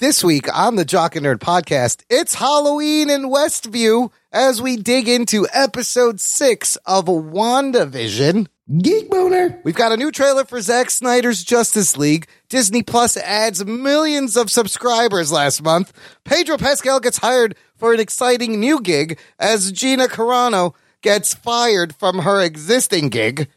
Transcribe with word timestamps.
This 0.00 0.24
week 0.24 0.48
on 0.56 0.76
the 0.76 0.86
Jock 0.86 1.14
and 1.14 1.26
Nerd 1.26 1.40
podcast, 1.40 2.04
it's 2.08 2.32
Halloween 2.32 3.10
in 3.10 3.24
Westview 3.24 4.10
as 4.32 4.62
we 4.62 4.78
dig 4.78 5.10
into 5.10 5.46
episode 5.52 6.22
six 6.22 6.76
of 6.86 7.04
WandaVision. 7.04 8.46
Geek 8.78 9.10
boner. 9.10 9.60
We've 9.62 9.74
got 9.74 9.92
a 9.92 9.98
new 9.98 10.10
trailer 10.10 10.46
for 10.46 10.62
Zack 10.62 10.88
Snyder's 10.88 11.44
Justice 11.44 11.98
League. 11.98 12.28
Disney 12.48 12.82
Plus 12.82 13.18
adds 13.18 13.62
millions 13.66 14.38
of 14.38 14.50
subscribers 14.50 15.32
last 15.32 15.62
month. 15.62 15.92
Pedro 16.24 16.56
Pascal 16.56 17.00
gets 17.00 17.18
hired 17.18 17.54
for 17.76 17.92
an 17.92 18.00
exciting 18.00 18.58
new 18.58 18.80
gig 18.80 19.18
as 19.38 19.70
Gina 19.70 20.08
Carano 20.08 20.72
gets 21.02 21.34
fired 21.34 21.94
from 21.94 22.20
her 22.20 22.40
existing 22.42 23.08
gig. 23.08 23.48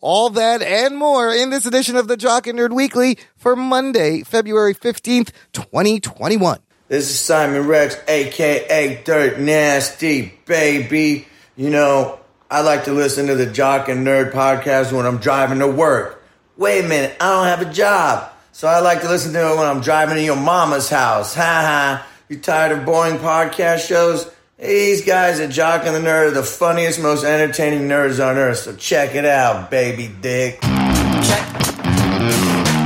All 0.00 0.30
that 0.30 0.62
and 0.62 0.96
more 0.96 1.32
in 1.32 1.50
this 1.50 1.66
edition 1.66 1.96
of 1.96 2.08
the 2.08 2.16
Jock 2.16 2.46
and 2.46 2.58
Nerd 2.58 2.72
Weekly 2.72 3.18
for 3.36 3.54
Monday, 3.56 4.22
February 4.22 4.74
15th, 4.74 5.30
2021. 5.52 6.58
This 6.88 7.10
is 7.10 7.20
Simon 7.20 7.66
Rex, 7.66 7.96
aka 8.08 9.02
Dirt 9.04 9.38
Nasty, 9.38 10.32
baby. 10.46 11.26
You 11.56 11.70
know, 11.70 12.18
I 12.50 12.62
like 12.62 12.84
to 12.84 12.92
listen 12.92 13.26
to 13.26 13.34
the 13.34 13.46
Jock 13.46 13.88
and 13.88 14.06
Nerd 14.06 14.32
podcast 14.32 14.92
when 14.92 15.04
I'm 15.04 15.18
driving 15.18 15.58
to 15.58 15.68
work. 15.68 16.24
Wait 16.56 16.84
a 16.84 16.88
minute, 16.88 17.14
I 17.20 17.30
don't 17.30 17.46
have 17.46 17.70
a 17.70 17.72
job. 17.72 18.32
So 18.52 18.66
I 18.66 18.80
like 18.80 19.02
to 19.02 19.08
listen 19.08 19.32
to 19.34 19.52
it 19.52 19.56
when 19.56 19.66
I'm 19.66 19.80
driving 19.80 20.16
to 20.16 20.22
your 20.22 20.36
mama's 20.36 20.88
house. 20.88 21.34
Ha 21.34 21.42
ha. 21.42 22.06
You 22.28 22.38
tired 22.38 22.76
of 22.76 22.84
boring 22.84 23.18
podcast 23.18 23.86
shows? 23.86 24.30
These 24.60 25.04
guys 25.04 25.38
at 25.38 25.50
Jock 25.50 25.86
and 25.86 25.94
the 25.94 26.00
Nerd 26.00 26.28
are 26.28 26.30
the 26.32 26.42
funniest, 26.42 27.00
most 27.00 27.22
entertaining 27.22 27.88
nerds 27.88 28.18
on 28.18 28.36
earth. 28.36 28.58
So 28.58 28.74
check 28.74 29.14
it 29.14 29.24
out, 29.24 29.70
baby 29.70 30.10
dick. 30.20 30.60
Check. 30.60 31.46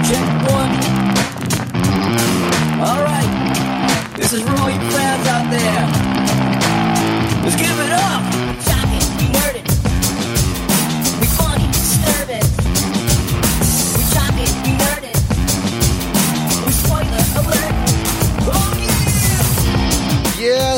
Check 0.05 0.29
one. 0.53 0.73
All 2.79 3.03
right. 3.03 4.13
This 4.19 4.35
is 4.35 4.43
for 4.43 4.51
all 4.51 4.71
you 4.71 4.81
fans 4.91 5.27
out 5.29 5.51
there. 5.51 6.02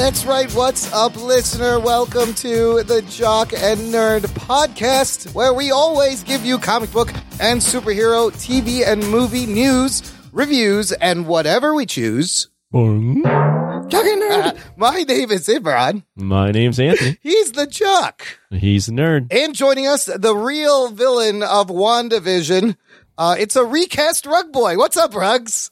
That's 0.05 0.27
right. 0.27 0.53
What's 0.53 0.93
up, 0.93 1.17
listener? 1.17 1.81
Welcome 1.81 2.35
to 2.35 2.83
the 2.83 3.01
Jock 3.09 3.55
and 3.55 3.81
Nerd 3.81 4.21
podcast, 4.35 5.35
where 5.35 5.55
we 5.55 5.71
always 5.71 6.23
give 6.23 6.45
you 6.45 6.59
comic 6.59 6.93
book 6.93 7.11
and 7.41 7.59
superhero 7.59 8.31
TV 8.31 8.87
and 8.87 9.01
movie 9.09 9.47
news, 9.47 10.13
reviews, 10.31 10.93
and 10.93 11.27
whatever 11.27 11.73
we 11.73 11.87
choose. 11.87 12.51
Jock 12.75 12.85
and 12.85 14.23
nerd. 14.23 14.45
Uh, 14.45 14.53
my 14.77 15.05
name 15.05 15.31
is 15.31 15.49
Imran. 15.49 16.03
My 16.17 16.51
name's 16.51 16.79
Anthony. 16.79 17.17
He's 17.23 17.53
the 17.53 17.67
Jock. 17.67 18.27
He's 18.51 18.89
a 18.89 18.93
nerd. 18.93 19.33
And 19.33 19.55
joining 19.55 19.87
us, 19.87 20.05
the 20.05 20.37
real 20.37 20.91
villain 20.91 21.43
of 21.43 21.69
WandaVision. 21.69 22.77
Uh, 23.17 23.37
it's 23.39 23.57
a 23.57 23.65
recast 23.65 24.27
Rug 24.27 24.53
Boy. 24.53 24.77
What's 24.77 24.99
up, 24.99 25.15
Rugs? 25.15 25.71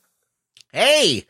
Hey, 0.72 1.26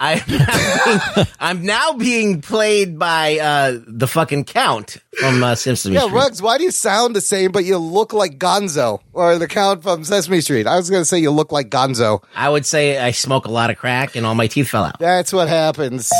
I'm 0.00 0.20
now 0.28 0.44
being, 0.84 1.26
I'm 1.40 1.62
now 1.64 1.92
being 1.94 2.40
played 2.40 2.98
by 2.98 3.38
uh, 3.38 3.78
the 3.86 4.06
fucking 4.06 4.44
Count 4.44 4.98
from 5.18 5.42
uh. 5.42 5.48
Yeah, 5.48 5.74
Street. 5.74 6.12
Rugs, 6.12 6.40
why 6.40 6.58
do 6.58 6.64
you 6.64 6.70
sound 6.70 7.16
the 7.16 7.20
same, 7.20 7.50
but 7.50 7.64
you 7.64 7.78
look 7.78 8.12
like 8.12 8.38
Gonzo 8.38 9.00
or 9.12 9.38
the 9.38 9.48
Count 9.48 9.82
from 9.82 10.04
Sesame 10.04 10.40
Street? 10.40 10.66
I 10.66 10.76
was 10.76 10.88
going 10.88 11.00
to 11.00 11.04
say 11.04 11.18
you 11.18 11.30
look 11.30 11.50
like 11.50 11.68
Gonzo. 11.68 12.22
I 12.36 12.48
would 12.48 12.64
say 12.64 12.98
I 12.98 13.10
smoke 13.10 13.46
a 13.46 13.50
lot 13.50 13.70
of 13.70 13.78
crack 13.78 14.14
and 14.14 14.24
all 14.24 14.34
my 14.34 14.46
teeth 14.46 14.68
fell 14.68 14.84
out. 14.84 14.98
That's 14.98 15.32
what 15.32 15.48
happens 15.48 16.12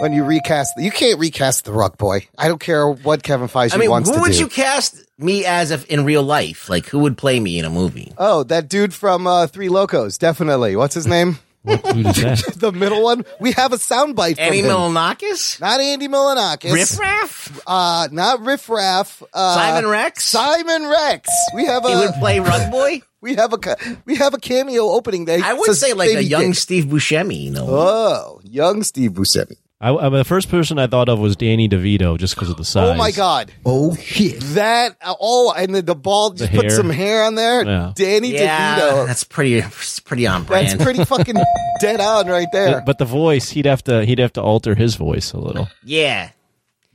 when 0.00 0.12
you 0.12 0.24
recast. 0.24 0.72
You 0.76 0.90
can't 0.90 1.20
recast 1.20 1.64
the 1.64 1.72
Rug 1.72 1.96
Boy. 1.98 2.26
I 2.36 2.48
don't 2.48 2.60
care 2.60 2.88
what 2.90 3.22
Kevin 3.22 3.46
Feige 3.48 3.74
I 3.74 3.78
mean, 3.78 3.90
wants 3.90 4.08
to 4.08 4.14
do. 4.14 4.18
who 4.18 4.22
would 4.24 4.38
you 4.38 4.48
cast 4.48 4.96
me 5.18 5.44
as 5.44 5.70
if 5.70 5.84
in 5.86 6.04
real 6.04 6.24
life? 6.24 6.68
Like, 6.68 6.86
who 6.86 6.98
would 7.00 7.16
play 7.16 7.38
me 7.38 7.58
in 7.58 7.64
a 7.64 7.70
movie? 7.70 8.12
oh, 8.18 8.42
that 8.44 8.68
dude 8.68 8.92
from 8.92 9.28
uh, 9.28 9.46
Three 9.46 9.68
Locos, 9.68 10.18
definitely. 10.18 10.74
What's 10.74 10.94
his 10.94 11.06
name? 11.06 11.38
What 11.62 11.84
dude 11.84 12.06
is 12.06 12.16
that? 12.16 12.54
the 12.56 12.72
middle 12.72 13.02
one. 13.02 13.24
We 13.40 13.52
have 13.52 13.72
a 13.72 13.76
soundbite 13.76 14.34
from 14.36 14.44
Andy 14.46 14.60
him. 14.60 14.66
Milonakis? 14.66 15.60
Not 15.60 15.80
Andy 15.80 16.08
Milonakis. 16.08 16.72
Riff 16.72 16.98
Raff? 16.98 17.60
Uh, 17.66 18.08
not 18.10 18.40
Riff 18.40 18.68
Raff. 18.68 19.22
Uh, 19.32 19.54
Simon 19.54 19.88
Rex? 19.88 20.24
Simon 20.24 20.88
Rex. 20.88 21.30
We 21.54 21.66
have 21.66 21.84
a. 21.84 21.88
he 21.88 21.94
a 21.94 21.98
would 21.98 22.14
play 22.14 22.40
Rug 22.40 22.70
Boy? 22.70 23.02
we 23.20 23.36
have 23.36 23.52
a 23.52 23.76
we 24.04 24.16
have 24.16 24.34
a 24.34 24.38
cameo 24.38 24.88
opening 24.88 25.24
day. 25.24 25.40
I 25.42 25.54
would 25.54 25.74
say 25.74 25.94
like 25.94 26.10
a 26.10 26.22
young 26.24 26.52
Steve 26.52 26.86
Buscemi, 26.86 27.44
you 27.44 27.50
know? 27.50 27.66
Oh, 27.68 28.40
young 28.42 28.82
Steve 28.82 29.12
Buscemi. 29.12 29.56
I, 29.82 29.92
I, 29.92 30.08
the 30.10 30.24
first 30.24 30.48
person 30.48 30.78
I 30.78 30.86
thought 30.86 31.08
of 31.08 31.18
was 31.18 31.34
Danny 31.34 31.68
DeVito, 31.68 32.16
just 32.16 32.34
because 32.36 32.48
of 32.50 32.56
the 32.56 32.64
size. 32.64 32.90
Oh 32.90 32.94
my 32.94 33.10
god. 33.10 33.50
Oh 33.66 33.96
shit. 33.96 34.38
That 34.54 34.96
oh, 35.04 35.52
and 35.56 35.74
the, 35.74 35.82
the 35.82 35.96
bald 35.96 36.38
just 36.38 36.52
The 36.52 36.56
put 36.58 36.66
hair. 36.66 36.76
some 36.76 36.88
hair 36.88 37.24
on 37.24 37.34
there. 37.34 37.66
Yeah. 37.66 37.92
Danny 37.96 38.32
yeah, 38.32 38.78
DeVito. 38.78 39.06
that's 39.08 39.24
pretty, 39.24 39.54
it's 39.56 39.98
pretty 40.00 40.26
on 40.26 40.44
brand. 40.44 40.68
That's 40.68 40.82
pretty 40.84 41.04
fucking 41.04 41.34
dead 41.80 42.00
on 42.00 42.28
right 42.28 42.46
there. 42.52 42.80
But 42.86 42.98
the 42.98 43.04
voice, 43.04 43.50
he'd 43.50 43.66
have 43.66 43.82
to 43.84 44.04
he'd 44.04 44.20
have 44.20 44.32
to 44.34 44.40
alter 44.42 44.74
his 44.76 44.94
voice 44.94 45.32
a 45.32 45.38
little. 45.38 45.68
yeah. 45.84 46.30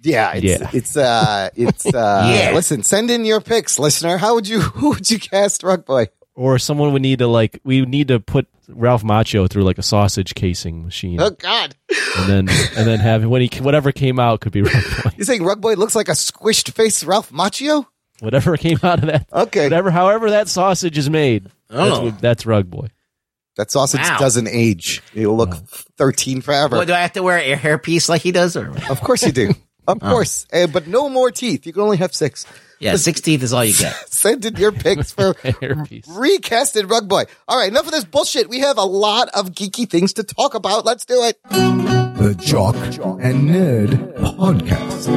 Yeah, 0.04 0.34
it's, 0.36 0.44
Yeah. 0.46 0.70
it's 0.74 0.96
uh, 0.96 1.50
it's 1.56 1.86
uh. 1.88 2.32
Yeah. 2.34 2.52
Listen, 2.54 2.84
send 2.84 3.10
in 3.12 3.26
your 3.26 3.42
picks, 3.42 3.78
listener. 3.80 4.18
How 4.18 4.36
would 4.36 4.48
you 4.48 4.62
who 4.78 4.92
would 4.92 5.10
you 5.12 5.20
cast 5.20 5.64
Rug 5.64 5.86
Boy? 5.86 6.08
Or 6.36 6.60
someone 6.60 6.94
would 6.94 7.02
need 7.02 7.20
to 7.20 7.28
like 7.28 7.60
we 7.66 7.82
need 7.82 8.08
to 8.10 8.20
put 8.20 8.48
Ralph 8.70 9.04
Macchio 9.04 9.50
through 9.50 9.64
like 9.64 9.78
a 9.78 9.84
sausage 9.84 10.36
casing 10.36 10.84
machine, 10.84 11.22
Oh 11.22 11.30
God, 11.32 11.76
and 12.18 12.28
then 12.30 12.50
and 12.78 12.88
then 12.88 13.00
have 13.00 13.24
when 13.26 13.42
he 13.42 13.50
whatever 13.62 13.92
came 13.92 14.20
out 14.20 14.42
could 14.42 14.52
be 14.52 14.62
Rug 14.62 14.74
Boy. 15.04 15.12
you 15.18 15.24
saying 15.24 15.44
Rug 15.44 15.62
Boy 15.62 15.74
looks 15.76 15.96
like 15.96 16.10
a 16.10 16.14
squished 16.14 16.74
face 16.74 17.04
Ralph 17.04 17.32
Macchio? 17.32 17.86
Whatever 18.20 18.58
came 18.58 18.80
out 18.84 19.00
of 19.00 19.06
that, 19.08 19.28
Okay, 19.32 19.64
whatever 19.66 19.92
however 19.92 20.32
that 20.32 20.48
sausage 20.48 20.98
is 20.98 21.10
made, 21.10 21.46
that's 21.70 21.98
Oh. 21.98 22.06
what, 22.06 22.20
that's 22.20 22.46
Rug 22.46 22.70
Boy. 22.70 22.88
that 23.58 23.72
sausage 23.72 24.02
Wow. 24.02 24.18
doesn't 24.20 24.48
age. 24.48 25.02
It'll 25.14 25.38
look 25.38 25.54
thirteen 25.98 26.42
forever. 26.42 26.78
What, 26.78 26.88
do 26.88 26.94
I 26.94 27.00
have 27.00 27.14
to 27.14 27.24
wear 27.24 27.38
a 27.38 27.56
hairpiece 27.56 28.10
like 28.10 28.22
he 28.22 28.32
does? 28.32 28.58
Or 28.58 28.70
Of 28.90 29.02
course 29.02 29.24
you 29.26 29.32
do. 29.32 29.54
Of 29.88 30.00
Oh. 30.02 30.10
course, 30.10 30.46
Uh, 30.52 30.68
but 30.68 30.86
no 30.88 31.08
more 31.10 31.32
teeth. 31.32 31.66
You 31.66 31.74
can 31.74 31.82
only 31.82 31.98
have 31.98 32.14
six. 32.14 32.46
Yeah, 32.80 32.96
six 32.98 33.22
teeth 33.22 33.42
is 33.42 33.54
all 33.54 33.64
you 33.66 33.74
get. 33.76 33.96
Send 34.14 34.46
in 34.46 34.56
your 34.58 34.72
picks 34.72 35.12
for 35.12 35.34
Hairpiece. 35.44 36.06
recasted 36.08 36.90
Rug 36.92 37.08
Boy. 37.08 37.24
All 37.48 37.58
right, 37.58 37.70
enough 37.70 37.86
of 37.88 37.92
this 37.92 38.04
bullshit. 38.06 38.50
We 38.50 38.60
have 38.60 38.78
a 38.78 38.84
lot 38.84 39.30
of 39.30 39.52
geeky 39.52 39.90
things 39.90 40.14
to 40.14 40.24
talk 40.24 40.54
about. 40.54 40.86
Let's 40.86 41.06
do 41.06 41.24
it. 41.24 41.38
The 41.50 42.36
Jock 42.40 42.76
and 42.76 43.50
Nerd 43.50 44.16
podcast. 44.18 45.08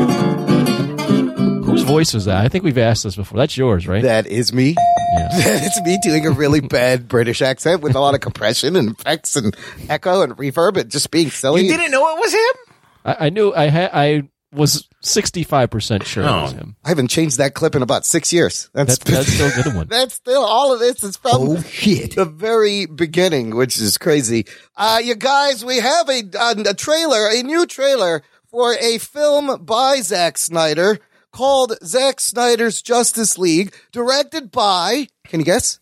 Whose 1.64 1.82
voice 1.82 2.14
was 2.14 2.24
that? 2.24 2.44
I 2.44 2.48
think 2.48 2.64
we've 2.64 2.78
asked 2.78 3.04
this 3.04 3.16
before. 3.16 3.38
That's 3.38 3.56
yours, 3.56 3.86
right? 3.86 4.02
That 4.02 4.26
is 4.26 4.52
me. 4.52 4.70
Yeah. 5.12 5.28
it's 5.32 5.80
me 5.82 5.98
doing 6.02 6.26
a 6.26 6.30
really 6.30 6.60
bad 6.60 7.08
British 7.08 7.42
accent 7.42 7.80
with 7.82 7.94
a 7.94 8.00
lot 8.00 8.14
of 8.14 8.20
compression 8.20 8.74
and 8.76 8.90
effects 8.92 9.36
and 9.36 9.54
echo 9.88 10.22
and 10.22 10.36
reverb 10.36 10.76
and 10.78 10.90
just 10.90 11.10
being 11.10 11.30
silly. 11.30 11.62
You 11.66 11.76
didn't 11.76 11.90
know 11.92 12.08
it 12.16 12.20
was 12.20 12.32
him? 12.32 12.74
I, 13.04 13.26
I 13.26 13.30
knew 13.30 13.52
I 13.54 13.66
had 13.68 13.90
I 13.92 14.22
was 14.52 14.88
sixty 15.00 15.44
five 15.44 15.70
percent 15.70 16.04
sure 16.04 16.24
it 16.24 16.26
was 16.26 16.52
Oh. 16.52 16.56
him. 16.56 16.76
I 16.84 16.88
haven't 16.88 17.08
changed 17.08 17.38
that 17.38 17.54
clip 17.54 17.74
in 17.76 17.82
about 17.82 18.04
six 18.04 18.32
years. 18.32 18.68
That's 18.74 18.98
That's 18.98 19.28
that's 19.28 19.32
still 19.34 19.48
a 19.60 19.62
good 19.64 19.74
one. 19.76 19.86
that's 19.88 20.14
still 20.14 20.42
all 20.44 20.72
of 20.72 20.80
this 20.80 21.04
is 21.04 21.16
from 21.16 21.32
Oh 21.34 21.60
shit. 21.62 22.16
the 22.16 22.24
very 22.24 22.86
beginning, 22.86 23.54
which 23.54 23.78
is 23.78 23.96
crazy. 23.98 24.46
Uh, 24.76 25.00
you 25.02 25.14
guys, 25.14 25.64
we 25.64 25.76
have 25.78 26.08
a, 26.08 26.22
a, 26.38 26.70
a 26.70 26.74
trailer, 26.74 27.28
a 27.28 27.42
new 27.42 27.64
trailer 27.66 28.22
for 28.50 28.74
a 28.74 28.98
film 28.98 29.64
by 29.64 30.00
Zack 30.00 30.36
Snyder 30.36 30.98
called 31.30 31.76
Zack 31.84 32.18
Snyder's 32.20 32.82
Justice 32.82 33.38
League, 33.38 33.72
directed 33.92 34.50
by, 34.50 35.06
can 35.28 35.38
you 35.38 35.46
guess? 35.46 35.78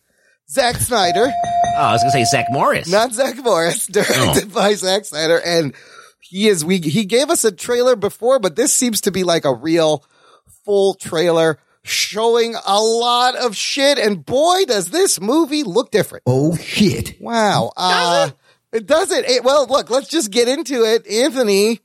Zack 0.50 0.76
Snyder, 0.76 1.32
Oh, 1.76 1.80
I 1.80 1.92
was 1.92 2.02
gonna 2.02 2.10
say 2.12 2.24
Zack 2.24 2.46
Morris. 2.50 2.90
not 2.90 3.12
Zack 3.14 3.36
Morris, 3.42 3.86
directed 3.90 4.52
by 4.52 4.74
Zack 4.74 5.04
Snyder. 5.06 5.38
And 5.38 5.74
he 6.20 6.48
is, 6.48 6.64
we, 6.64 6.78
he 6.78 7.04
gave 7.04 7.30
us 7.30 7.44
a 7.44 7.52
trailer 7.52 7.96
before, 7.96 8.38
but 8.38 8.56
this 8.56 8.72
seems 8.72 9.00
to 9.02 9.10
be 9.10 9.24
like 9.24 9.44
a 9.44 9.54
real 9.54 10.04
full 10.64 10.94
trailer 10.94 11.58
showing 11.82 12.54
a 12.66 12.80
lot 12.80 13.36
of 13.36 13.56
shit. 13.56 13.98
And 13.98 14.24
boy, 14.24 14.64
does 14.66 14.90
this 14.90 15.20
movie 15.20 15.62
look 15.62 15.90
different. 15.90 16.24
Oh 16.26 16.56
shit. 16.56 17.20
Wow. 17.20 17.72
Uh, 17.76 18.30
it 18.72 18.86
doesn't. 18.86 19.24
It, 19.24 19.44
well, 19.44 19.66
look, 19.66 19.90
let's 19.90 20.08
just 20.08 20.30
get 20.30 20.48
into 20.48 20.84
it. 20.84 21.06
Anthony, 21.06 21.80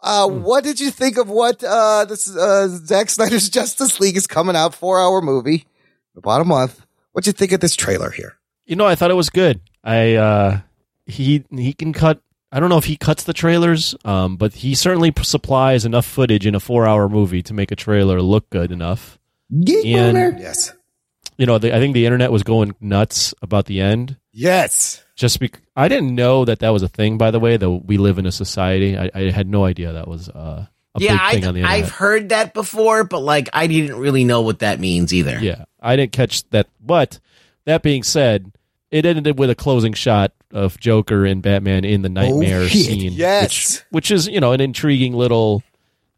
uh, 0.00 0.28
what 0.28 0.64
did 0.64 0.80
you 0.80 0.90
think 0.90 1.16
of 1.16 1.28
what, 1.28 1.62
uh, 1.64 2.04
this, 2.04 2.34
uh, 2.34 2.68
Zack 2.68 3.10
Snyder's 3.10 3.48
Justice 3.50 4.00
League 4.00 4.16
is 4.16 4.26
coming 4.26 4.56
out 4.56 4.74
four 4.74 5.00
hour 5.00 5.20
movie 5.20 5.66
about 6.16 6.40
a 6.40 6.44
month. 6.44 6.84
What'd 7.12 7.26
you 7.26 7.32
think 7.32 7.52
of 7.52 7.60
this 7.60 7.76
trailer 7.76 8.10
here? 8.10 8.38
You 8.64 8.76
know, 8.76 8.86
I 8.86 8.94
thought 8.94 9.10
it 9.10 9.14
was 9.14 9.30
good. 9.30 9.60
I 9.84 10.14
uh 10.14 10.60
he 11.06 11.44
he 11.50 11.72
can 11.72 11.92
cut 11.92 12.22
I 12.52 12.60
don't 12.60 12.68
know 12.68 12.76
if 12.78 12.84
he 12.84 12.96
cuts 12.96 13.24
the 13.24 13.32
trailers, 13.32 13.94
um, 14.04 14.36
but 14.36 14.52
he 14.52 14.74
certainly 14.74 15.10
p- 15.10 15.24
supplies 15.24 15.84
enough 15.86 16.04
footage 16.04 16.46
in 16.46 16.54
a 16.54 16.60
four-hour 16.60 17.08
movie 17.08 17.42
to 17.44 17.54
make 17.54 17.70
a 17.72 17.76
trailer 17.76 18.20
look 18.20 18.50
good 18.50 18.70
enough. 18.70 19.18
Geek 19.64 19.86
And- 19.86 20.14
boner. 20.14 20.36
Yes. 20.38 20.72
You 21.38 21.46
know, 21.46 21.56
the, 21.58 21.74
I 21.74 21.78
think 21.80 21.94
the 21.94 22.04
internet 22.04 22.30
was 22.30 22.42
going 22.42 22.74
nuts 22.78 23.32
about 23.40 23.64
the 23.64 23.80
end. 23.80 24.16
Yes. 24.32 25.02
just 25.16 25.40
bec 25.40 25.60
I 25.74 25.88
didn't 25.88 26.14
know 26.14 26.44
that 26.44 26.58
that 26.60 26.70
was 26.70 26.82
a 26.82 26.88
thing. 26.88 27.16
By 27.18 27.30
the 27.30 27.40
way, 27.40 27.56
that 27.56 27.70
we 27.70 27.96
live 27.96 28.18
in 28.18 28.26
a 28.26 28.32
society. 28.32 28.98
I, 28.98 29.10
I 29.14 29.30
had 29.30 29.48
no 29.48 29.64
idea 29.64 29.92
that 29.94 30.06
was 30.06 30.28
uh, 30.28 30.66
a 30.94 31.00
yeah, 31.00 31.30
big 31.30 31.40
thing 31.40 31.48
on 31.48 31.54
the 31.54 31.62
I, 31.62 31.76
internet. 31.76 31.84
I've 31.86 31.90
heard 31.92 32.28
that 32.28 32.52
before, 32.54 33.04
but 33.04 33.20
like 33.20 33.48
I 33.54 33.66
didn't 33.66 33.96
really 33.96 34.24
know 34.24 34.42
what 34.42 34.58
that 34.60 34.78
means 34.78 35.12
either. 35.14 35.38
Yeah, 35.40 35.64
I 35.80 35.96
didn't 35.96 36.12
catch 36.12 36.48
that. 36.50 36.68
But 36.80 37.18
that 37.64 37.82
being 37.82 38.02
said, 38.02 38.52
it 38.92 39.04
ended 39.04 39.38
with 39.38 39.50
a 39.50 39.54
closing 39.56 39.92
shot 39.94 40.32
of 40.52 40.78
Joker 40.78 41.24
and 41.24 41.42
Batman 41.42 41.84
in 41.84 42.02
the 42.02 42.08
nightmare 42.08 42.68
shit. 42.68 42.86
scene. 42.86 43.12
Yes. 43.14 43.48
which, 43.48 43.84
which 43.90 44.10
is 44.12 44.28
you 44.28 44.38
know 44.38 44.52
an 44.52 44.60
intriguing 44.60 45.14
little 45.14 45.64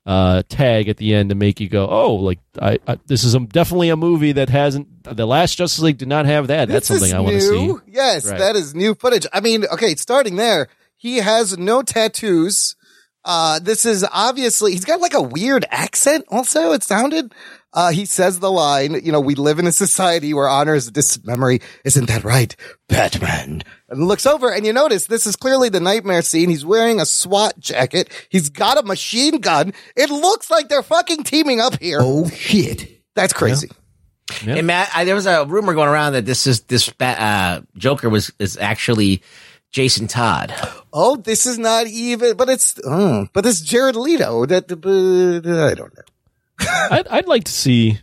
uh, 0.06 0.42
tag 0.50 0.88
at 0.90 0.98
the 0.98 1.14
end 1.14 1.30
to 1.30 1.34
make 1.34 1.60
you 1.60 1.68
go, 1.68 1.88
oh, 1.88 2.14
like 2.16 2.38
I, 2.60 2.78
I 2.86 2.98
this 3.06 3.24
is 3.24 3.34
a, 3.34 3.40
definitely 3.40 3.88
a 3.88 3.96
movie 3.96 4.32
that 4.32 4.50
hasn't. 4.50 4.88
The 5.04 5.26
last 5.26 5.56
Justice 5.56 5.80
League 5.82 5.98
did 5.98 6.08
not 6.08 6.26
have 6.26 6.48
that. 6.48 6.68
That's 6.68 6.88
something 6.88 7.14
I 7.14 7.20
want 7.20 7.34
to 7.36 7.40
see. 7.40 7.74
Yes, 7.86 8.26
Right. 8.28 8.38
that 8.38 8.56
is 8.56 8.74
new 8.74 8.94
footage. 8.94 9.26
I 9.32 9.40
mean, 9.40 9.64
okay, 9.72 9.94
starting 9.94 10.36
there, 10.36 10.68
he 10.96 11.18
has 11.18 11.56
no 11.56 11.82
tattoos. 11.82 12.76
Uh, 13.26 13.58
this 13.58 13.86
is 13.86 14.04
obviously, 14.12 14.72
he's 14.72 14.84
got 14.84 15.00
like 15.00 15.14
a 15.14 15.22
weird 15.22 15.64
accent 15.70 16.26
also, 16.28 16.72
it 16.72 16.82
sounded. 16.82 17.32
Uh, 17.74 17.90
he 17.90 18.06
says 18.06 18.38
the 18.38 18.50
line, 18.50 18.94
you 19.04 19.10
know, 19.10 19.20
we 19.20 19.34
live 19.34 19.58
in 19.58 19.66
a 19.66 19.72
society 19.72 20.32
where 20.32 20.48
honor 20.48 20.74
is 20.74 20.86
a 20.86 20.92
distant 20.92 21.26
memory. 21.26 21.60
Isn't 21.84 22.06
that 22.06 22.22
right? 22.22 22.54
Batman. 22.88 23.62
And 23.88 24.06
looks 24.06 24.26
over 24.26 24.50
and 24.52 24.64
you 24.64 24.72
notice 24.72 25.08
this 25.08 25.26
is 25.26 25.34
clearly 25.34 25.68
the 25.68 25.80
nightmare 25.80 26.22
scene. 26.22 26.50
He's 26.50 26.64
wearing 26.64 27.00
a 27.00 27.06
SWAT 27.06 27.58
jacket. 27.58 28.10
He's 28.30 28.48
got 28.48 28.78
a 28.78 28.82
machine 28.84 29.40
gun. 29.40 29.72
It 29.96 30.08
looks 30.08 30.50
like 30.50 30.68
they're 30.68 30.84
fucking 30.84 31.24
teaming 31.24 31.60
up 31.60 31.80
here. 31.80 31.98
Oh 32.00 32.28
shit. 32.28 33.02
That's 33.16 33.32
crazy. 33.32 33.68
Yeah. 34.46 34.54
And 34.54 34.66
Matt, 34.66 34.90
I, 34.94 35.04
there 35.04 35.14
was 35.14 35.26
a 35.26 35.44
rumor 35.44 35.74
going 35.74 35.88
around 35.88 36.14
that 36.14 36.26
this 36.26 36.46
is 36.46 36.60
this 36.62 36.90
uh, 37.00 37.60
Joker 37.76 38.08
was 38.08 38.32
is 38.38 38.56
actually 38.56 39.22
Jason 39.70 40.06
Todd. 40.06 40.54
Oh, 40.92 41.16
this 41.16 41.46
is 41.46 41.58
not 41.58 41.88
even, 41.88 42.36
but 42.36 42.48
it's, 42.48 42.78
uh, 42.78 43.26
but 43.32 43.44
it's 43.44 43.60
Jared 43.60 43.96
Leto. 43.96 44.46
That, 44.46 44.70
uh, 44.70 45.66
I 45.66 45.74
don't 45.74 45.94
know. 45.96 46.02
I'd, 46.60 47.06
I'd 47.08 47.26
like 47.26 47.44
to 47.44 47.52
see. 47.52 47.98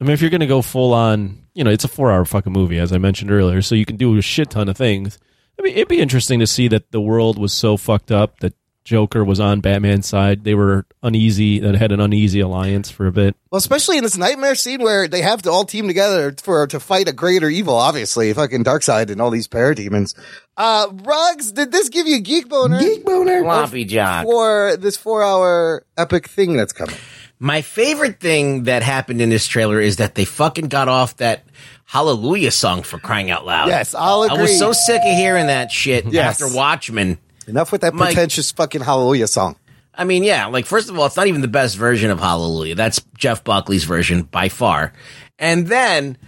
I 0.00 0.04
mean, 0.04 0.12
if 0.12 0.20
you're 0.20 0.30
going 0.30 0.40
to 0.40 0.46
go 0.46 0.62
full 0.62 0.92
on, 0.94 1.38
you 1.54 1.64
know, 1.64 1.70
it's 1.70 1.84
a 1.84 1.88
four 1.88 2.10
hour 2.10 2.24
fucking 2.24 2.52
movie, 2.52 2.78
as 2.78 2.92
I 2.92 2.98
mentioned 2.98 3.30
earlier, 3.30 3.62
so 3.62 3.74
you 3.74 3.84
can 3.84 3.96
do 3.96 4.16
a 4.18 4.22
shit 4.22 4.50
ton 4.50 4.68
of 4.68 4.76
things. 4.76 5.18
I 5.58 5.62
mean, 5.62 5.74
it'd 5.74 5.88
be 5.88 6.00
interesting 6.00 6.40
to 6.40 6.46
see 6.46 6.68
that 6.68 6.90
the 6.92 7.00
world 7.00 7.38
was 7.38 7.52
so 7.52 7.76
fucked 7.76 8.10
up 8.10 8.40
that 8.40 8.54
Joker 8.84 9.24
was 9.24 9.38
on 9.38 9.60
Batman's 9.60 10.08
side. 10.08 10.42
They 10.42 10.54
were 10.54 10.86
uneasy, 11.04 11.60
that 11.60 11.76
had 11.76 11.92
an 11.92 12.00
uneasy 12.00 12.40
alliance 12.40 12.90
for 12.90 13.06
a 13.06 13.12
bit. 13.12 13.36
Well, 13.50 13.58
especially 13.58 13.96
in 13.96 14.02
this 14.02 14.16
nightmare 14.16 14.56
scene 14.56 14.82
where 14.82 15.06
they 15.06 15.22
have 15.22 15.42
to 15.42 15.52
all 15.52 15.64
team 15.64 15.86
together 15.86 16.34
for 16.42 16.66
to 16.66 16.80
fight 16.80 17.06
a 17.06 17.12
greater 17.12 17.48
evil. 17.48 17.76
Obviously, 17.76 18.32
fucking 18.32 18.64
Darkseid 18.64 19.10
and 19.10 19.20
all 19.20 19.30
these 19.30 19.46
parademons. 19.46 20.18
Uh, 20.56 20.88
Rugs, 21.04 21.52
did 21.52 21.70
this 21.70 21.90
give 21.90 22.08
you 22.08 22.16
a 22.16 22.20
geek 22.20 22.48
boner 22.48 22.80
Geek 22.80 23.04
boner. 23.04 23.42
Floppy 23.42 23.84
Jock. 23.84 24.24
for 24.24 24.76
this 24.76 24.96
four-hour 24.96 25.84
epic 25.96 26.28
thing 26.28 26.56
that's 26.56 26.72
coming? 26.72 26.96
My 27.42 27.60
favorite 27.60 28.20
thing 28.20 28.64
that 28.64 28.84
happened 28.84 29.20
in 29.20 29.28
this 29.28 29.48
trailer 29.48 29.80
is 29.80 29.96
that 29.96 30.14
they 30.14 30.24
fucking 30.24 30.68
got 30.68 30.86
off 30.86 31.16
that 31.16 31.42
Hallelujah 31.86 32.52
song 32.52 32.82
for 32.84 32.98
crying 33.00 33.32
out 33.32 33.44
loud. 33.44 33.66
Yes, 33.66 33.96
I'll 33.96 34.22
I 34.30 34.40
was 34.40 34.56
so 34.56 34.72
sick 34.72 35.00
of 35.04 35.16
hearing 35.16 35.48
that 35.48 35.72
shit 35.72 36.06
Yes. 36.06 36.40
after 36.40 36.56
Watchmen. 36.56 37.18
Enough 37.48 37.72
with 37.72 37.80
that 37.80 37.94
Mike- 37.94 38.10
pretentious 38.14 38.52
fucking 38.52 38.82
Hallelujah 38.82 39.26
song. 39.26 39.56
I 39.92 40.04
mean, 40.04 40.22
yeah, 40.22 40.46
like 40.46 40.66
first 40.66 40.88
of 40.88 40.96
all, 40.96 41.04
it's 41.06 41.16
not 41.16 41.26
even 41.26 41.40
the 41.40 41.48
best 41.48 41.76
version 41.76 42.12
of 42.12 42.20
Hallelujah. 42.20 42.76
That's 42.76 43.00
Jeff 43.18 43.42
Buckley's 43.42 43.82
version 43.84 44.22
by 44.22 44.48
far. 44.48 44.92
And 45.36 45.66
then 45.66 46.18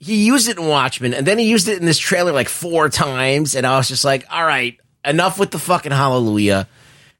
he 0.00 0.26
used 0.26 0.48
it 0.48 0.58
in 0.58 0.66
Watchmen, 0.66 1.14
and 1.14 1.24
then 1.24 1.38
he 1.38 1.48
used 1.48 1.68
it 1.68 1.78
in 1.78 1.86
this 1.86 1.98
trailer 1.98 2.32
like 2.32 2.48
four 2.48 2.88
times, 2.88 3.54
and 3.54 3.64
I 3.64 3.76
was 3.76 3.86
just 3.86 4.04
like, 4.04 4.26
all 4.30 4.44
right, 4.44 4.78
enough 5.04 5.38
with 5.38 5.52
the 5.52 5.60
fucking 5.60 5.92
Hallelujah. 5.92 6.66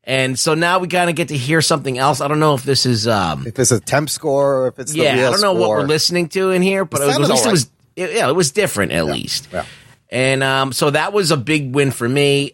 And 0.09 0.39
so 0.39 0.55
now 0.55 0.79
we 0.79 0.87
kind 0.87 1.11
of 1.11 1.17
get 1.17 1.29
to 1.29 1.37
hear 1.37 1.61
something 1.61 1.99
else. 1.99 2.21
I 2.21 2.29
don't 2.29 2.39
know 2.39 2.55
if 2.55 2.63
this 2.63 2.87
is, 2.87 3.09
um, 3.09 3.45
If 3.47 3.59
it's 3.59 3.73
a 3.73 3.81
temp 3.81 4.09
score 4.09 4.63
or 4.63 4.69
if 4.69 4.79
it's 4.79 4.93
the 4.93 5.01
yeah, 5.01 5.27
I 5.29 5.31
don't 5.33 5.41
know 5.41 5.53
what 5.55 5.71
we're 5.71 5.83
listening 5.83 6.29
to 6.31 6.53
in 6.53 6.63
here, 6.63 6.85
but 6.85 7.01
It 7.03 7.07
was, 7.07 7.17
at 7.17 7.21
least 7.29 7.47
it 7.47 7.51
was, 7.51 7.71
it- 7.97 8.13
yeah, 8.15 8.29
it 8.29 8.35
was 8.37 8.53
different 8.53 8.93
at 8.93 9.05
least. 9.07 9.49
yeah. 9.53 9.65
And 10.09 10.45
um, 10.45 10.73
so 10.73 10.91
that 10.91 11.13
was 11.13 11.33
a 11.33 11.37
big 11.37 11.75
win 11.75 11.91
for 11.91 12.09
me. 12.09 12.53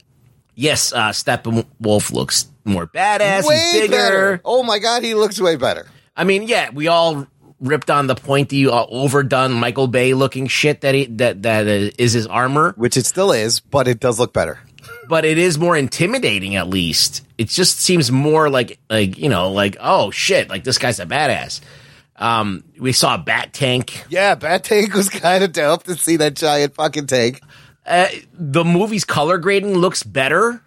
Yes, 0.55 0.93
uh, 0.95 1.11
Steppenwolf 1.11 2.11
looks 2.13 2.47
more 2.65 2.87
badass. 2.87 3.45
Way 3.47 3.81
bigger. 3.83 3.91
better. 3.91 4.41
Oh 4.45 4.63
my 4.63 4.79
god, 4.79 5.03
he 5.03 5.13
looks 5.15 5.39
way 5.41 5.57
better. 5.57 5.87
I 6.17 6.25
mean, 6.25 6.45
yeah, 6.45 6.71
we 6.71 6.89
all 6.89 7.27
ripped 7.61 7.91
on 7.91 8.07
the 8.07 8.15
pointy, 8.15 8.67
uh, 8.67 8.85
overdone 8.89 9.53
Michael 9.53 9.87
Bay 9.87 10.15
looking 10.15 10.47
shit 10.47 10.81
that 10.83 10.95
he, 10.95 11.05
that 11.07 11.43
that 11.43 11.67
uh, 11.67 11.91
is 11.99 12.13
his 12.15 12.27
armor, 12.27 12.73
Which 12.77 12.97
it 12.97 13.05
still 13.07 13.33
is, 13.33 13.61
but 13.61 13.87
it 13.89 14.01
does 14.01 14.19
look 14.19 14.33
better. 14.33 14.59
But 15.13 15.27
it 15.27 15.37
is 15.37 15.59
more 15.59 15.77
intimidating. 15.77 16.57
At 16.57 16.71
least 16.71 17.21
it 17.37 17.49
just 17.51 17.79
seems 17.79 18.11
more 18.11 18.49
like 18.49 18.79
like 18.89 19.19
you 19.19 19.29
know 19.29 19.53
like 19.53 19.77
oh 19.79 20.11
shit, 20.11 20.49
like 20.49 20.65
this 20.65 20.79
guy's 20.79 21.01
a 21.01 21.05
badass. 21.05 21.61
Um, 22.17 22.65
we 22.81 22.93
saw 22.93 23.17
a 23.17 23.19
bat 23.19 23.53
tank. 23.53 24.07
Yeah, 24.09 24.37
Bat 24.37 24.65
Tank 24.65 24.95
was 24.95 25.11
kind 25.11 25.45
of 25.45 25.53
dope 25.53 25.83
to 25.83 25.97
see 25.97 26.17
that 26.17 26.33
giant 26.35 26.77
fucking 26.77 27.09
tank. 27.09 27.43
Uh, 27.85 28.09
the 28.33 28.65
movie's 28.65 29.05
color 29.05 29.37
grading 29.37 29.75
looks 29.75 30.03
better. 30.03 30.63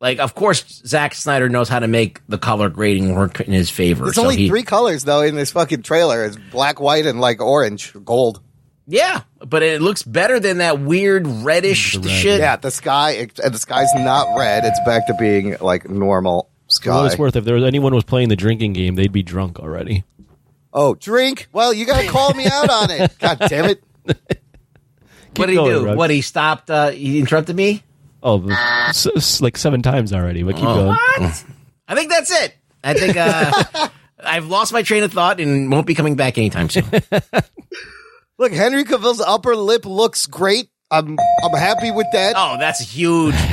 Like, 0.00 0.20
of 0.20 0.36
course, 0.36 0.80
Zack 0.86 1.14
Snyder 1.16 1.48
knows 1.48 1.68
how 1.68 1.80
to 1.80 1.88
make 1.88 2.20
the 2.28 2.38
color 2.38 2.68
grading 2.68 3.12
work 3.16 3.40
in 3.40 3.52
his 3.52 3.70
favor. 3.70 4.04
There's 4.04 4.14
so 4.14 4.22
only 4.22 4.36
he- 4.36 4.48
three 4.48 4.62
colors 4.62 5.02
though 5.02 5.22
in 5.22 5.34
this 5.34 5.50
fucking 5.50 5.82
trailer. 5.82 6.24
It's 6.26 6.36
black, 6.52 6.78
white, 6.78 7.06
and 7.06 7.20
like 7.20 7.40
orange, 7.40 7.92
gold. 8.04 8.40
Yeah, 8.86 9.22
but 9.38 9.62
it 9.62 9.80
looks 9.80 10.02
better 10.02 10.40
than 10.40 10.58
that 10.58 10.80
weird 10.80 11.26
reddish 11.26 11.92
shit. 12.02 12.40
Yeah, 12.40 12.56
the 12.56 12.70
sky 12.70 13.10
it, 13.12 13.38
and 13.38 13.54
the 13.54 13.58
sky's 13.58 13.88
not 13.94 14.36
red. 14.36 14.64
It's 14.64 14.80
back 14.84 15.06
to 15.06 15.14
being 15.14 15.56
like 15.60 15.88
normal 15.88 16.42
For 16.42 16.64
what 16.66 16.72
sky. 16.72 17.06
it's 17.06 17.18
worth, 17.18 17.36
if 17.36 17.44
there 17.44 17.54
was 17.54 17.64
anyone 17.64 17.94
was 17.94 18.04
playing 18.04 18.28
the 18.28 18.36
drinking 18.36 18.72
game, 18.72 18.96
they'd 18.96 19.12
be 19.12 19.22
drunk 19.22 19.60
already. 19.60 20.04
Oh, 20.72 20.94
drink. 20.94 21.48
Well, 21.52 21.72
you 21.72 21.84
gotta 21.86 22.08
call 22.08 22.34
me 22.34 22.46
out 22.46 22.70
on 22.70 22.90
it. 22.90 23.16
God 23.20 23.38
damn 23.48 23.66
it. 23.66 23.84
What 24.04 24.16
did 25.36 25.50
he 25.50 25.54
going, 25.54 25.70
do? 25.70 25.86
Rugs. 25.86 25.96
What 25.98 26.10
he 26.10 26.20
stopped? 26.20 26.70
Uh, 26.70 26.90
he 26.90 27.20
interrupted 27.20 27.54
me. 27.56 27.82
Oh, 28.22 28.48
s- 28.88 29.06
s- 29.06 29.40
like 29.40 29.56
seven 29.56 29.80
times 29.82 30.12
already, 30.12 30.42
but 30.42 30.54
keep 30.56 30.64
going. 30.64 30.96
I 31.88 31.94
think 31.94 32.10
that's 32.10 32.30
it. 32.30 32.54
I 32.84 32.94
think 32.94 33.16
uh, 33.16 33.88
I've 34.24 34.46
lost 34.48 34.72
my 34.72 34.82
train 34.82 35.02
of 35.04 35.12
thought 35.12 35.40
and 35.40 35.70
won't 35.70 35.86
be 35.86 35.94
coming 35.94 36.16
back 36.16 36.36
anytime 36.38 36.68
soon. 36.68 36.84
Look, 38.38 38.52
Henry 38.52 38.84
Cavill's 38.84 39.20
upper 39.20 39.54
lip 39.56 39.84
looks 39.86 40.26
great. 40.26 40.68
I'm 40.90 41.18
I'm 41.42 41.52
happy 41.56 41.90
with 41.90 42.06
that. 42.12 42.34
oh, 42.36 42.56
that's 42.58 42.80
huge. 42.80 43.34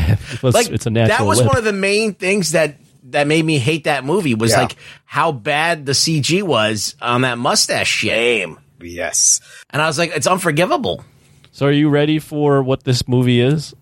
Well, 0.44 0.52
Like 0.54 0.70
it's 0.70 0.86
a 0.86 0.90
natural 0.92 1.18
that 1.18 1.26
was 1.28 1.40
lip. 1.40 1.48
one 1.48 1.58
of 1.58 1.64
the 1.64 1.74
main 1.74 2.14
things 2.14 2.52
that 2.52 2.78
that 3.12 3.26
made 3.28 3.44
me 3.44 3.58
hate 3.58 3.86
that 3.86 4.06
movie 4.06 4.36
was 4.36 4.52
Yeah. 4.52 4.62
like 4.62 4.76
how 5.06 5.32
bad 5.32 5.86
the 5.86 5.94
CG 5.94 6.44
was 6.44 6.96
on 7.02 7.22
that 7.22 7.38
mustache 7.38 7.90
Shame. 7.90 8.60
Yes. 8.80 9.42
And 9.72 9.82
I 9.82 9.88
was 9.88 9.98
like, 9.98 10.12
it's 10.16 10.28
unforgivable. 10.28 11.04
So, 11.52 11.66
are 11.66 11.72
you 11.72 11.90
ready 11.90 12.20
for 12.20 12.62
what 12.64 12.84
this 12.84 13.08
movie 13.08 13.42
is? 13.42 13.74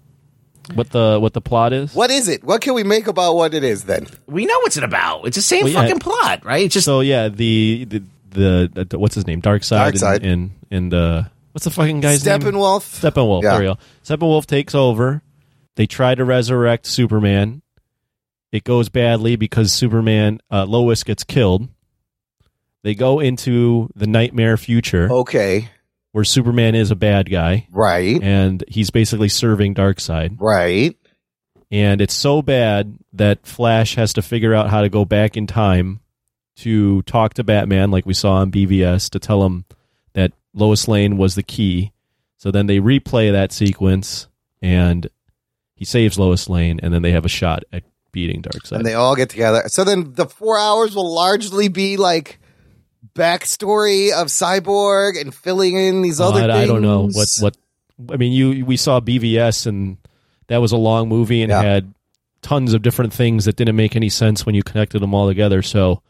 What 0.74 0.90
the 0.92 1.18
what 1.20 1.34
the 1.34 1.42
plot 1.42 1.74
is? 1.74 1.94
What 1.94 2.10
is 2.12 2.28
it? 2.28 2.44
What 2.44 2.62
can 2.62 2.74
we 2.74 2.84
make 2.84 3.08
about 3.08 3.36
what 3.36 3.54
it 3.54 3.64
is 3.64 3.84
then? 3.84 4.08
We 4.26 4.46
know 4.46 4.58
what's 4.62 4.78
it 4.78 4.84
about. 4.84 5.26
It's 5.28 5.36
the 5.38 5.42
same 5.44 5.64
Well, 5.66 5.74
yeah. 5.74 5.82
fucking 5.84 6.00
plot, 6.00 6.44
right? 6.46 6.64
It's 6.66 6.74
just 6.74 6.86
So 6.86 7.02
yeah, 7.02 7.28
the 7.30 7.86
the, 7.90 8.04
the, 8.32 8.98
what's 8.98 9.16
his 9.16 9.26
name? 9.28 9.40
Dark 9.40 9.64
Side 9.64 9.94
Darkseid. 9.96 10.16
and, 10.18 10.26
and 10.26 10.52
and 10.72 10.94
uh 10.94 11.24
what's 11.54 11.66
the 11.66 11.72
fucking 11.72 12.02
guy's 12.02 12.26
name? 12.26 12.40
Steppenwolf. 12.40 12.82
Steppenwolf. 13.02 13.44
Yeah. 13.44 13.52
There 13.52 13.60
we 13.60 13.66
go. 13.68 13.78
Steppenwolf 14.04 14.46
takes 14.46 14.76
over. 14.76 15.22
They 15.76 15.88
try 15.88 16.16
to 16.16 16.26
resurrect 16.26 16.86
Superman. 16.88 17.62
It 18.52 18.64
goes 18.64 18.90
badly 18.90 19.36
because 19.36 19.72
Superman 19.74 20.40
uh, 20.52 20.66
Lois 20.66 21.04
gets 21.04 21.24
killed. 21.24 21.68
They 22.84 22.96
go 22.96 23.20
into 23.20 23.90
the 23.96 24.08
nightmare 24.08 24.56
future 24.58 25.12
Okay. 25.12 25.70
where 26.14 26.24
Superman 26.24 26.74
is 26.74 26.90
a 26.90 26.96
bad 26.96 27.30
guy 27.30 27.68
Right. 27.72 28.22
and 28.24 28.64
he's 28.68 28.90
basically 28.90 29.30
serving 29.30 29.76
Darkseid. 29.76 30.38
Right. 30.40 30.96
and 31.70 32.00
it's 32.00 32.14
so 32.14 32.42
bad 32.42 32.98
that 33.12 33.46
Flash 33.46 33.96
has 33.96 34.14
to 34.14 34.22
figure 34.22 34.54
out 34.54 34.70
how 34.70 34.82
to 34.82 34.90
go 34.90 35.04
back 35.04 35.36
in 35.36 35.48
time 35.48 36.00
to 36.58 37.02
talk 37.04 37.34
to 37.36 37.44
Batman, 37.44 37.92
like 37.92 38.06
we 38.06 38.14
saw 38.14 38.36
on 38.36 38.52
BVS, 38.52 39.10
to 39.12 39.20
tell 39.20 39.44
him 39.46 39.66
that 40.14 40.32
Lois 40.54 40.88
Lane 40.88 41.18
was 41.18 41.36
the 41.36 41.44
key. 41.44 41.92
So 42.38 42.52
then 42.52 42.68
they 42.68 42.78
replay 42.80 43.32
that 43.32 43.52
sequence, 43.52 44.28
and 44.62 45.10
he 45.76 45.86
saves 45.86 46.18
Lois 46.20 46.50
Lane, 46.50 46.80
and 46.82 46.94
then 46.94 47.02
they 47.02 47.12
have 47.12 47.26
a 47.26 47.30
shot 47.30 47.64
at 47.72 47.84
beating 48.12 48.42
Darkseid. 48.42 48.74
And 48.78 48.86
they 48.86 48.94
all 48.96 49.16
get 49.16 49.30
together. 49.30 49.64
So 49.68 49.84
then 49.84 50.14
the 50.14 50.26
four 50.26 50.58
hours 50.58 50.96
will 50.96 51.14
largely 51.14 51.68
be 51.68 51.98
like 51.98 52.40
backstory 53.16 54.12
of 54.12 54.28
Cyborg 54.28 55.20
and 55.20 55.34
filling 55.34 55.76
in 55.76 56.02
these 56.02 56.20
Uh, 56.20 56.30
other 56.30 56.44
I, 56.44 56.48
things. 56.56 56.70
I 56.70 56.74
don't 56.74 56.82
know 56.82 57.10
what 57.12 57.28
what. 57.40 57.58
I 58.12 58.18
mean, 58.18 58.32
you 58.32 58.66
we 58.66 58.78
saw 58.78 59.00
BVS, 59.00 59.66
and 59.66 59.98
that 60.48 60.58
was 60.58 60.72
a 60.72 60.78
long 60.78 61.10
movie 61.10 61.42
and 61.42 61.50
Yeah. 61.50 61.62
had 61.62 61.94
tons 62.44 62.74
of 62.74 62.82
different 62.84 63.12
things 63.14 63.46
that 63.46 63.56
didn't 63.56 63.76
make 63.76 63.96
any 63.96 64.10
sense 64.10 64.46
when 64.46 64.54
you 64.56 64.62
connected 64.64 65.00
them 65.02 65.14
all 65.14 65.28
together. 65.28 65.62
So, 65.64 66.02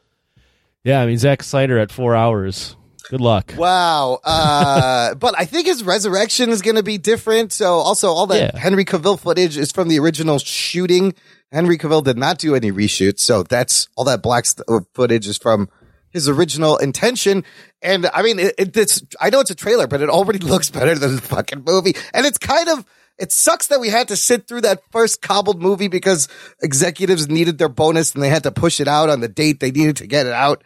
yeah, 0.88 1.02
I 1.02 1.06
mean, 1.06 1.18
Zack 1.18 1.44
Snyder 1.44 1.78
at 1.78 1.92
four 1.92 2.16
hours. 2.16 2.78
Good 3.10 3.20
luck. 3.22 3.54
Wow. 3.58 4.20
Uh, 4.24 5.16
but 5.26 5.34
I 5.38 5.44
think 5.44 5.68
his 5.68 5.84
resurrection 5.84 6.50
is 6.50 6.62
going 6.62 6.76
to 6.78 6.84
be 6.84 6.98
different. 6.98 7.52
So 7.52 7.74
also 7.76 8.10
all 8.10 8.28
that 8.28 8.54
Yeah. 8.54 8.58
Henry 8.58 8.86
Cavill 8.86 9.20
footage 9.20 9.58
is 9.58 9.72
from 9.72 9.90
the 9.90 10.00
original 10.00 10.40
shooting. 10.40 11.14
Henry 11.52 11.78
Cavill 11.78 12.04
did 12.04 12.18
not 12.18 12.38
do 12.38 12.56
any 12.56 12.72
reshoots. 12.72 13.20
So 13.20 13.44
that's 13.44 13.88
all 13.98 14.06
that 14.06 14.22
black 14.22 14.46
st- 14.46 14.66
uh, 14.70 14.80
footage 14.94 15.28
is 15.28 15.38
from 15.38 15.70
his 16.10 16.30
original 16.30 16.78
intention. 16.78 17.44
And 17.82 18.10
I 18.14 18.22
mean, 18.24 18.40
it, 18.40 18.56
it, 18.58 18.78
it's, 18.78 19.02
I 19.20 19.30
know 19.30 19.42
it's 19.42 19.52
a 19.52 19.56
trailer, 19.56 19.88
but 19.88 20.02
it 20.02 20.10
already 20.10 20.40
looks 20.54 20.70
better 20.70 20.96
than 20.96 21.16
the 21.18 21.22
fucking 21.22 21.64
movie. 21.66 21.96
And 22.14 22.26
it's 22.26 22.38
kind 22.38 22.70
of, 22.70 22.86
it 23.18 23.32
sucks 23.32 23.68
that 23.68 23.80
we 23.80 23.90
had 23.90 24.10
to 24.10 24.16
sit 24.16 24.48
through 24.48 24.62
that 24.62 24.82
first 24.92 25.22
cobbled 25.22 25.62
movie 25.62 25.88
because 25.88 26.28
executives 26.62 27.28
needed 27.28 27.58
their 27.58 27.70
bonus 27.70 28.14
and 28.14 28.24
they 28.24 28.30
had 28.30 28.44
to 28.44 28.52
push 28.52 28.80
it 28.80 28.88
out 28.88 29.10
on 29.10 29.22
the 29.22 29.28
date 29.28 29.60
they 29.60 29.72
needed 29.72 29.98
to 29.98 30.08
get 30.08 30.26
it 30.26 30.34
out. 30.34 30.64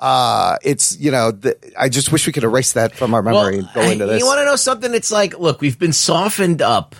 Uh, 0.00 0.56
it's, 0.62 0.96
you 0.98 1.10
know, 1.10 1.32
the, 1.32 1.56
I 1.76 1.88
just 1.88 2.12
wish 2.12 2.26
we 2.26 2.32
could 2.32 2.44
erase 2.44 2.74
that 2.74 2.94
from 2.94 3.14
our 3.14 3.22
memory 3.22 3.58
and 3.58 3.68
go 3.74 3.80
into 3.82 4.06
this. 4.06 4.20
You 4.20 4.26
want 4.26 4.38
to 4.38 4.44
know 4.44 4.54
something? 4.54 4.94
It's 4.94 5.10
like, 5.10 5.36
look, 5.38 5.60
we've 5.60 5.78
been 5.78 5.92
softened 5.92 6.62
up 6.62 6.94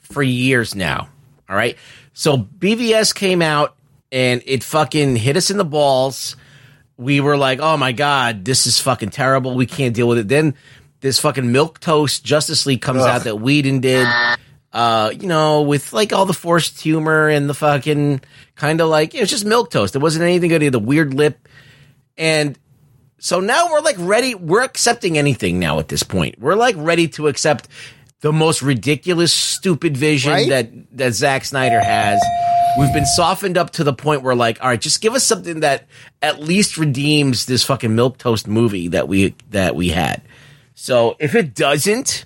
for 0.00 0.22
years 0.22 0.74
now. 0.74 1.08
All 1.48 1.54
right. 1.56 1.76
So 2.12 2.36
BVS 2.38 3.14
came 3.14 3.40
out 3.40 3.76
and 4.10 4.42
it 4.46 4.64
fucking 4.64 5.14
hit 5.16 5.36
us 5.36 5.50
in 5.50 5.58
the 5.58 5.64
balls. 5.64 6.36
We 6.96 7.20
were 7.20 7.36
like, 7.36 7.60
oh 7.60 7.76
my 7.76 7.92
God, 7.92 8.44
this 8.44 8.66
is 8.66 8.80
fucking 8.80 9.10
terrible. 9.10 9.54
We 9.54 9.66
can't 9.66 9.94
deal 9.94 10.08
with 10.08 10.18
it. 10.18 10.28
Then 10.28 10.54
this 11.04 11.18
fucking 11.18 11.52
milk 11.52 11.80
toast 11.80 12.24
Justice 12.24 12.64
League 12.64 12.80
comes 12.80 13.02
out 13.02 13.24
that 13.24 13.36
Whedon 13.36 13.80
did. 13.80 14.08
Uh, 14.72 15.10
you 15.10 15.28
know, 15.28 15.60
with 15.60 15.92
like 15.92 16.14
all 16.14 16.24
the 16.24 16.32
forced 16.32 16.80
humor 16.80 17.28
and 17.28 17.46
the 17.46 17.52
fucking 17.52 18.22
kind 18.56 18.80
of 18.80 18.88
like, 18.88 19.14
it 19.14 19.20
was 19.20 19.28
just 19.28 19.44
milk 19.44 19.70
toast. 19.70 19.94
It 19.94 19.98
wasn't 19.98 20.22
anything 20.24 20.48
good. 20.48 20.62
He 20.62 20.70
the 20.70 20.78
weird 20.78 21.12
lip. 21.12 21.46
And 22.16 22.58
so 23.18 23.40
now 23.40 23.70
we're 23.70 23.82
like 23.82 23.96
ready. 23.98 24.34
We're 24.34 24.62
accepting 24.64 25.18
anything 25.18 25.58
now 25.58 25.78
at 25.78 25.88
this 25.88 26.02
point. 26.02 26.38
We're 26.38 26.54
like 26.54 26.74
ready 26.78 27.08
to 27.08 27.28
accept 27.28 27.68
the 28.22 28.32
most 28.32 28.62
ridiculous, 28.62 29.30
stupid 29.30 29.98
vision 29.98 30.32
Right? 30.32 30.48
that 30.48 30.70
that 30.96 31.12
Zack 31.12 31.44
Snyder 31.44 31.80
has. 31.80 32.18
We've 32.78 32.94
been 32.94 33.04
softened 33.04 33.58
up 33.58 33.72
to 33.72 33.84
the 33.84 33.92
point 33.92 34.22
where 34.22 34.34
like, 34.34 34.62
all 34.62 34.68
right, 34.68 34.80
just 34.80 35.02
give 35.02 35.14
us 35.14 35.22
something 35.22 35.60
that 35.60 35.86
at 36.22 36.40
least 36.40 36.78
redeems 36.78 37.44
this 37.44 37.62
fucking 37.62 37.94
milk 37.94 38.16
toast 38.16 38.48
movie 38.48 38.88
that 38.88 39.06
we 39.06 39.34
that 39.50 39.76
we 39.76 39.90
had. 39.90 40.22
So 40.74 41.16
if 41.18 41.34
it 41.34 41.54
doesn't, 41.54 42.24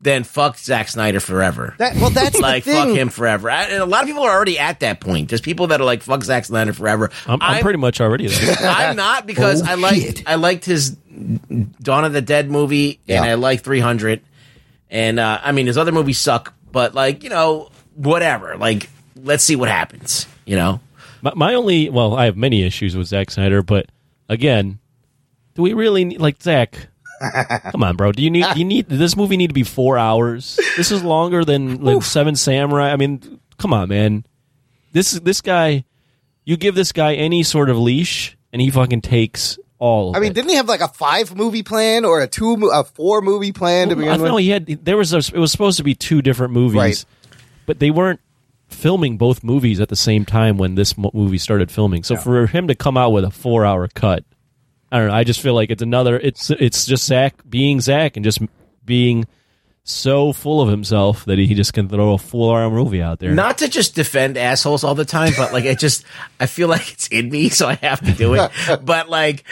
then 0.00 0.24
fuck 0.24 0.58
Zack 0.58 0.88
Snyder 0.88 1.20
forever. 1.20 1.74
That, 1.78 1.94
well, 1.96 2.10
that's 2.10 2.40
like 2.40 2.64
the 2.64 2.72
fuck 2.72 2.88
him 2.88 3.08
forever. 3.08 3.48
I, 3.50 3.64
and 3.64 3.82
a 3.82 3.84
lot 3.84 4.02
of 4.02 4.08
people 4.08 4.22
are 4.22 4.30
already 4.32 4.58
at 4.58 4.80
that 4.80 5.00
point. 5.00 5.28
There's 5.28 5.40
people 5.40 5.68
that 5.68 5.80
are 5.80 5.84
like 5.84 6.02
fuck 6.02 6.24
Zack 6.24 6.44
Snyder 6.44 6.72
forever. 6.72 7.10
I'm, 7.26 7.38
I'm 7.40 7.62
pretty 7.62 7.78
much 7.78 8.00
already 8.00 8.26
there. 8.26 8.56
I'm 8.60 8.96
not 8.96 9.26
because 9.26 9.62
Oh, 9.62 9.66
I 9.70 9.74
liked 9.74 10.00
shit. 10.02 10.22
I 10.28 10.34
liked 10.34 10.64
his 10.64 10.90
Dawn 10.90 12.04
of 12.04 12.12
the 12.12 12.22
Dead 12.22 12.50
movie 12.50 13.00
and 13.06 13.24
I 13.24 13.34
like 13.34 13.62
300. 13.62 14.20
And 14.90 15.20
uh, 15.20 15.40
I 15.42 15.52
mean 15.52 15.66
his 15.66 15.78
other 15.78 15.92
movies 15.92 16.18
suck, 16.18 16.52
but 16.70 16.94
like 16.94 17.22
you 17.22 17.30
know 17.30 17.70
whatever. 17.94 18.56
Like 18.56 18.88
let's 19.16 19.44
see 19.44 19.56
what 19.56 19.68
happens. 19.68 20.26
You 20.46 20.56
know. 20.56 20.80
My, 21.22 21.32
my 21.36 21.54
only, 21.54 21.88
well, 21.88 22.16
I 22.16 22.24
have 22.24 22.36
many 22.36 22.64
issues 22.64 22.96
with 22.96 23.06
Zack 23.06 23.30
Snyder, 23.30 23.62
but 23.62 23.86
again, 24.28 24.80
do 25.54 25.62
we 25.62 25.72
really 25.72 26.04
need, 26.04 26.20
like, 26.20 26.42
Zack? 26.42 26.88
Come 27.72 27.82
on, 27.82 27.96
bro. 27.96 28.12
Do 28.12 28.22
you 28.22 28.30
need, 28.30 28.46
you 28.56 28.64
need, 28.64 28.88
this 28.88 29.16
movie 29.16 29.36
need 29.36 29.48
to 29.48 29.54
be 29.54 29.62
four 29.62 29.98
hours? 29.98 30.58
This 30.76 30.90
is 30.90 31.02
longer 31.02 31.44
than, 31.44 31.82
than 31.84 32.00
Seven 32.00 32.36
Samurai. 32.36 32.90
I 32.92 32.96
mean, 32.96 33.40
come 33.58 33.72
on, 33.72 33.88
man. 33.88 34.24
This, 34.92 35.12
this 35.12 35.40
guy, 35.40 35.84
you 36.44 36.56
give 36.56 36.74
this 36.74 36.92
guy 36.92 37.14
any 37.14 37.42
sort 37.42 37.70
of 37.70 37.78
leash 37.78 38.36
and 38.52 38.60
he 38.60 38.70
fucking 38.70 39.00
takes 39.02 39.58
all 39.78 40.10
of 40.10 40.16
I 40.16 40.20
mean, 40.20 40.30
it. 40.32 40.34
didn't 40.34 40.50
he 40.50 40.56
have 40.56 40.68
like 40.68 40.80
a 40.80 40.88
five 40.88 41.34
movie 41.36 41.62
plan 41.62 42.04
or 42.04 42.20
a 42.20 42.28
two, 42.28 42.68
a 42.72 42.84
four 42.84 43.20
movie 43.20 43.52
plan 43.52 43.88
to 43.88 43.94
I 43.94 43.98
begin 43.98 44.22
know 44.22 44.34
with? 44.34 44.42
he 44.42 44.50
had, 44.50 44.66
there 44.84 44.96
was, 44.96 45.12
a, 45.14 45.18
it 45.18 45.38
was 45.38 45.50
supposed 45.52 45.78
to 45.78 45.84
be 45.84 45.94
two 45.94 46.22
different 46.22 46.52
movies, 46.52 46.76
Right. 46.76 47.04
but 47.66 47.78
they 47.78 47.90
weren't 47.90 48.20
filming 48.68 49.16
both 49.18 49.42
movies 49.44 49.80
at 49.80 49.88
the 49.88 49.96
same 49.96 50.24
time 50.24 50.56
when 50.56 50.74
this 50.76 50.96
mo- 50.96 51.10
movie 51.12 51.38
started 51.38 51.70
filming. 51.70 52.02
So 52.02 52.16
for 52.16 52.46
him 52.46 52.68
to 52.68 52.74
come 52.74 52.96
out 52.96 53.10
with 53.10 53.24
a 53.24 53.30
four 53.30 53.64
hour 53.64 53.86
cut, 53.88 54.24
I 54.92 54.98
don't 54.98 55.08
know. 55.08 55.14
I 55.14 55.24
just 55.24 55.40
feel 55.40 55.54
like 55.54 55.70
it's 55.70 55.82
another. 55.82 56.16
It's 56.18 56.50
it's 56.50 56.86
just 56.86 57.04
Zach 57.06 57.34
being 57.48 57.80
Zach 57.80 58.16
and 58.16 58.22
just 58.24 58.40
being 58.84 59.24
so 59.84 60.32
full 60.32 60.60
of 60.60 60.68
himself 60.68 61.24
that 61.24 61.38
he 61.38 61.54
just 61.54 61.72
can 61.72 61.88
throw 61.88 62.12
a 62.14 62.18
full 62.18 62.50
arm 62.50 62.72
movie 62.72 63.02
out 63.02 63.18
there. 63.18 63.32
Not 63.32 63.58
to 63.58 63.68
just 63.68 63.94
defend 63.96 64.36
assholes 64.36 64.84
all 64.84 64.94
the 64.94 65.04
time, 65.04 65.32
but 65.36 65.52
like 65.52 65.64
it 65.64 65.78
just 65.80 66.04
I 66.38 66.46
feel 66.46 66.68
like 66.68 66.92
it's 66.92 67.08
in 67.08 67.30
me, 67.30 67.48
so 67.48 67.66
I 67.68 67.74
have 67.74 68.00
to 68.04 68.12
do 68.12 68.34
it. 68.34 68.50
but 68.84 69.08
like 69.08 69.42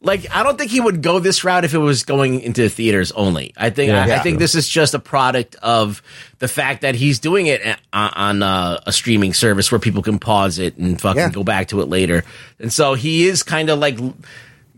like 0.00 0.26
I 0.34 0.42
don't 0.42 0.56
think 0.56 0.70
he 0.70 0.80
would 0.80 1.02
go 1.02 1.18
this 1.18 1.44
route 1.44 1.64
if 1.64 1.74
it 1.74 1.78
was 1.78 2.04
going 2.04 2.40
into 2.40 2.68
theaters 2.70 3.12
only. 3.12 3.52
I 3.56 3.70
think 3.70 3.88
Yeah. 3.90 4.04
I, 4.06 4.16
I 4.16 4.18
think 4.20 4.38
this 4.38 4.54
is 4.54 4.68
just 4.68 4.94
a 4.94 4.98
product 4.98 5.56
of 5.56 6.02
the 6.38 6.48
fact 6.48 6.82
that 6.82 6.94
he's 6.94 7.18
doing 7.18 7.46
it 7.46 7.60
on, 7.92 8.10
on 8.14 8.42
uh, 8.42 8.80
a 8.86 8.92
streaming 8.92 9.34
service 9.34 9.70
where 9.72 9.78
people 9.78 10.02
can 10.02 10.18
pause 10.18 10.58
it 10.58 10.76
and 10.78 10.98
fucking 11.00 11.18
Yeah. 11.20 11.30
go 11.30 11.42
back 11.44 11.68
to 11.68 11.80
it 11.82 11.88
later. 11.88 12.22
And 12.58 12.72
so 12.72 12.94
he 12.94 13.26
is 13.26 13.42
kind 13.42 13.68
of 13.70 13.78
like 13.78 13.98
l- 14.00 14.14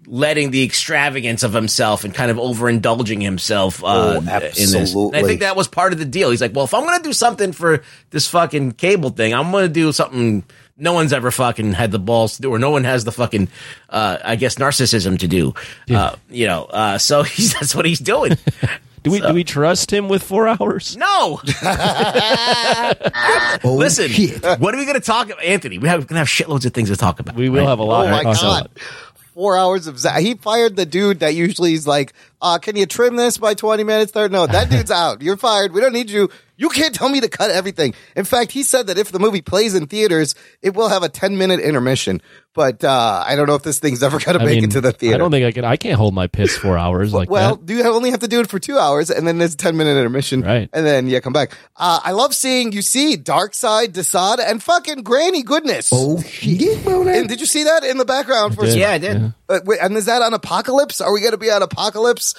letting 0.07 0.51
the 0.51 0.63
extravagance 0.63 1.43
of 1.43 1.53
himself 1.53 2.05
and 2.05 2.15
kind 2.15 2.31
of 2.31 2.37
overindulging 2.37 3.23
himself 3.23 3.83
uh, 3.83 3.87
Oh, 3.87 4.19
in 4.19 4.25
this. 4.25 4.75
absolutely. 4.75 5.19
And 5.19 5.27
I 5.27 5.29
think 5.29 5.41
that 5.41 5.57
was 5.57 5.69
part 5.69 5.93
of 5.93 5.99
the 5.99 6.05
deal. 6.05 6.31
He's 6.31 6.41
like, 6.41 6.55
well, 6.55 6.65
if 6.65 6.75
I'm 6.75 6.85
going 6.85 6.99
to 6.99 7.03
do 7.03 7.13
something 7.13 7.53
for 7.53 7.83
this 8.11 8.29
fucking 8.29 8.73
cable 8.73 9.11
thing, 9.11 9.35
I'm 9.35 9.51
going 9.51 9.67
to 9.67 9.73
do 9.73 9.91
something 9.93 10.45
no 10.79 10.93
one's 10.93 11.13
ever 11.13 11.31
fucking 11.31 11.73
had 11.73 11.91
the 11.91 11.99
balls 11.99 12.37
to 12.37 12.43
do, 12.43 12.51
or 12.51 12.59
no 12.59 12.71
one 12.71 12.85
has 12.85 13.05
the 13.05 13.13
fucking, 13.13 13.49
uh, 13.89 14.19
I 14.23 14.37
guess, 14.37 14.57
narcissism 14.57 15.19
to 15.21 15.29
do. 15.29 15.55
Uh, 15.91 16.17
you 16.29 16.47
know, 16.47 16.65
uh, 16.65 16.99
so 17.09 17.23
he's, 17.23 17.55
that's 17.55 17.75
what 17.75 17.87
he's 17.87 17.99
doing. 17.99 18.37
do 19.03 19.11
we 19.11 19.21
do 19.21 19.33
we 19.33 19.45
trust 19.45 19.93
him 19.93 20.09
with 20.09 20.23
four 20.23 20.49
hours? 20.49 20.97
No. 20.97 21.41
Oh, 23.65 23.75
Listen, 23.75 24.09
shit. 24.09 24.43
what 24.61 24.75
are 24.75 24.79
we 24.79 24.85
going 24.85 24.95
to 24.95 25.01
talk 25.01 25.27
about? 25.27 25.43
Anthony, 25.43 25.79
we 25.79 25.89
have, 25.89 26.01
we're 26.01 26.07
going 26.07 26.15
to 26.15 26.19
have 26.21 26.29
shitloads 26.29 26.67
of 26.67 26.75
things 26.75 26.91
to 26.91 26.97
talk 26.97 27.21
about. 27.21 27.35
We 27.35 27.49
will 27.49 27.61
right? 27.61 27.69
have 27.69 27.79
a 27.79 27.83
lot. 27.85 28.07
Oh 28.07 28.11
my 28.11 28.19
to 28.19 28.39
talk 28.39 28.41
god. 28.41 28.71
Four 29.37 29.59
hours 29.59 29.87
of 29.87 29.99
Zach. 29.99 30.23
He 30.23 30.33
fired 30.33 30.77
the 30.77 30.87
dude 30.87 31.21
that 31.21 31.35
usually 31.35 31.75
is 31.75 31.87
like, 31.87 32.15
uh, 32.47 32.59
can 32.59 32.77
you 32.77 32.87
trim 32.87 33.17
this 33.17 33.39
by 33.39 33.55
20 33.55 33.83
minutes? 33.83 34.13
There, 34.13 34.29
no, 34.29 34.47
that 34.47 34.71
dude's 34.71 34.91
out. 35.03 35.21
You're 35.21 35.37
fired. 35.37 35.73
We 35.73 35.81
don't 35.81 35.93
need 35.93 36.11
you. 36.11 36.31
You 36.59 36.71
can't 36.71 36.95
tell 36.95 37.11
me 37.11 37.21
to 37.21 37.29
cut 37.29 37.51
everything. 37.51 37.93
In 38.15 38.25
fact, 38.25 38.51
he 38.51 38.63
said 38.63 38.87
that 38.87 38.97
if 38.97 39.13
the 39.13 39.19
movie 39.19 39.43
plays 39.43 39.75
in 39.75 39.89
theaters, 39.89 40.35
it 40.63 40.75
will 40.75 40.89
have 40.89 41.03
a 41.03 41.09
10 41.09 41.37
minute 41.37 41.61
intermission. 41.61 42.23
But, 42.55 42.83
uh, 42.83 43.25
I 43.27 43.37
don't 43.37 43.47
know 43.47 43.57
if 43.57 43.63
this 43.63 43.79
thing's 43.79 44.03
ever 44.03 44.19
going 44.19 44.39
to 44.39 44.43
I 44.43 44.47
make 44.47 44.55
mean, 44.63 44.65
it 44.65 44.71
to 44.71 44.81
the 44.81 44.93
theater. 44.93 45.17
I 45.17 45.19
don't 45.19 45.31
think 45.31 45.45
I 45.45 45.53
can. 45.53 45.67
I 45.67 45.77
can't 45.77 45.97
hold 45.97 46.15
my 46.15 46.27
piss 46.29 46.57
four 46.57 46.79
hours 46.79 47.13
like 47.13 47.29
well, 47.29 47.57
that. 47.57 47.67
do 47.67 47.75
you 47.75 47.85
only 47.85 48.11
have 48.11 48.21
to 48.21 48.29
do 48.29 48.41
it 48.41 48.49
for 48.49 48.59
two 48.59 48.79
hours, 48.79 49.11
and 49.11 49.29
then 49.29 49.37
there's 49.37 49.53
a 49.53 49.57
ten 49.59 49.77
minute 49.77 49.99
intermission, 49.99 50.41
Right. 50.41 50.71
And 50.73 50.87
then 50.87 51.07
yeah, 51.09 51.21
come 51.21 51.35
back. 51.35 51.53
Uh, 51.77 52.01
I 52.03 52.13
love 52.13 52.35
seeing 52.35 52.73
you 52.73 52.81
see 52.81 53.19
Darkseid, 53.19 53.89
Desaad, 53.89 54.39
and 54.39 54.63
fucking 54.63 55.03
Granny 55.03 55.43
Goodness. 55.43 55.91
Oh 55.93 56.23
shit. 56.23 56.87
And 56.87 57.29
did 57.29 57.41
you 57.41 57.47
see 57.47 57.65
that 57.65 57.85
in 57.85 57.99
the 57.99 58.07
background? 58.07 58.55
For 58.55 58.65
did. 58.65 58.79
Yeah, 58.79 58.93
I 58.93 58.99
did. 58.99 59.35
Uh, 59.49 59.61
wait, 59.65 59.79
and 59.81 59.97
is 59.97 60.07
that 60.07 60.23
on 60.23 60.33
Apokolips? 60.33 61.05
Are 61.05 61.13
we 61.13 61.21
going 61.21 61.33
to 61.33 61.39
be 61.39 61.51
on 61.51 61.63
Apokolips? 61.63 62.35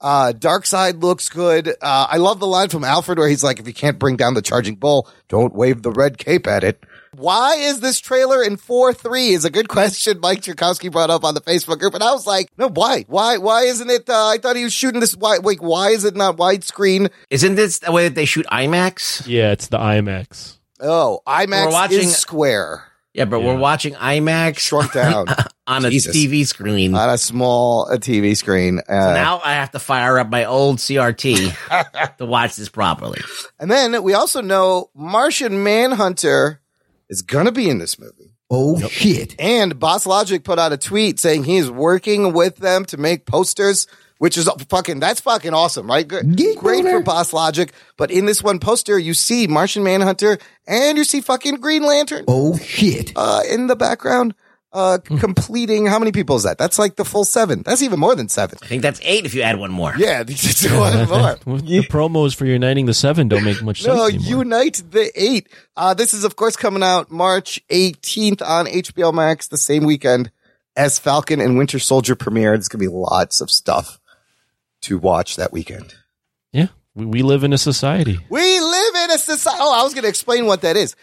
Uh, 0.00 0.32
Darkseid 0.32 1.02
looks 1.02 1.28
good. 1.28 1.68
Uh, 1.68 2.06
I 2.08 2.18
love 2.18 2.38
the 2.38 2.46
line 2.46 2.68
from 2.68 2.84
Alfred 2.84 3.18
where 3.18 3.28
he's 3.28 3.42
like, 3.42 3.58
if 3.58 3.66
you 3.66 3.74
can't 3.74 3.98
bring 3.98 4.16
down 4.16 4.34
the 4.34 4.42
charging 4.42 4.76
bull, 4.76 5.08
don't 5.28 5.54
wave 5.54 5.82
the 5.82 5.90
red 5.90 6.18
cape 6.18 6.46
at 6.46 6.62
it. 6.62 6.84
Why 7.16 7.54
is 7.56 7.80
this 7.80 7.98
trailer 7.98 8.44
in 8.44 8.56
4-3 8.58 9.30
is 9.30 9.44
a 9.44 9.50
good 9.50 9.68
question 9.68 10.20
Mike 10.20 10.42
Tchaikovsky 10.42 10.88
brought 10.88 11.10
up 11.10 11.24
on 11.24 11.34
the 11.34 11.40
Facebook 11.40 11.80
group. 11.80 11.94
And 11.94 12.02
I 12.04 12.12
was 12.12 12.26
like, 12.28 12.48
no, 12.56 12.68
why? 12.68 13.06
Why, 13.08 13.38
why 13.38 13.62
isn't 13.62 13.90
it, 13.90 14.08
uh, 14.08 14.28
I 14.28 14.38
thought 14.38 14.54
he 14.54 14.62
was 14.62 14.72
shooting 14.72 15.00
this, 15.00 15.16
why, 15.16 15.38
wait, 15.38 15.60
why 15.60 15.88
is 15.88 16.04
it 16.04 16.14
not 16.14 16.36
widescreen? 16.36 17.10
Isn't 17.30 17.56
this 17.56 17.80
the 17.80 17.90
way 17.90 18.04
that 18.06 18.14
they 18.14 18.24
shoot 18.24 18.46
IMAX? 18.52 19.26
Yeah, 19.26 19.50
it's 19.50 19.66
the 19.66 19.78
IMAX. 19.78 20.58
Oh, 20.80 21.22
IMAX 21.26 21.66
We're 21.66 21.72
watching- 21.72 21.98
is 22.00 22.16
square. 22.16 22.84
Yeah, 23.14 23.24
but 23.24 23.40
Yeah. 23.40 23.46
we're 23.46 23.58
watching 23.58 23.94
IMAX 23.94 24.58
Shrunk 24.58 24.92
down 24.92 25.26
on 25.66 25.84
a 25.84 25.90
Jesus. 25.90 26.14
TV 26.16 26.46
screen. 26.46 26.94
on 26.94 27.08
a 27.10 27.18
small 27.18 27.88
uh, 27.90 27.96
TV 27.96 28.36
screen. 28.36 28.78
Uh, 28.88 28.92
now 29.14 29.40
I 29.44 29.54
have 29.54 29.70
to 29.72 29.78
fire 29.78 30.18
up 30.18 30.28
my 30.30 30.44
old 30.44 30.78
CRT 30.78 32.16
to 32.18 32.26
watch 32.26 32.56
this 32.56 32.68
properly. 32.68 33.20
And 33.58 33.70
then 33.70 34.02
we 34.02 34.14
also 34.14 34.40
know 34.42 34.90
Martian 34.94 35.62
Manhunter 35.64 36.60
is 37.08 37.22
gonna 37.22 37.52
be 37.52 37.68
in 37.70 37.78
this 37.78 37.98
movie. 37.98 38.34
Oh 38.50 38.78
shit. 38.88 39.34
And 39.38 39.78
Boss 39.78 40.06
Logic 40.06 40.42
put 40.44 40.58
out 40.58 40.72
a 40.72 40.78
tweet 40.78 41.18
saying 41.20 41.44
he 41.44 41.56
is 41.56 41.70
working 41.70 42.32
with 42.32 42.56
them 42.56 42.84
to 42.86 42.96
make 42.96 43.26
posters, 43.26 43.86
which 44.18 44.36
is 44.36 44.48
fucking 44.68 45.00
that's 45.00 45.20
fucking 45.20 45.54
awesome, 45.54 45.86
right? 45.88 46.06
Good, 46.06 46.36
Geek 46.36 46.58
great 46.58 46.84
boner. 46.84 46.98
for 46.98 47.02
Boss 47.04 47.32
Logic. 47.32 47.72
But 47.96 48.10
in 48.10 48.26
this 48.26 48.42
one 48.42 48.58
poster, 48.60 48.98
you 48.98 49.14
see 49.14 49.46
Martian 49.46 49.82
Manhunter 49.82 50.38
and 50.66 50.98
you 50.98 51.04
see 51.04 51.20
fucking 51.20 51.56
Green 51.56 51.82
Lantern 51.84 52.24
Oh 52.28 52.56
shit. 52.58 53.12
uh, 53.16 53.40
in 53.50 53.66
the 53.66 53.76
background. 53.76 54.34
Uh, 54.70 54.98
completing 54.98 55.86
how 55.86 55.98
many 55.98 56.12
people 56.12 56.36
is 56.36 56.42
that? 56.42 56.58
That's 56.58 56.78
like 56.78 56.96
the 56.96 57.04
full 57.04 57.24
seven. 57.24 57.62
That's 57.64 57.80
even 57.80 57.98
more 57.98 58.14
than 58.14 58.28
seven. 58.28 58.58
I 58.62 58.66
think 58.66 58.82
that's 58.82 59.00
eight 59.02 59.24
if 59.24 59.34
you 59.34 59.40
add 59.40 59.58
one 59.58 59.70
more. 59.72 59.94
Yeah, 59.96 60.20
it's 60.28 60.62
one 60.70 61.08
more. 61.46 61.58
The 61.58 61.80
promos 61.88 62.36
for 62.36 62.44
uniting 62.44 62.84
the 62.84 62.92
seven 62.92 63.28
don't 63.28 63.44
make 63.44 63.62
much 63.62 63.80
sense 63.80 63.96
No, 63.96 64.04
anymore. 64.06 64.28
Unite 64.28 64.82
the 64.90 65.10
Eight. 65.16 65.48
Uh, 65.74 65.94
this 65.94 66.12
is, 66.12 66.22
of 66.22 66.36
course, 66.36 66.54
coming 66.54 66.82
out 66.82 67.10
March 67.10 67.58
18th 67.70 68.42
on 68.46 68.66
HBO 68.66 69.12
Max, 69.12 69.48
the 69.48 69.56
same 69.56 69.84
weekend 69.84 70.30
as 70.76 70.98
Falcon 70.98 71.40
and 71.40 71.56
Winter 71.56 71.78
Soldier 71.78 72.14
premiere. 72.14 72.50
There's 72.50 72.68
going 72.68 72.84
to 72.84 72.90
be 72.90 72.94
lots 72.94 73.40
of 73.40 73.50
stuff 73.50 73.98
to 74.82 74.98
watch 74.98 75.36
that 75.36 75.52
weekend. 75.52 75.94
Yeah, 76.52 76.68
we, 76.94 77.06
we 77.06 77.22
live 77.22 77.44
in 77.44 77.52
a 77.52 77.58
society. 77.58 78.18
We 78.28 78.60
live 78.60 78.94
in 79.04 79.10
a 79.12 79.18
society. 79.18 79.58
Oh, 79.60 79.78
I 79.78 79.82
was 79.82 79.94
going 79.94 80.04
to 80.04 80.08
explain 80.08 80.46
what 80.46 80.62
that 80.62 80.76
is. 80.76 80.94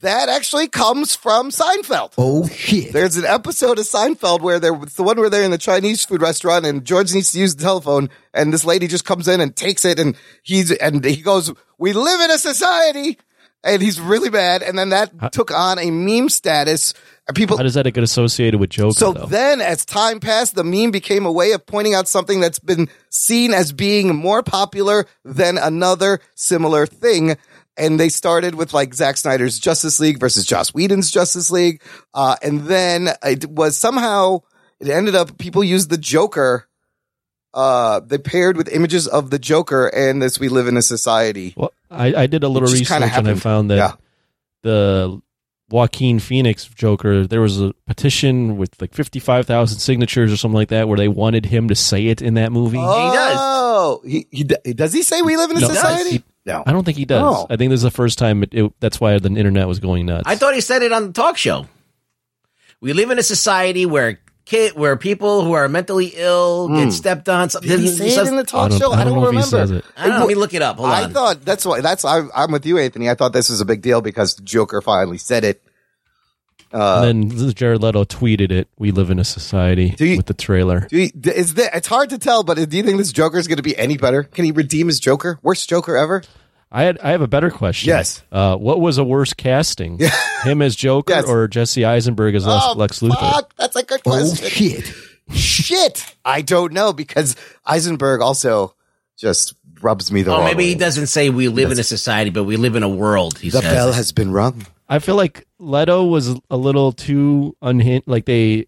That 0.00 0.30
actually 0.30 0.68
comes 0.68 1.14
from 1.14 1.50
Seinfeld. 1.50 2.14
Oh 2.16 2.48
shit. 2.48 2.92
There's 2.92 3.16
an 3.16 3.26
episode 3.26 3.78
of 3.78 3.84
Seinfeld 3.84 4.40
where 4.40 4.58
they're 4.58 4.74
it's 4.82 4.94
the 4.94 5.02
one 5.02 5.18
where 5.18 5.28
they're 5.28 5.42
in 5.42 5.50
the 5.50 5.58
Chinese 5.58 6.06
food 6.06 6.22
restaurant 6.22 6.64
and 6.64 6.86
George 6.86 7.12
needs 7.12 7.32
to 7.32 7.38
use 7.38 7.54
the 7.54 7.62
telephone 7.62 8.08
and 8.32 8.50
this 8.50 8.64
lady 8.64 8.86
just 8.86 9.04
comes 9.04 9.28
in 9.28 9.42
and 9.42 9.54
takes 9.54 9.84
it 9.84 9.98
and 9.98 10.16
he's 10.42 10.72
and 10.72 11.04
he 11.04 11.20
goes, 11.20 11.52
"We 11.76 11.92
live 11.92 12.20
in 12.22 12.30
a 12.30 12.38
society," 12.38 13.18
and 13.62 13.82
he's 13.82 14.00
really 14.00 14.30
bad. 14.30 14.62
And 14.62 14.78
then 14.78 14.88
that 14.88 15.32
took 15.32 15.50
on 15.50 15.78
a 15.78 15.90
meme 15.90 16.30
status. 16.30 16.94
People 17.34 17.56
How 17.56 17.62
does 17.62 17.74
that 17.74 17.90
get 17.92 18.02
associated 18.04 18.58
with 18.60 18.70
Joker? 18.70 18.92
so 18.98 19.12
though? 19.12 19.26
then, 19.26 19.60
as 19.60 19.84
time 19.84 20.20
passed, 20.20 20.54
the 20.54 20.64
meme 20.64 20.90
became 20.90 21.26
a 21.26 21.32
way 21.32 21.52
of 21.52 21.64
pointing 21.66 21.94
out 21.94 22.08
something 22.08 22.40
that's 22.40 22.58
been 22.58 22.88
seen 23.10 23.52
as 23.54 23.72
being 23.72 24.14
more 24.14 24.42
popular 24.42 25.06
than 25.24 25.58
another 25.58 26.20
similar 26.34 26.86
thing. 26.86 27.36
And 27.76 27.98
they 27.98 28.08
started 28.10 28.54
with 28.56 28.74
like 28.74 28.92
Zack 28.94 29.16
Snyder's 29.16 29.58
Justice 29.58 30.00
League 30.00 30.20
versus 30.20 30.44
Joss 30.44 30.74
Whedon's 30.74 31.10
Justice 31.10 31.50
League. 31.50 31.82
Uh, 32.12 32.36
and 32.42 32.62
then 32.62 33.08
it 33.24 33.48
was 33.48 33.76
somehow, 33.78 34.40
it 34.80 34.88
ended 34.88 35.14
up, 35.14 35.38
people 35.38 35.64
used 35.64 35.88
the 35.88 35.96
Joker. 35.96 36.66
Uh, 37.54 38.00
they 38.00 38.18
paired 38.18 38.56
with 38.56 38.68
images 38.68 39.08
of 39.08 39.30
the 39.30 39.38
Joker 39.38 39.86
and 39.88 40.20
this 40.22 40.38
We 40.38 40.48
Live 40.48 40.68
in 40.68 40.76
a 40.76 40.82
Society. 40.82 41.54
Well, 41.56 41.72
I, 41.90 42.14
I 42.14 42.26
did 42.26 42.44
a 42.44 42.48
little 42.48 42.68
research 42.68 42.90
and 42.90 43.28
I 43.28 43.34
found 43.34 43.70
that 43.70 43.76
Yeah. 43.76 43.92
the 44.62 45.20
Joaquin 45.70 46.18
Phoenix 46.18 46.64
Joker, 46.66 47.26
there 47.26 47.40
was 47.40 47.60
a 47.60 47.72
petition 47.86 48.56
with 48.56 48.80
like 48.80 48.92
55,000 48.94 49.78
signatures 49.78 50.32
or 50.32 50.36
something 50.36 50.56
like 50.56 50.68
that 50.68 50.88
where 50.88 50.98
they 50.98 51.08
wanted 51.08 51.46
him 51.46 51.68
to 51.68 51.74
say 51.74 52.06
it 52.06 52.20
in 52.22 52.34
that 52.34 52.50
movie. 52.52 52.78
Oh, 52.80 54.02
he, 54.04 54.26
he, 54.30 54.44
d- 54.44 54.72
does 54.74 54.92
he 54.92 55.02
say 55.02 55.22
we 55.22 55.36
live 55.36 55.50
in 55.50 55.56
a 55.58 55.60
No. 55.60 55.68
society? 55.68 56.10
He- 56.10 56.24
no. 56.46 56.62
I 56.66 56.72
don't 56.72 56.84
think 56.84 56.96
he 56.96 57.04
does. 57.04 57.22
Oh. 57.22 57.46
I 57.50 57.56
think 57.56 57.70
this 57.70 57.78
is 57.78 57.82
the 57.84 57.90
first 57.90 58.18
time 58.18 58.42
it, 58.42 58.54
it, 58.54 58.72
that's 58.80 58.98
why 59.00 59.18
the 59.18 59.28
internet 59.28 59.68
was 59.68 59.78
going 59.78 60.06
nuts. 60.06 60.24
I 60.26 60.36
thought 60.36 60.54
he 60.54 60.60
said 60.60 60.82
it 60.82 60.90
on 60.92 61.08
the 61.08 61.12
talk 61.12 61.36
show. 61.36 61.66
We 62.80 62.92
live 62.94 63.10
in 63.10 63.18
a 63.18 63.22
society 63.22 63.84
where 63.86 64.18
kid, 64.50 64.74
where 64.74 64.96
people 64.96 65.44
who 65.44 65.52
are 65.52 65.68
mentally 65.68 66.12
ill 66.16 66.68
get 66.68 66.92
stepped 66.92 67.28
on. 67.28 67.48
Some- 67.50 67.62
Hmm. 67.62 67.68
Did 67.68 67.80
he 67.80 67.88
say 67.88 68.08
it 68.08 68.26
in 68.26 68.36
the 68.36 68.44
talk 68.44 68.66
I 68.66 68.68
don't- 68.68 68.78
show? 68.80 68.92
I 68.92 69.04
don't 69.04 69.14
know 69.14 69.20
if 69.28 69.30
he 69.32 69.36
remember. 69.38 69.46
says 69.46 69.70
it. 69.70 69.84
I 69.96 70.02
don't 70.08 70.14
know. 70.14 70.18
Let 70.20 70.28
me 70.28 70.34
look 70.34 70.52
it 70.54 70.62
up. 70.62 70.76
Hold 70.78 70.90
I 70.90 71.04
on. 71.04 71.12
thought 71.12 71.44
that's 71.44 71.64
why 71.64 71.80
that's 71.80 72.04
I, 72.04 72.22
I'm 72.34 72.50
with 72.52 72.66
you, 72.66 72.76
Anthony. 72.78 73.08
I 73.08 73.14
thought 73.14 73.32
this 73.32 73.48
was 73.48 73.60
a 73.60 73.64
big 73.64 73.80
deal 73.80 74.00
because 74.00 74.34
Joker 74.34 74.80
finally 74.82 75.18
said 75.18 75.44
it. 75.44 75.62
Uh, 76.72 77.02
and 77.04 77.32
then 77.32 77.52
Jared 77.52 77.82
Leto 77.82 78.04
tweeted 78.04 78.52
it. 78.52 78.68
We 78.78 78.92
live 78.92 79.10
in 79.10 79.18
a 79.18 79.24
society 79.24 79.90
Do 79.90 80.06
you- 80.06 80.16
with 80.18 80.26
the 80.26 80.34
trailer. 80.34 80.86
do 80.88 80.98
you, 81.00 81.10
is 81.24 81.54
that, 81.54 81.74
it's 81.76 81.88
hard 81.88 82.10
to 82.10 82.18
tell, 82.18 82.44
but 82.44 82.56
do 82.70 82.76
you 82.76 82.82
think 82.84 82.96
this 82.98 83.10
Joker 83.12 83.38
is 83.38 83.48
going 83.48 83.56
to 83.56 83.62
be 83.62 83.76
any 83.76 83.96
better? 83.96 84.22
Can 84.22 84.44
he 84.44 84.52
redeem 84.52 84.86
his 84.86 85.00
Joker? 85.00 85.40
Worst 85.42 85.68
Joker 85.68 85.96
ever? 85.96 86.22
I 86.72 86.84
had 86.84 86.98
I 87.00 87.10
have 87.10 87.20
a 87.20 87.26
better 87.28 87.50
question. 87.50 87.88
Yes. 87.88 88.22
Uh, 88.30 88.56
what 88.56 88.80
was 88.80 88.98
a 88.98 89.04
worse 89.04 89.32
casting? 89.34 89.98
Him 90.44 90.62
as 90.62 90.76
Joker 90.76 91.12
Yes. 91.14 91.24
or 91.26 91.48
Jesse 91.48 91.84
Eisenberg 91.84 92.34
as 92.34 92.46
Lex, 92.46 92.64
oh, 92.68 92.72
Lex 92.76 93.00
Luthor? 93.00 93.18
fuck, 93.32 93.54
that's 93.56 93.76
a 93.76 93.82
good 93.82 94.00
Oh 94.06 94.10
question. 94.10 94.48
shit. 94.48 94.92
Shit, 95.32 96.14
I 96.24 96.42
don't 96.42 96.72
know 96.72 96.92
because 96.92 97.36
Eisenberg 97.64 98.20
also 98.20 98.74
just 99.16 99.54
rubs 99.80 100.10
me 100.10 100.22
the 100.22 100.30
oh, 100.32 100.36
wrong 100.38 100.44
maybe 100.44 100.64
way. 100.64 100.68
he 100.70 100.74
doesn't 100.74 101.06
say 101.06 101.30
we 101.30 101.48
live 101.48 101.70
in 101.70 101.78
a 101.78 101.84
society, 101.84 102.30
but 102.30 102.44
we 102.44 102.56
live 102.56 102.74
in 102.76 102.82
a 102.82 102.88
world. 102.88 103.38
He 103.38 103.48
The 103.50 103.60
says. 103.62 103.72
bell 103.72 103.92
has 103.92 104.12
been 104.12 104.32
rung. 104.32 104.66
I 104.88 104.98
feel 104.98 105.14
like 105.14 105.46
Leto 105.58 106.04
was 106.04 106.34
a 106.50 106.56
little 106.56 106.90
too 106.92 107.56
unhinged. 107.62 108.08
Like 108.08 108.24
they, 108.24 108.66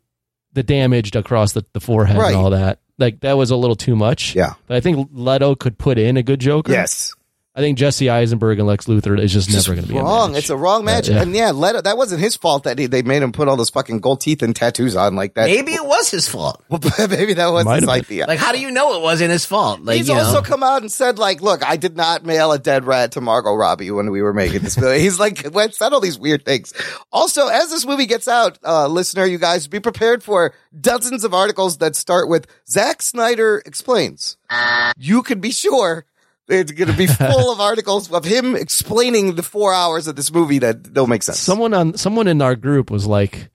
the 0.52 0.62
damaged 0.62 1.16
across 1.16 1.52
the, 1.52 1.64
the 1.72 1.80
forehead 1.80 2.16
Right. 2.18 2.28
and 2.28 2.36
all 2.36 2.50
that. 2.50 2.78
Like 2.98 3.20
that 3.20 3.36
was 3.36 3.50
a 3.50 3.56
little 3.56 3.74
too 3.76 3.96
much. 3.96 4.36
Yeah. 4.36 4.54
But 4.68 4.76
I 4.76 4.80
think 4.80 5.08
Leto 5.12 5.54
could 5.56 5.78
put 5.78 5.98
in 5.98 6.16
a 6.16 6.22
good 6.22 6.38
Joker. 6.40 6.70
Yes, 6.70 7.12
I 7.54 7.60
think 7.60 7.76
Jesse 7.76 8.08
Eisenberg 8.08 8.58
and 8.58 8.66
Lex 8.66 8.86
Luthor 8.86 9.20
is 9.20 9.30
just 9.30 9.52
never 9.52 9.74
going 9.74 9.86
to 9.86 9.92
be 9.92 9.98
a 9.98 10.02
wrong. 10.02 10.32
match. 10.32 10.38
It's 10.38 10.48
a 10.48 10.56
wrong 10.56 10.86
match, 10.86 11.08
Yeah, 11.08 11.16
yeah. 11.16 11.22
and 11.22 11.34
yeah, 11.34 11.50
Leto, 11.50 11.82
that 11.82 11.98
wasn't 11.98 12.22
his 12.22 12.34
fault 12.34 12.64
that 12.64 12.78
he, 12.78 12.86
they 12.86 13.02
made 13.02 13.22
him 13.22 13.30
put 13.30 13.46
all 13.46 13.56
those 13.56 13.68
fucking 13.68 14.00
gold 14.00 14.22
teeth 14.22 14.42
and 14.42 14.56
tattoos 14.56 14.96
on 14.96 15.16
like 15.16 15.34
that. 15.34 15.44
Maybe 15.50 15.72
it 15.72 15.84
was 15.84 16.10
his 16.10 16.26
fault. 16.26 16.64
maybe 16.70 17.34
that 17.34 17.48
was 17.52 17.66
Might 17.66 17.82
his 17.82 17.90
have 17.90 17.94
been. 17.98 18.04
idea. 18.06 18.26
Like, 18.26 18.38
how 18.38 18.52
do 18.52 18.58
you 18.58 18.70
know 18.70 18.94
it 18.96 19.02
wasn't 19.02 19.32
his 19.32 19.44
fault? 19.44 19.82
Like, 19.82 19.98
He's 19.98 20.08
you 20.08 20.14
know, 20.14 20.20
also 20.22 20.40
come 20.40 20.62
out 20.62 20.80
and 20.80 20.90
said, 20.90 21.18
like, 21.18 21.42
look, 21.42 21.62
I 21.62 21.76
did 21.76 21.94
not 21.94 22.24
mail 22.24 22.52
a 22.52 22.58
dead 22.58 22.86
rat 22.86 23.12
to 23.12 23.20
Margot 23.20 23.52
Robbie 23.54 23.90
when 23.90 24.10
we 24.10 24.22
were 24.22 24.32
making 24.32 24.60
this 24.62 24.78
movie. 24.78 25.00
He's 25.00 25.20
like, 25.20 25.46
well, 25.52 25.70
said 25.72 25.92
all 25.92 26.00
these 26.00 26.18
weird 26.18 26.46
things. 26.46 26.72
Also, 27.12 27.48
as 27.48 27.68
this 27.68 27.84
movie 27.84 28.06
gets 28.06 28.28
out, 28.28 28.58
uh, 28.64 28.86
listener, 28.86 29.26
you 29.26 29.36
guys 29.36 29.68
be 29.68 29.78
prepared 29.78 30.22
for 30.22 30.54
dozens 30.80 31.22
of 31.22 31.34
articles 31.34 31.76
that 31.78 31.96
start 31.96 32.30
with 32.30 32.46
Zack 32.66 33.02
Snyder 33.02 33.62
explains. 33.66 34.38
You 34.96 35.22
can 35.22 35.40
be 35.40 35.50
sure 35.50 36.06
it's 36.48 36.72
going 36.72 36.90
to 36.90 36.96
be 36.96 37.06
full 37.06 37.52
of 37.52 37.60
articles 37.70 38.10
of 38.12 38.24
him 38.24 38.54
explaining 38.56 39.34
the 39.36 39.42
four 39.42 39.72
hours 39.72 40.06
of 40.08 40.16
this 40.16 40.32
movie 40.32 40.58
that 40.60 40.92
don't 40.92 41.08
make 41.08 41.22
sense. 41.22 41.38
Someone 41.38 41.72
on 41.74 41.96
someone 41.96 42.28
in 42.28 42.42
our 42.42 42.56
group 42.56 42.90
was 42.90 43.06
like, 43.06 43.50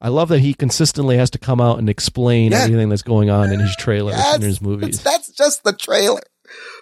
"I 0.00 0.08
love 0.08 0.28
that 0.30 0.40
he 0.40 0.54
consistently 0.54 1.16
has 1.16 1.30
to 1.30 1.38
come 1.38 1.60
out 1.60 1.78
and 1.78 1.88
explain 1.88 2.52
Yeah. 2.52 2.64
everything 2.64 2.88
that's 2.88 3.02
going 3.02 3.30
on 3.30 3.52
in 3.52 3.60
his 3.60 3.74
trailers 3.76 4.16
Yes, 4.16 4.34
and 4.34 4.42
his 4.42 4.60
movies." 4.60 5.02
That's 5.02 5.28
just 5.32 5.64
the 5.64 5.72
trailer. 5.72 6.20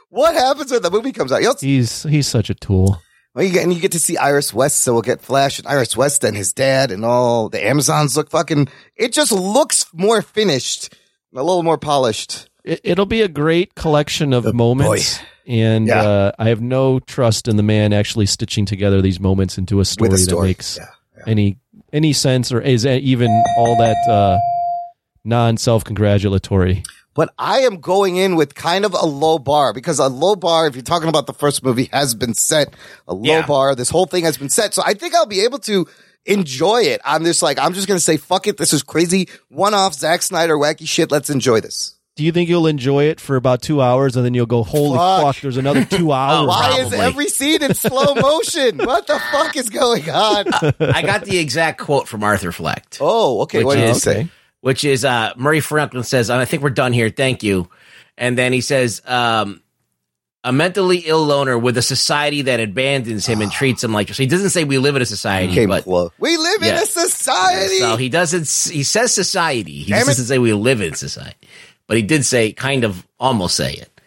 What 0.08 0.34
happens 0.34 0.72
when 0.72 0.82
the 0.82 0.90
movie 0.90 1.12
comes 1.12 1.30
out? 1.30 1.42
You'll 1.42 1.54
He's 1.60 2.02
he's 2.04 2.26
such 2.26 2.50
a 2.50 2.54
tool. 2.54 3.00
Well, 3.32 3.44
you 3.44 3.52
get, 3.52 3.62
and 3.62 3.72
you 3.72 3.78
get 3.80 3.92
to 3.92 4.00
see 4.00 4.16
Iris 4.16 4.52
West, 4.52 4.80
so 4.80 4.92
we'll 4.92 5.02
get 5.02 5.20
Flash 5.20 5.60
and 5.60 5.68
Iris 5.68 5.96
West 5.96 6.24
and 6.24 6.36
his 6.36 6.52
dad 6.52 6.90
and 6.90 7.04
all 7.04 7.48
the 7.48 7.64
Amazons 7.64 8.16
look 8.16 8.28
fucking, 8.28 8.66
it 8.96 9.12
just 9.12 9.30
looks 9.30 9.86
more 9.92 10.20
finished, 10.20 10.92
a 11.32 11.40
little 11.40 11.62
more 11.62 11.78
polished. 11.78 12.50
It, 12.64 12.80
it'll 12.82 13.06
be 13.06 13.22
a 13.22 13.28
great 13.28 13.76
collection 13.76 14.32
of 14.32 14.52
moments, 14.52 15.20
and 15.50 15.88
Yeah. 15.88 16.02
uh, 16.02 16.32
I 16.38 16.48
have 16.48 16.60
no 16.62 17.00
trust 17.00 17.48
in 17.48 17.56
the 17.56 17.62
man 17.62 17.92
actually 17.92 18.26
stitching 18.26 18.64
together 18.64 19.02
these 19.02 19.18
moments 19.20 19.58
into 19.58 19.80
a 19.80 19.84
story, 19.84 20.14
a 20.14 20.18
story. 20.18 20.40
that 20.40 20.46
makes 20.46 20.78
Yeah, 20.78 20.86
any 21.26 21.58
any 21.92 22.12
sense 22.12 22.52
or 22.52 22.60
is 22.60 22.86
even 22.86 23.28
all 23.58 23.76
that 23.78 23.96
uh, 24.08 24.38
non 25.24 25.56
self 25.56 25.82
congratulatory. 25.84 26.82
But 27.14 27.34
I 27.38 27.60
am 27.60 27.80
going 27.80 28.16
in 28.16 28.36
with 28.36 28.54
kind 28.54 28.84
of 28.84 28.94
a 28.94 29.04
low 29.04 29.38
bar 29.40 29.72
because 29.74 29.98
a 29.98 30.06
low 30.08 30.36
bar, 30.36 30.68
if 30.68 30.76
you're 30.76 30.82
talking 30.82 31.08
about 31.08 31.26
the 31.26 31.34
first 31.34 31.64
movie, 31.64 31.88
has 31.92 32.14
been 32.14 32.34
set. 32.34 32.72
A 33.08 33.14
low 33.14 33.24
Yeah. 33.24 33.46
bar. 33.46 33.74
This 33.74 33.90
whole 33.90 34.06
thing 34.06 34.24
has 34.24 34.38
been 34.38 34.48
set. 34.48 34.72
So 34.74 34.82
I 34.86 34.94
think 34.94 35.14
I'll 35.16 35.26
be 35.26 35.40
able 35.40 35.58
to 35.60 35.86
enjoy 36.24 36.82
it. 36.82 37.00
I'm 37.04 37.24
just 37.24 37.42
like, 37.42 37.58
I'm 37.58 37.72
just 37.74 37.88
going 37.88 37.98
to 37.98 38.02
say, 38.04 38.16
fuck 38.16 38.46
it. 38.46 38.58
This 38.58 38.72
is 38.72 38.84
crazy. 38.84 39.28
One 39.48 39.74
off 39.74 39.94
Zack 39.94 40.22
Snyder 40.22 40.56
wacky 40.56 40.86
shit. 40.88 41.10
Let's 41.10 41.30
enjoy 41.30 41.60
this. 41.60 41.96
Do 42.16 42.24
you 42.24 42.32
think 42.32 42.48
you'll 42.50 42.66
enjoy 42.66 43.04
it 43.04 43.20
for 43.20 43.36
about 43.36 43.62
two 43.62 43.80
hours 43.80 44.16
and 44.16 44.24
then 44.24 44.34
you'll 44.34 44.46
go, 44.46 44.62
"Holy 44.62 44.96
Fuck. 44.98 45.22
fuck!" 45.36 45.40
There's 45.42 45.56
another 45.56 45.84
two 45.84 46.12
hours. 46.12 46.48
Why 46.48 46.80
is 46.80 46.92
every 46.92 47.28
scene 47.28 47.62
in 47.62 47.72
slow 47.74 48.14
motion? 48.14 48.78
what 48.78 49.06
the 49.06 49.18
fuck 49.32 49.56
is 49.56 49.70
going 49.70 50.10
on? 50.10 50.46
I 50.80 51.02
got 51.02 51.24
the 51.24 51.38
exact 51.38 51.80
quote 51.80 52.08
from 52.08 52.22
Arthur 52.22 52.52
Fleck. 52.52 52.96
Oh, 53.00 53.42
okay. 53.42 53.58
Which 53.58 53.66
What 53.66 53.74
did 53.76 53.84
you 53.84 53.90
is- 53.90 54.02
say? 54.02 54.28
which 54.60 54.84
is 54.84 55.06
uh, 55.06 55.32
Murray 55.36 55.60
Franklin 55.60 56.02
says, 56.02 56.28
I 56.28 56.44
think 56.44 56.62
we're 56.62 56.68
done 56.68 56.92
here. 56.92 57.08
Thank 57.08 57.42
you. 57.42 57.70
And 58.18 58.36
then 58.36 58.52
he 58.52 58.60
says, 58.60 59.00
um, 59.06 59.62
a 60.44 60.52
mentally 60.52 60.98
ill 61.06 61.24
loner 61.24 61.58
with 61.58 61.78
a 61.78 61.82
society 61.82 62.42
that 62.42 62.60
abandons 62.60 63.24
him 63.24 63.40
and 63.40 63.50
treats 63.50 63.82
him 63.82 63.94
like 63.94 64.08
so 64.08 64.22
he 64.22 64.26
doesn't 64.26 64.50
say 64.50 64.64
we 64.64 64.76
live 64.76 64.96
in 64.96 65.00
a 65.02 65.06
society, 65.06 65.54
Came 65.54 65.68
but 65.70 65.84
close. 65.84 66.10
We 66.18 66.36
live 66.36 66.62
in 66.62 66.74
a 66.74 66.84
society. 66.84 67.78
so 67.78 67.96
he 67.96 68.10
doesn't. 68.10 68.42
He 68.74 68.82
says 68.82 69.14
society. 69.14 69.78
He 69.78 69.92
Damn 69.92 70.00
just 70.00 70.08
it. 70.08 70.10
doesn't 70.12 70.26
say 70.26 70.38
we 70.38 70.52
live 70.52 70.80
in 70.82 70.94
society, 70.94 71.36
but 71.90 71.96
he 71.96 72.04
did 72.04 72.24
say 72.24 72.52
kind 72.52 72.84
of 72.84 73.04
almost 73.18 73.56
say 73.56 73.72
it. 73.72 74.00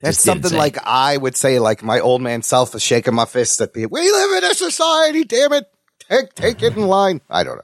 That's 0.00 0.18
just 0.18 0.24
something 0.24 0.52
say. 0.52 0.56
like 0.56 0.78
I 0.86 1.16
would 1.16 1.36
say, 1.36 1.58
like 1.58 1.82
my 1.82 1.98
old 1.98 2.22
man 2.22 2.42
self 2.42 2.72
is 2.76 2.84
shaking 2.84 3.16
my 3.16 3.24
fist 3.24 3.60
at 3.60 3.74
people. 3.74 3.98
We 3.98 4.08
live 4.08 4.44
in 4.44 4.48
a 4.48 4.54
society. 4.54 5.24
Damn 5.24 5.52
it. 5.54 5.68
Take, 6.08 6.34
take 6.34 6.62
it 6.62 6.76
in 6.76 6.86
line. 6.86 7.20
I 7.28 7.42
don't 7.42 7.56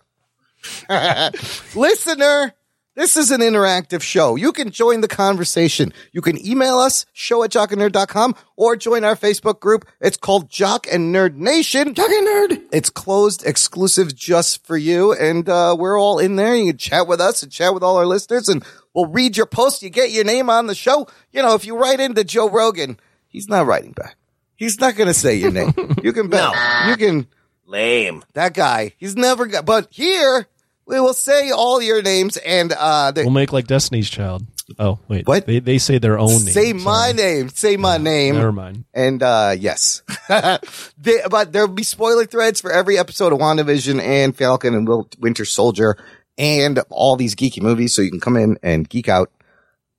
know. 0.89 1.31
Listener, 1.81 2.55
this 2.97 3.17
is 3.17 3.31
an 3.31 3.41
interactive 3.41 4.03
show. 4.03 4.35
You 4.35 4.53
can 4.53 4.71
join 4.71 5.01
the 5.01 5.07
conversation. 5.07 5.95
You 6.11 6.23
can 6.23 6.45
email 6.45 6.79
us, 6.79 7.07
show 7.13 7.45
at 7.45 7.51
jockandnerd.com, 7.51 8.35
or 8.57 8.75
join 8.75 9.05
our 9.05 9.15
Facebook 9.15 9.61
group. 9.61 9.87
It's 10.01 10.17
called 10.17 10.51
Jock 10.51 10.89
and 10.93 11.15
Nerd 11.15 11.37
Nation. 11.37 11.95
Jock 11.95 12.11
and 12.11 12.27
Nerd. 12.27 12.63
It's 12.73 12.91
closed, 12.91 13.47
exclusive 13.47 14.15
just 14.15 14.67
for 14.67 14.77
you. 14.77 15.13
And 15.13 15.49
uh, 15.49 15.77
we're 15.79 16.01
all 16.01 16.19
in 16.19 16.35
there. 16.35 16.57
You 16.57 16.73
can 16.73 16.79
chat 16.79 17.07
with 17.07 17.21
us 17.21 17.45
and 17.45 17.53
chat 17.53 17.73
with 17.73 17.85
all 17.85 17.97
our 17.97 18.07
listeners, 18.07 18.49
and 18.49 18.65
we'll 18.95 19.07
read 19.07 19.37
your 19.37 19.47
post. 19.47 19.83
You 19.83 19.91
get 19.91 20.11
your 20.11 20.25
name 20.25 20.49
on 20.51 20.67
the 20.67 20.75
show. 20.75 21.07
You 21.33 21.43
know, 21.43 21.55
if 21.55 21.65
you 21.65 21.77
write 21.77 22.01
into 22.01 22.25
Joe 22.25 22.49
Rogan, 22.51 22.99
he's 23.29 23.49
not 23.49 23.67
writing 23.67 23.93
back. 23.93 24.17
He's 24.57 24.79
not 24.81 24.95
going 24.97 25.09
to 25.09 25.15
say 25.15 25.35
your 25.37 25.51
name. 25.51 25.73
You 26.03 26.13
can 26.13 26.29
bet. 26.29 26.53
No. 26.53 26.91
You 26.91 26.97
can 26.97 27.27
Lame. 27.67 28.23
that 28.35 28.55
guy. 28.55 28.93
He's 28.99 29.17
never 29.17 29.47
got, 29.47 29.65
but 29.65 29.89
here 29.91 30.47
we 30.87 31.01
will 31.01 31.15
say 31.15 31.51
all 31.51 31.81
your 31.81 32.03
names 32.03 32.37
and, 32.39 32.73
uh, 32.73 33.11
the, 33.13 33.23
We'll 33.23 33.31
make 33.31 33.53
like 33.53 33.67
Destiny's 33.67 34.11
Child. 34.11 34.47
Oh 34.79 34.99
wait, 35.09 35.27
What? 35.27 35.47
They 35.47 35.59
they 35.59 35.79
say 35.79 35.99
their 35.99 36.19
own 36.19 36.29
name. 36.45 36.55
say 36.55 36.73
my 36.73 37.11
Sorry. 37.11 37.13
name, 37.15 37.49
say 37.49 37.77
my 37.77 37.99
name. 37.99 38.37
Never 38.37 38.53
mind. 38.53 38.85
And, 38.95 39.23
uh, 39.23 39.55
yes, 39.59 40.03
They- 40.29 41.21
but 41.31 41.53
there'll 41.53 41.69
be 41.69 41.83
spoiler 41.83 42.25
threads 42.27 42.61
for 42.61 42.71
every 42.71 42.99
episode 42.99 43.33
of 43.33 43.39
WandaVision 43.39 44.01
and 44.01 44.37
Falcon 44.37 44.75
and 44.75 44.87
Wil- 44.87 45.09
Winter 45.19 45.45
Soldier. 45.45 45.97
And 46.39 46.81
all 46.91 47.17
these 47.17 47.35
geeky 47.35 47.63
movies. 47.63 47.95
So 47.95 48.03
you 48.03 48.11
can 48.11 48.21
come 48.21 48.37
in 48.37 48.59
and 48.63 48.89
geek 48.89 49.09
out 49.09 49.31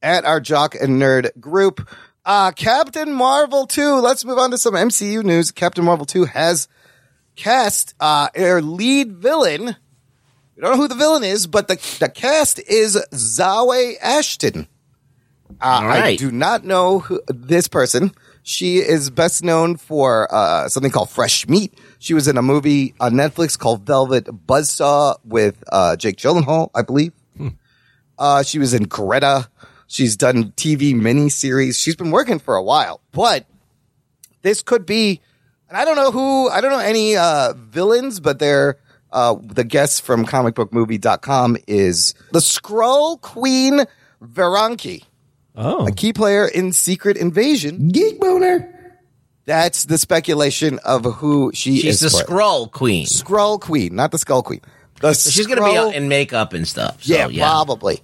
at 0.01 0.25
our 0.25 0.39
Jock 0.39 0.75
and 0.75 1.01
Nerd 1.01 1.39
group. 1.39 1.87
Uh, 2.25 2.51
Captain 2.51 3.11
Marvel 3.11 3.67
2. 3.67 3.95
Let's 3.95 4.23
move 4.23 4.37
on 4.37 4.51
to 4.51 4.57
some 4.57 4.73
MCU 4.73 5.23
news. 5.23 5.51
Captain 5.51 5.83
Marvel 5.83 6.05
2 6.05 6.25
has 6.25 6.67
cast, 7.35 7.93
uh, 7.99 8.29
their 8.33 8.61
lead 8.61 9.13
villain. 9.13 9.75
We 10.55 10.61
don't 10.61 10.71
know 10.71 10.77
who 10.77 10.87
the 10.87 10.95
villain 10.95 11.23
is, 11.23 11.47
but 11.47 11.67
the, 11.67 11.75
the 11.99 12.09
cast 12.09 12.59
is 12.59 12.95
Zawe 13.11 13.95
Ashton. 14.01 14.67
Uh, 15.61 15.81
I 15.81 16.15
do 16.15 16.31
not 16.31 16.63
know 16.63 16.99
who, 16.99 17.21
this 17.27 17.67
person. 17.67 18.11
She 18.43 18.77
is 18.77 19.09
best 19.09 19.43
known 19.43 19.77
for 19.77 20.33
uh, 20.33 20.67
something 20.67 20.91
called 20.91 21.09
Fresh 21.09 21.47
Meat. 21.47 21.73
She 22.03 22.13
was 22.13 22.27
in 22.27 22.37
a 22.37 22.41
movie 22.41 22.93
on 22.99 23.13
Netflix 23.13 23.57
called 23.57 23.85
Velvet 23.85 24.25
Buzzsaw 24.25 25.15
with 25.23 25.63
uh, 25.71 25.95
Jake 25.95 26.17
Gyllenhaal, 26.17 26.69
I 26.75 26.81
believe. 26.81 27.13
Uh, 28.19 28.43
she 28.43 28.59
was 28.59 28.73
in 28.73 28.83
Greta. 28.83 29.49
She's 29.87 30.17
done 30.17 30.51
TV 30.51 30.93
miniseries. 30.93 31.81
She's 31.81 31.95
been 31.95 32.11
working 32.11 32.39
for 32.39 32.55
a 32.55 32.61
while, 32.61 32.99
but 33.13 33.45
this 34.41 34.61
could 34.61 34.85
be, 34.85 35.21
and 35.69 35.77
I 35.77 35.85
don't 35.85 35.95
know 35.95 36.11
who, 36.11 36.49
I 36.49 36.59
don't 36.59 36.71
know 36.71 36.79
any 36.79 37.15
uh, 37.15 37.53
villains, 37.53 38.19
but 38.19 38.37
they're 38.37 38.79
uh, 39.13 39.37
the 39.41 39.63
guest 39.63 40.01
from 40.01 40.25
comicbookmovie.com 40.25 41.55
is 41.67 42.15
the 42.33 42.39
Skrull 42.39 43.21
Queen 43.21 43.85
Veranke 44.21 45.05
Oh, 45.55 45.87
a 45.87 45.91
key 45.91 46.11
player 46.11 46.47
in 46.47 46.73
Secret 46.73 47.15
Invasion. 47.15 47.87
Geek 47.87 48.19
boner. 48.19 48.82
That's 49.45 49.86
the 49.86 49.97
speculation 49.97 50.79
of 50.86 51.03
who 51.03 51.51
she 51.53 51.75
is. 51.75 51.82
She's 51.82 51.99
the 51.99 52.06
is. 52.08 52.21
for. 52.21 52.27
Skrull 52.27 52.71
queen. 52.71 53.06
Skrull 53.06 53.60
Queen, 53.60 53.95
not 53.95 54.12
the 54.12 54.17
Skull 54.17 54.41
Queen. 54.43 54.62
The 55.01 55.13
She's 55.13 55.47
going 55.47 55.58
to 55.58 55.65
be 55.65 55.71
Skrull- 55.71 55.89
out 55.89 55.95
in 55.95 56.08
makeup 56.08 56.53
and 56.53 56.65
stuff. 56.67 57.03
So, 57.03 57.13
yeah, 57.13 57.27
yeah, 57.27 57.43
probably. 57.49 58.01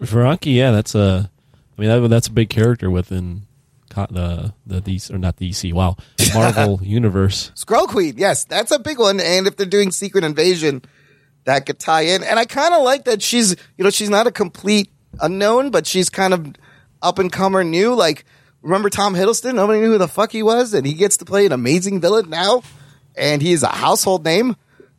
Veranke, 0.00 0.54
yeah, 0.54 0.70
that's 0.70 0.94
a. 0.94 1.30
I 1.76 1.80
mean, 1.80 1.90
that, 1.90 2.08
that's 2.08 2.28
a 2.28 2.32
big 2.32 2.50
character 2.50 2.90
within 2.90 3.46
co- 3.90 4.06
the 4.10 4.54
the 4.64 4.80
DC 4.80 5.12
or 5.12 5.18
not 5.18 5.38
the 5.38 5.50
DC. 5.50 5.72
Wow, 5.72 5.96
Marvel 6.34 6.80
universe. 6.82 7.50
Skrull 7.56 7.88
Queen, 7.88 8.14
yes, 8.16 8.44
that's 8.44 8.70
a 8.70 8.78
big 8.78 8.98
one. 8.98 9.18
And 9.18 9.46
if 9.46 9.56
they're 9.56 9.66
doing 9.66 9.90
Secret 9.90 10.22
Invasion, 10.22 10.82
that 11.44 11.66
could 11.66 11.78
tie 11.80 12.02
in. 12.02 12.22
And 12.22 12.38
I 12.38 12.44
kind 12.44 12.74
of 12.74 12.82
like 12.82 13.06
that 13.06 13.22
she's, 13.22 13.56
you 13.76 13.84
know, 13.84 13.90
she's 13.90 14.10
not 14.10 14.26
a 14.26 14.30
complete 14.32 14.90
unknown, 15.20 15.70
but 15.70 15.86
she's 15.86 16.10
kind 16.10 16.32
of 16.32 16.54
up 17.02 17.18
and 17.18 17.32
comer 17.32 17.64
new. 17.64 17.94
Like, 17.94 18.24
remember 18.66 18.90
Tom 18.90 19.14
Hiddleston? 19.14 19.54
Nobody 19.54 19.80
knew 19.80 19.92
who 19.92 19.98
the 19.98 20.08
fuck 20.08 20.32
he 20.32 20.42
was, 20.42 20.74
and 20.74 20.86
he 20.86 20.92
gets 20.94 21.16
to 21.18 21.24
play 21.24 21.46
an 21.46 21.52
amazing 21.52 22.00
villain 22.00 22.28
now, 22.28 22.62
and 23.16 23.40
he's 23.40 23.62
a 23.62 23.68
household 23.68 24.24
name. 24.24 24.56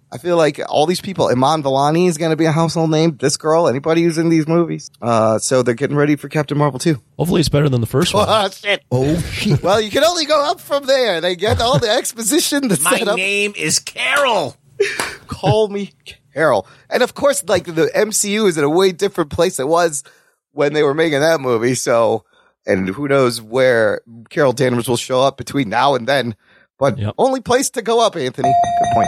I 0.09 0.17
feel 0.17 0.37
like 0.37 0.61
all 0.69 0.85
these 0.85 1.01
people, 1.01 1.27
Iman 1.27 1.63
Vellani 1.63 2.07
is 2.07 2.17
going 2.17 2.31
to 2.31 2.37
be 2.37 2.45
a 2.45 2.51
household 2.53 2.89
name. 2.91 3.17
This 3.17 3.35
girl, 3.35 3.67
anybody 3.67 4.03
who's 4.03 4.17
in 4.17 4.29
these 4.29 4.47
movies. 4.47 4.89
Uh, 5.01 5.37
so 5.37 5.63
they're 5.63 5.73
getting 5.75 5.97
ready 5.97 6.15
for 6.15 6.29
Captain 6.29 6.57
Marvel 6.57 6.79
too. 6.79 7.01
Hopefully, 7.17 7.41
it's 7.41 7.49
better 7.49 7.67
than 7.67 7.81
the 7.81 7.87
first 7.87 8.13
one. 8.13 8.25
Oh 8.29 8.49
shit! 8.49 8.83
Oh 8.89 9.19
shit. 9.19 9.61
Well, 9.61 9.81
you 9.81 9.91
can 9.91 10.05
only 10.05 10.23
go 10.25 10.41
up 10.49 10.61
from 10.61 10.85
there. 10.85 11.19
They 11.19 11.35
get 11.35 11.59
all 11.59 11.77
the 11.77 11.89
exposition 11.89 12.69
to 12.69 12.81
My 12.81 12.99
set 12.99 13.07
up. 13.09 13.17
name 13.17 13.53
is 13.57 13.79
Carol. 13.79 14.55
Call 15.27 15.67
me 15.67 15.91
Carol. 16.33 16.67
And 16.89 17.03
of 17.03 17.13
course, 17.13 17.43
like 17.45 17.65
the 17.65 17.87
MCU 17.93 18.47
is 18.47 18.57
in 18.57 18.63
a 18.63 18.69
way 18.69 18.93
different 18.93 19.29
place 19.29 19.59
it 19.59 19.67
was 19.67 20.05
when 20.53 20.71
they 20.71 20.83
were 20.83 20.93
making 20.93 21.19
that 21.19 21.41
movie. 21.41 21.75
So, 21.75 22.23
and 22.67 22.87
who 22.89 23.07
knows 23.07 23.41
where 23.41 24.01
Carol 24.29 24.53
Danvers 24.53 24.87
will 24.87 24.97
show 24.97 25.21
up 25.21 25.37
between 25.37 25.69
now 25.69 25.95
and 25.95 26.07
then. 26.07 26.35
But 26.77 26.97
Yep. 26.99 27.15
only 27.17 27.41
place 27.41 27.69
to 27.71 27.81
go 27.81 27.99
up, 28.05 28.15
Anthony. 28.15 28.53
Good 28.79 28.89
point. 28.93 29.07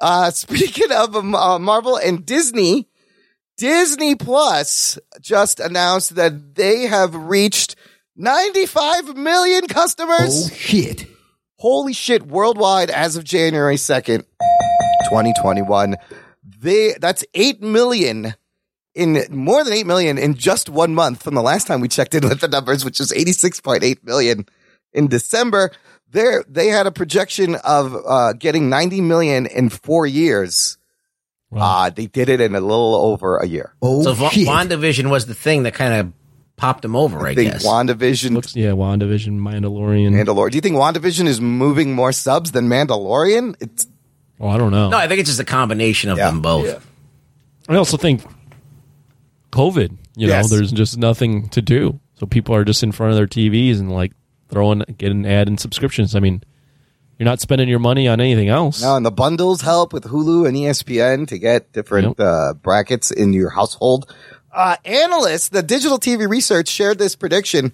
Uh, 0.00 0.30
speaking 0.32 0.90
of 0.92 1.14
um, 1.16 1.34
uh, 1.34 1.58
Marvel 1.58 1.96
and 1.96 2.24
Disney, 2.24 2.88
Disney 3.58 4.14
Plus 4.14 4.98
just 5.20 5.60
announced 5.60 6.14
that 6.14 6.54
they 6.54 6.82
have 6.82 7.14
reached 7.14 7.74
95 8.16 9.16
million 9.16 9.66
customers. 9.66 10.50
Oh 10.50 10.54
shit. 10.54 11.06
Holy 11.56 11.92
shit, 11.92 12.24
worldwide 12.26 12.88
as 12.88 13.16
of 13.16 13.24
January 13.24 13.74
2nd, 13.74 14.24
2021. 15.10 15.96
They, 16.60 16.94
that's 17.00 17.24
8 17.34 17.60
million 17.62 18.34
in 18.98 19.24
more 19.30 19.62
than 19.64 19.72
8 19.72 19.86
million 19.86 20.18
in 20.18 20.34
just 20.34 20.68
one 20.68 20.94
month 20.94 21.22
from 21.22 21.34
the 21.34 21.42
last 21.42 21.66
time 21.66 21.80
we 21.80 21.88
checked 21.88 22.14
in 22.14 22.28
with 22.28 22.40
the 22.40 22.48
numbers, 22.48 22.84
which 22.84 22.98
was 22.98 23.12
86.8 23.12 24.02
million 24.04 24.44
in 24.92 25.06
December. 25.08 25.70
There, 26.10 26.44
they 26.48 26.68
had 26.68 26.86
a 26.86 26.90
projection 26.90 27.54
of, 27.56 27.94
uh, 28.06 28.32
getting 28.32 28.68
90 28.68 29.00
million 29.02 29.46
in 29.46 29.68
four 29.68 30.06
years. 30.06 30.76
Wow. 31.50 31.84
Uh, 31.84 31.90
they 31.90 32.06
did 32.06 32.28
it 32.28 32.40
in 32.40 32.54
a 32.54 32.60
little 32.60 32.94
over 32.96 33.36
a 33.38 33.46
year. 33.46 33.74
Oh 33.80 34.02
So 34.02 34.12
Va- 34.14 34.30
shit. 34.30 34.48
WandaVision 34.48 35.10
was 35.10 35.26
the 35.26 35.34
thing 35.34 35.62
that 35.62 35.74
kind 35.74 35.94
of 35.94 36.12
popped 36.56 36.82
them 36.82 36.96
over, 36.96 37.26
I, 37.26 37.30
I 37.30 37.34
think 37.34 37.52
guess. 37.52 37.64
WandaVision, 37.66 38.32
Looks, 38.32 38.56
yeah, 38.56 38.70
WandaVision, 38.70 39.38
Mandalorian. 39.38 40.10
Mandalorian. 40.12 40.50
Do 40.50 40.56
you 40.56 40.60
think 40.60 40.76
WandaVision 40.76 41.26
is 41.26 41.40
moving 41.40 41.94
more 41.94 42.10
subs 42.12 42.50
than 42.52 42.68
Mandalorian? 42.68 43.54
It's, 43.60 43.86
oh, 44.40 44.48
I 44.48 44.58
don't 44.58 44.72
know. 44.72 44.88
no, 44.90 44.96
I 44.98 45.06
think 45.08 45.20
it's 45.20 45.28
just 45.30 45.40
a 45.40 45.44
combination 45.44 46.10
of 46.10 46.18
Yeah. 46.18 46.26
them 46.26 46.40
both. 46.42 46.66
Yeah. 46.66 46.78
I 47.68 47.76
also 47.76 47.96
think 47.96 48.22
COVID. 49.50 49.96
You 50.16 50.26
know, 50.26 50.32
Yes. 50.34 50.50
there's 50.50 50.72
just 50.72 50.98
nothing 50.98 51.48
to 51.50 51.62
do, 51.62 52.00
so 52.18 52.26
people 52.26 52.54
are 52.54 52.64
just 52.64 52.82
in 52.82 52.92
front 52.92 53.10
of 53.12 53.16
their 53.16 53.26
TVs 53.26 53.78
and 53.80 53.90
like 53.92 54.12
throwing 54.48 54.82
getting 54.98 55.26
ad 55.26 55.48
and 55.48 55.58
subscriptions. 55.60 56.14
I 56.14 56.20
mean, 56.20 56.42
you're 57.18 57.24
not 57.24 57.40
spending 57.40 57.68
your 57.68 57.78
money 57.78 58.08
on 58.08 58.20
anything 58.20 58.48
else. 58.48 58.82
No, 58.82 58.96
and 58.96 59.04
the 59.06 59.10
bundles 59.10 59.60
help 59.60 59.92
with 59.92 60.04
Hulu 60.04 60.46
and 60.46 60.56
ESPN 60.56 61.26
to 61.28 61.38
get 61.38 61.72
different 61.72 62.18
uh, 62.20 62.54
brackets 62.62 63.10
in 63.10 63.32
your 63.32 63.50
household. 63.50 64.12
Uh, 64.52 64.76
analysts, 64.84 65.48
the 65.50 65.62
digital 65.62 65.98
TV 65.98 66.28
research 66.28 66.68
shared 66.68 66.98
this 66.98 67.14
prediction. 67.16 67.72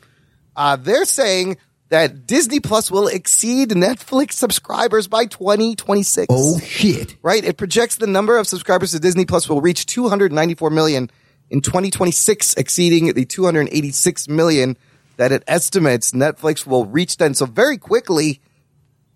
Uh, 0.56 0.76
they're 0.76 1.04
saying 1.04 1.56
that 1.90 2.26
Disney 2.26 2.58
Plus 2.60 2.90
will 2.90 3.06
exceed 3.06 3.70
Netflix 3.70 4.32
subscribers 4.32 5.06
by 5.06 5.26
2026. 5.26 6.26
Oh 6.30 6.58
shit. 6.58 7.16
Right? 7.22 7.44
It 7.44 7.56
projects 7.56 7.96
the 7.96 8.06
number 8.06 8.38
of 8.38 8.46
subscribers 8.48 8.92
to 8.92 8.98
Disney 9.00 9.24
Plus 9.24 9.48
will 9.48 9.60
reach 9.60 9.86
294 9.86 10.70
million 10.70 11.10
in 11.50 11.60
2026, 11.60 12.54
exceeding 12.54 13.12
the 13.14 13.24
286 13.24 14.28
million 14.28 14.76
that 15.16 15.30
it 15.32 15.44
estimates 15.46 16.10
Netflix 16.12 16.66
will 16.66 16.86
reach 16.86 17.16
then. 17.18 17.34
So 17.34 17.46
very 17.46 17.78
quickly, 17.78 18.40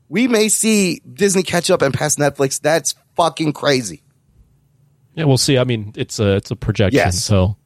we 0.08 0.28
may 0.28 0.48
see 0.48 1.00
Disney 1.12 1.42
catch 1.42 1.70
up 1.70 1.82
and 1.82 1.92
pass 1.92 2.16
Netflix. 2.16 2.60
That's 2.60 2.94
fucking 3.16 3.52
crazy. 3.52 4.02
Yeah, 5.14 5.24
we'll 5.24 5.36
see. 5.38 5.58
I 5.58 5.64
mean, 5.64 5.92
it's 5.96 6.20
a 6.20 6.36
it's 6.36 6.50
a 6.52 6.56
projection, 6.56 6.96
Yes. 6.98 7.22
so 7.24 7.56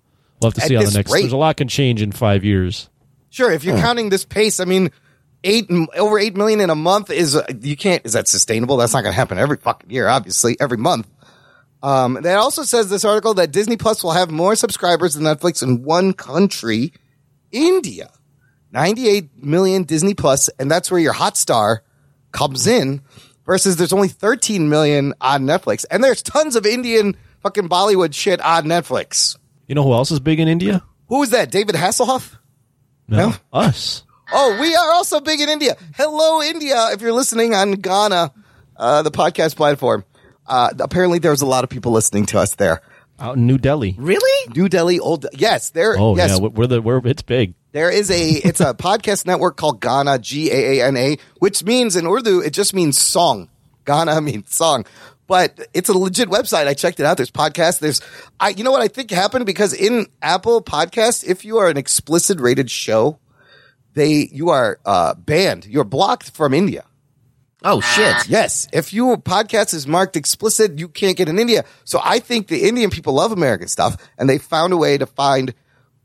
we'll 0.41 0.51
have 0.51 0.55
to 0.55 0.63
At 0.63 0.69
see 0.69 0.75
how 0.75 0.83
the 0.83 0.91
next. 0.93 1.13
rate- 1.13 1.21
There's 1.23 1.33
a 1.33 1.37
lot 1.37 1.57
can 1.59 1.69
change 1.69 2.01
in 2.01 2.11
five 2.13 2.45
years. 2.45 2.89
Sure, 3.29 3.51
if 3.53 3.65
you're 3.65 3.77
counting 3.79 4.09
this 4.09 4.25
pace, 4.25 4.59
I 4.61 4.65
mean, 4.65 4.91
eight 5.45 5.67
over 5.97 6.19
eight 6.19 6.35
million 6.37 6.61
in 6.61 6.71
a 6.71 6.75
month 6.75 7.11
is 7.11 7.37
uh, 7.37 7.45
you 7.61 7.77
can't. 7.77 8.05
Is 8.07 8.15
that 8.15 8.29
sustainable? 8.29 8.79
That's 8.79 8.95
not 8.95 9.03
going 9.03 9.13
to 9.13 9.17
happen 9.17 9.39
every 9.39 9.59
fucking 9.59 9.91
year. 9.91 10.09
Obviously, 10.09 10.57
every 10.61 10.79
month. 10.79 11.07
Um, 11.83 12.19
that 12.23 12.37
also 12.37 12.63
says 12.63 12.89
this 12.89 13.05
article 13.05 13.35
that 13.35 13.51
Disney 13.51 13.77
Plus 13.77 14.05
will 14.05 14.13
have 14.13 14.31
more 14.31 14.55
subscribers 14.55 15.15
than 15.15 15.25
Netflix 15.25 15.63
in 15.63 15.83
one 15.83 16.13
country, 16.13 16.93
India. 17.51 18.11
98 18.73 19.45
million 19.45 19.83
Disney 19.83 20.15
Plus, 20.15 20.49
and 20.59 20.71
that's 20.71 20.91
where 20.91 21.01
your 21.01 21.13
Hotstar 21.13 21.81
comes 22.31 22.67
in. 22.67 23.03
Versus 23.45 23.77
there's 23.77 23.93
only 23.93 24.09
13 24.09 24.69
million 24.69 25.15
on 25.21 25.43
Netflix, 25.43 25.85
and 25.91 26.03
there's 26.03 26.23
tons 26.23 26.55
of 26.55 26.65
Indian 26.65 27.17
fucking 27.43 27.69
Bollywood 27.69 28.15
shit 28.15 28.41
on 28.41 28.65
Netflix. 28.65 29.37
You 29.67 29.75
know 29.75 29.83
who 29.83 29.93
else 29.93 30.13
is 30.13 30.21
big 30.21 30.39
in 30.39 30.47
India? 30.47 30.83
Who 31.09 31.23
is 31.23 31.31
that? 31.31 31.51
David 31.51 31.75
Hasselhoff? 31.75 32.37
No? 33.09 33.35
us. 33.53 34.05
Oh, 34.33 34.57
we 34.61 34.75
are 34.75 34.93
also 34.93 35.21
big 35.21 35.41
in 35.41 35.49
India. 35.49 35.77
Hello, 35.97 36.41
India. 36.41 36.89
If 36.93 37.03
you're 37.03 37.13
listening 37.13 37.55
on 37.55 37.75
Gaana, 37.75 38.33
uh, 38.77 39.03
the 39.03 39.11
podcast 39.11 39.57
platform, 39.57 40.05
uh, 40.47 40.71
apparently 40.81 41.19
there's 41.19 41.43
a 41.43 41.47
lot 41.47 41.65
of 41.65 41.71
people 41.71 41.93
listening 41.93 42.27
to 42.27 42.39
us 42.39 42.55
there. 42.57 42.81
Out 43.21 43.37
in 43.37 43.47
New 43.47 43.59
Delhi. 43.59 43.95
Really? 43.99 44.53
New 44.57 44.69
Delhi, 44.69 44.99
old, 44.99 45.27
yes, 45.33 45.71
there, 45.71 45.95
Oh 45.99 46.17
yes, 46.17 46.31
yeah, 46.31 46.39
we're 46.39 46.49
we're 46.49 46.67
the 46.67 46.83
we're 46.83 47.01
it's 47.07 47.23
big. 47.23 47.55
there 47.73 47.91
is 47.91 48.11
a, 48.11 48.31
it's 48.49 48.61
a 48.61 48.75
podcast 48.75 49.27
network 49.27 49.57
called 49.57 49.81
Gaana, 49.81 50.21
G-A-A-N-A, 50.21 51.19
which 51.39 51.63
means 51.63 51.95
in 51.95 52.07
Urdu, 52.07 52.41
it 52.41 52.53
just 52.53 52.75
means 52.75 52.99
song. 52.99 53.49
Gaana 53.85 54.23
means 54.25 54.53
song. 54.55 54.87
But 55.29 55.69
it's 55.73 55.89
a 55.89 55.97
legit 55.97 56.29
website. 56.29 56.67
I 56.67 56.75
checked 56.75 57.01
it 57.01 57.07
out. 57.07 57.17
There's 57.17 57.31
podcasts. 57.31 57.79
There's, 57.79 58.01
I, 58.41 58.51
you 58.51 58.65
know 58.65 58.73
what 58.73 58.83
I 58.83 58.89
think 58.89 59.11
happened? 59.11 59.47
Because 59.47 59.73
in 59.73 60.07
Apple 60.21 60.61
Podcasts, 60.63 61.25
if 61.25 61.45
you 61.45 61.59
are 61.59 61.69
an 61.69 61.77
explicit 61.79 62.39
rated 62.41 62.71
show, 62.71 63.19
they, 63.95 64.29
you 64.33 64.51
are, 64.51 64.79
uh, 64.85 65.15
banned. 65.15 65.65
You're 65.65 65.85
blocked 65.85 66.33
from 66.33 66.53
India. 66.53 66.85
Oh 67.65 67.81
shit! 67.81 68.15
Ah. 68.17 68.25
Yes, 68.29 68.69
if 68.73 68.93
your 68.93 69.17
podcast 69.17 69.75
is 69.75 69.87
marked 69.87 70.17
explicit, 70.17 70.79
you 70.79 70.89
can't 70.89 71.17
get 71.17 71.29
in 71.29 71.39
India. 71.39 71.65
So 71.85 72.01
I 72.03 72.19
think 72.19 72.49
the 72.49 72.63
Indian 72.69 72.91
people 72.91 73.15
love 73.15 73.33
American 73.33 73.69
stuff, 73.69 73.97
and 74.19 74.29
they 74.29 74.39
found 74.39 74.73
a 74.73 74.77
way 74.77 74.99
to 74.99 75.07
find 75.07 75.55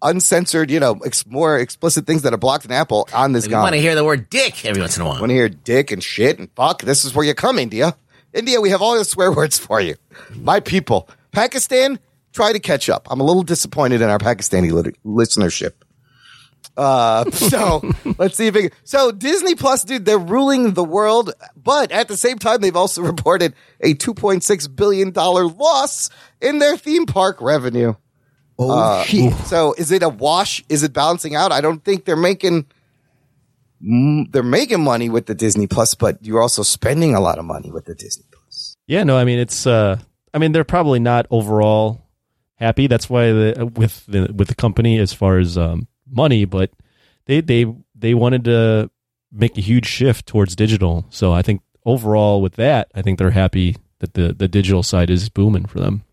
uncensored, 0.02 0.70
you 0.70 0.80
know, 0.80 1.00
ex- 1.06 1.26
more 1.26 1.58
explicit 1.58 2.06
things 2.06 2.22
that 2.22 2.34
are 2.34 2.38
blocked 2.38 2.66
in 2.66 2.72
Apple 2.72 3.08
on 3.14 3.32
this 3.34 3.48
You 3.48 3.54
want 3.56 3.74
to 3.74 3.82
hear 3.82 3.96
the 3.96 4.04
word 4.04 4.30
"dick" 4.30 4.66
every 4.66 4.82
once 4.82 4.96
in 4.98 5.04
a 5.04 5.06
while. 5.06 5.20
Want 5.20 5.30
to 5.32 5.36
hear 5.36 5.50
dick 5.50 5.92
and 5.92 6.04
shit 6.04 6.38
and 6.40 6.50
fuck? 6.56 6.82
This 6.84 7.04
is 7.06 7.14
where 7.16 7.26
you 7.26 7.34
come, 7.34 7.58
India. 7.60 7.96
India, 8.34 8.62
we 8.62 8.70
have 8.70 8.82
all 8.82 8.98
the 8.98 9.06
swear 9.06 9.32
words 9.32 9.58
for 9.58 9.82
you. 9.82 9.96
My 10.36 10.60
people. 10.60 11.10
Pakistan, 11.32 11.98
try 12.34 12.54
to 12.54 12.60
catch 12.60 12.90
up. 12.90 13.08
I'm 13.10 13.20
a 13.20 13.24
little 13.24 13.44
disappointed 13.44 14.02
in 14.02 14.10
our 14.10 14.20
Pakistani 14.20 14.72
lit- 14.72 14.96
listenership. 15.04 15.72
Uh, 16.78 17.30
so 17.32 17.82
let's 18.20 18.38
see 18.38 18.48
if 18.48 18.56
it, 18.56 18.74
so 18.84 19.12
Disney 19.12 19.56
Plus, 19.56 19.84
dude, 19.84 20.06
they're 20.06 20.20
ruling 20.20 20.74
the 20.74 20.84
world, 20.84 21.34
but 21.56 21.92
at 21.92 22.08
the 22.08 22.16
same 22.16 22.38
time, 22.38 22.62
they've 22.62 22.76
also 22.76 23.02
reported 23.14 23.54
a 23.82 23.96
2.6 23.96 24.76
billion 24.76 25.12
dollar 25.12 25.48
loss 25.48 26.10
in 26.40 26.60
their 26.60 26.78
theme 26.78 27.06
park 27.08 27.42
revenue. 27.42 27.96
Oh 28.60 28.72
Uh, 28.72 29.04
shit. 29.04 29.34
So 29.46 29.74
is 29.74 29.92
it 29.92 30.04
a 30.04 30.10
wash? 30.10 30.64
Is 30.70 30.84
it 30.84 30.94
balancing 30.94 31.36
out? 31.36 31.52
I 31.52 31.62
don't 31.62 31.84
think 31.84 32.06
they're 32.06 32.16
making 32.16 32.66
mm, 33.84 34.32
they're 34.32 34.44
making 34.44 34.84
money 34.84 35.10
with 35.10 35.26
the 35.26 35.36
Disney 35.36 35.68
Plus, 35.68 35.96
but 35.96 36.24
you're 36.26 36.42
also 36.42 36.64
spending 36.64 37.16
a 37.16 37.20
lot 37.20 37.38
of 37.40 37.46
money 37.46 37.72
with 37.72 37.86
the 37.86 37.96
Disney 37.96 38.26
Plus. 38.32 38.78
Yeah, 38.88 39.04
no, 39.04 39.18
I 39.18 39.26
mean 39.26 39.40
it's. 39.40 39.68
Uh, 39.68 40.00
I 40.34 40.40
mean 40.40 40.52
they're 40.52 40.64
probably 40.64 41.00
not 41.00 41.26
overall 41.30 42.02
happy. 42.56 42.88
That's 42.88 43.10
why 43.10 43.32
the 43.32 43.72
with 43.76 44.06
the 44.08 44.32
with 44.34 44.48
the 44.48 44.56
company 44.56 45.00
as 45.00 45.14
far 45.14 45.38
as 45.40 45.58
um, 45.58 45.88
money, 46.10 46.46
but 46.46 46.72
they 47.26 47.42
they 47.42 47.66
they 47.96 48.14
wanted 48.14 48.46
to 48.46 48.90
make 49.32 49.58
a 49.58 49.62
huge 49.62 49.86
shift 49.86 50.26
towards 50.26 50.56
digital. 50.56 51.06
So 51.10 51.34
I 51.34 51.42
think 51.42 51.62
overall 51.86 52.42
with 52.42 52.56
that, 52.56 52.90
I 52.96 53.02
think 53.02 53.20
they're 53.20 53.32
happy 53.32 53.78
that 54.00 54.14
the 54.14 54.34
the 54.34 54.48
digital 54.48 54.84
side 54.84 55.10
is 55.10 55.30
booming 55.30 55.66
for 55.66 55.80
them. 55.80 56.04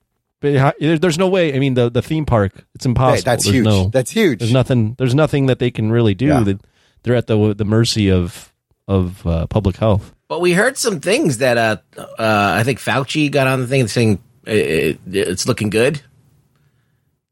But 0.40 0.76
there's 0.78 1.18
no 1.18 1.28
way. 1.28 1.54
I 1.54 1.58
mean 1.58 1.74
the 1.74 1.90
the 1.90 2.02
theme 2.02 2.26
park, 2.26 2.66
it's 2.74 2.84
impossible. 2.84 3.16
Hey, 3.16 3.22
that's 3.22 3.44
There's 3.44 3.54
huge. 3.56 3.64
No, 3.64 3.88
that's 3.88 4.10
huge. 4.10 4.40
there's 4.40 4.52
nothing. 4.52 4.94
There's 4.98 5.14
nothing 5.14 5.46
that 5.46 5.58
they 5.58 5.70
can 5.70 5.90
really 5.90 6.14
do. 6.14 6.26
Yeah. 6.26 6.52
They're 7.02 7.16
at 7.16 7.26
the 7.26 7.54
the 7.54 7.64
mercy 7.64 8.10
of 8.10 8.52
of 8.86 9.26
uh, 9.26 9.46
public 9.46 9.76
health. 9.76 10.14
But 10.28 10.40
we 10.40 10.52
heard 10.52 10.76
some 10.76 11.00
things 11.00 11.38
that 11.38 11.56
uh, 11.56 11.76
uh, 11.96 12.06
I 12.18 12.62
think 12.64 12.78
Fauci 12.78 13.30
got 13.30 13.46
on 13.46 13.60
the 13.60 13.66
thing 13.66 13.86
saying 13.88 14.22
it, 14.46 14.98
it's 15.10 15.46
looking 15.46 15.70
good. 15.70 16.00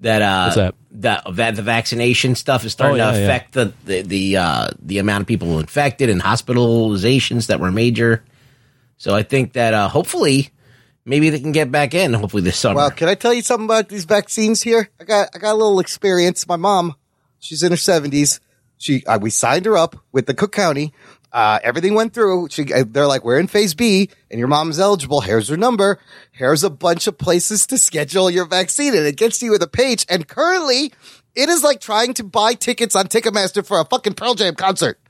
That 0.03 0.21
uh, 0.23 0.55
that? 0.55 0.75
that 0.91 1.25
that 1.37 1.57
the 1.57 1.63
vaccination 1.63 2.35
stuff 2.35 2.65
is 2.65 2.73
starting 2.73 3.01
Oh, 3.01 3.05
yeah, 3.07 3.13
to 3.13 3.19
yeah. 3.19 3.25
affect 3.25 3.53
the 3.53 3.73
the 3.85 4.03
the, 4.03 4.37
uh, 4.37 4.69
the 4.81 4.99
amount 4.99 5.23
of 5.23 5.27
people 5.29 5.59
infected 5.59 6.11
and 6.11 6.21
hospitalizations 6.21 7.47
that 7.47 7.61
were 7.61 7.73
major. 7.73 8.23
So 8.99 9.15
I 9.15 9.23
think 9.23 9.55
that 9.55 9.75
uh, 9.75 9.89
hopefully 9.89 10.51
maybe 11.05 11.31
they 11.31 11.41
can 11.41 11.53
get 11.53 11.71
back 11.71 11.95
in. 11.95 12.15
Hopefully 12.15 12.43
this 12.43 12.57
summer. 12.57 12.77
Well, 12.77 12.91
can 12.91 13.09
I 13.09 13.15
tell 13.15 13.33
you 13.33 13.43
something 13.43 13.65
about 13.65 13.89
these 13.89 14.05
vaccines 14.05 14.63
here? 14.63 14.91
I 15.01 15.05
got 15.05 15.29
I 15.35 15.39
got 15.39 15.53
a 15.53 15.59
little 15.59 15.81
experience. 15.81 16.47
My 16.47 16.57
mom, 16.57 16.95
she's 17.39 17.63
in 17.63 17.71
her 17.71 17.77
seventies. 17.77 18.41
She 18.79 19.05
uh, 19.07 19.19
we 19.21 19.31
signed 19.31 19.67
her 19.67 19.77
up 19.77 19.97
with 20.11 20.27
the 20.27 20.35
Cook 20.35 20.53
County. 20.53 20.93
Uh, 21.33 21.59
everything 21.63 21.95
went 21.95 22.13
through. 22.13 22.49
She 22.51 22.73
uh, 22.73 22.85
they're 22.87 23.07
like, 23.07 23.25
we're 23.25 23.39
in 23.39 23.47
phase 23.47 23.75
B, 23.75 24.11
and 24.31 24.39
your 24.39 24.49
mom's 24.49 24.79
eligible. 24.79 25.23
Here's 25.23 25.49
her 25.49 25.57
number. 25.57 25.99
Here's 26.31 26.63
a 26.63 26.71
bunch 26.71 27.07
of 27.07 27.17
places 27.17 27.67
to 27.69 27.79
schedule 27.79 28.31
your 28.31 28.45
vaccine, 28.45 28.95
and 28.95 29.07
it 29.07 29.17
gets 29.17 29.43
you 29.43 29.51
with 29.51 29.63
a 29.63 29.69
page. 29.69 30.05
And 30.09 30.29
currently, 30.29 30.93
it 31.35 31.49
is 31.49 31.63
like 31.63 31.81
trying 31.81 32.13
to 32.15 32.25
buy 32.25 32.55
tickets 32.55 32.95
on 32.95 33.07
Ticketmaster 33.07 33.67
for 33.67 33.81
a 33.81 33.85
fucking 33.85 34.15
Pearl 34.15 34.35
Jam 34.35 34.55
concert. 34.55 35.01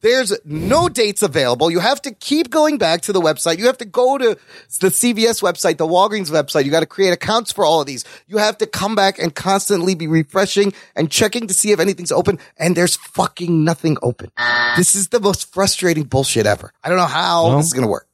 There's 0.00 0.32
no 0.44 0.88
dates 0.88 1.22
available. 1.22 1.70
You 1.70 1.80
have 1.80 2.00
to 2.02 2.12
keep 2.12 2.50
going 2.50 2.78
back 2.78 3.00
to 3.02 3.12
the 3.12 3.20
website. 3.20 3.58
You 3.58 3.66
have 3.66 3.78
to 3.78 3.84
go 3.84 4.16
to 4.18 4.38
the 4.80 4.88
CVS 4.88 5.42
website, 5.42 5.76
the 5.76 5.86
Walgreens 5.86 6.30
website. 6.30 6.64
You 6.64 6.70
got 6.70 6.80
to 6.80 6.86
create 6.86 7.12
accounts 7.12 7.50
for 7.52 7.64
all 7.64 7.80
of 7.80 7.86
these. 7.86 8.04
You 8.26 8.38
have 8.38 8.58
to 8.58 8.66
come 8.66 8.94
back 8.94 9.18
and 9.18 9.34
constantly 9.34 9.94
be 9.94 10.06
refreshing 10.06 10.72
and 10.94 11.10
checking 11.10 11.46
to 11.48 11.54
see 11.54 11.72
if 11.72 11.80
anything's 11.80 12.12
open. 12.12 12.38
And 12.58 12.76
there's 12.76 12.96
fucking 12.96 13.64
nothing 13.64 13.96
open. 14.02 14.30
This 14.76 14.94
is 14.94 15.08
the 15.08 15.20
most 15.20 15.52
frustrating 15.52 16.04
bullshit 16.04 16.46
ever. 16.46 16.72
I 16.84 16.88
don't 16.88 16.98
know 16.98 17.04
how 17.06 17.48
Well, 17.48 17.56
this 17.58 17.66
is 17.66 17.72
going 17.72 17.86
to 17.86 17.90
work. 17.90 18.06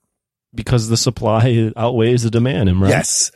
because 0.54 0.88
the 0.88 0.96
supply 0.96 1.70
outweighs 1.76 2.22
the 2.22 2.30
demand. 2.30 2.80
Right, 2.80 2.88
Yes. 2.90 3.30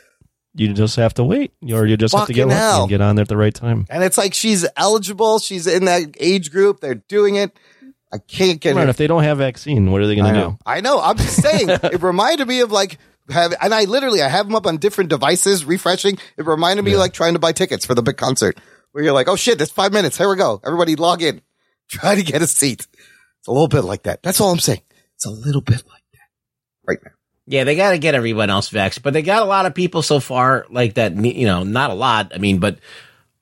you 0.55 0.73
just 0.73 0.97
have 0.97 1.13
to 1.15 1.25
wait, 1.25 1.53
or 1.71 1.87
you 1.87 1.97
just 1.99 2.15
have 2.15 2.27
to 2.29 2.33
get 2.33 2.45
Fucking 2.49 2.57
lucky 2.59 2.81
and 2.83 2.89
get 2.89 3.01
on 3.03 3.17
there 3.17 3.23
at 3.25 3.29
the 3.29 3.37
right 3.37 3.55
time. 3.55 3.87
And 3.91 4.03
it's 4.03 4.17
like 4.17 4.33
she's 4.35 4.67
eligible. 4.77 5.39
She's 5.39 5.67
in 5.67 5.85
that 5.85 6.17
age 6.19 6.51
group. 6.51 6.81
They're 6.81 6.95
doing 6.95 7.35
it. 7.37 7.55
I 8.13 8.19
can't 8.19 8.61
get 8.61 8.75
Right, 8.75 8.85
her 8.85 8.89
if 8.89 8.97
they 8.97 9.07
don't 9.07 9.23
have 9.23 9.39
vaccine, 9.39 9.91
what 9.91 10.01
are 10.01 10.07
they 10.07 10.15
going 10.17 10.33
to 10.33 10.39
know. 10.41 10.51
do? 10.53 10.59
I 10.65 10.81
know. 10.81 11.01
I'm 11.01 11.17
just 11.17 11.43
saying. 11.43 11.69
it 11.83 12.03
reminded 12.03 12.49
me 12.49 12.61
of 12.61 12.73
like 12.73 12.99
have, 13.31 13.55
and 13.61 13.75
I 13.75 13.85
literally 13.85 14.23
I 14.23 14.29
have 14.29 14.47
them 14.47 14.55
up 14.55 14.67
on 14.67 14.79
different 14.79 15.11
devices, 15.11 15.65
refreshing. 15.65 16.19
It 16.37 16.47
reminded 16.47 16.85
me 16.85 16.97
like 16.97 17.13
trying 17.13 17.35
to 17.35 17.39
buy 17.39 17.53
tickets 17.53 17.85
for 17.85 17.95
the 17.95 18.03
big 18.03 18.17
concert, 18.17 18.59
where 18.93 19.05
you're 19.05 19.13
like, 19.13 19.29
oh 19.29 19.37
shit, 19.37 19.59
there's 19.59 19.71
five 19.71 19.93
minutes. 19.93 20.17
Here 20.17 20.29
we 20.29 20.37
go. 20.37 20.61
Everybody 20.65 20.97
log 20.97 21.23
in. 21.23 21.43
Try 21.89 22.15
to 22.15 22.23
get 22.23 22.41
a 22.43 22.47
seat. 22.47 22.87
It's 23.39 23.49
a 23.49 23.53
little 23.53 23.69
bit 23.69 23.83
like 23.83 24.05
that. 24.05 24.23
That's 24.23 24.41
all 24.41 24.51
I'm 24.51 24.59
saying. 24.59 24.83
It's 25.15 25.27
a 25.27 25.31
little 25.31 25.61
bit 25.63 25.83
like 25.89 26.03
that 26.13 26.29
right 26.87 26.99
now. 27.05 27.11
Yeah, 27.47 27.65
they 27.65 27.77
got 27.77 27.91
to 27.93 27.99
get 27.99 28.15
everyone 28.15 28.51
else 28.51 28.71
vaxxed, 28.71 29.03
but 29.03 29.15
they 29.15 29.23
got 29.23 29.43
a 29.43 29.47
lot 29.47 29.65
of 29.65 29.75
people 29.75 30.03
so 30.03 30.21
far 30.21 30.67
like 30.71 30.95
that. 30.95 31.15
You 31.17 31.47
know, 31.47 31.63
not 31.65 31.91
a 31.91 31.95
lot. 31.95 32.33
I 32.35 32.39
mean, 32.39 32.59
but 32.59 32.79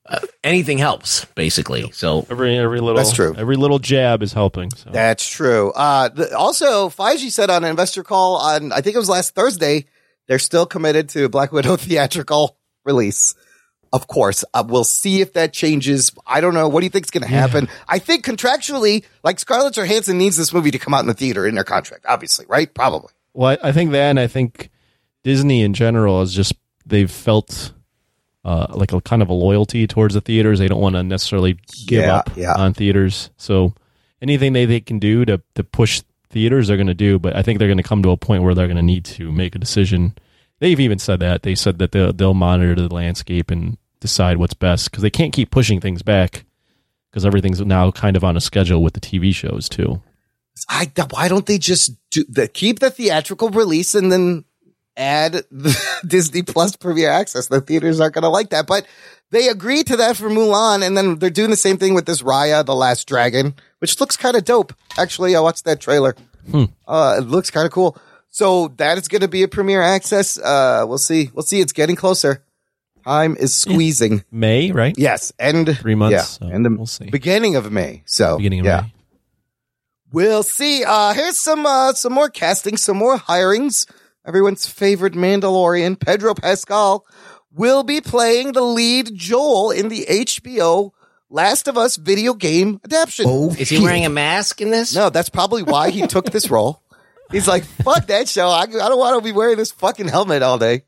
uh, 0.09 0.21
anything 0.45 0.79
helps 0.79 1.25
basically. 1.35 1.91
So 1.93 2.27
Every 2.31 2.57
every 2.59 2.81
little 2.81 2.97
That's 2.97 3.13
true. 3.13 3.35
Every 3.37 3.57
little 3.57 3.79
jab 3.79 4.23
is 4.23 4.33
helping. 4.33 4.71
So. 4.71 4.91
That's 4.91 5.29
true. 5.29 5.73
Uh, 5.73 6.09
the, 6.09 6.37
also, 6.37 6.89
Feige 6.89 7.31
said 7.31 7.51
on 7.51 7.65
an 7.65 7.71
investor 7.71 8.03
call 8.03 8.37
on, 8.37 8.73
I 8.73 8.81
think 8.81 8.95
it 8.95 8.99
was 8.99 9.09
last 9.09 9.35
Thursday, 9.35 9.87
they're 10.29 10.39
still 10.39 10.67
committed 10.67 11.09
to 11.11 11.29
Black 11.29 11.53
Widow 11.53 11.77
theatrical 11.77 12.57
release. 12.85 13.35
Of 13.93 14.09
course, 14.09 14.45
uh, 14.53 14.65
we'll 14.67 14.85
see 14.85 15.21
if 15.21 15.35
that 15.35 15.53
changes. 15.53 16.11
I 16.27 16.41
don't 16.41 16.55
know. 16.55 16.69
What 16.69 16.81
do 16.81 16.87
you 16.87 16.91
think 16.91 17.07
is 17.07 17.11
going 17.11 17.23
to 17.23 17.29
happen? 17.29 17.69
I 17.89 17.99
think 17.99 18.25
contractually, 18.25 19.05
like 19.23 19.39
Scarlett 19.39 19.75
Johansson 19.75 20.19
needs 20.19 20.37
this 20.37 20.53
movie 20.53 20.73
to 20.73 20.79
come 20.79 20.93
out 20.93 21.01
in 21.01 21.07
the 21.07 21.15
theater 21.15 21.47
in 21.47 21.55
their 21.55 21.65
contract, 21.65 22.05
obviously, 22.07 22.47
right? 22.49 22.73
Probably. 22.73 23.11
Well, 23.33 23.57
I, 23.63 23.69
I 23.69 23.73
think 23.73 23.93
that, 23.93 24.11
and 24.11 24.21
I 24.21 24.27
think 24.27 24.71
Disney 25.23 25.63
in 25.63 25.73
general 25.73 26.21
is 26.23 26.35
just 26.35 26.55
they've 26.85 27.11
felt 27.11 27.73
uh, 28.47 28.67
like 28.71 28.93
a 28.93 29.01
kind 29.01 29.23
of 29.23 29.29
a 29.29 29.33
loyalty 29.33 29.87
towards 29.89 30.15
the 30.15 30.21
theaters. 30.21 30.61
They 30.61 30.69
don't 30.69 30.81
want 30.81 30.95
to 30.95 31.03
necessarily 31.03 31.59
give 31.87 32.05
Yeah, 32.05 32.17
up 32.17 32.31
yeah. 32.37 32.55
on 32.55 32.73
theaters. 32.75 33.31
So 33.37 33.75
anything 34.23 34.53
they, 34.53 34.65
they 34.67 34.81
can 34.81 35.01
do 35.01 35.25
to 35.25 35.43
to 35.57 35.65
push 35.65 36.03
theaters, 36.31 36.69
they're 36.69 36.77
going 36.77 36.87
to 36.87 36.95
do. 36.95 37.19
But 37.19 37.35
I 37.35 37.43
think 37.43 37.59
they're 37.59 37.67
going 37.69 37.77
to 37.79 37.83
come 37.83 38.03
to 38.05 38.11
a 38.11 38.17
point 38.17 38.45
where 38.45 38.55
they're 38.55 38.69
going 38.69 38.77
to 38.77 38.83
need 38.83 39.05
to 39.07 39.33
make 39.33 39.57
a 39.57 39.59
decision. 39.59 40.15
They've 40.61 40.79
even 40.79 40.99
said 41.01 41.21
that 41.21 41.43
they 41.43 41.55
said 41.57 41.79
that 41.81 41.91
they'll, 41.93 42.13
they'll 42.13 42.35
monitor 42.35 42.75
the 42.77 42.95
landscape 42.95 43.51
and 43.51 43.77
decide 44.01 44.37
what's 44.37 44.55
best 44.55 44.91
because 44.91 45.03
they 45.03 45.11
can't 45.11 45.33
keep 45.33 45.51
pushing 45.51 45.81
things 45.81 46.03
back 46.03 46.45
because 47.11 47.27
everything's 47.27 47.61
now 47.61 47.91
kind 47.91 48.17
of 48.17 48.23
on 48.25 48.37
a 48.37 48.41
schedule 48.41 48.83
with 48.83 48.95
the 48.95 49.01
TV 49.01 49.35
shows 49.35 49.69
too. 49.69 50.01
I, 50.69 50.91
why 51.11 51.29
don't 51.29 51.45
they 51.47 51.59
just 51.59 51.93
do 52.11 52.25
the, 52.29 52.47
keep 52.49 52.79
the 52.79 52.91
theatrical 52.91 53.51
release 53.51 53.95
and 53.95 54.11
then 54.13 54.45
add 54.97 55.33
the 55.51 55.77
Disney 56.07 56.43
Plus 56.43 56.77
premiere 56.77 57.11
Access? 57.11 57.47
The 57.49 57.61
theaters 57.61 58.01
aren't 58.01 58.15
going 58.15 58.23
to 58.23 58.29
like 58.29 58.51
that, 58.51 58.67
but 58.67 58.87
they 59.31 59.49
agreed 59.49 59.87
to 59.89 59.97
that 59.97 60.17
for 60.17 60.29
Mulan, 60.29 60.87
and 60.87 60.97
then 60.97 61.19
they're 61.19 61.31
doing 61.31 61.51
the 61.51 61.57
same 61.57 61.77
thing 61.79 61.95
with 61.95 62.07
this 62.07 62.23
Raya, 62.23 62.65
the 62.65 62.75
Last 62.75 63.09
Dragon, 63.09 63.55
which 63.81 63.99
looks 64.01 64.17
kind 64.17 64.37
of 64.37 64.45
dope. 64.45 64.73
Actually, 64.97 65.35
I 65.37 65.41
watched 65.41 65.65
that 65.65 65.81
trailer. 65.81 66.15
Uh, 66.87 67.17
it 67.19 67.23
looks 67.27 67.51
kind 67.51 67.67
of 67.67 67.73
cool. 67.73 67.97
So 68.31 68.69
that 68.77 68.99
is 68.99 69.09
going 69.09 69.23
to 69.23 69.29
be 69.29 69.43
a 69.43 69.49
premiere 69.49 69.83
Access. 69.83 70.39
Uh, 70.39 70.85
we'll 70.87 70.99
see. 70.99 71.31
We'll 71.35 71.43
see. 71.43 71.61
It's 71.61 71.73
getting 71.73 71.97
closer. 71.97 72.43
Time 73.05 73.37
is 73.39 73.55
squeezing. 73.55 74.25
May 74.33 74.73
right? 74.73 74.95
Yes, 74.99 75.33
end 75.39 75.79
Three 75.79 75.95
months, 75.95 76.13
Yeah, 76.13 76.23
so 76.23 76.47
and 76.47 76.65
the 76.67 76.71
we'll 76.71 76.87
see. 76.87 77.09
beginning 77.09 77.55
of 77.57 77.71
May. 77.71 78.03
So 78.05 78.37
Beginning 78.37 78.61
of 78.61 78.67
yeah. 78.67 78.81
May. 78.83 78.93
We'll 80.13 80.43
see. 80.43 80.85
Uh, 80.85 81.13
here's 81.15 81.39
some, 81.39 81.67
uh, 81.67 81.93
some 81.93 82.13
more 82.13 82.29
casting, 82.29 82.77
some 82.77 82.97
more 82.97 83.17
hirings. 83.17 83.87
Everyone's 84.27 84.67
favorite 84.67 85.15
Mandalorian, 85.15 85.99
Pedro 85.99 86.35
Pascal, 86.35 87.07
will 87.53 87.85
be 87.85 88.01
playing 88.01 88.53
the 88.53 88.61
lead 88.63 89.15
Joel 89.15 89.71
in 89.71 89.89
the 89.89 90.05
HBO 90.09 90.91
Last 91.31 91.69
of 91.69 91.79
Us 91.79 91.97
video 91.97 92.35
game 92.35 92.81
adaptation. 92.85 93.25
Oh, 93.29 93.55
is 93.59 93.69
he 93.69 93.81
wearing 93.81 94.05
a 94.05 94.11
mask 94.11 94.61
in 94.61 94.71
this? 94.71 94.95
No, 94.95 95.11
that's 95.11 95.31
probably 95.31 95.63
why 95.63 95.91
he 95.91 96.07
took 96.07 96.27
this 96.27 96.51
role. 96.51 96.83
He's 97.31 97.49
like, 97.49 97.65
fuck 97.65 98.07
that 98.07 98.29
show. 98.29 98.49
I, 98.49 98.63
I 98.63 98.67
don't 98.67 98.99
want 98.99 99.19
to 99.19 99.25
be 99.25 99.33
wearing 99.33 99.57
this 99.57 99.73
fucking 99.73 100.09
helmet 100.09 100.43
all 100.43 100.59
day. 100.59 100.83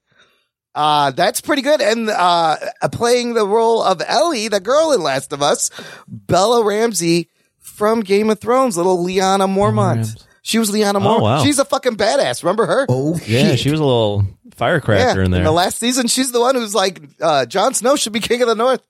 Uh, 0.75 1.11
that's 1.11 1.41
pretty 1.41 1.63
good. 1.63 1.81
And, 1.81 2.09
uh, 2.09 2.57
playing 2.93 3.35
the 3.35 3.47
role 3.47 3.83
of 3.83 4.01
Ellie, 4.07 4.47
the 4.49 4.61
girl 4.61 4.93
in 4.93 5.03
Last 5.03 5.33
of 5.33 5.43
Us, 5.43 5.71
Bella 6.07 6.65
Ramsey 6.65 7.31
from 7.59 8.01
Game 8.01 8.31
of 8.31 8.41
Thrones, 8.41 8.77
little 8.77 9.05
Lyanna 9.05 9.49
Mormont. 9.49 10.25
Ramsey. 10.49 10.51
She 10.51 10.59
was 10.59 10.71
Lyanna 10.71 10.97
Oh, 10.97 11.19
Mormont. 11.19 11.23
wow. 11.23 11.45
She's 11.45 11.59
a 11.59 11.65
fucking 11.65 11.97
badass. 11.97 12.43
Remember 12.43 12.67
her? 12.67 12.87
Oh, 12.89 13.15
Yeah, 13.27 13.51
shit. 13.51 13.59
she 13.61 13.71
was 13.71 13.81
a 13.81 13.85
little 13.85 14.27
firecracker 14.55 15.23
in 15.23 15.31
there. 15.31 15.41
In 15.41 15.45
the 15.45 15.53
last 15.53 15.79
season, 15.79 16.07
she's 16.09 16.33
the 16.33 16.41
one 16.41 16.55
who's 16.55 16.75
like, 16.75 17.01
uh, 17.21 17.47
Jon 17.47 17.75
Snow 17.75 17.97
should 17.97 18.13
be 18.13 18.21
king 18.21 18.43
of 18.43 18.49
the 18.49 18.55
North. 18.55 18.83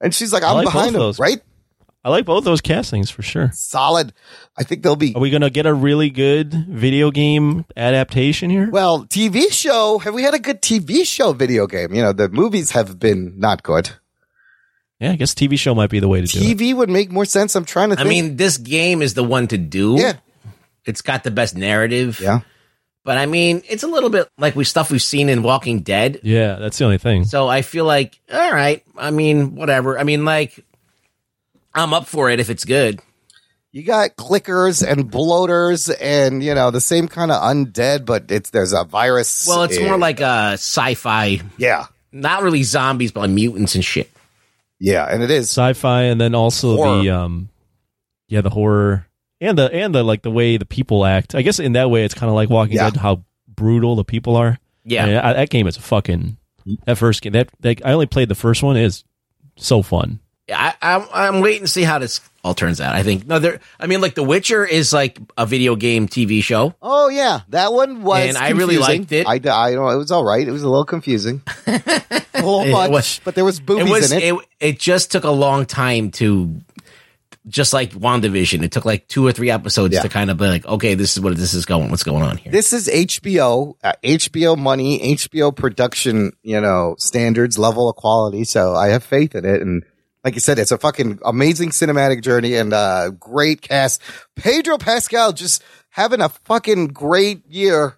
And 0.00 0.14
she's 0.14 0.32
like, 0.32 0.42
I'm 0.42 0.56
like 0.56 0.66
behind 0.66 0.88
him, 0.94 1.00
those. 1.00 1.18
right? 1.18 1.40
I 2.04 2.10
like 2.10 2.24
both 2.24 2.44
those 2.44 2.60
castings 2.60 3.10
for 3.10 3.22
sure. 3.22 3.50
Solid. 3.52 4.12
I 4.56 4.62
think 4.62 4.82
they'll 4.84 4.94
be 4.94 5.12
Are 5.16 5.20
we 5.20 5.30
going 5.30 5.40
to 5.42 5.50
get 5.50 5.66
a 5.66 5.74
really 5.74 6.08
good 6.10 6.52
video 6.68 7.10
game 7.10 7.64
adaptation 7.76 8.48
here? 8.48 8.70
Well, 8.70 9.04
TV 9.06 9.50
show. 9.50 9.98
Have 9.98 10.14
we 10.14 10.22
had 10.22 10.32
a 10.34 10.38
good 10.38 10.62
TV 10.62 11.04
show 11.04 11.32
video 11.32 11.66
game? 11.66 11.92
You 11.94 12.02
know, 12.02 12.12
the 12.12 12.28
movies 12.28 12.70
have 12.72 12.98
been 13.00 13.34
not 13.40 13.62
good. 13.64 13.90
Yeah, 15.00 15.12
I 15.12 15.16
guess 15.16 15.34
TV 15.34 15.58
show 15.58 15.74
might 15.74 15.90
be 15.90 15.98
the 15.98 16.06
way 16.08 16.20
to 16.20 16.26
do 16.26 16.38
it. 16.38 16.56
TV 16.56 16.74
would 16.74 16.88
make 16.88 17.10
more 17.10 17.24
sense. 17.24 17.56
I'm 17.56 17.64
trying 17.64 17.90
to 17.90 17.96
Think. 17.96 18.06
I 18.06 18.08
mean, 18.08 18.36
this 18.36 18.56
game 18.56 19.02
is 19.02 19.14
the 19.14 19.24
one 19.24 19.48
to 19.48 19.58
do. 19.58 19.96
yeah, 19.98 20.14
It's 20.86 21.02
got 21.02 21.24
the 21.24 21.30
best 21.30 21.56
narrative. 21.56 22.20
yeah. 22.20 22.40
But 23.04 23.18
I 23.18 23.26
mean, 23.26 23.62
it's 23.68 23.84
a 23.84 23.86
little 23.86 24.10
bit 24.10 24.28
like 24.36 24.56
we 24.56 24.64
stuff 24.64 24.90
we've 24.90 25.00
seen 25.00 25.28
in 25.28 25.44
Walking 25.44 25.80
Dead. 25.80 26.18
Yeah, 26.24 26.56
that's 26.56 26.76
the 26.78 26.84
only 26.86 26.98
thing. 26.98 27.24
So 27.24 27.46
I 27.46 27.62
feel 27.62 27.84
like, 27.84 28.18
all 28.32 28.52
right. 28.52 28.82
I 28.96 29.12
mean, 29.12 29.54
whatever. 29.54 29.96
I 29.96 30.02
mean, 30.02 30.24
like, 30.24 30.64
I'm 31.72 31.94
up 31.94 32.06
for 32.08 32.30
it 32.30 32.40
if 32.40 32.50
it's 32.50 32.64
good. 32.64 33.00
You 33.70 33.84
got 33.84 34.16
clickers 34.16 34.84
and 34.84 35.08
bloaters 35.10 35.88
and 35.90 36.42
you 36.42 36.54
know 36.54 36.70
the 36.72 36.80
same 36.80 37.06
kind 37.06 37.30
of 37.30 37.40
undead, 37.42 38.06
but 38.06 38.30
it's 38.30 38.50
there's 38.50 38.72
a 38.72 38.82
virus. 38.84 39.46
Well, 39.46 39.62
it's 39.64 39.76
eh, 39.76 39.84
more 39.86 39.98
like 39.98 40.20
a 40.20 40.52
sci-fi, 40.54 41.42
yeah, 41.58 41.86
not 42.10 42.42
really 42.42 42.62
zombies, 42.64 43.12
but 43.12 43.20
like 43.20 43.30
mutants 43.30 43.74
and 43.74 43.84
shit. 43.84 44.10
yeah, 44.80 45.04
and 45.04 45.22
it 45.22 45.30
is 45.30 45.50
Sci-fi, 45.50 46.04
and 46.04 46.18
then 46.20 46.34
also 46.34 46.76
Horror. 46.76 47.02
the 47.02 47.10
um, 47.10 47.50
yeah, 48.28 48.40
the 48.40 48.50
horror 48.50 49.06
and 49.40 49.58
the 49.58 49.72
and 49.72 49.94
the 49.94 50.02
like 50.02 50.22
the 50.22 50.30
way 50.30 50.56
the 50.56 50.66
people 50.66 51.04
act. 51.04 51.34
I 51.34 51.42
guess 51.42 51.58
in 51.58 51.72
that 51.72 51.90
way, 51.90 52.04
it's 52.04 52.14
kind 52.14 52.28
of 52.28 52.34
like 52.34 52.50
Walking 52.50 52.76
Yeah. 52.76 52.90
Dead, 52.90 52.98
how 53.00 53.24
brutal 53.48 53.96
the 53.96 54.04
people 54.04 54.36
are. 54.36 54.58
Yeah. 54.84 55.02
I 55.02 55.06
mean, 55.06 55.16
I- 55.16 55.32
that 55.34 55.50
game 55.50 55.66
is 55.66 55.76
fucking 55.76 56.36
that 56.84 56.96
first 56.98 57.22
game. 57.22 57.32
That, 57.32 57.50
that 57.60 57.84
I 57.84 57.92
only 57.92 58.06
played 58.06 58.28
the 58.28 58.34
first 58.34 58.62
one. 58.62 58.76
Is 58.76 59.04
so 59.56 59.82
fun. 59.82 60.20
I, 60.52 60.74
I'm 60.80 61.04
I'm 61.12 61.40
waiting 61.40 61.62
to 61.62 61.68
see 61.68 61.82
how 61.82 61.98
this 61.98 62.20
all 62.44 62.54
turns 62.54 62.80
out. 62.80 62.94
I 62.94 63.02
think 63.02 63.26
no, 63.26 63.40
there. 63.40 63.58
I 63.80 63.88
mean, 63.88 64.00
like 64.00 64.14
The 64.14 64.22
Witcher 64.22 64.64
is 64.64 64.92
like 64.92 65.18
a 65.36 65.44
video 65.44 65.74
game 65.74 66.06
TV 66.06 66.40
show. 66.40 66.74
Oh 66.80 67.08
yeah, 67.08 67.40
that 67.48 67.72
one 67.72 68.02
was. 68.04 68.28
And 68.28 68.36
I 68.38 68.50
really 68.50 68.78
liked 68.78 69.10
it. 69.10 69.26
I, 69.26 69.34
I 69.34 69.74
know 69.74 69.88
it 69.88 69.96
was 69.96 70.12
all 70.12 70.22
right. 70.24 70.46
It 70.46 70.52
was 70.52 70.62
a 70.62 70.68
little 70.68 70.84
confusing, 70.84 71.42
a 71.66 71.80
little 72.34 72.64
much, 72.66 72.90
was- 72.90 73.20
but 73.24 73.34
there 73.34 73.44
was 73.44 73.58
boobies 73.58 73.88
it 73.88 73.90
was 73.90 74.12
in 74.12 74.18
it. 74.20 74.34
it. 74.34 74.46
it. 74.60 74.78
just 74.78 75.10
took 75.10 75.24
a 75.24 75.30
long 75.32 75.66
time 75.66 76.12
to, 76.12 76.60
just 77.48 77.72
like 77.72 77.92
Wandavision. 77.92 78.62
It 78.62 78.72
took 78.72 78.84
like 78.84 79.06
two 79.08 79.26
or 79.26 79.32
three 79.32 79.50
episodes 79.50 79.94
Yeah. 79.94 80.02
to 80.02 80.08
kind 80.08 80.30
of 80.30 80.36
be 80.36 80.46
like, 80.48 80.66
okay, 80.66 80.94
this 80.94 81.16
is 81.16 81.22
what 81.22 81.36
this 81.36 81.54
is 81.54 81.64
going. 81.64 81.90
What's 81.90 82.02
going 82.02 82.22
on 82.22 82.36
here? 82.38 82.50
This 82.50 82.72
is 82.72 82.88
HBO, 82.88 83.74
uh, 83.84 83.92
HBO 84.02 84.58
money, 84.58 85.14
HBO 85.14 85.54
production, 85.54 86.32
you 86.42 86.60
know, 86.60 86.96
standards, 86.98 87.58
level 87.58 87.88
of 87.88 87.96
quality. 87.96 88.44
So 88.44 88.74
I 88.74 88.88
have 88.88 89.04
faith 89.04 89.34
in 89.34 89.44
it. 89.44 89.62
And 89.62 89.84
like 90.24 90.34
you 90.34 90.40
said, 90.40 90.58
it's 90.58 90.72
a 90.72 90.78
fucking 90.78 91.20
amazing 91.24 91.70
cinematic 91.70 92.22
journey 92.22 92.54
and 92.56 92.72
uh 92.72 93.10
great 93.10 93.62
cast. 93.62 94.02
Pedro 94.34 94.76
Pascal 94.76 95.32
just 95.32 95.62
having 95.90 96.20
a 96.20 96.28
fucking 96.28 96.88
great 96.88 97.46
year. 97.46 97.96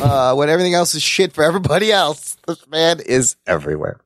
Uh, 0.00 0.34
when 0.34 0.48
everything 0.48 0.74
else 0.74 0.94
is 0.96 1.02
shit 1.02 1.32
for 1.32 1.44
everybody 1.44 1.92
else, 1.92 2.36
this 2.48 2.66
man 2.68 2.98
is 2.98 3.36
everywhere. 3.46 4.00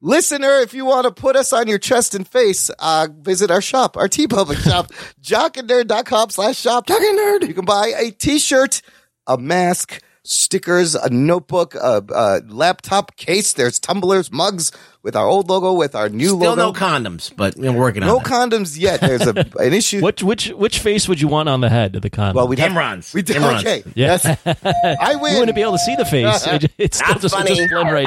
Listener, 0.00 0.58
if 0.60 0.74
you 0.74 0.84
want 0.84 1.06
to 1.06 1.10
put 1.12 1.34
us 1.34 1.52
on 1.52 1.66
your 1.66 1.78
chest 1.78 2.14
and 2.14 2.26
face, 2.26 2.70
uh, 2.78 3.08
visit 3.18 3.50
our 3.50 3.60
shop, 3.60 3.96
our 3.96 4.08
TeePublic 4.08 4.62
shop, 4.62 4.92
jockandnerd.com 5.22 6.30
slash 6.30 6.56
shop. 6.56 6.86
Jock 6.86 7.00
and 7.00 7.18
Nerd. 7.18 7.48
You 7.48 7.54
can 7.54 7.64
buy 7.64 7.92
a 7.96 8.12
t-shirt, 8.12 8.80
a 9.26 9.36
mask, 9.36 10.00
stickers, 10.28 10.94
a 10.94 11.08
notebook, 11.10 11.74
a, 11.74 12.04
a 12.14 12.40
laptop 12.48 13.16
case. 13.16 13.54
There's 13.54 13.78
tumblers, 13.80 14.30
mugs 14.30 14.70
with 15.02 15.16
our 15.16 15.26
old 15.26 15.48
logo, 15.48 15.72
with 15.72 15.94
our 15.94 16.08
new 16.08 16.26
Still 16.26 16.38
logo. 16.38 16.54
no 16.56 16.72
condoms, 16.72 17.34
but 17.34 17.56
we're 17.56 17.72
working 17.72 18.02
on 18.02 18.08
No 18.08 18.18
it. 18.20 18.24
condoms 18.24 18.78
yet. 18.78 19.00
There's 19.00 19.26
a, 19.26 19.30
an 19.58 19.72
issue. 19.72 20.02
Which 20.02 20.22
which 20.22 20.48
which 20.50 20.80
face 20.80 21.08
would 21.08 21.20
you 21.20 21.28
want 21.28 21.48
on 21.48 21.60
the 21.62 21.70
head 21.70 21.96
of 21.96 22.02
the 22.02 22.10
condom? 22.10 22.36
Well, 22.36 22.48
we'd 22.48 22.58
have, 22.58 22.72
Imran's. 22.72 23.14
we 23.14 23.22
did, 23.22 23.36
Imran's. 23.36 23.60
okay. 23.62 23.82
Yeah. 23.94 24.18
Yes. 24.22 24.38
I 25.00 25.16
win. 25.16 25.32
you 25.32 25.38
wouldn't 25.40 25.54
be 25.56 25.62
able 25.62 25.72
to 25.72 25.78
see 25.78 25.96
the 25.96 26.04
face. 26.04 26.46
It's 26.78 26.98
still 26.98 27.08
Not 27.14 27.20
just, 27.22 27.34
funny. 27.34 27.54
just 27.54 27.70
blend 27.70 27.90
right. 27.90 28.06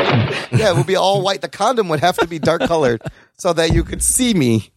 yeah, 0.52 0.72
it 0.72 0.78
would 0.78 0.86
be 0.88 0.96
all 0.96 1.22
white. 1.24 1.42
The 1.42 1.50
condom 1.50 1.90
would 1.90 2.00
have 2.02 2.18
to 2.18 2.28
be 2.28 2.38
dark 2.40 2.62
colored 2.62 3.02
so 3.38 3.52
that 3.54 3.74
you 3.74 3.84
could 3.84 4.04
see 4.04 4.34
me. 4.34 4.70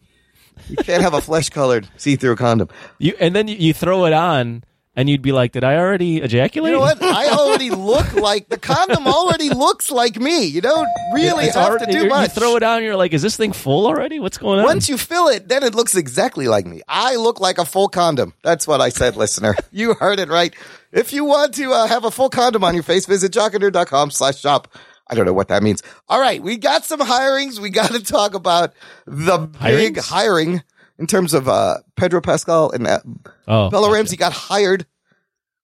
You 0.69 0.77
can't 0.77 1.01
have 1.03 1.13
a 1.13 1.21
flesh 1.21 1.49
colored 1.49 1.87
see 1.97 2.15
through 2.15 2.37
condom. 2.37 2.69
You 2.97 3.13
and 3.19 3.35
then 3.35 3.47
you, 3.47 3.55
you 3.55 3.73
throw 3.73 4.05
it 4.05 4.13
on, 4.13 4.63
and 4.95 5.09
you'd 5.09 5.21
be 5.21 5.31
like, 5.31 5.51
"Did 5.51 5.63
I 5.63 5.77
already 5.77 6.17
ejaculate?" 6.17 6.71
You 6.71 6.77
know 6.77 6.81
what? 6.81 7.01
I 7.03 7.29
already 7.37 7.69
look 7.69 8.13
like 8.13 8.49
the 8.49 8.57
condom 8.57 9.07
already 9.07 9.49
looks 9.49 9.91
like 9.91 10.17
me. 10.19 10.45
You 10.45 10.61
don't 10.61 10.87
really 11.13 11.45
It's 11.45 11.55
have 11.55 11.69
already- 11.69 11.91
to 11.93 11.99
do 11.99 12.09
much. 12.09 12.35
You 12.35 12.39
throw 12.41 12.55
it 12.55 12.63
on, 12.63 12.83
you're 12.83 12.95
like, 12.95 13.13
"Is 13.13 13.21
this 13.21 13.35
thing 13.37 13.51
full 13.51 13.87
already? 13.87 14.19
What's 14.19 14.37
going 14.37 14.59
on?" 14.59 14.65
Once 14.65 14.87
you 14.89 14.97
fill 14.97 15.27
it, 15.27 15.47
then 15.47 15.63
it 15.63 15.75
looks 15.75 15.95
exactly 15.95 16.47
like 16.47 16.65
me. 16.65 16.81
I 16.87 17.15
look 17.15 17.39
like 17.39 17.57
a 17.57 17.65
full 17.65 17.87
condom. 17.89 18.33
That's 18.43 18.67
what 18.67 18.81
I 18.81 18.89
said, 18.89 19.15
listener. 19.15 19.55
You 19.71 19.93
heard 19.95 20.19
it 20.19 20.29
right. 20.29 20.55
If 20.93 21.11
you 21.11 21.25
want 21.25 21.53
to 21.55 21.71
uh, 21.73 21.87
have 21.87 22.05
a 22.05 22.11
full 22.11 22.29
condom 22.29 22.63
on 22.63 22.73
your 22.75 22.83
face, 22.83 23.05
visit 23.05 23.33
jockandnerd.com 23.33 24.11
slash 24.11 24.39
shop. 24.39 24.69
I 25.07 25.13
don't 25.15 25.25
know 25.25 25.33
what 25.33 25.49
that 25.49 25.61
means. 25.61 25.83
All 26.07 26.19
right, 26.19 26.41
we 26.41 26.57
got 26.57 26.85
some 26.85 26.99
hirings. 27.01 27.59
We 27.59 27.69
got 27.69 27.91
to 27.91 28.01
talk 28.01 28.33
about 28.33 28.73
the 29.05 29.37
big 29.61 29.97
Hirings? 29.97 30.09
hiring 30.09 30.63
in 30.97 31.07
terms 31.07 31.33
of 31.33 31.47
uh, 31.47 31.77
Pedro 31.95 32.21
Pascal 32.21 32.71
and 32.71 32.87
uh, 32.87 32.99
oh, 33.47 33.69
Bella 33.69 33.87
gotcha. 33.87 33.93
Ramsey 33.93 34.17
got 34.17 34.33
hired. 34.33 34.85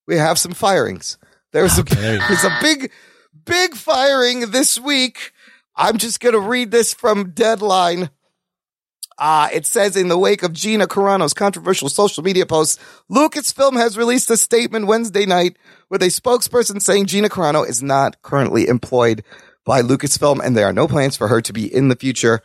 We 0.07 0.17
have 0.17 0.37
some 0.37 0.53
firings. 0.53 1.17
There's 1.51 1.77
a 1.77 1.83
there 1.83 2.19
there's 2.19 2.43
a 2.43 2.57
big 2.61 2.91
big 3.45 3.75
firing 3.75 4.51
this 4.51 4.79
week. 4.79 5.31
I'm 5.75 5.97
just 5.97 6.19
going 6.19 6.33
to 6.33 6.39
read 6.39 6.71
this 6.71 6.93
from 6.93 7.31
Deadline. 7.31 8.09
Uh, 9.17 9.49
it 9.53 9.65
says 9.65 9.95
in 9.95 10.07
the 10.07 10.17
wake 10.17 10.41
of 10.41 10.51
Gina 10.51 10.87
Carano's 10.87 11.33
controversial 11.33 11.89
social 11.89 12.23
media 12.23 12.45
post, 12.45 12.79
Lucasfilm 13.09 13.73
has 13.73 13.97
released 13.97 14.29
a 14.31 14.37
statement 14.37 14.87
Wednesday 14.87 15.25
night 15.25 15.57
with 15.89 16.01
a 16.01 16.07
spokesperson 16.07 16.81
saying 16.81 17.05
Gina 17.05 17.29
Carano 17.29 17.67
is 17.67 17.83
not 17.83 18.21
currently 18.23 18.67
employed 18.67 19.23
by 19.63 19.81
Lucasfilm 19.81 20.43
and 20.43 20.57
there 20.57 20.65
are 20.65 20.73
no 20.73 20.87
plans 20.87 21.15
for 21.15 21.27
her 21.27 21.39
to 21.41 21.53
be 21.53 21.71
in 21.71 21.89
the 21.89 21.95
future. 21.95 22.41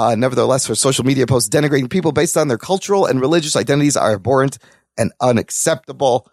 Uh, 0.00 0.14
nevertheless, 0.14 0.66
her 0.66 0.74
social 0.74 1.04
media 1.04 1.26
posts 1.26 1.50
denigrating 1.50 1.90
people 1.90 2.10
based 2.10 2.34
on 2.34 2.48
their 2.48 2.56
cultural 2.56 3.04
and 3.04 3.20
religious 3.20 3.54
identities 3.54 3.98
are 3.98 4.14
abhorrent 4.14 4.56
and 4.96 5.12
unacceptable. 5.20 6.26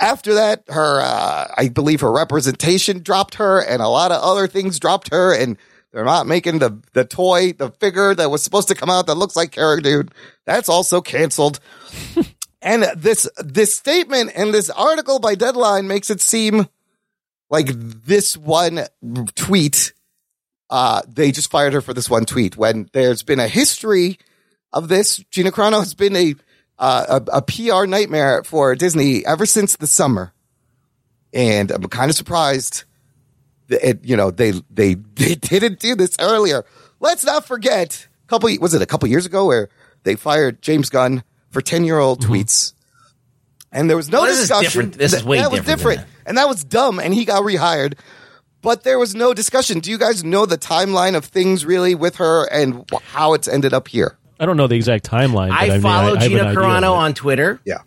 After 0.00 0.34
that, 0.34 0.64
her, 0.66 1.00
uh, 1.00 1.46
I 1.56 1.68
believe 1.68 2.00
her 2.00 2.10
representation 2.10 3.04
dropped 3.04 3.36
her 3.36 3.60
and 3.60 3.80
a 3.80 3.86
lot 3.86 4.10
of 4.10 4.20
other 4.20 4.48
things 4.48 4.80
dropped 4.80 5.12
her 5.12 5.32
and 5.32 5.56
they're 5.92 6.04
not 6.04 6.26
making 6.26 6.58
the, 6.58 6.82
the 6.92 7.04
toy, 7.04 7.52
the 7.52 7.70
figure 7.70 8.16
that 8.16 8.32
was 8.32 8.42
supposed 8.42 8.66
to 8.66 8.74
come 8.74 8.90
out 8.90 9.06
that 9.06 9.14
looks 9.14 9.36
like 9.36 9.52
Cara 9.52 9.80
Dune. 9.80 10.08
That's 10.44 10.68
also 10.68 11.00
canceled. 11.00 11.60
and 12.62 12.84
this, 12.96 13.28
this 13.36 13.76
statement 13.76 14.32
and 14.34 14.52
this 14.52 14.70
article 14.70 15.20
by 15.20 15.36
Deadline 15.36 15.86
makes 15.86 16.10
it 16.10 16.20
seem 16.20 16.66
like 17.48 17.68
this 17.68 18.36
one 18.36 18.86
tweet 19.36 19.92
uh, 20.70 21.02
they 21.08 21.32
just 21.32 21.50
fired 21.50 21.72
her 21.72 21.80
for 21.80 21.94
this 21.94 22.10
one 22.10 22.24
tweet 22.24 22.56
when 22.56 22.88
there's 22.92 23.22
been 23.22 23.40
a 23.40 23.48
history 23.48 24.18
of 24.72 24.88
this. 24.88 25.16
Gina 25.30 25.50
Carano 25.50 25.78
has 25.80 25.94
been 25.94 26.14
a, 26.16 26.34
uh, 26.78 27.20
a, 27.32 27.38
a 27.38 27.42
PR 27.42 27.86
nightmare 27.86 28.42
for 28.44 28.74
Disney 28.74 29.24
ever 29.24 29.46
since 29.46 29.76
the 29.76 29.86
summer. 29.86 30.32
And 31.32 31.70
I'm 31.70 31.82
kind 31.84 32.10
of 32.10 32.16
surprised 32.16 32.84
that 33.68 33.86
it, 33.86 34.04
you 34.04 34.16
know, 34.16 34.30
they, 34.30 34.52
they, 34.70 34.94
they 35.14 35.34
didn't 35.34 35.78
do 35.80 35.94
this 35.94 36.16
earlier. 36.18 36.64
Let's 37.00 37.24
not 37.24 37.46
forget 37.46 38.06
a 38.24 38.28
couple, 38.28 38.50
was 38.60 38.74
it 38.74 38.82
a 38.82 38.86
couple 38.86 39.08
years 39.08 39.26
ago 39.26 39.46
where 39.46 39.68
they 40.04 40.16
fired 40.16 40.62
James 40.62 40.90
Gunn 40.90 41.22
for 41.50 41.60
10 41.60 41.84
year 41.84 41.98
old 41.98 42.22
tweets. 42.22 42.72
And 43.70 43.88
there 43.90 43.96
was 43.96 44.10
no 44.10 44.20
Well, 44.20 44.28
this 44.28 44.38
is 44.38 44.48
discussion. 44.48 44.64
different. 44.64 44.92
This 44.98 45.12
is 45.12 45.20
That- 45.20 45.28
way 45.28 45.38
that 45.38 45.50
was 45.50 45.60
different 45.60 45.78
than 45.78 45.94
different. 45.96 46.08
And 46.26 46.38
that 46.38 46.48
was 46.48 46.64
dumb. 46.64 46.98
And 46.98 47.12
he 47.14 47.24
got 47.24 47.42
rehired 47.42 47.98
but 48.62 48.82
there 48.84 48.98
was 48.98 49.14
no 49.14 49.34
discussion. 49.34 49.80
Do 49.80 49.90
you 49.90 49.98
guys 49.98 50.24
know 50.24 50.46
the 50.46 50.58
timeline 50.58 51.16
of 51.16 51.24
things 51.24 51.64
really 51.64 51.94
with 51.94 52.16
her 52.16 52.44
and 52.52 52.84
wh- 52.92 53.02
how 53.12 53.34
it's 53.34 53.48
ended 53.48 53.72
up 53.72 53.88
here? 53.88 54.16
I 54.40 54.46
don't 54.46 54.56
know 54.56 54.66
the 54.66 54.76
exact 54.76 55.04
timeline. 55.08 55.48
But 55.48 55.58
I, 55.58 55.66
I, 55.66 55.68
mean, 55.70 55.80
follow 55.80 56.14
I, 56.14 56.18
I 56.20 56.28
Gina 56.28 56.48
an 56.48 56.56
Carano 56.56 56.92
on 56.94 57.14
Twitter. 57.14 57.60
Yeah. 57.64 57.78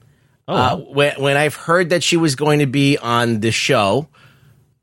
Oh, 0.47 0.53
Uh, 0.55 0.77
when, 0.77 1.21
when 1.21 1.37
I've 1.37 1.55
heard 1.55 1.89
that 1.89 2.03
she 2.03 2.17
was 2.17 2.35
going 2.35 2.59
to 2.59 2.65
be 2.65 2.97
on 2.97 3.39
the 3.39 3.51
show, 3.51 4.07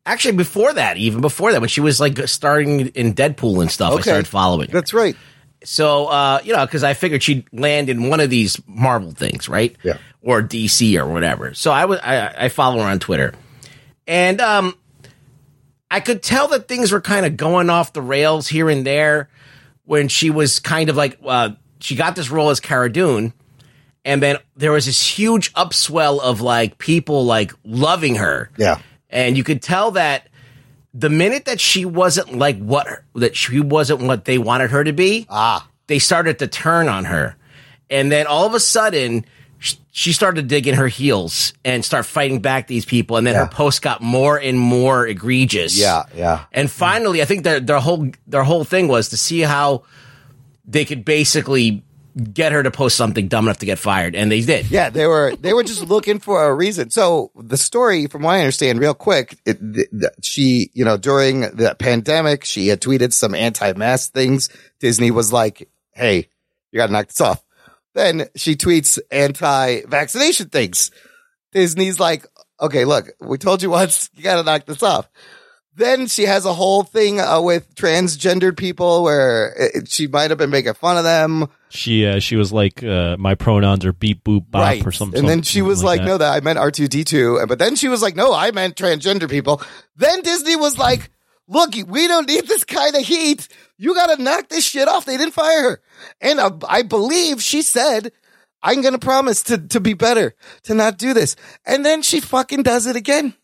actually 0.07 0.37
before 0.37 0.73
that, 0.73 0.97
even 0.97 1.21
before 1.21 1.53
that, 1.53 1.61
when 1.61 1.69
she 1.69 1.81
was 1.81 2.01
like 2.01 2.19
starting 2.29 2.89
in 2.89 3.13
Deadpool 3.15 3.61
and 3.61 3.71
stuff, 3.71 3.99
I 3.99 4.01
started 4.01 4.27
following. 4.27 4.69
her. 4.69 4.73
That's 4.73 4.95
right. 4.95 5.15
So, 5.65 6.07
uh, 6.07 6.41
you 6.45 6.53
know, 6.55 6.65
because 6.65 6.85
I 6.85 6.95
figured 6.95 7.23
she'd 7.23 7.45
land 7.53 7.91
in 7.91 8.09
one 8.09 8.21
of 8.21 8.31
these 8.31 8.61
Marvel 8.67 9.11
things, 9.11 9.49
right? 9.49 9.77
Yeah. 9.83 9.99
Or 10.23 10.41
DC 10.43 10.97
or 10.99 11.07
whatever. 11.07 11.53
So 11.55 11.73
I 11.73 11.85
was 11.85 11.99
I, 12.01 12.45
I 12.45 12.49
follow 12.49 12.79
her 12.79 12.89
on 12.89 12.99
Twitter, 13.01 13.35
and 14.07 14.41
um, 14.41 14.75
I 15.91 16.01
could 16.01 16.23
tell 16.23 16.49
that 16.49 16.69
things 16.69 16.93
were 16.93 17.01
kind 17.01 17.25
of 17.25 17.37
going 17.37 17.71
off 17.71 17.93
the 17.93 18.03
rails 18.03 18.49
here 18.49 18.69
and 18.69 18.85
there 18.87 19.29
when 19.85 20.09
she 20.09 20.29
was 20.31 20.59
kind 20.61 20.91
of 20.91 20.97
like 20.97 21.19
uh, 21.25 21.51
she 21.81 21.97
got 21.97 22.15
this 22.15 22.31
role 22.31 22.51
as 22.51 22.61
Cara 22.61 22.93
Dune, 22.93 23.33
and 24.05 24.23
then 24.23 24.37
there 24.57 24.73
was 24.73 24.87
this 24.87 25.05
huge 25.07 25.53
upswell 25.55 26.21
of 26.21 26.41
like 26.41 26.77
people 26.79 27.25
like 27.25 27.53
loving 27.65 28.17
her. 28.17 28.51
Yeah. 28.59 28.81
And 29.09 29.37
you 29.37 29.45
could 29.45 29.63
tell 29.63 29.93
that 29.93 30.29
the 30.93 31.09
minute 31.09 31.47
that 31.47 31.61
she 31.61 31.85
wasn't 31.87 32.37
like 32.37 32.59
what 32.59 32.87
that 33.15 33.35
she 33.37 33.61
wasn't 33.61 34.03
what 34.03 34.27
they 34.27 34.37
wanted 34.37 34.71
her 34.71 34.85
to 34.85 34.93
be, 34.93 35.27
Ah. 35.31 35.67
they 35.87 35.99
started 35.99 36.39
to 36.41 36.47
turn 36.47 36.89
on 36.89 37.07
her. 37.07 37.37
And 37.89 38.13
then 38.13 38.27
all 38.27 38.47
of 38.47 38.53
a 38.53 38.61
sudden, 38.61 39.25
she 39.91 40.13
started 40.13 40.47
digging 40.47 40.75
her 40.75 40.87
heels 40.89 41.53
and 41.65 41.85
start 41.85 42.07
fighting 42.07 42.41
back 42.41 42.69
these 42.69 42.85
people. 42.85 43.17
And 43.17 43.27
then 43.27 43.35
Yeah. 43.35 43.47
her 43.47 43.51
posts 43.51 43.81
got 43.81 44.01
more 44.01 44.37
and 44.39 44.59
more 44.59 45.07
egregious. 45.07 45.77
Yeah. 45.77 46.05
Yeah. 46.15 46.45
And 46.53 46.71
finally, 46.71 47.21
I 47.23 47.25
think 47.25 47.43
their 47.45 47.59
their 47.61 47.81
whole 47.81 48.09
their 48.27 48.45
whole 48.45 48.65
thing 48.65 48.87
was 48.89 49.09
to 49.09 49.17
see 49.17 49.41
how 49.41 49.83
they 50.65 50.85
could 50.85 51.05
basically 51.05 51.83
get 52.33 52.51
her 52.53 52.63
to 52.63 52.71
post 52.71 52.97
something 52.97 53.29
dumb 53.29 53.47
enough 53.47 53.59
to 53.59 53.67
get 53.67 53.79
fired, 53.79 54.15
and 54.17 54.31
they 54.31 54.41
did. 54.41 54.71
Yeah, 54.71 54.91
they 54.91 55.07
were 55.07 55.35
they 55.41 55.53
were 55.53 55.63
just 55.65 55.83
looking 55.89 56.19
for 56.19 56.45
a 56.47 56.55
reason. 56.55 56.91
So 56.91 57.31
the 57.37 57.57
story, 57.57 58.07
from 58.07 58.23
what 58.23 58.35
I 58.37 58.41
understand, 58.41 58.79
real 58.81 58.95
quick, 58.95 59.37
it, 59.45 59.59
th- 59.61 59.89
th- 59.91 60.13
she, 60.23 60.71
you 60.75 60.85
know, 60.85 60.97
during 60.97 61.41
the 61.43 61.75
pandemic, 61.79 62.45
she 62.45 62.69
had 62.69 62.81
tweeted 62.81 63.13
some 63.13 63.35
anti-mask 63.35 64.13
things. 64.13 64.49
Disney 64.81 65.11
was 65.11 65.33
like, 65.33 65.69
"Hey, 65.93 66.29
you 66.73 66.77
got 66.79 66.87
to 66.87 66.93
knock 66.93 67.09
this 67.09 67.21
off." 67.21 67.43
Then 67.99 68.29
she 68.37 68.55
tweets 68.55 69.01
anti-vaccination 69.11 70.51
things. 70.51 70.93
Disney's 71.51 71.99
like, 71.99 72.25
"Okay, 72.61 72.85
look, 72.85 73.09
we 73.21 73.39
told 73.39 73.61
you 73.61 73.71
once, 73.71 74.09
you 74.15 74.23
got 74.23 74.37
to 74.37 74.45
knock 74.45 74.67
this 74.67 74.85
off." 74.85 75.09
Then 75.75 76.07
she 76.07 76.23
has 76.23 76.45
a 76.45 76.55
whole 76.55 76.85
thing 76.85 77.21
uh, 77.21 77.41
with 77.41 77.75
transgendered 77.75 78.57
people 78.57 79.03
where 79.03 79.53
it, 79.59 79.89
she 79.89 80.07
might 80.07 80.31
have 80.31 80.39
been 80.39 80.51
making 80.51 80.75
fun 80.75 80.97
of 80.97 81.03
them. 81.03 81.49
She 81.71 82.07
uh, 82.07 82.21
she 82.21 82.37
was 82.37 82.53
like, 82.53 82.85
uh, 82.85 83.17
my 83.19 83.35
pronouns 83.35 83.85
are 83.85 83.93
beep 83.93 84.23
boop 84.23 84.49
bop 84.49 84.87
or 84.87 84.93
something. 84.93 85.19
And 85.19 85.29
then 85.29 85.43
she 85.43 85.61
was 85.61 85.83
like, 85.83 86.01
that. 86.01 86.07
no, 86.07 86.19
that 86.19 86.37
I 86.37 86.39
meant 86.39 86.61
R2D2. 86.61 87.49
But 87.49 87.59
then 87.59 87.75
she 87.75 87.89
was 87.89 88.01
like, 88.01 88.15
no, 88.15 88.33
I 88.33 88.53
meant 88.53 88.77
transgender 88.77 89.29
people. 89.29 89.61
Then 89.97 90.23
Disney 90.23 90.55
was 90.55 90.79
like, 90.79 91.11
look, 91.49 91.71
we 91.87 92.07
don't 92.07 92.29
need 92.29 92.47
this 92.47 92.65
kind 92.65 92.95
of 92.95 93.03
heat. 93.03 93.49
You 93.77 93.95
got 93.95 94.15
to 94.15 94.23
knock 94.23 94.49
this 94.49 94.65
shit 94.65 94.87
off. 94.87 95.05
They 95.05 95.17
didn't 95.17 95.35
fire 95.35 95.63
her. 95.63 95.81
And 96.21 96.39
uh, 96.39 96.53
I 96.69 96.83
believe 96.83 97.43
she 97.43 97.63
said, 97.63 98.13
I'm 98.63 98.83
going 98.83 98.93
to 98.93 98.99
promise 98.99 99.43
to, 99.45 99.59
to 99.59 99.81
be 99.81 99.95
better, 99.95 100.35
to 100.65 100.75
not 100.75 100.99
do 100.99 101.15
this. 101.15 101.37
And 101.65 101.85
then 101.85 102.03
she 102.03 102.21
fucking 102.21 102.63
does 102.63 102.87
it 102.87 102.97
again, 102.97 103.35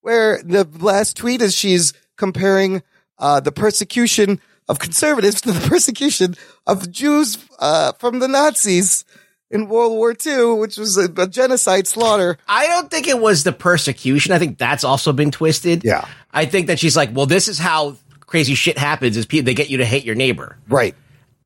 where 0.00 0.42
the 0.42 0.68
last 0.80 1.16
tweet 1.16 1.42
is 1.42 1.54
she's 1.54 1.92
comparing 2.16 2.82
uh, 3.18 3.40
the 3.40 3.52
persecution 3.52 4.40
of 4.68 4.78
conservatives 4.78 5.40
to 5.42 5.52
the 5.52 5.68
persecution 5.68 6.34
of 6.66 6.90
Jews 6.90 7.38
uh, 7.58 7.92
from 7.92 8.18
the 8.18 8.28
Nazis 8.28 9.04
in 9.52 9.68
World 9.68 9.92
War 9.92 10.16
II, 10.26 10.54
which 10.54 10.76
was 10.78 10.96
a, 10.96 11.04
a 11.16 11.28
genocide 11.28 11.86
slaughter. 11.86 12.38
I 12.48 12.66
don't 12.66 12.90
think 12.90 13.06
it 13.06 13.20
was 13.20 13.44
the 13.44 13.52
persecution. 13.52 14.32
I 14.32 14.38
think 14.40 14.58
that's 14.58 14.82
also 14.82 15.12
been 15.12 15.30
twisted. 15.30 15.84
Yeah. 15.84 16.08
I 16.32 16.46
think 16.46 16.66
that 16.66 16.80
she's 16.80 16.96
like, 16.96 17.10
well, 17.12 17.26
this 17.26 17.46
is 17.46 17.58
how 17.58 17.96
crazy 18.20 18.54
shit 18.54 18.78
happens: 18.78 19.16
is 19.16 19.26
people 19.26 19.44
they 19.44 19.54
get 19.54 19.70
you 19.70 19.76
to 19.78 19.84
hate 19.84 20.04
your 20.04 20.14
neighbor. 20.16 20.56
Right. 20.68 20.94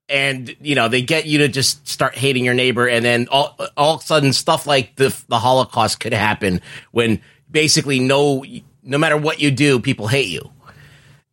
and 0.09 0.55
you 0.61 0.77
know 0.77 0.89
they 0.89 1.03
get 1.03 1.27
you 1.27 1.39
to 1.39 1.49
just 1.49 1.87
start 1.89 2.17
hating 2.17 2.45
your 2.45 2.55
neighbor 2.55 2.87
and 2.89 3.05
then 3.05 3.27
all 3.29 3.59
all 3.77 3.97
of 3.97 4.03
a 4.03 4.05
sudden 4.05 4.33
stuff 4.33 4.65
like 4.65 4.95
the 4.95 5.09
the 5.29 5.39
holocaust 5.39 5.99
could 5.99 6.13
happen 6.13 6.61
when 6.93 7.21
basically 7.51 7.99
no 7.99 8.45
no 8.85 8.99
matter 8.99 9.17
what 9.17 9.41
you 9.41 9.51
do 9.51 9.81
people 9.81 10.07
hate 10.07 10.29
you 10.29 10.49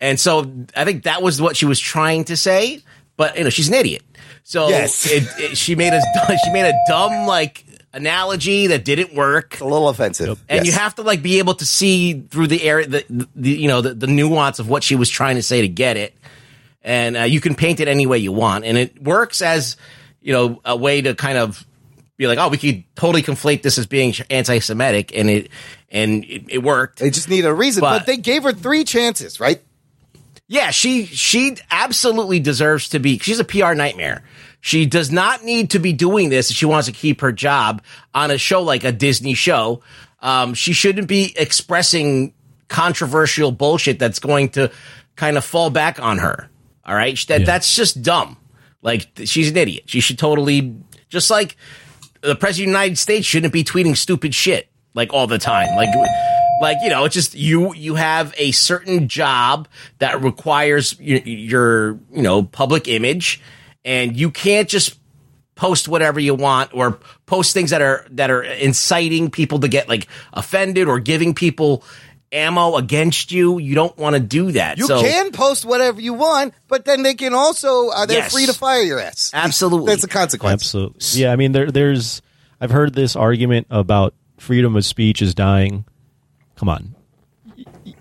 and 0.01 0.19
so 0.19 0.51
i 0.75 0.83
think 0.85 1.03
that 1.03 1.21
was 1.21 1.39
what 1.39 1.55
she 1.55 1.67
was 1.67 1.79
trying 1.79 2.23
to 2.23 2.35
say 2.35 2.81
but 3.15 3.37
you 3.37 3.43
know 3.43 3.51
she's 3.51 3.67
an 3.67 3.75
idiot 3.75 4.01
so 4.43 4.69
Yes. 4.69 5.05
it, 5.09 5.23
it, 5.39 5.57
she 5.57 5.75
made 5.75 5.93
a 5.93 6.01
she 6.45 6.51
made 6.51 6.65
a 6.69 6.73
dumb 6.87 7.25
like 7.27 7.65
analogy 7.93 8.67
that 8.67 8.83
didn't 8.83 9.13
work 9.13 9.59
A 9.61 9.63
little 9.65 9.87
offensive. 9.89 10.43
and 10.49 10.65
Yes. 10.65 10.65
you 10.65 10.79
have 10.79 10.95
to 10.95 11.01
like 11.03 11.21
be 11.21 11.39
able 11.39 11.53
to 11.55 11.65
see 11.65 12.21
through 12.21 12.47
the 12.47 12.61
air 12.63 12.83
the, 12.85 13.27
the 13.35 13.49
you 13.49 13.67
know 13.67 13.81
the, 13.81 13.93
the 13.93 14.07
nuance 14.07 14.59
of 14.59 14.67
what 14.69 14.83
she 14.83 14.95
was 14.95 15.09
trying 15.09 15.35
to 15.35 15.43
say 15.43 15.61
to 15.61 15.67
get 15.67 15.95
it 15.97 16.15
and 16.83 17.15
uh, 17.15 17.21
you 17.23 17.39
can 17.39 17.55
paint 17.55 17.79
it 17.79 17.87
any 17.87 18.05
way 18.05 18.17
you 18.17 18.31
want 18.31 18.65
and 18.65 18.77
it 18.77 19.01
works 19.01 19.41
as 19.41 19.77
you 20.21 20.33
know 20.33 20.59
a 20.65 20.75
way 20.75 21.01
to 21.01 21.13
kind 21.15 21.37
of 21.37 21.65
be 22.17 22.25
like 22.27 22.37
oh 22.39 22.49
we 22.49 22.57
could 22.57 22.83
totally 22.95 23.21
conflate 23.21 23.61
this 23.61 23.77
as 23.77 23.85
being 23.87 24.13
anti-semitic 24.29 25.15
and 25.15 25.29
it 25.29 25.49
and 25.91 26.23
it, 26.25 26.43
it 26.49 26.63
worked 26.63 26.97
They 26.99 27.11
just 27.11 27.29
need 27.29 27.45
a 27.45 27.53
reason, 27.53 27.81
but, 27.81 27.99
But- 27.99 28.05
they 28.07 28.17
gave 28.17 28.41
her 28.43 28.51
three 28.53 28.83
chances, 28.83 29.39
right? 29.39 29.61
Yeah, 30.47 30.71
she 30.71 31.05
she 31.05 31.57
absolutely 31.71 32.39
deserves 32.39 32.89
to 32.89 32.99
be. 32.99 33.17
She's 33.19 33.39
a 33.39 33.43
PR 33.45 33.73
nightmare. 33.73 34.23
She 34.61 34.85
does 34.85 35.11
not 35.11 35.43
need 35.43 35.71
to 35.71 35.79
be 35.79 35.91
doing 35.93 36.29
this 36.29 36.49
if 36.51 36.55
she 36.57 36.65
wants 36.65 36.87
to 36.87 36.93
keep 36.93 37.21
her 37.21 37.31
job 37.31 37.81
on 38.13 38.31
a 38.31 38.37
show 38.37 38.61
like 38.61 38.83
a 38.83 38.91
Disney 38.91 39.33
show. 39.33 39.81
Um, 40.21 40.53
she 40.53 40.71
shouldn't 40.73 41.07
be 41.07 41.33
expressing 41.37 42.33
controversial 42.69 43.51
bullshit 43.51 43.99
that's 43.99 44.19
going 44.19 44.49
to 44.49 44.71
kind 45.15 45.37
of 45.37 45.43
fall 45.43 45.69
back 45.69 45.99
on 46.01 46.17
her. 46.19 46.49
All 46.85 46.95
right, 46.95 47.17
that 47.27 47.41
Yeah. 47.41 47.45
that's 47.45 47.75
just 47.75 48.01
dumb. 48.01 48.37
Like 48.81 49.07
she's 49.25 49.49
an 49.49 49.57
idiot. 49.57 49.83
She 49.87 49.99
should 49.99 50.17
totally 50.17 50.75
just 51.09 51.29
like 51.29 51.55
the 52.21 52.35
president 52.35 52.69
of 52.69 52.73
the 52.73 52.79
United 52.79 52.97
States 52.97 53.25
shouldn't 53.27 53.53
be 53.53 53.63
tweeting 53.63 53.95
stupid 53.97 54.33
shit 54.33 54.69
like 54.93 55.13
all 55.13 55.27
the 55.27 55.37
time. 55.37 55.75
Like 55.75 55.89
like 56.63 56.77
you 56.81 56.89
know, 56.89 57.05
it's 57.05 57.13
just 57.13 57.35
you 57.35 57.73
you 57.75 57.95
have 57.95 58.33
a 58.37 58.51
certain 58.51 59.07
job 59.07 59.67
that 59.99 60.21
requires 60.23 60.99
your, 60.99 61.19
your 61.19 61.91
you 62.11 62.21
know 62.21 62.41
public 62.43 62.87
image, 62.87 63.41
and 63.85 64.17
you 64.17 64.31
can't 64.31 64.67
just 64.67 64.97
post 65.55 65.87
whatever 65.87 66.19
you 66.19 66.33
want 66.33 66.73
or 66.73 66.99
post 67.25 67.53
things 67.53 67.69
that 67.69 67.81
are 67.81 68.07
that 68.11 68.31
are 68.31 68.41
inciting 68.41 69.29
people 69.29 69.59
to 69.59 69.67
get 69.67 69.87
like 69.87 70.07
offended 70.33 70.87
or 70.87 70.99
giving 70.99 71.35
people 71.35 71.83
ammo 72.31 72.75
against 72.77 73.31
you. 73.31 73.59
You 73.59 73.75
don't 73.75 73.95
want 73.97 74.15
to 74.15 74.19
do 74.19 74.53
that. 74.53 74.77
You 74.77 74.87
so, 74.87 75.01
can 75.01 75.31
post 75.31 75.65
whatever 75.65 76.01
you 76.01 76.13
want, 76.13 76.53
but 76.67 76.85
then 76.85 77.03
they 77.03 77.13
can 77.13 77.33
also 77.33 77.89
uh, 77.89 78.05
they're 78.05 78.19
Yes. 78.19 78.33
free 78.33 78.45
to 78.47 78.53
fire 78.53 78.81
your 78.81 78.99
ass. 78.99 79.31
Absolutely. 79.33 79.87
That's 79.87 80.03
a 80.03 80.07
consequence. 80.07 80.53
Absolutely. 80.63 81.21
Yeah, 81.21 81.31
I 81.31 81.35
mean, 81.35 81.51
there, 81.51 81.71
there's. 81.71 82.21
I've 82.59 82.71
heard 82.71 82.93
this 82.95 83.15
argument 83.15 83.67
about 83.69 84.13
freedom 84.37 84.75
of 84.75 84.85
speech 84.85 85.21
is 85.21 85.35
dying. 85.35 85.85
Come 86.55 86.69
on, 86.69 86.95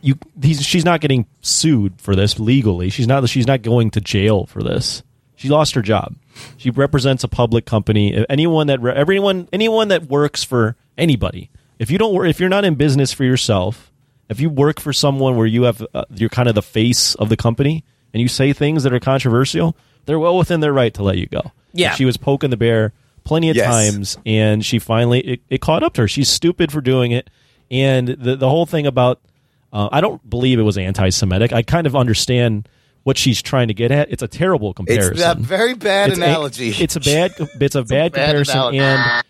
you. 0.00 0.16
He's, 0.40 0.62
she's 0.62 0.84
not 0.84 1.00
getting 1.00 1.26
sued 1.40 2.00
for 2.00 2.14
this 2.14 2.38
legally. 2.38 2.90
She's 2.90 3.06
not. 3.06 3.28
She's 3.28 3.46
not 3.46 3.62
going 3.62 3.90
to 3.92 4.00
jail 4.00 4.46
for 4.46 4.62
this. 4.62 5.02
She 5.36 5.48
lost 5.48 5.74
her 5.74 5.82
job. 5.82 6.14
She 6.56 6.70
represents 6.70 7.24
a 7.24 7.28
public 7.28 7.64
company. 7.66 8.24
Anyone 8.28 8.68
that 8.68 8.84
everyone 8.84 9.48
anyone 9.52 9.88
that 9.88 10.06
works 10.06 10.44
for 10.44 10.76
anybody. 10.96 11.50
If 11.78 11.90
you 11.90 11.98
don't 11.98 12.26
if 12.26 12.38
you're 12.40 12.48
not 12.48 12.64
in 12.64 12.74
business 12.76 13.12
for 13.12 13.24
yourself, 13.24 13.90
if 14.28 14.38
you 14.40 14.48
work 14.50 14.78
for 14.80 14.92
someone 14.92 15.36
where 15.36 15.46
you 15.46 15.64
have 15.64 15.84
uh, 15.94 16.04
you're 16.14 16.28
kind 16.28 16.48
of 16.48 16.54
the 16.54 16.62
face 16.62 17.14
of 17.16 17.28
the 17.28 17.36
company 17.36 17.84
and 18.14 18.20
you 18.20 18.28
say 18.28 18.52
things 18.52 18.84
that 18.84 18.92
are 18.92 19.00
controversial, 19.00 19.76
they're 20.06 20.18
well 20.18 20.36
within 20.38 20.60
their 20.60 20.72
right 20.72 20.94
to 20.94 21.02
let 21.02 21.18
you 21.18 21.26
go. 21.26 21.40
Yeah. 21.72 21.94
she 21.94 22.04
was 22.04 22.16
poking 22.18 22.50
the 22.50 22.56
bear 22.56 22.92
plenty 23.24 23.48
of 23.50 23.56
Yes. 23.56 23.66
times, 23.66 24.18
and 24.26 24.64
she 24.64 24.78
finally 24.78 25.20
it, 25.20 25.40
it 25.48 25.60
caught 25.60 25.82
up 25.82 25.94
to 25.94 26.02
her. 26.02 26.08
She's 26.08 26.28
stupid 26.28 26.70
for 26.70 26.80
doing 26.80 27.10
it, 27.12 27.30
and 27.72 28.06
the 28.08 28.36
the 28.36 28.48
whole 28.48 28.66
thing 28.66 28.86
about 28.86 29.20
uh, 29.72 29.88
I 29.90 30.00
don't 30.00 30.28
believe 30.28 30.58
it 30.58 30.62
was 30.62 30.76
anti-Semitic. 30.78 31.52
I 31.52 31.62
kind 31.62 31.86
of 31.86 31.96
understand 31.96 32.68
what 33.04 33.18
she's 33.18 33.40
trying 33.42 33.66
to 33.68 33.74
get 33.74 33.90
at. 33.90 34.12
It's 34.12 34.22
a 34.22 34.28
terrible 34.28 34.74
comparison. 34.74 35.14
It's 35.14 35.22
a 35.24 35.34
very 35.34 35.74
bad 35.74 36.10
It's 36.10 36.18
a- 36.18 36.22
analogy. 36.22 36.68
it's 36.70 36.94
a 36.96 37.00
bad. 37.00 37.32
It's 37.60 37.74
a 37.74 37.82
bad 37.82 38.12
bad 38.12 38.12
comparison, 38.12 38.56
analogy. 38.58 38.78
and 38.78 39.24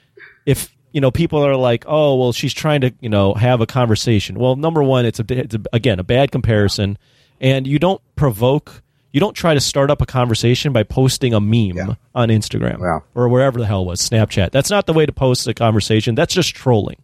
if 0.45 0.75
you 0.93 1.01
know 1.01 1.11
people 1.11 1.47
are 1.47 1.57
like, 1.57 1.85
oh 1.87 2.17
well, 2.17 2.33
she's 2.33 2.53
trying 2.53 2.81
to 2.83 2.93
you 3.01 3.09
know 3.09 3.33
have 3.35 3.61
a 3.61 3.67
conversation. 3.67 4.39
Well, 4.39 4.57
number 4.57 4.83
one, 4.83 5.07
it's 5.07 5.21
a, 5.21 5.25
it's 5.29 5.55
a 5.55 5.61
again 5.73 5.99
a 6.01 6.05
bad 6.05 6.33
comparison, 6.33 6.99
and 7.41 7.67
you 7.67 7.79
don't 7.79 8.03
provoke. 8.17 8.83
You 9.13 9.21
don't 9.21 9.35
try 9.35 9.53
to 9.53 9.61
start 9.61 9.91
up 9.91 10.01
a 10.01 10.07
conversation 10.07 10.73
by 10.73 10.85
posting 10.85 11.35
a 11.35 11.41
meme 11.41 11.77
Yeah. 11.77 11.95
on 12.15 12.31
Instagram 12.31 12.81
Yeah. 12.81 13.01
or 13.15 13.29
wherever 13.29 13.59
the 13.59 13.67
hell 13.67 13.83
it 13.83 13.87
was 13.87 14.01
Snapchat. 14.01 14.53
That's 14.53 14.71
not 14.71 14.87
the 14.87 14.95
way 14.95 15.05
to 15.05 15.13
post 15.13 15.47
a 15.47 15.53
conversation. 15.53 16.15
That's 16.15 16.33
just 16.33 16.55
trolling. 16.55 16.97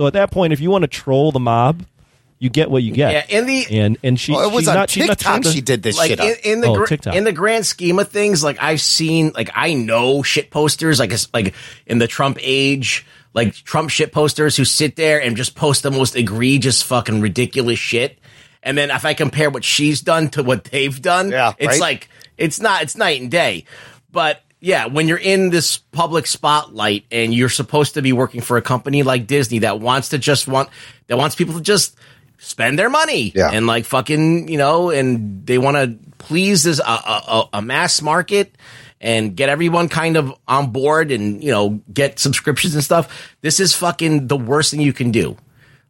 So 0.00 0.06
at 0.06 0.14
that 0.14 0.30
point, 0.30 0.54
if 0.54 0.60
you 0.60 0.70
want 0.70 0.80
to 0.80 0.88
troll 0.88 1.30
the 1.30 1.40
mob, 1.40 1.84
you 2.38 2.48
get 2.48 2.70
what 2.70 2.82
you 2.82 2.90
get. 2.90 3.12
Yeah, 3.28 3.38
in 3.38 3.44
the 3.44 3.66
and 3.82 3.98
and 4.02 4.18
she 4.18 4.32
Oh, 4.34 4.40
it 4.48 4.50
was 4.50 4.62
she's 4.62 4.68
on 4.68 4.74
not 4.76 4.88
she's 4.88 5.06
not 5.06 5.18
TikTok. 5.18 5.42
to- 5.42 5.52
she 5.52 5.60
did 5.60 5.82
this 5.82 5.98
like 5.98 6.08
shit 6.08 6.20
in, 6.20 6.30
up. 6.30 6.38
in 6.42 6.60
the 6.62 6.68
Oh, 6.68 6.74
gra- 6.74 6.88
TikTok. 6.88 7.14
in 7.14 7.24
the 7.24 7.32
grand 7.32 7.66
scheme 7.66 7.98
of 7.98 8.08
things, 8.08 8.42
like 8.42 8.56
I've 8.62 8.80
seen, 8.80 9.32
like 9.34 9.50
I 9.54 9.74
know 9.74 10.22
shit 10.22 10.50
posters, 10.50 10.98
like 10.98 11.12
like 11.34 11.54
in 11.86 11.98
the 11.98 12.06
Trump 12.06 12.38
age, 12.40 13.04
like 13.34 13.52
Trump 13.52 13.90
shit 13.90 14.10
posters 14.10 14.56
who 14.56 14.64
sit 14.64 14.96
there 14.96 15.20
and 15.20 15.36
just 15.36 15.54
post 15.54 15.82
the 15.82 15.90
most 15.90 16.16
egregious, 16.16 16.80
fucking 16.80 17.20
ridiculous 17.20 17.78
shit. 17.78 18.18
And 18.62 18.78
then 18.78 18.90
if 18.90 19.04
I 19.04 19.12
compare 19.12 19.50
what 19.50 19.64
she's 19.64 20.00
done 20.00 20.30
to 20.30 20.42
what 20.42 20.64
they've 20.64 21.02
done, 21.02 21.30
Yeah, 21.32 21.52
it's 21.58 21.72
right? 21.72 21.80
like 21.80 22.08
it's 22.38 22.58
not 22.58 22.82
it's 22.84 22.96
night 22.96 23.20
and 23.20 23.30
day. 23.30 23.66
But 24.10 24.40
yeah, 24.60 24.86
when 24.86 25.08
you're 25.08 25.16
in 25.18 25.50
this 25.50 25.78
public 25.78 26.26
spotlight 26.26 27.04
and 27.10 27.32
you're 27.32 27.48
supposed 27.48 27.94
to 27.94 28.02
be 28.02 28.12
working 28.12 28.40
for 28.42 28.56
a 28.58 28.62
company 28.62 29.02
like 29.02 29.26
Disney 29.26 29.60
that 29.60 29.80
wants 29.80 30.10
to 30.10 30.18
just 30.18 30.46
want 30.46 30.68
that 31.06 31.16
wants 31.16 31.34
people 31.34 31.54
to 31.54 31.60
just 31.62 31.96
spend 32.38 32.78
their 32.78 32.90
money 32.90 33.32
Yeah. 33.34 33.50
and 33.52 33.66
like 33.66 33.84
fucking 33.84 34.48
you 34.48 34.58
know 34.58 34.90
and 34.90 35.46
they 35.46 35.58
want 35.58 35.76
to 35.76 35.98
please 36.18 36.64
this 36.64 36.78
a, 36.78 36.82
a, 36.82 37.22
a- 37.28 37.48
a 37.54 37.62
mass 37.62 38.00
market 38.02 38.54
and 39.00 39.34
get 39.36 39.48
everyone 39.48 39.88
kind 39.88 40.16
of 40.16 40.32
on 40.46 40.70
board 40.72 41.10
and 41.10 41.42
you 41.42 41.50
know 41.50 41.80
get 41.92 42.18
subscriptions 42.18 42.74
and 42.74 42.84
stuff 42.84 43.34
this 43.40 43.60
is 43.60 43.74
fucking 43.74 44.26
the 44.26 44.36
worst 44.36 44.70
thing 44.70 44.80
you 44.80 44.92
can 44.92 45.10
do 45.10 45.36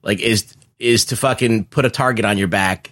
like 0.03 0.21
is 0.21 0.55
is 0.79 1.05
to 1.07 1.17
fucking 1.17 1.65
put 1.67 1.85
a 1.85 1.91
target 1.91 2.25
on 2.25 2.39
your 2.39 2.49
back 2.49 2.91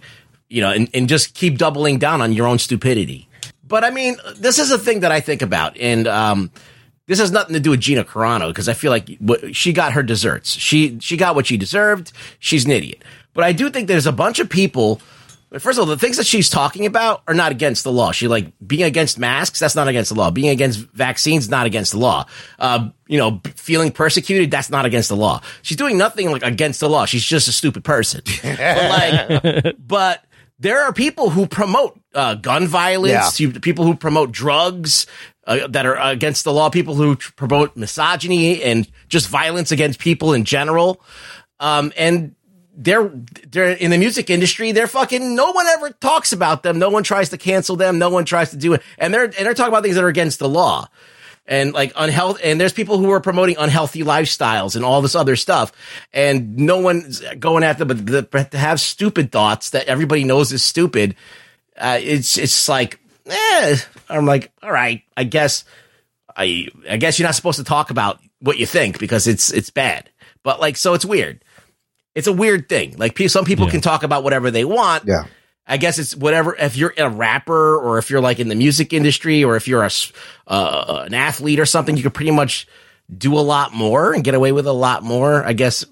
you 0.49 0.61
know 0.61 0.71
and, 0.71 0.89
and 0.93 1.07
just 1.09 1.33
keep 1.33 1.57
doubling 1.57 1.99
down 1.99 2.21
on 2.21 2.33
your 2.33 2.47
own 2.47 2.59
stupidity 2.59 3.27
but 3.69 3.85
i 3.85 3.89
mean 3.89 4.17
this 4.35 4.59
is 4.59 4.71
a 4.71 4.77
thing 4.77 4.99
that 4.99 5.11
i 5.11 5.21
think 5.21 5.41
about 5.41 5.77
and 5.77 6.07
um 6.07 6.51
this 7.07 7.19
has 7.19 7.31
nothing 7.31 7.55
to 7.55 7.59
do 7.59 7.71
with 7.71 7.79
Gina 7.79 8.03
Carano 8.03 8.49
because 8.49 8.69
I 8.69 8.73
feel 8.73 8.91
like 8.91 9.09
she 9.51 9.73
got 9.73 9.93
her 9.93 10.03
desserts. 10.03 10.51
She 10.51 10.99
she 10.99 11.17
got 11.17 11.33
what 11.33 11.47
she 11.47 11.57
deserved. 11.57 12.11
She's 12.37 12.65
an 12.65 12.71
idiot. 12.71 13.03
But 13.33 13.45
I 13.45 13.51
do 13.51 13.71
think 13.71 13.87
there's 13.87 14.05
a 14.05 14.11
bunch 14.11 14.37
of 14.37 14.47
people 14.47 15.01
First 15.57 15.79
of 15.79 15.83
all, 15.83 15.85
the 15.87 15.97
things 15.97 16.17
that 16.17 16.27
she's 16.27 16.47
talking 16.47 16.85
about 16.85 17.23
are 17.27 17.33
not 17.33 17.51
against 17.51 17.83
the 17.83 17.91
law. 17.91 18.11
She 18.11 18.27
like 18.27 18.53
being 18.65 18.83
against 18.83 19.17
masks, 19.17 19.57
that's 19.57 19.73
not 19.73 19.87
against 19.87 20.09
the 20.09 20.15
law. 20.15 20.29
Being 20.29 20.49
against 20.49 20.79
vaccines, 20.91 21.49
not 21.49 21.65
against 21.65 21.93
the 21.93 21.97
law. 21.97 22.27
Uh, 22.59 22.89
you 23.07 23.17
know, 23.17 23.41
feeling 23.55 23.91
persecuted, 23.91 24.51
that's 24.51 24.69
not 24.69 24.85
against 24.85 25.09
the 25.09 25.15
law. 25.15 25.41
She's 25.63 25.77
doing 25.77 25.97
nothing 25.97 26.29
like 26.29 26.43
against 26.43 26.79
the 26.79 26.89
law. 26.89 27.05
She's 27.05 27.23
just 27.23 27.47
a 27.47 27.51
stupid 27.51 27.83
person. 27.83 28.21
but 28.43 29.43
like, 29.43 29.75
but 29.79 30.23
there 30.59 30.83
are 30.83 30.93
people 30.93 31.31
who 31.31 31.47
promote 31.47 31.98
uh, 32.15 32.35
gun 32.35 32.67
violence, 32.67 33.39
you- 33.39 33.51
people 33.51 33.85
who 33.85 33.95
promote 33.95 34.31
drugs 34.31 35.05
uh, 35.47 35.67
that 35.67 35.85
are 35.85 35.97
against 35.97 36.43
the 36.43 36.53
law, 36.53 36.69
people 36.69 36.95
who 36.95 37.15
tr- 37.15 37.31
promote 37.35 37.75
misogyny 37.75 38.61
and 38.63 38.87
just 39.07 39.27
violence 39.27 39.71
against 39.71 39.99
people 39.99 40.33
in 40.33 40.43
general. 40.45 41.01
Um, 41.59 41.91
and 41.97 42.35
they're 42.75 43.11
they're 43.49 43.71
in 43.71 43.91
the 43.91 43.97
music 43.97 44.29
industry. 44.29 44.71
They're 44.71 44.87
fucking. 44.87 45.35
No 45.35 45.51
one 45.51 45.65
ever 45.67 45.89
talks 45.89 46.31
about 46.31 46.63
them. 46.63 46.79
No 46.79 46.89
one 46.89 47.03
tries 47.03 47.29
to 47.29 47.37
cancel 47.37 47.75
them. 47.75 47.99
No 47.99 48.09
one 48.09 48.23
tries 48.25 48.51
to 48.51 48.57
do 48.57 48.73
it. 48.73 48.81
And 48.97 49.13
they're 49.13 49.25
and 49.25 49.33
they're 49.33 49.53
talking 49.53 49.73
about 49.73 49.83
things 49.83 49.95
that 49.95 50.03
are 50.03 50.07
against 50.07 50.39
the 50.39 50.47
law 50.47 50.87
and 51.45 51.73
like 51.73 51.91
unhealth. 51.97 52.39
And 52.41 52.61
there's 52.61 52.71
people 52.71 52.97
who 52.97 53.11
are 53.11 53.19
promoting 53.19 53.57
unhealthy 53.57 54.03
lifestyles 54.03 54.77
and 54.77 54.85
all 54.85 55.01
this 55.01 55.15
other 55.15 55.35
stuff. 55.35 55.73
And 56.13 56.55
no 56.57 56.77
one's 56.77 57.21
going 57.39 57.63
after. 57.65 57.83
But, 57.83 58.05
the, 58.05 58.21
but 58.23 58.51
to 58.51 58.57
have 58.57 58.79
stupid 58.79 59.31
thoughts 59.31 59.71
that 59.71 59.87
everybody 59.87 60.23
knows 60.23 60.53
is 60.53 60.63
stupid, 60.63 61.15
uh, 61.79 61.97
it's 62.01 62.37
it's 62.37 62.67
like, 62.69 62.99
eh. 63.25 63.77
I'm 64.09 64.25
like, 64.25 64.51
all 64.61 64.71
right, 64.71 65.03
I 65.17 65.23
guess. 65.23 65.63
I 66.35 66.67
I 66.89 66.97
guess 66.97 67.19
you're 67.19 67.27
not 67.27 67.35
supposed 67.35 67.57
to 67.57 67.63
talk 67.65 67.89
about 67.89 68.19
what 68.39 68.57
you 68.57 68.65
think 68.65 68.99
because 68.99 69.27
it's 69.27 69.51
it's 69.51 69.69
bad. 69.69 70.09
But 70.43 70.59
like, 70.59 70.77
so 70.77 70.93
it's 70.93 71.03
weird. 71.05 71.43
It's 72.15 72.27
a 72.27 72.33
weird 72.33 72.69
thing. 72.69 72.95
Like 72.97 73.17
some 73.29 73.45
people 73.45 73.65
Yeah. 73.65 73.71
can 73.71 73.81
talk 73.81 74.03
about 74.03 74.23
whatever 74.23 74.49
they 74.51 74.63
want. 74.65 75.03
Yeah. 75.05 75.25
I 75.67 75.77
guess 75.77 75.99
it's 75.99 76.15
whatever. 76.15 76.55
If 76.55 76.75
you're 76.77 76.93
a 76.97 77.09
rapper 77.09 77.77
or 77.77 77.97
if 77.99 78.09
you're 78.09 78.21
like 78.21 78.39
in 78.39 78.47
the 78.47 78.55
music 78.55 78.93
industry 78.93 79.43
or 79.43 79.55
if 79.55 79.67
you're 79.67 79.83
a 79.83 79.87
s- 79.87 80.11
uh, 80.47 81.03
an 81.05 81.13
athlete 81.13 81.59
or 81.59 81.65
something, 81.65 81.95
you 81.95 82.03
could 82.03 82.13
pretty 82.13 82.31
much 82.31 82.67
do 83.15 83.37
a 83.37 83.41
lot 83.41 83.73
more 83.73 84.13
and 84.13 84.23
get 84.23 84.33
away 84.33 84.51
with 84.51 84.65
a 84.65 84.71
lot 84.73 85.03
more. 85.03 85.43
I 85.45 85.53
guess. 85.53 85.83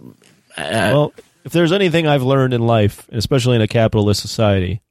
Uh, 0.58 0.92
well, 0.94 1.14
if 1.44 1.52
there's 1.52 1.72
anything 1.72 2.08
I've 2.08 2.24
learned 2.24 2.54
in 2.54 2.62
life, 2.66 3.08
especially 3.12 3.56
in 3.58 3.62
a 3.62 3.68
capitalist 3.68 4.22
society, 4.22 4.82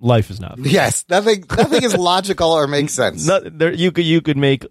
life 0.00 0.30
is 0.30 0.40
not. 0.40 0.58
Yes, 0.58 1.04
nothing 1.08 1.44
nothing 1.56 1.82
is 1.82 1.96
logical 1.96 2.50
or 2.52 2.66
makes 2.66 2.92
sense. 3.02 3.26
Not, 3.26 3.58
there, 3.58 3.72
you 3.72 3.90
could 3.92 4.04
you 4.04 4.20
could 4.20 4.36
make 4.36 4.64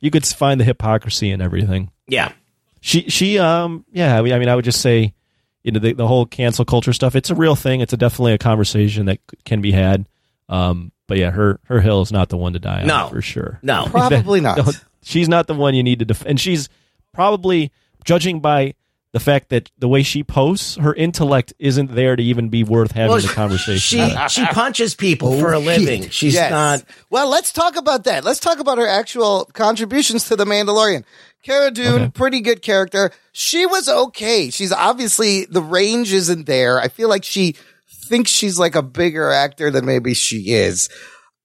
you 0.00 0.10
could 0.10 0.26
find 0.26 0.60
the 0.60 0.64
hypocrisy 0.64 1.30
in 1.30 1.40
everything. 1.40 1.90
yeah. 2.06 2.32
She 2.80 3.08
she 3.08 3.38
um 3.38 3.84
yeah 3.92 4.18
I 4.18 4.22
mean 4.22 4.32
I 4.32 4.38
mean 4.40 4.48
I 4.48 4.56
would 4.56 4.64
just 4.64 4.80
say 4.80 5.14
you 5.62 5.70
know 5.70 5.78
the 5.78 5.92
the 5.92 6.08
whole 6.08 6.26
cancel 6.26 6.64
culture 6.64 6.92
stuff 6.92 7.14
it's 7.14 7.30
a 7.30 7.34
real 7.36 7.54
thing 7.54 7.80
it's 7.80 7.92
a 7.92 7.96
definitely 7.96 8.32
a 8.32 8.38
conversation 8.38 9.06
that 9.06 9.20
can 9.44 9.60
be 9.60 9.70
had 9.70 10.08
um 10.48 10.90
but 11.06 11.16
yeah 11.16 11.30
her 11.30 11.60
her 11.66 11.80
hill 11.80 12.02
is 12.02 12.10
not 12.10 12.28
the 12.28 12.36
one 12.36 12.54
to 12.54 12.58
die 12.58 12.80
on 12.80 12.88
No. 12.88 13.06
for 13.08 13.22
sure 13.22 13.60
No. 13.62 13.86
Probably 13.86 14.40
not. 14.48 14.56
No, 14.58 14.72
she's 15.04 15.28
not 15.28 15.46
the 15.46 15.54
one 15.54 15.74
you 15.76 15.84
need 15.84 16.00
to 16.00 16.04
def- 16.04 16.26
and 16.26 16.40
she's 16.40 16.68
probably 17.12 17.70
judging 18.04 18.40
by 18.40 18.74
the 19.12 19.20
fact 19.20 19.50
that 19.50 19.70
the 19.78 19.88
way 19.88 20.02
she 20.02 20.24
posts 20.24 20.76
her 20.76 20.94
intellect 20.94 21.52
isn't 21.58 21.94
there 21.94 22.16
to 22.16 22.22
even 22.22 22.48
be 22.48 22.64
worth 22.64 22.92
having 22.92 23.10
Well, 23.12 23.20
the 23.20 23.28
conversation 23.28 23.78
She 23.78 24.28
she 24.28 24.46
punches 24.46 24.94
people 24.94 25.38
for 25.38 25.52
a 25.52 25.58
oh, 25.58 25.60
living. 25.60 26.08
She's 26.08 26.34
Yes. 26.34 26.50
not. 26.50 26.84
Well, 27.10 27.28
let's 27.28 27.52
talk 27.52 27.76
about 27.76 28.04
that. 28.04 28.24
Let's 28.24 28.40
talk 28.40 28.58
about 28.58 28.78
her 28.78 28.86
actual 28.86 29.44
contributions 29.52 30.26
to 30.28 30.36
the 30.36 30.44
Mandalorian. 30.46 31.04
Cara 31.42 31.70
Dune, 31.70 31.94
Okay. 32.02 32.10
pretty 32.14 32.40
good 32.40 32.62
character. 32.62 33.10
She 33.32 33.66
was 33.66 33.88
okay. 33.88 34.48
She's 34.50 34.72
obviously 34.72 35.44
the 35.44 35.60
range 35.62 36.12
isn't 36.12 36.46
there. 36.46 36.78
I 36.80 36.88
feel 36.88 37.08
like 37.08 37.24
she 37.24 37.56
thinks 37.90 38.30
she's 38.30 38.58
like 38.58 38.74
a 38.74 38.82
bigger 38.82 39.30
actor 39.30 39.70
than 39.70 39.84
maybe 39.84 40.14
she 40.14 40.52
is. 40.52 40.88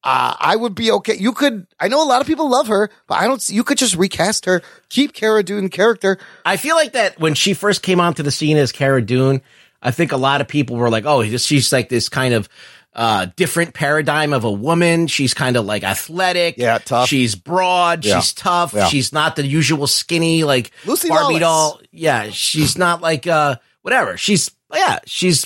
Uh, 0.04 0.36
I 0.40 0.56
would 0.56 0.76
be 0.76 0.92
okay. 0.92 1.16
You 1.18 1.34
could. 1.34 1.68
I 1.80 1.88
know 1.88 2.02
a 2.04 2.08
lot 2.08 2.22
of 2.22 2.28
people 2.28 2.50
love 2.50 2.68
her, 2.68 2.90
but 3.08 3.16
I 3.16 3.26
don't. 3.26 3.42
see- 3.42 3.56
You 3.56 3.64
could 3.64 3.78
just 3.78 3.96
recast 3.96 4.46
her, 4.46 4.62
keep 4.90 5.14
Cara 5.14 5.44
Dune 5.44 5.70
character. 5.70 6.18
I 6.46 6.56
feel 6.58 6.76
like 6.76 6.94
that 6.94 7.20
when 7.20 7.34
she 7.34 7.54
first 7.54 7.82
came 7.82 8.00
onto 8.00 8.24
the 8.24 8.32
scene 8.32 8.58
as 8.58 8.72
Cara 8.72 9.02
Dune, 9.02 9.42
I 9.82 9.92
think 9.92 10.12
a 10.12 10.18
lot 10.18 10.40
of 10.40 10.48
people 10.48 10.76
were 10.78 10.90
like, 10.90 11.06
"Oh, 11.06 11.24
she's 11.38 11.74
like 11.74 11.90
this 11.90 12.10
kind 12.10 12.34
of 12.36 12.48
uh, 12.94 13.28
different 13.36 13.74
paradigm 13.74 14.34
of 14.34 14.44
a 14.44 14.52
woman. 14.52 15.08
She's 15.08 15.34
kind 15.34 15.58
of 15.58 15.66
like 15.66 15.84
athletic, 15.84 16.56
Yeah, 16.58 16.78
tough. 16.78 17.10
She's 17.10 17.36
broad, 17.36 18.06
Yeah. 18.06 18.20
she's 18.20 18.34
tough. 18.34 18.74
Yeah. 18.74 18.88
She's 18.88 19.12
not 19.12 19.36
the 19.36 19.46
usual 19.46 19.88
skinny 19.88 20.44
like 20.44 20.72
Lucy 20.86 21.10
Barbie 21.10 21.40
Lawless. 21.40 21.40
doll. 21.42 21.82
Yeah, 21.92 22.30
she's 22.30 22.78
not 22.78 23.02
like 23.02 23.28
uh, 23.28 23.58
whatever. 23.82 24.16
She's 24.16 24.50
yeah, 24.74 25.00
she's 25.06 25.46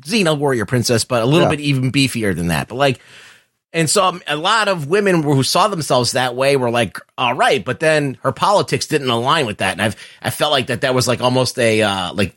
Xena 0.00 0.38
warrior 0.38 0.66
princess, 0.66 1.04
but 1.04 1.22
a 1.22 1.26
little 1.26 1.42
Yeah. 1.42 1.50
bit 1.56 1.60
even 1.60 1.92
beefier 1.92 2.34
than 2.34 2.46
that. 2.48 2.68
But 2.68 2.76
like. 2.76 3.00
And 3.72 3.88
so 3.88 4.04
um, 4.04 4.22
a 4.26 4.36
lot 4.36 4.68
of 4.68 4.86
women 4.86 5.22
who 5.22 5.42
saw 5.42 5.68
themselves 5.68 6.12
that 6.12 6.34
way 6.34 6.56
were 6.56 6.70
like, 6.70 6.98
all 7.18 7.34
right, 7.34 7.62
but 7.62 7.80
then 7.80 8.16
her 8.22 8.32
politics 8.32 8.86
didn't 8.86 9.10
align 9.10 9.44
with 9.44 9.58
that. 9.58 9.72
And 9.72 9.82
I've, 9.82 9.96
I 10.22 10.30
felt 10.30 10.52
like 10.52 10.68
that 10.68 10.80
that 10.80 10.94
was 10.94 11.06
like 11.06 11.20
almost 11.20 11.58
a, 11.58 11.82
uh, 11.82 12.14
like, 12.14 12.34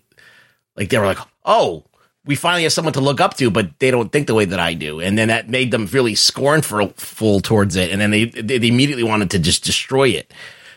like 0.76 0.90
they 0.90 0.98
were 0.98 1.06
like, 1.06 1.20
oh, 1.46 1.86
we 2.26 2.36
finally 2.36 2.64
have 2.64 2.74
someone 2.74 2.94
to 2.94 3.02
look 3.02 3.22
up 3.22 3.36
to, 3.38 3.50
but 3.50 3.80
they 3.80 3.92
don't 3.92 4.12
think 4.12 4.28
the 4.28 4.34
way 4.34 4.46
that 4.46 4.60
I 4.60 4.74
do. 4.74 5.00
And 5.00 5.18
then 5.18 5.30
that 5.30 5.50
made 5.50 5.72
them 5.72 5.88
really 5.88 6.16
scornful 6.16 7.40
towards 7.40 7.76
it. 7.76 7.92
And 7.92 8.02
then 8.02 8.12
they, 8.12 8.26
they 8.26 8.58
they 8.58 8.68
immediately 8.68 9.04
wanted 9.04 9.32
to 9.32 9.40
just 9.40 9.64
destroy 9.64 10.10
it. 10.10 10.34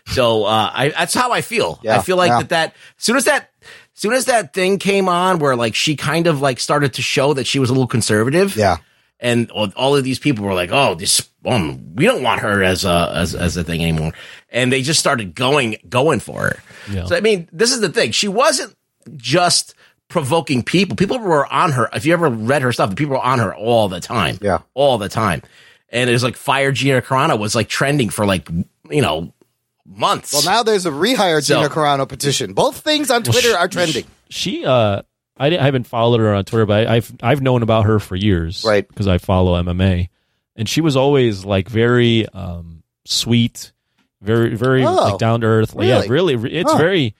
So, 0.07 0.45
uh, 0.45 0.71
I, 0.73 0.89
that's 0.89 1.13
how 1.13 1.31
I 1.31 1.41
feel. 1.41 1.79
Yeah, 1.83 1.97
I 1.97 2.01
feel 2.01 2.15
like 2.15 2.29
yeah. 2.29 2.39
that, 2.39 2.49
that, 2.49 2.75
soon 2.97 3.15
as 3.15 3.25
that, 3.25 3.51
soon 3.93 4.13
as 4.13 4.25
that 4.25 4.53
thing 4.53 4.79
came 4.79 5.09
on 5.09 5.39
where 5.39 5.55
like 5.55 5.75
she 5.75 5.95
kind 5.95 6.27
of 6.27 6.41
like 6.41 6.59
started 6.59 6.93
to 6.93 7.01
show 7.01 7.33
that 7.33 7.45
she 7.45 7.59
was 7.59 7.69
a 7.69 7.73
little 7.73 7.87
conservative 7.87 8.55
Yeah. 8.55 8.77
And 9.19 9.49
all 9.51 9.71
all 9.75 9.95
of 9.95 10.03
these 10.03 10.19
people 10.19 10.45
were 10.45 10.53
like, 10.53 10.69
"Oh, 10.71 10.95
this 10.95 11.27
um, 11.45 11.95
we 11.95 12.05
don't 12.05 12.23
want 12.23 12.41
her 12.41 12.63
as 12.63 12.85
a 12.85 13.11
as 13.15 13.33
as 13.35 13.55
a 13.57 13.63
thing 13.63 13.81
anymore," 13.81 14.13
and 14.49 14.71
they 14.71 14.81
just 14.81 14.99
started 14.99 15.35
going 15.35 15.77
going 15.89 16.19
for 16.19 16.41
her. 16.41 16.63
Yeah. 16.91 17.05
So 17.05 17.15
I 17.15 17.21
mean, 17.21 17.47
this 17.51 17.71
is 17.71 17.81
the 17.81 17.89
thing; 17.89 18.11
she 18.11 18.27
wasn't 18.27 18.75
just 19.15 19.73
provoking 20.07 20.63
people. 20.63 20.95
People 20.95 21.19
were 21.19 21.45
on 21.51 21.71
her. 21.71 21.89
If 21.93 22.05
you 22.05 22.13
ever 22.13 22.29
read 22.29 22.61
her 22.61 22.71
stuff, 22.71 22.95
people 22.95 23.15
were 23.15 23.21
on 23.23 23.39
her 23.39 23.55
all 23.55 23.87
the 23.89 23.99
time. 23.99 24.37
Yeah. 24.41 24.59
all 24.73 24.97
the 24.97 25.09
time. 25.09 25.41
And 25.89 26.09
it 26.09 26.13
was 26.13 26.23
like 26.23 26.35
"Fire 26.35 26.71
Gina 26.71 27.01
Carano" 27.01 27.39
was 27.39 27.55
like 27.55 27.69
trending 27.69 28.09
for 28.09 28.25
like 28.25 28.49
you 28.89 29.01
know 29.01 29.33
months. 29.85 30.33
Well, 30.33 30.43
now 30.43 30.63
there's 30.63 30.85
a 30.85 30.91
rehire 30.91 31.43
So- 31.43 31.55
Gina 31.55 31.69
Carano 31.69 32.07
petition. 32.07 32.53
Both 32.53 32.79
things 32.81 33.09
on 33.11 33.23
Twitter 33.23 33.55
are 33.57 33.67
trending. 33.67 34.05
she 34.29 34.65
uh 34.65 35.03
I, 35.37 35.49
didn't- 35.49 35.61
I 35.61 35.65
haven't 35.65 35.87
followed 35.87 36.19
her 36.21 36.33
on 36.33 36.45
Twitter, 36.45 36.65
but 36.65 36.87
I, 36.87 36.95
I've 36.95 37.13
I've 37.21 37.41
known 37.41 37.61
about 37.63 37.85
her 37.85 37.99
for 37.99 38.15
years, 38.15 38.63
Right. 38.65 38.87
Because 38.87 39.07
I 39.07 39.17
follow 39.17 39.61
MMA, 39.61 40.09
and 40.55 40.67
she 40.69 40.81
was 40.81 40.95
always 40.95 41.43
like 41.45 41.67
very 41.69 42.27
um 42.29 42.83
sweet, 43.05 43.71
very 44.21 44.55
very 44.55 44.85
Oh, 44.85 44.93
like 44.93 45.17
down 45.17 45.41
to 45.41 45.47
earth. 45.47 45.75
Like, 45.75 45.87
Yeah, 45.87 46.03
really? 46.07 46.35
really, 46.35 46.57
it's 46.57 46.71
Huh. 46.71 46.77
very. 46.77 47.15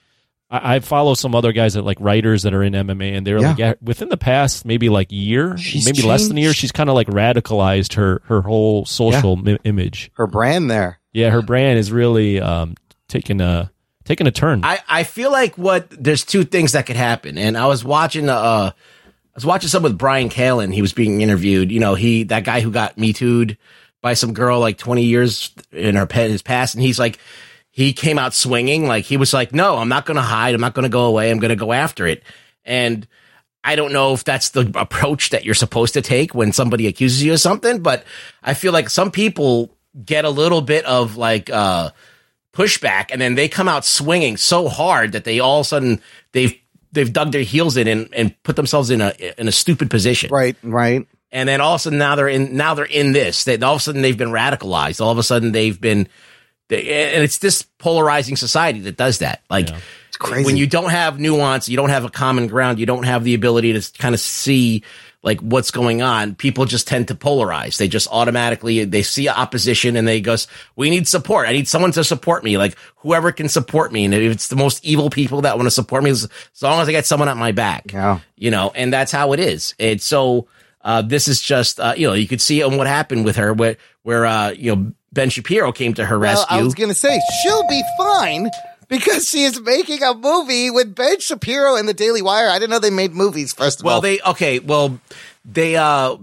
I, 0.48 0.76
I 0.76 0.80
follow 0.80 1.14
some 1.14 1.34
other 1.34 1.50
guys 1.52 1.74
that 1.74 1.82
like 1.82 1.98
writers 2.00 2.44
that 2.44 2.54
are 2.54 2.62
in 2.62 2.72
MMA, 2.72 3.16
and 3.16 3.26
they're 3.26 3.40
like 3.40 3.58
Yeah. 3.58 3.68
yeah, 3.70 3.74
within 3.82 4.08
the 4.08 4.16
past 4.16 4.64
maybe 4.64 4.88
like 4.88 5.08
year, 5.10 5.56
She's 5.58 5.84
maybe 5.84 6.02
less 6.02 6.28
than 6.28 6.38
a 6.38 6.40
year, 6.40 6.52
she's 6.52 6.72
kind 6.72 6.88
of 6.88 6.94
like 6.94 7.08
radicalized 7.08 7.94
her 7.94 8.22
her 8.26 8.42
whole 8.42 8.84
social 8.86 9.36
mi- 9.36 9.58
image. 9.64 10.10
Her 10.14 10.26
brand 10.28 10.70
there. 10.70 11.00
Yeah, 11.12 11.30
her 11.30 11.42
brand 11.42 11.78
is 11.78 11.90
really 11.92 12.40
um 12.40 12.76
taking 13.08 13.40
a 13.40 13.70
taking 14.06 14.26
a 14.26 14.30
turn. 14.30 14.64
I, 14.64 14.78
I 14.88 15.02
feel 15.02 15.30
like 15.30 15.58
what 15.58 15.90
there's 15.90 16.24
two 16.24 16.44
things 16.44 16.72
that 16.72 16.86
could 16.86 16.96
happen, 16.96 17.36
and 17.36 17.58
I 17.58 17.66
was 17.66 17.84
watching 17.84 18.28
uh 18.28 18.70
I 18.72 19.36
was 19.36 19.44
watching 19.44 19.68
some 19.68 19.82
with 19.82 19.98
Bryan 19.98 20.30
Callen. 20.30 20.72
He 20.72 20.80
was 20.80 20.94
being 20.94 21.20
interviewed. 21.20 21.70
You 21.70 21.80
know, 21.80 21.94
he 21.94 22.22
that 22.24 22.44
guy 22.44 22.62
who 22.62 22.70
got 22.70 22.96
me 22.96 23.12
too'd 23.12 23.58
by 24.00 24.14
some 24.14 24.32
girl 24.32 24.60
like 24.60 24.78
20 24.78 25.02
years 25.02 25.52
in 25.72 25.96
her 25.96 26.06
his 26.10 26.42
past, 26.42 26.74
and 26.74 26.82
he's 26.82 26.98
like 26.98 27.18
he 27.76 27.92
came 27.92 28.18
out 28.18 28.32
swinging. 28.32 28.86
Like 28.86 29.04
he 29.04 29.18
was 29.18 29.34
like, 29.34 29.52
no, 29.52 29.76
I'm 29.76 29.90
not 29.90 30.06
going 30.06 30.16
to 30.16 30.22
hide. 30.22 30.54
I'm 30.54 30.62
not 30.62 30.72
going 30.72 30.84
to 30.84 30.88
go 30.88 31.04
away. 31.04 31.30
I'm 31.30 31.38
going 31.38 31.50
to 31.50 31.56
go 31.56 31.74
after 31.74 32.06
it. 32.06 32.22
And 32.64 33.06
I 33.62 33.76
don't 33.76 33.92
know 33.92 34.14
if 34.14 34.24
that's 34.24 34.48
the 34.48 34.72
approach 34.74 35.28
that 35.30 35.44
you're 35.44 35.54
supposed 35.54 35.92
to 35.92 36.00
take 36.00 36.34
when 36.34 36.52
somebody 36.52 36.86
accuses 36.86 37.22
you 37.22 37.34
of 37.34 37.40
something, 37.40 37.82
but 37.82 38.04
I 38.42 38.54
feel 38.54 38.72
like 38.72 38.88
some 38.88 39.10
people 39.10 39.76
get 40.02 40.24
a 40.24 40.30
little 40.30 40.62
bit 40.62 40.86
of 40.86 41.18
like 41.18 41.50
uh 41.50 41.90
pushback 42.56 43.10
and 43.10 43.20
then 43.20 43.34
they 43.34 43.48
come 43.48 43.68
out 43.68 43.84
swinging 43.84 44.36
so 44.38 44.68
hard 44.68 45.12
that 45.12 45.24
they 45.24 45.40
all 45.40 45.60
of 45.60 45.66
a 45.66 45.68
sudden 45.68 46.00
they've 46.32 46.58
they've 46.92 47.12
dug 47.12 47.30
their 47.30 47.42
heels 47.42 47.76
in 47.76 47.86
and, 47.86 48.08
and 48.14 48.42
put 48.42 48.56
themselves 48.56 48.90
in 48.90 49.00
a 49.00 49.12
in 49.38 49.46
a 49.46 49.52
stupid 49.52 49.90
position. 49.90 50.30
Right, 50.32 50.56
right. 50.62 51.06
and 51.30 51.48
then 51.48 51.60
all 51.60 51.74
of 51.74 51.80
a 51.80 51.82
sudden 51.82 51.98
now 51.98 52.16
they're 52.16 52.28
in 52.28 52.56
now 52.56 52.74
they're 52.74 52.86
in 52.86 53.12
this. 53.12 53.44
They, 53.44 53.58
all 53.58 53.74
of 53.74 53.80
a 53.80 53.82
sudden 53.82 54.00
they've 54.00 54.16
been 54.16 54.30
radicalized. 54.30 55.00
All 55.00 55.12
of 55.12 55.18
a 55.18 55.22
sudden 55.22 55.52
they've 55.52 55.78
been 55.78 56.08
they, 56.68 57.14
and 57.14 57.22
it's 57.22 57.38
this 57.38 57.62
polarizing 57.62 58.36
society 58.36 58.80
that 58.80 58.96
does 58.96 59.18
that. 59.18 59.42
Like 59.50 59.68
crazy. 60.18 60.46
when 60.46 60.56
you 60.56 60.66
don't 60.66 60.90
have 60.90 61.20
nuance 61.20 61.68
you 61.68 61.76
don't 61.76 61.90
have 61.90 62.04
a 62.04 62.10
common 62.10 62.46
ground 62.46 62.78
you 62.78 62.86
don't 62.86 63.02
have 63.02 63.22
the 63.22 63.34
ability 63.34 63.78
to 63.78 63.92
kind 63.98 64.14
of 64.14 64.20
see 64.20 64.82
like 65.26 65.40
what's 65.40 65.70
going 65.72 66.00
on? 66.00 66.34
People 66.36 66.64
just 66.64 66.86
tend 66.88 67.08
to 67.08 67.14
polarize. 67.14 67.76
They 67.76 67.88
just 67.88 68.08
automatically 68.10 68.84
they 68.84 69.02
see 69.02 69.28
opposition 69.28 69.96
and 69.96 70.06
they 70.08 70.22
goes 70.22 70.46
we 70.76 70.88
need 70.88 71.06
support. 71.08 71.48
I 71.48 71.52
need 71.52 71.68
someone 71.68 71.92
to 71.92 72.04
support 72.04 72.44
me. 72.44 72.56
Like 72.56 72.76
whoever 72.98 73.32
can 73.32 73.48
support 73.50 73.92
me. 73.92 74.04
And 74.06 74.14
if 74.14 74.32
it's 74.32 74.48
the 74.48 74.56
most 74.56 74.82
evil 74.84 75.10
people 75.10 75.42
that 75.42 75.56
want 75.56 75.66
to 75.66 75.70
support 75.70 76.02
me 76.04 76.10
as 76.10 76.28
long 76.62 76.80
as 76.80 76.88
i 76.88 76.92
get 76.92 77.04
someone 77.04 77.28
at 77.28 77.36
my 77.36 77.52
back. 77.52 77.92
Yeah. 77.92 78.20
you 78.36 78.50
know 78.50 78.72
and 78.74 78.90
that's 78.92 79.12
how 79.12 79.32
it 79.34 79.40
is. 79.40 79.74
It's 79.78 80.06
so 80.06 80.46
Uh, 80.80 81.02
this 81.02 81.26
is 81.26 81.42
just 81.42 81.80
uh, 81.80 81.94
you 81.96 82.06
know 82.06 82.14
you 82.14 82.28
could 82.28 82.40
see 82.40 82.62
on 82.62 82.76
what 82.78 82.86
happened 82.86 83.24
with 83.24 83.34
her 83.36 83.52
where 83.52 83.76
where 84.04 84.24
uh, 84.24 84.50
you 84.50 84.70
know 84.74 84.92
Ben 85.12 85.30
Shapiro 85.30 85.72
came 85.72 85.94
to 85.94 86.06
her 86.06 86.18
Well, 86.18 86.30
rescue. 86.38 86.58
I 86.58 86.62
was 86.62 86.74
going 86.74 86.90
to 86.90 86.94
say 86.94 87.20
she'll 87.42 87.66
be 87.66 87.82
fine 87.98 88.48
because 88.88 89.28
she 89.28 89.42
is 89.42 89.60
making 89.60 90.02
a 90.02 90.14
movie 90.14 90.70
with 90.70 90.94
Ben 90.94 91.20
Shapiro 91.20 91.76
and 91.76 91.88
the 91.88 91.94
Daily 91.94 92.22
Wire. 92.22 92.48
I 92.48 92.58
didn't 92.58 92.70
know 92.70 92.78
they 92.78 92.90
made 92.90 93.12
movies. 93.12 93.52
First 93.52 93.80
of 93.80 93.84
well, 93.84 93.96
all, 93.96 94.02
Well, 94.02 94.10
they 94.10 94.20
okay. 94.30 94.58
Well, 94.58 95.00
they 95.44 95.76
uh, 95.76 96.16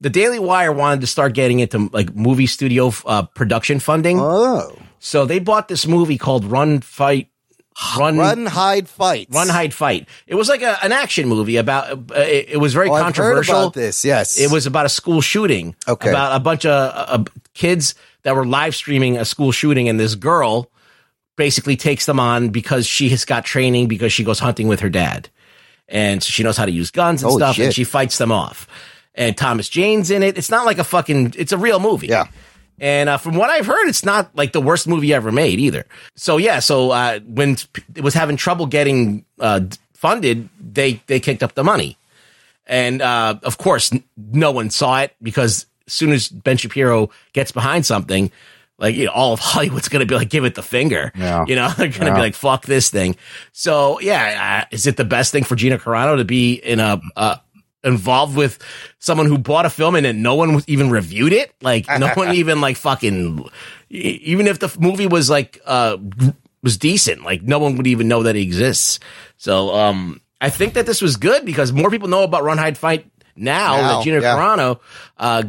the 0.00 0.10
Daily 0.10 0.38
Wire 0.38 0.72
wanted 0.72 1.00
to 1.02 1.06
start 1.06 1.34
getting 1.34 1.60
into 1.60 1.88
like 1.92 2.14
movie 2.14 2.46
studio 2.46 2.92
uh, 3.06 3.22
production 3.22 3.80
funding, 3.80 4.18
oh 4.20 4.76
so 4.98 5.26
they 5.26 5.40
bought 5.40 5.66
this 5.66 5.86
movie 5.86 6.16
called 6.18 6.44
Run 6.44 6.80
Fight. 6.80 7.28
Run, 7.98 8.18
run, 8.18 8.44
hide, 8.44 8.86
fight, 8.86 9.28
Run, 9.30 9.48
hide, 9.48 9.72
fight. 9.72 10.06
It 10.26 10.34
was 10.34 10.48
like 10.48 10.60
a, 10.60 10.78
an 10.84 10.92
action 10.92 11.26
movie 11.26 11.56
about. 11.56 11.90
Uh, 11.90 12.20
it, 12.20 12.50
it 12.50 12.56
was 12.58 12.74
very 12.74 12.90
Oh, 12.90 12.98
controversial. 12.98 13.56
about 13.56 13.74
this. 13.74 14.04
Yes, 14.04 14.38
It 14.38 14.52
was 14.52 14.66
about 14.66 14.84
a 14.84 14.90
school 14.90 15.22
shooting. 15.22 15.74
Okay. 15.88 16.10
About 16.10 16.36
a 16.36 16.40
bunch 16.40 16.66
of 16.66 16.70
uh, 16.70 17.04
uh, 17.08 17.24
kids 17.54 17.94
that 18.24 18.36
were 18.36 18.44
live 18.44 18.76
streaming 18.76 19.16
a 19.16 19.24
school 19.24 19.52
shooting, 19.52 19.88
and 19.88 19.98
this 19.98 20.14
girl 20.14 20.70
basically 21.36 21.76
takes 21.76 22.06
them 22.06 22.20
on 22.20 22.50
because 22.50 22.86
she 22.86 23.08
has 23.10 23.24
got 23.24 23.44
training 23.44 23.88
because 23.88 24.12
she 24.12 24.24
goes 24.24 24.38
hunting 24.38 24.68
with 24.68 24.80
her 24.80 24.90
dad, 24.90 25.28
and 25.88 26.22
so 26.22 26.30
she 26.30 26.42
knows 26.42 26.56
how 26.56 26.66
to 26.66 26.72
use 26.72 26.90
guns 26.90 27.22
and 27.22 27.30
Holy 27.30 27.40
stuff, 27.40 27.58
and 27.58 27.74
she 27.74 27.84
fights 27.84 28.18
them 28.18 28.32
off. 28.32 28.66
And 29.14 29.36
Thomas 29.36 29.68
Jane's 29.68 30.10
in 30.10 30.22
it. 30.22 30.38
It's 30.38 30.50
not 30.50 30.64
like 30.64 30.78
a 30.78 30.84
fucking. 30.84 31.34
It's 31.36 31.52
a 31.52 31.58
real 31.58 31.80
movie. 31.80 32.06
Yeah. 32.08 32.28
And 32.80 33.08
uh, 33.08 33.18
from 33.18 33.36
what 33.36 33.50
I've 33.50 33.66
heard, 33.66 33.86
it's 33.86 34.04
not 34.04 34.34
like 34.34 34.52
the 34.52 34.60
worst 34.60 34.88
movie 34.88 35.12
ever 35.14 35.30
made 35.30 35.60
either. 35.60 35.84
So 36.16 36.36
yeah, 36.38 36.58
so 36.58 36.90
uh, 36.90 37.20
when 37.20 37.56
it 37.94 38.02
was 38.02 38.14
having 38.14 38.36
trouble 38.36 38.66
getting 38.66 39.24
uh, 39.38 39.60
funded, 39.92 40.48
they 40.58 41.02
they 41.06 41.20
kicked 41.20 41.42
up 41.42 41.54
the 41.54 41.62
money, 41.62 41.96
and 42.66 43.00
uh, 43.02 43.36
of 43.42 43.58
course, 43.58 43.92
n- 43.92 44.02
no 44.16 44.50
one 44.50 44.70
saw 44.70 45.00
it 45.00 45.14
because 45.22 45.66
as 45.86 45.92
soon 45.92 46.10
as 46.10 46.28
Ben 46.28 46.56
Shapiro 46.56 47.10
gets 47.34 47.52
behind 47.52 47.84
something, 47.86 48.32
like 48.82 48.94
you 48.96 49.06
know, 49.06 49.12
all 49.12 49.32
of 49.32 49.40
Hollywood's 49.40 49.88
going 49.88 50.00
to 50.00 50.06
be 50.06 50.14
like, 50.14 50.28
give 50.28 50.44
it 50.44 50.54
the 50.56 50.62
finger. 50.62 51.10
Yeah. 51.16 51.44
You 51.48 51.56
know, 51.56 51.68
they're 51.78 51.88
going 51.88 52.00
to 52.00 52.06
Yeah. 52.08 52.14
be 52.14 52.20
like, 52.20 52.34
fuck 52.34 52.66
this 52.66 52.90
thing. 52.90 53.16
So 53.52 53.98
yeah, 54.00 54.64
uh, 54.64 54.74
is 54.74 54.86
it 54.86 54.98
the 54.98 55.04
best 55.06 55.32
thing 55.32 55.44
for 55.44 55.56
Gina 55.56 55.78
Carano 55.78 56.18
to 56.18 56.24
be 56.26 56.54
in 56.54 56.80
a 56.80 57.00
uh, 57.16 57.36
involved 57.84 58.36
with 58.36 58.58
someone 58.98 59.26
who 59.26 59.38
bought 59.38 59.66
a 59.66 59.70
film 59.70 59.94
and 59.96 60.04
then 60.04 60.20
no 60.22 60.34
one 60.34 60.54
was 60.54 60.68
even 60.68 60.90
reviewed 60.90 61.32
it? 61.32 61.54
Like 61.62 61.86
no 61.98 62.08
one 62.14 62.34
even 62.34 62.60
like 62.60 62.76
fucking 62.76 63.48
even 63.88 64.46
if 64.46 64.58
the 64.58 64.74
movie 64.78 65.06
was 65.06 65.30
like 65.30 65.60
uh 65.64 65.96
was 66.62 66.76
decent, 66.78 67.24
like 67.24 67.42
no 67.42 67.58
one 67.58 67.76
would 67.76 67.86
even 67.86 68.08
know 68.08 68.22
that 68.24 68.36
it 68.36 68.42
exists. 68.42 69.00
So 69.36 69.74
um 69.74 70.20
I 70.40 70.50
think 70.50 70.74
that 70.74 70.86
this 70.86 71.00
was 71.00 71.16
good 71.16 71.44
because 71.44 71.72
more 71.72 71.90
people 71.90 72.08
know 72.08 72.24
about 72.24 72.42
Run 72.42 72.58
Hide 72.58 72.76
Fight 72.76 73.06
now, 73.36 73.76
Now, 73.76 73.96
that 73.98 74.04
Gina 74.04 74.20
yeah. 74.20 74.36
Carano 74.36 74.80
uh 75.18 75.44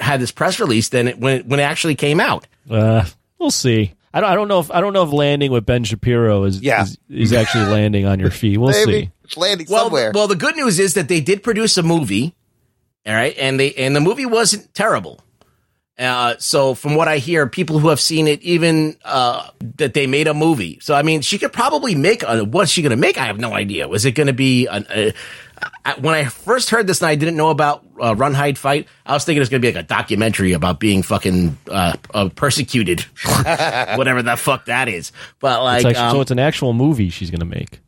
had 0.00 0.20
this 0.20 0.30
press 0.32 0.58
release 0.60 0.88
than 0.90 1.08
it, 1.08 1.18
when 1.18 1.42
when 1.48 1.60
it 1.60 1.64
actually 1.64 1.94
came 1.94 2.20
out. 2.20 2.46
Uh, 2.70 3.04
we'll 3.38 3.50
see. 3.50 3.94
I 4.12 4.20
don't. 4.20 4.30
I 4.30 4.34
don't 4.34 4.48
know 4.48 4.60
if 4.60 4.70
I 4.70 4.80
don't 4.80 4.92
know 4.92 5.04
if 5.04 5.12
landing 5.12 5.52
with 5.52 5.66
Ben 5.66 5.84
Shapiro 5.84 6.44
is 6.44 6.60
Yeah. 6.62 6.82
is, 6.82 6.98
is 7.10 7.32
actually 7.32 7.66
landing 7.72 8.06
on 8.06 8.18
your 8.20 8.30
feet. 8.30 8.58
We'll 8.58 8.70
maybe 8.72 8.92
see. 9.06 9.10
it's 9.24 9.36
landing 9.36 9.66
Well, 9.68 9.84
somewhere. 9.84 10.12
well, 10.14 10.28
the 10.28 10.36
good 10.36 10.56
news 10.56 10.78
is 10.78 10.94
that 10.94 11.08
they 11.08 11.20
did 11.20 11.42
produce 11.42 11.76
a 11.76 11.82
movie, 11.82 12.34
all 13.06 13.14
right, 13.14 13.34
and 13.38 13.60
they 13.60 13.74
and 13.74 13.94
the 13.94 14.00
movie 14.00 14.26
wasn't 14.26 14.72
terrible. 14.74 15.20
Uh, 15.98 16.36
so 16.38 16.74
from 16.74 16.94
what 16.94 17.08
I 17.08 17.18
hear, 17.18 17.48
people 17.48 17.80
who 17.80 17.88
have 17.88 18.00
seen 18.00 18.28
it, 18.28 18.40
even 18.42 18.96
uh, 19.04 19.50
that 19.76 19.94
they 19.94 20.06
made 20.06 20.28
a 20.28 20.34
movie. 20.34 20.78
So 20.80 20.94
I 20.94 21.02
mean, 21.02 21.22
she 21.22 21.38
could 21.38 21.52
probably 21.52 21.94
make 21.96 22.22
a. 22.22 22.44
What's 22.44 22.70
she 22.70 22.82
going 22.82 22.90
to 22.90 22.96
make? 22.96 23.18
I 23.18 23.26
have 23.26 23.40
no 23.40 23.52
idea. 23.52 23.88
Was 23.88 24.04
it 24.04 24.12
going 24.12 24.28
to 24.28 24.32
be 24.32 24.66
an? 24.68 24.86
A, 24.90 25.12
I, 25.84 25.94
when 25.94 26.14
I 26.14 26.26
first 26.26 26.70
heard 26.70 26.86
this 26.86 27.00
and 27.00 27.08
I 27.08 27.16
didn't 27.16 27.36
know 27.36 27.50
about 27.50 27.84
uh, 28.00 28.14
Run 28.14 28.32
Hide 28.32 28.56
Fight, 28.56 28.86
I 29.04 29.14
was 29.14 29.24
thinking 29.24 29.38
it 29.38 29.40
was 29.40 29.48
going 29.48 29.60
to 29.60 29.68
be 29.68 29.74
like 29.74 29.84
a 29.84 29.88
documentary 29.88 30.52
about 30.52 30.78
being 30.78 31.02
fucking 31.02 31.58
uh, 31.68 31.96
uh, 32.14 32.28
persecuted, 32.28 33.00
whatever 33.96 34.22
the 34.22 34.36
fuck 34.36 34.66
that 34.66 34.88
is. 34.88 35.10
But 35.40 35.64
like, 35.64 35.78
It's 35.78 35.86
actually, 35.86 36.04
um, 36.04 36.14
so 36.16 36.20
it's 36.20 36.30
an 36.30 36.38
actual 36.38 36.74
movie 36.74 37.08
she's 37.10 37.30
going 37.30 37.40
to 37.40 37.46
make. 37.46 37.80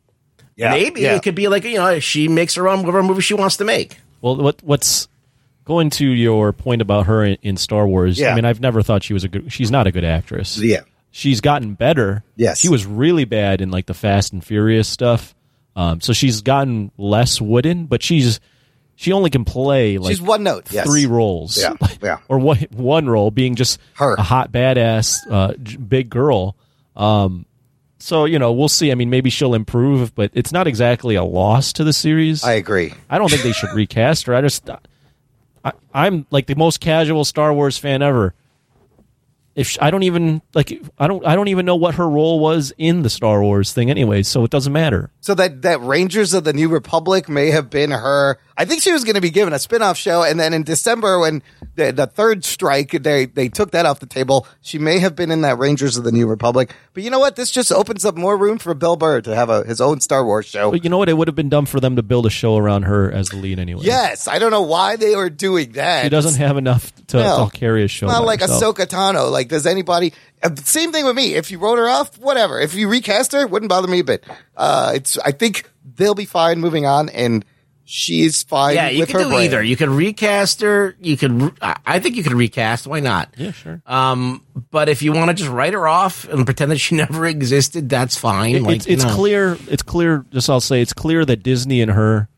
yeah, 0.57 0.71
maybe 0.71 1.03
yeah. 1.03 1.15
it 1.15 1.23
could 1.23 1.37
be 1.37 1.47
like 1.47 1.63
you 1.63 1.77
know 1.77 2.01
she 2.01 2.27
makes 2.27 2.57
her 2.57 2.69
own 2.69 2.81
whatever 2.81 3.05
movie 3.05 3.23
she 3.23 3.35
wants 3.35 3.57
to 3.59 3.65
make. 3.65 3.99
Well, 4.21 4.37
what 4.37 4.61
what's 4.65 5.07
going 5.71 5.89
to 5.89 6.05
your 6.05 6.53
point 6.53 6.83
about 6.83 7.07
her 7.07 7.25
in, 7.25 7.57
Star 7.57 7.87
Wars? 7.87 8.19
Yeah. 8.19 8.33
I 8.33 8.35
mean, 8.35 8.45
I've 8.45 8.61
never 8.61 8.83
thought 8.83 9.05
she 9.05 9.13
was 9.15 9.23
a 9.23 9.29
good. 9.29 9.53
She's 9.53 9.71
not 9.71 9.87
a 9.87 9.93
good 9.93 10.05
actress. 10.05 10.59
Yeah. 10.59 10.81
she's 11.13 11.41
gotten 11.41 11.75
better. 11.75 12.25
Yes. 12.35 12.59
she 12.59 12.69
was 12.69 12.85
really 12.85 13.25
bad 13.25 13.61
in 13.61 13.71
like 13.71 13.87
the 13.87 13.95
Fast 13.95 14.33
and 14.33 14.45
Furious 14.45 14.89
stuff. 14.89 15.33
Um, 15.77 16.01
so 16.01 16.13
she's 16.13 16.43
gotten 16.43 16.91
less 16.99 17.41
wooden, 17.41 17.87
but 17.87 18.03
she's 18.03 18.41
she 18.97 19.13
only 19.13 19.31
can 19.31 19.45
play 19.45 19.97
like 19.99 20.11
She's 20.11 20.21
one 20.21 20.43
note. 20.43 20.71
Yes. 20.73 20.87
three 20.87 21.07
roles. 21.07 21.57
Yeah, 21.57 21.75
yeah. 22.03 22.19
or 22.29 22.39
one 22.41 22.59
one 22.73 23.09
role 23.09 23.31
being 23.31 23.55
just 23.55 23.79
Her. 23.95 24.15
a 24.15 24.23
hot 24.23 24.51
badass 24.51 25.19
uh, 25.31 25.55
big 25.79 26.11
girl. 26.11 26.57
Um, 26.97 27.47
so 28.01 28.25
you 28.25 28.39
know 28.41 28.53
we'll 28.53 28.69
see. 28.69 28.91
I 28.91 28.97
mean, 28.97 29.09
maybe 29.09 29.31
she'll 29.31 29.55
improve, 29.55 30.15
but 30.17 30.33
it's 30.35 30.51
not 30.53 30.67
exactly 30.67 31.15
a 31.15 31.23
loss 31.25 31.73
to 31.75 31.85
the 31.85 31.93
series. 31.93 32.43
I 32.43 32.55
agree. 32.55 32.93
I 33.09 33.19
don't 33.19 33.31
think 33.31 33.43
they 33.43 33.53
should 33.53 33.71
recast 33.75 34.27
her. 34.27 34.35
I 34.35 34.41
just, 34.41 34.69
I, 35.65 35.73
I'm 35.93 36.27
like 36.31 36.47
the 36.47 36.55
most 36.55 36.81
casual 36.81 37.25
Star 37.25 37.53
Wars 37.53 37.79
fan 37.79 38.03
ever. 38.03 38.35
If 39.57 39.69
sh 39.69 39.79
I 39.81 39.91
don't 39.91 40.05
even 40.05 40.43
like, 40.55 40.81
I 40.99 41.09
don't, 41.09 41.27
I 41.27 41.35
don't 41.35 41.49
even 41.49 41.67
know 41.67 41.77
what 41.77 41.97
her 41.97 42.09
role 42.09 42.39
was 42.39 42.73
in 42.79 43.03
the 43.03 43.11
Star 43.11 43.43
Wars 43.43 43.73
thing, 43.73 43.91
anyway. 43.91 44.23
So 44.23 44.45
it 44.45 44.51
doesn't 44.51 44.73
matter. 44.73 45.11
So 45.21 45.35
that 45.35 45.63
that 45.63 45.81
Rangers 45.81 46.35
of 46.35 46.45
the 46.45 46.53
New 46.53 46.69
Republic 46.69 47.29
may 47.29 47.51
have 47.51 47.69
been 47.69 47.91
her. 47.91 48.39
I 48.61 48.67
think 48.67 48.83
she 48.83 48.93
was 48.93 49.05
going 49.05 49.15
to 49.15 49.23
be 49.23 49.31
given 49.31 49.55
a 49.55 49.59
spin-off 49.59 49.97
show, 49.97 50.23
and 50.23 50.39
then 50.39 50.53
in 50.53 50.65
December 50.65 51.19
when 51.19 51.43
the, 51.77 51.93
the 51.93 52.07
third 52.07 52.45
strike, 52.45 52.91
they 52.91 53.25
they 53.25 53.49
took 53.49 53.71
that 53.71 53.87
off 53.87 54.01
the 54.01 54.07
table. 54.07 54.47
She 54.61 54.79
may 54.79 54.99
have 54.99 55.17
been 55.17 55.31
in 55.31 55.41
that 55.41 55.57
Rangers 55.57 55.97
of 55.97 56.05
the 56.05 56.13
New 56.13 56.27
Republic. 56.27 56.71
But 56.93 57.03
you 57.03 57.09
know 57.09 57.19
what? 57.19 57.37
This 57.37 57.51
just 57.51 57.73
opens 57.73 58.05
up 58.05 58.19
more 58.19 58.37
room 58.37 58.59
for 58.59 58.75
Bill 58.75 58.97
Burr 58.97 59.23
to 59.23 59.35
have 59.35 59.49
a, 59.49 59.65
his 59.65 59.81
own 59.81 60.01
Star 60.01 60.27
Wars 60.27 60.45
show. 60.45 60.71
But 60.71 60.85
you 60.85 60.91
know 60.91 60.99
what? 60.99 61.09
It 61.09 61.15
would 61.15 61.27
have 61.29 61.35
been 61.35 61.49
dumb 61.49 61.65
for 61.65 61.81
them 61.81 61.97
to 61.97 62.03
build 62.03 62.27
a 62.27 62.31
show 62.31 62.59
around 62.59 62.83
her 62.83 63.11
as 63.11 63.31
the 63.31 63.37
lead 63.39 63.59
anyway. 63.59 63.83
Yes, 63.85 64.29
I 64.29 64.39
don't 64.39 64.51
know 64.51 64.61
why 64.61 64.97
they 64.97 65.17
were 65.17 65.31
doing 65.31 65.73
that. 65.73 66.03
she 66.03 66.11
doesn't 66.11 66.35
have 66.39 66.59
enough 66.59 66.93
to, 67.07 67.17
No. 67.17 67.49
to 67.51 67.59
carry 67.59 67.83
a 67.85 67.89
show. 67.89 68.09
Not 68.09 68.25
like 68.27 68.41
herself. 68.43 68.77
Ahsoka 68.77 68.87
Tano. 68.87 69.31
Like, 69.33 69.49
does 69.49 69.65
anybody? 69.67 70.13
uh, 70.43 70.55
Same 70.57 70.93
thing 70.93 71.07
with 71.07 71.17
me. 71.17 71.35
If 71.35 71.51
you 71.51 71.59
wrote 71.59 71.79
her 71.79 71.89
off, 71.89 72.19
whatever. 72.19 72.61
If 72.61 72.75
you 72.75 72.89
recast 72.89 73.33
her, 73.33 73.41
it 73.41 73.49
wouldn't 73.51 73.71
bother 73.71 73.89
me. 73.89 74.03
But 74.03 74.23
uh, 74.55 74.93
it's. 74.97 75.17
I 75.19 75.33
think 75.33 75.71
they'll 75.97 76.15
be 76.15 76.27
fine 76.27 76.61
moving 76.61 76.85
on, 76.85 77.09
and 77.09 77.43
she's 77.91 78.43
fine. 78.45 78.75
Yeah, 78.77 78.89
you 78.89 79.01
with 79.01 79.09
could 79.09 79.17
her 79.17 79.23
do 79.25 79.29
brand. 79.31 79.45
either. 79.45 79.63
You 79.63 79.77
could 79.77 79.89
recast 79.89 80.61
her. 80.63 80.97
You 81.01 81.17
could. 81.17 81.33
re- 81.43 81.51
I 81.61 81.77
I 81.85 81.99
think 81.99 82.17
you 82.17 82.23
could 82.23 82.33
recast. 82.33 82.87
Why 82.87 83.01
not? 83.01 83.35
Yeah, 83.37 83.51
sure. 83.53 83.83
Um, 83.87 84.43
but 84.71 84.89
if 84.89 85.03
you 85.03 85.13
want 85.13 85.29
to 85.31 85.35
just 85.35 85.51
write 85.51 85.73
her 85.75 85.87
off 85.89 86.27
and 86.29 86.45
pretend 86.47 86.71
that 86.71 86.79
she 86.79 86.95
never 86.97 87.27
existed, 87.27 87.89
that's 87.89 88.17
fine. 88.17 88.57
It- 88.57 88.63
like, 88.63 88.77
it's 88.77 88.87
it's 88.87 89.03
you 89.05 89.09
know. 89.11 89.15
clear. 89.17 89.59
It's 89.69 89.83
clear. 89.83 90.25
Just 90.31 90.49
I'll 90.49 90.61
say 90.61 90.81
it's 90.81 90.93
clear 90.93 91.25
that 91.25 91.43
Disney 91.43 91.81
and 91.83 91.91
her, 91.91 92.29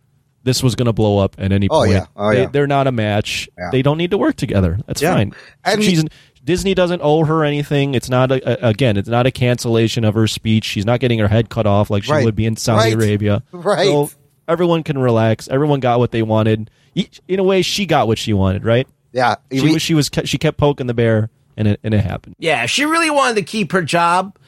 this 0.42 0.62
was 0.62 0.74
going 0.74 0.86
to 0.86 0.92
blow 0.92 1.18
up 1.18 1.36
at 1.38 1.52
any 1.52 1.68
point. 1.68 1.90
Oh, 1.90 1.92
yeah. 1.92 2.06
Oh, 2.16 2.30
they, 2.32 2.40
yeah. 2.42 2.46
They're 2.48 2.66
not 2.66 2.86
a 2.86 2.92
match. 2.92 3.48
Yeah. 3.58 3.68
They 3.70 3.82
don't 3.82 3.98
need 3.98 4.10
to 4.12 4.18
work 4.18 4.36
together. 4.36 4.78
That's 4.86 5.02
Yeah. 5.02 5.14
fine. 5.14 5.32
And- 5.64 5.82
She's 5.84 6.04
Disney 6.44 6.74
doesn't 6.74 7.00
owe 7.04 7.24
her 7.24 7.44
anything. 7.44 7.94
It's 7.94 8.08
not 8.08 8.32
a, 8.32 8.66
a- 8.66 8.70
again. 8.70 8.96
It's 8.96 9.08
not 9.08 9.26
a 9.26 9.30
cancellation 9.30 10.04
of 10.04 10.14
her 10.14 10.26
speech. 10.26 10.64
She's 10.64 10.84
not 10.84 10.98
getting 10.98 11.20
her 11.20 11.28
head 11.28 11.48
cut 11.50 11.68
off 11.68 11.88
like 11.88 12.02
she 12.02 12.10
Right. 12.10 12.24
would 12.24 12.34
be 12.34 12.46
in 12.46 12.56
Saudi 12.56 12.94
Right. 12.94 12.94
Arabia. 12.94 13.44
Right. 13.52 13.84
So 13.86 14.10
everyone 14.52 14.82
can 14.84 14.98
relax. 14.98 15.48
Everyone 15.48 15.80
got 15.80 15.98
what 15.98 16.12
they 16.12 16.22
wanted. 16.22 16.70
In 17.26 17.40
a 17.40 17.42
way, 17.42 17.62
she 17.62 17.86
got 17.86 18.06
what 18.06 18.18
she 18.18 18.32
wanted. 18.32 18.64
Right. 18.64 18.86
Yeah, 19.12 19.36
She 19.50 19.60
we- 19.62 19.72
was. 19.74 19.82
She 19.82 19.94
was. 19.94 20.10
She 20.24 20.38
kept 20.38 20.56
poking 20.58 20.86
the 20.86 20.94
bear, 20.94 21.30
and 21.56 21.68
it 21.68 21.80
and 21.82 21.92
it 21.92 22.00
happened. 22.00 22.36
Yeah, 22.38 22.66
she 22.66 22.84
really 22.84 23.10
wanted 23.10 23.34
to 23.36 23.42
keep 23.42 23.72
her 23.72 23.82
job, 23.82 24.38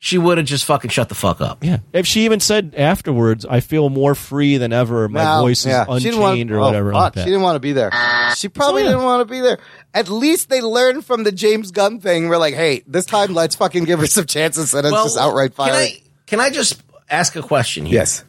she 0.00 0.16
would 0.16 0.38
have 0.38 0.46
just 0.46 0.64
fucking 0.64 0.90
shut 0.90 1.08
the 1.08 1.14
fuck 1.14 1.40
up. 1.40 1.64
Yeah. 1.64 1.78
If 1.92 2.06
she 2.06 2.24
even 2.24 2.38
said 2.38 2.74
afterwards, 2.76 3.44
I 3.44 3.60
feel 3.60 3.90
more 3.90 4.14
free 4.14 4.56
than 4.56 4.72
ever. 4.72 5.08
My 5.08 5.24
No, 5.24 5.42
voice 5.42 5.60
is 5.60 5.66
yeah. 5.66 5.84
She 5.84 5.90
unchained 5.90 6.02
didn't 6.04 6.20
want- 6.20 6.50
or 6.52 6.58
oh, 6.58 6.66
whatever. 6.66 6.92
fuck, 6.92 7.00
like 7.00 7.12
that. 7.14 7.20
She 7.22 7.26
didn't 7.26 7.42
want 7.42 7.56
to 7.56 7.60
be 7.60 7.72
there. 7.72 7.90
She 8.36 8.48
probably 8.48 8.82
oh, 8.82 8.84
yeah. 8.84 8.90
didn't 8.92 9.04
want 9.04 9.26
to 9.26 9.32
be 9.32 9.40
there. 9.40 9.58
At 9.94 10.08
least 10.08 10.50
they 10.50 10.60
learned 10.60 11.04
from 11.04 11.24
the 11.24 11.32
James 11.32 11.72
Gunn 11.72 11.98
thing. 12.00 12.28
We're 12.28 12.38
like, 12.38 12.54
hey, 12.54 12.84
this 12.86 13.06
time 13.06 13.34
let's 13.34 13.56
fucking 13.56 13.84
give 13.84 13.98
her 13.98 14.06
some 14.06 14.26
chances 14.26 14.72
and 14.74 14.86
it's 14.86 14.94
just 14.94 15.18
outright 15.18 15.56
can. 15.56 15.70
I 15.70 16.00
can 16.26 16.40
I 16.40 16.50
just 16.50 16.80
ask 17.10 17.34
a 17.34 17.42
question 17.42 17.84
here? 17.84 17.94
Yes. 18.00 18.24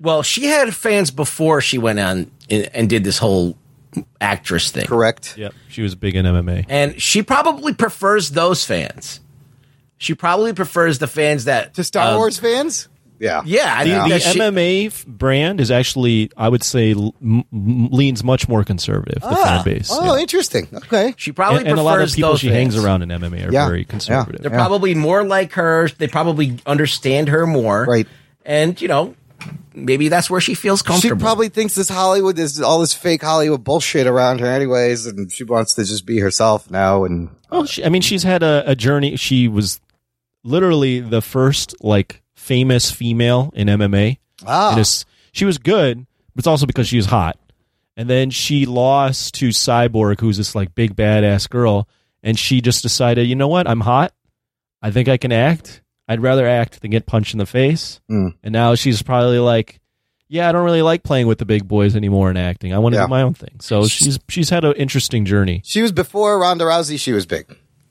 Well, 0.00 0.22
she 0.22 0.46
had 0.46 0.74
fans 0.74 1.10
before 1.10 1.60
she 1.60 1.78
went 1.78 1.98
on 1.98 2.30
and, 2.48 2.70
and 2.74 2.88
did 2.88 3.04
this 3.04 3.18
whole 3.18 3.56
actress 4.20 4.70
thing. 4.70 4.86
Correct. 4.86 5.36
Yep. 5.36 5.54
She 5.68 5.82
was 5.82 5.94
big 5.94 6.14
in 6.14 6.24
MMA. 6.24 6.66
And 6.68 7.00
she 7.00 7.22
probably 7.22 7.74
prefers 7.74 8.30
those 8.30 8.64
fans. 8.64 9.20
She 9.96 10.14
probably 10.14 10.52
prefers 10.52 10.98
the 10.98 11.08
fans 11.08 11.46
that 11.46 11.74
To 11.74 11.82
Star 11.84 12.14
uh, 12.14 12.16
Wars 12.16 12.38
fans? 12.38 12.88
Yeah. 13.18 13.42
Yeah, 13.44 13.74
I 13.76 13.84
The, 13.84 13.90
think 13.90 14.08
the 14.12 14.18
she- 14.20 14.38
MMA 14.38 15.06
brand 15.06 15.60
is 15.60 15.72
actually, 15.72 16.30
I 16.36 16.48
would 16.48 16.62
say, 16.62 16.92
l- 16.92 17.12
m- 17.20 17.42
m- 17.52 17.88
leans 17.90 18.22
much 18.22 18.48
more 18.48 18.62
conservative. 18.62 19.20
The 19.22 19.34
fan 19.34 19.64
base. 19.64 19.88
Oh, 19.92 20.14
yeah. 20.14 20.20
interesting. 20.20 20.68
Okay. 20.72 21.14
She 21.16 21.32
probably 21.32 21.60
and, 21.60 21.70
and 21.70 21.78
a 21.80 21.82
lot 21.82 22.00
of 22.00 22.12
people 22.12 22.30
those 22.30 22.38
she 22.40 22.48
hangs 22.50 22.76
around 22.76 23.02
in 23.02 23.08
MMA 23.08 23.48
are 23.48 23.52
Yeah. 23.52 23.66
very 23.66 23.80
Yeah. 23.80 23.84
conservative. 23.86 24.42
They're 24.42 24.52
probably 24.52 24.94
more 24.94 25.24
like 25.24 25.54
her. 25.54 25.88
They 25.98 26.06
probably 26.06 26.58
understand 26.64 27.28
her 27.30 27.44
more. 27.44 27.84
Right. 27.86 28.06
And, 28.46 28.80
you 28.80 28.86
know, 28.86 29.16
maybe 29.74 30.08
that's 30.08 30.28
where 30.30 30.40
she 30.40 30.54
feels 30.54 30.82
comfortable. 30.82 31.16
She 31.16 31.20
probably 31.22 31.48
thinks 31.48 31.74
this 31.74 31.88
Hollywood 31.88 32.38
is 32.38 32.60
all 32.60 32.80
this 32.80 32.92
fake 32.94 33.22
Hollywood 33.22 33.64
bullshit 33.64 34.06
around 34.06 34.40
her, 34.40 34.46
anyways, 34.46 35.06
and 35.06 35.30
she 35.30 35.44
wants 35.44 35.74
to 35.74 35.84
just 35.84 36.06
be 36.06 36.18
herself 36.18 36.70
now. 36.70 37.04
And 37.04 37.30
Well, 37.50 37.66
she, 37.66 37.84
I 37.84 37.88
mean, 37.88 38.02
she's 38.02 38.22
had 38.22 38.42
a, 38.42 38.64
a 38.70 38.74
journey. 38.74 39.16
She 39.16 39.48
was 39.48 39.80
literally 40.44 41.00
the 41.00 41.20
first 41.22 41.74
like 41.82 42.22
famous 42.34 42.90
female 42.90 43.50
in 43.54 43.68
MMA. 43.68 44.18
ah, 44.46 44.76
And 44.76 45.04
she 45.32 45.44
was 45.44 45.58
good, 45.58 46.06
but 46.34 46.40
it's 46.40 46.46
also 46.46 46.66
because 46.66 46.88
she 46.88 46.96
was 46.96 47.06
hot. 47.06 47.38
And 47.96 48.08
then 48.08 48.30
she 48.30 48.64
lost 48.64 49.34
to 49.34 49.48
Cyborg, 49.48 50.20
who's 50.20 50.36
this 50.36 50.54
like 50.54 50.74
big 50.74 50.94
badass 50.94 51.48
girl, 51.50 51.88
and 52.22 52.38
she 52.38 52.60
just 52.60 52.82
decided, 52.82 53.26
you 53.26 53.34
know 53.34 53.48
what? 53.48 53.68
I'm 53.68 53.80
hot. 53.80 54.12
I 54.80 54.92
think 54.92 55.08
I 55.08 55.16
can 55.16 55.32
act. 55.32 55.82
I'd 56.08 56.20
rather 56.22 56.46
act 56.46 56.80
than 56.80 56.90
get 56.90 57.06
punched 57.06 57.34
in 57.34 57.38
the 57.38 57.46
face. 57.46 58.00
Mm. 58.10 58.34
And 58.42 58.52
now 58.52 58.74
she's 58.74 59.02
probably 59.02 59.38
like, 59.38 59.80
yeah, 60.28 60.48
I 60.48 60.52
don't 60.52 60.64
really 60.64 60.82
like 60.82 61.02
playing 61.02 61.26
with 61.26 61.38
the 61.38 61.44
big 61.46 61.68
boys 61.68 61.94
anymore 61.96 62.28
and 62.30 62.38
acting. 62.38 62.72
I 62.72 62.78
want 62.78 62.94
to 62.94 62.98
Yeah. 63.00 63.06
do 63.06 63.10
my 63.10 63.22
own 63.22 63.34
thing. 63.34 63.60
So 63.60 63.86
she's 63.86 64.18
she's 64.28 64.50
had 64.50 64.64
an 64.64 64.72
interesting 64.74 65.24
journey. 65.24 65.62
she 65.64 65.82
was 65.82 65.92
before 65.92 66.38
Ronda 66.38 66.64
Rousey. 66.64 66.98
She 66.98 67.12
was 67.12 67.26
big. 67.26 67.46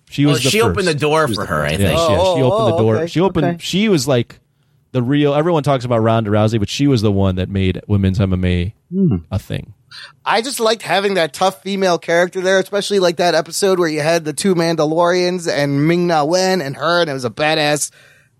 She 0.10 0.26
well, 0.26 0.34
was 0.36 0.44
the 0.44 0.50
she 0.50 0.60
first. 0.60 0.70
opened 0.72 0.88
the 0.88 0.94
door 0.96 1.28
for 1.28 1.46
her. 1.46 1.64
I 1.66 1.72
Yeah, 1.72 1.78
think. 1.78 1.90
she, 2.00 2.06
yeah, 2.06 2.18
she 2.18 2.42
Oh, 2.42 2.52
opened 2.52 2.68
the 2.68 2.74
oh, 2.76 2.80
door. 2.80 2.96
okay, 2.98 3.08
She 3.08 3.20
opened. 3.20 3.46
okay. 3.46 3.58
She 3.60 3.90
was 3.90 4.08
like 4.08 4.40
the 4.98 5.04
real. 5.04 5.36
Everyone 5.36 5.62
talks 5.62 5.86
about 5.86 6.00
Ronda 6.00 6.32
Rousey, 6.32 6.58
but 6.60 6.70
she 6.70 6.88
was 6.88 7.04
the 7.04 7.12
one 7.12 7.36
that 7.36 7.50
made 7.50 7.80
women's 7.88 8.18
MMA 8.18 8.74
Hmm. 8.92 9.18
a 9.30 9.38
thing. 9.38 9.74
I 10.26 10.42
just 10.42 10.60
liked 10.60 10.82
having 10.82 11.14
that 11.14 11.34
tough 11.34 11.62
female 11.62 12.00
character 12.00 12.42
there, 12.42 12.58
especially 12.60 13.00
like 13.00 13.18
that 13.18 13.36
episode 13.36 13.78
where 13.80 13.88
you 13.88 14.02
had 14.02 14.26
the 14.26 14.34
two 14.34 14.56
Mandalorians 14.56 15.48
and 15.48 15.88
Ming 15.88 16.08
Na 16.08 16.24
Wen 16.24 16.62
and 16.62 16.76
her, 16.76 17.02
and 17.02 17.10
it 17.10 17.14
was 17.14 17.26
a 17.26 17.30
badass 17.30 17.92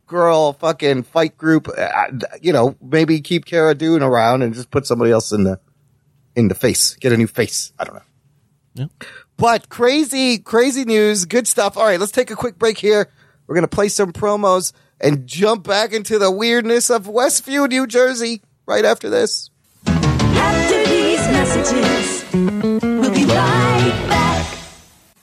girl 0.08 0.54
fucking 0.54 1.04
fight 1.04 1.38
group. 1.38 1.68
Uh, 1.70 2.06
you 2.42 2.52
know, 2.54 2.76
maybe 2.82 3.22
keep 3.22 3.46
Cara 3.46 3.76
Dune 3.76 4.02
around 4.02 4.42
and 4.42 4.54
just 4.54 4.72
put 4.72 4.88
somebody 4.88 5.12
else 5.12 5.32
in 5.32 5.44
the 5.44 5.60
in 6.36 6.48
the 6.48 6.56
face, 6.56 6.96
get 6.96 7.12
a 7.14 7.18
new 7.18 7.28
face. 7.28 7.72
I 7.78 7.84
don't 7.84 7.96
know. 7.96 8.02
Yeah. 8.74 8.86
But 9.38 9.70
crazy, 9.70 10.40
crazy 10.40 10.86
news, 10.86 11.26
good 11.26 11.48
stuff. 11.48 11.78
All 11.78 11.84
right, 11.86 12.00
let's 12.00 12.12
take 12.12 12.32
a 12.32 12.36
quick 12.36 12.58
break 12.58 12.78
here. 12.78 13.10
We're 13.48 13.56
gonna 13.56 13.68
play 13.68 13.90
some 13.90 14.12
promos 14.12 14.72
and 15.00 15.28
jump 15.28 15.68
back 15.68 15.94
into 15.94 16.20
the 16.20 16.32
weirdness 16.32 16.90
of 16.90 17.06
Westview, 17.06 17.68
New 17.70 17.88
Jersey, 17.88 18.42
right 18.66 18.86
after 18.86 19.10
this. 19.10 19.50
After 19.86 20.86
these 20.86 21.20
messages, 21.28 22.26
we'll 22.34 23.14
be 23.14 23.26
right 23.26 24.06
back. 24.08 24.37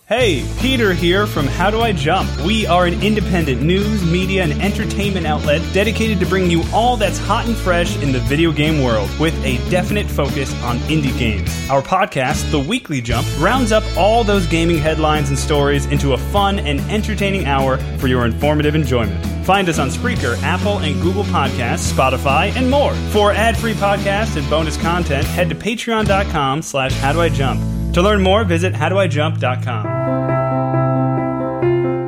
Hey, 0.07 0.45
Peter 0.61 0.93
here 0.93 1.27
from 1.27 1.47
How 1.47 1.71
Do 1.71 1.81
I 1.81 1.93
Jump? 1.93 2.29
We 2.45 2.67
are 2.67 2.85
an 2.85 3.03
independent 3.03 3.63
news, 3.63 4.05
media, 4.05 4.43
and 4.43 4.53
entertainment 4.61 5.27
outlet 5.27 5.63
dedicated 5.73 6.21
to 6.21 6.27
bringing 6.27 6.51
you 6.51 6.63
all 6.75 6.99
that's 6.99 7.17
hot 7.17 7.47
and 7.47 7.57
fresh 7.57 7.97
in 8.03 8.13
the 8.13 8.19
video 8.19 8.53
game 8.53 8.85
world 8.85 9.09
with 9.19 9.35
a 9.47 9.57
definite 9.71 10.07
focus 10.07 10.53
on 10.63 10.77
indie 10.81 11.19
games. 11.19 11.51
Our 11.71 11.81
podcast, 11.81 12.51
The 12.51 12.59
Weekly 12.59 13.01
Jump, 13.01 13.27
rounds 13.41 13.73
up 13.73 13.83
all 13.97 14.25
those 14.25 14.47
gaming 14.47 14.77
headlines 14.77 15.31
and 15.31 15.39
stories 15.39 15.87
into 15.87 16.13
a 16.13 16.19
fun 16.19 16.59
and 16.59 16.81
entertaining 16.93 17.47
hour 17.47 17.79
for 17.97 18.07
your 18.07 18.27
informative 18.27 18.75
enjoyment. 18.75 19.25
Find 19.47 19.71
us 19.71 19.79
on 19.79 19.89
Spreaker, 19.89 20.37
Apple 20.43 20.81
and 20.81 21.01
Google 21.01 21.25
Podcasts, 21.25 21.91
Spotify, 21.91 22.55
and 22.57 22.71
more. 22.71 22.93
For 23.13 23.33
ad-free 23.33 23.75
podcasts 23.75 24.37
and 24.37 24.51
bonus 24.51 24.77
content, 24.77 25.27
head 25.29 25.49
to 25.49 25.55
patreon.com 25.55 26.61
slash 26.61 26.93
howdoijump. 26.93 27.84
To 27.95 28.03
learn 28.03 28.23
more, 28.23 28.45
visit 28.45 28.75
howdoijump.com. 28.75 29.87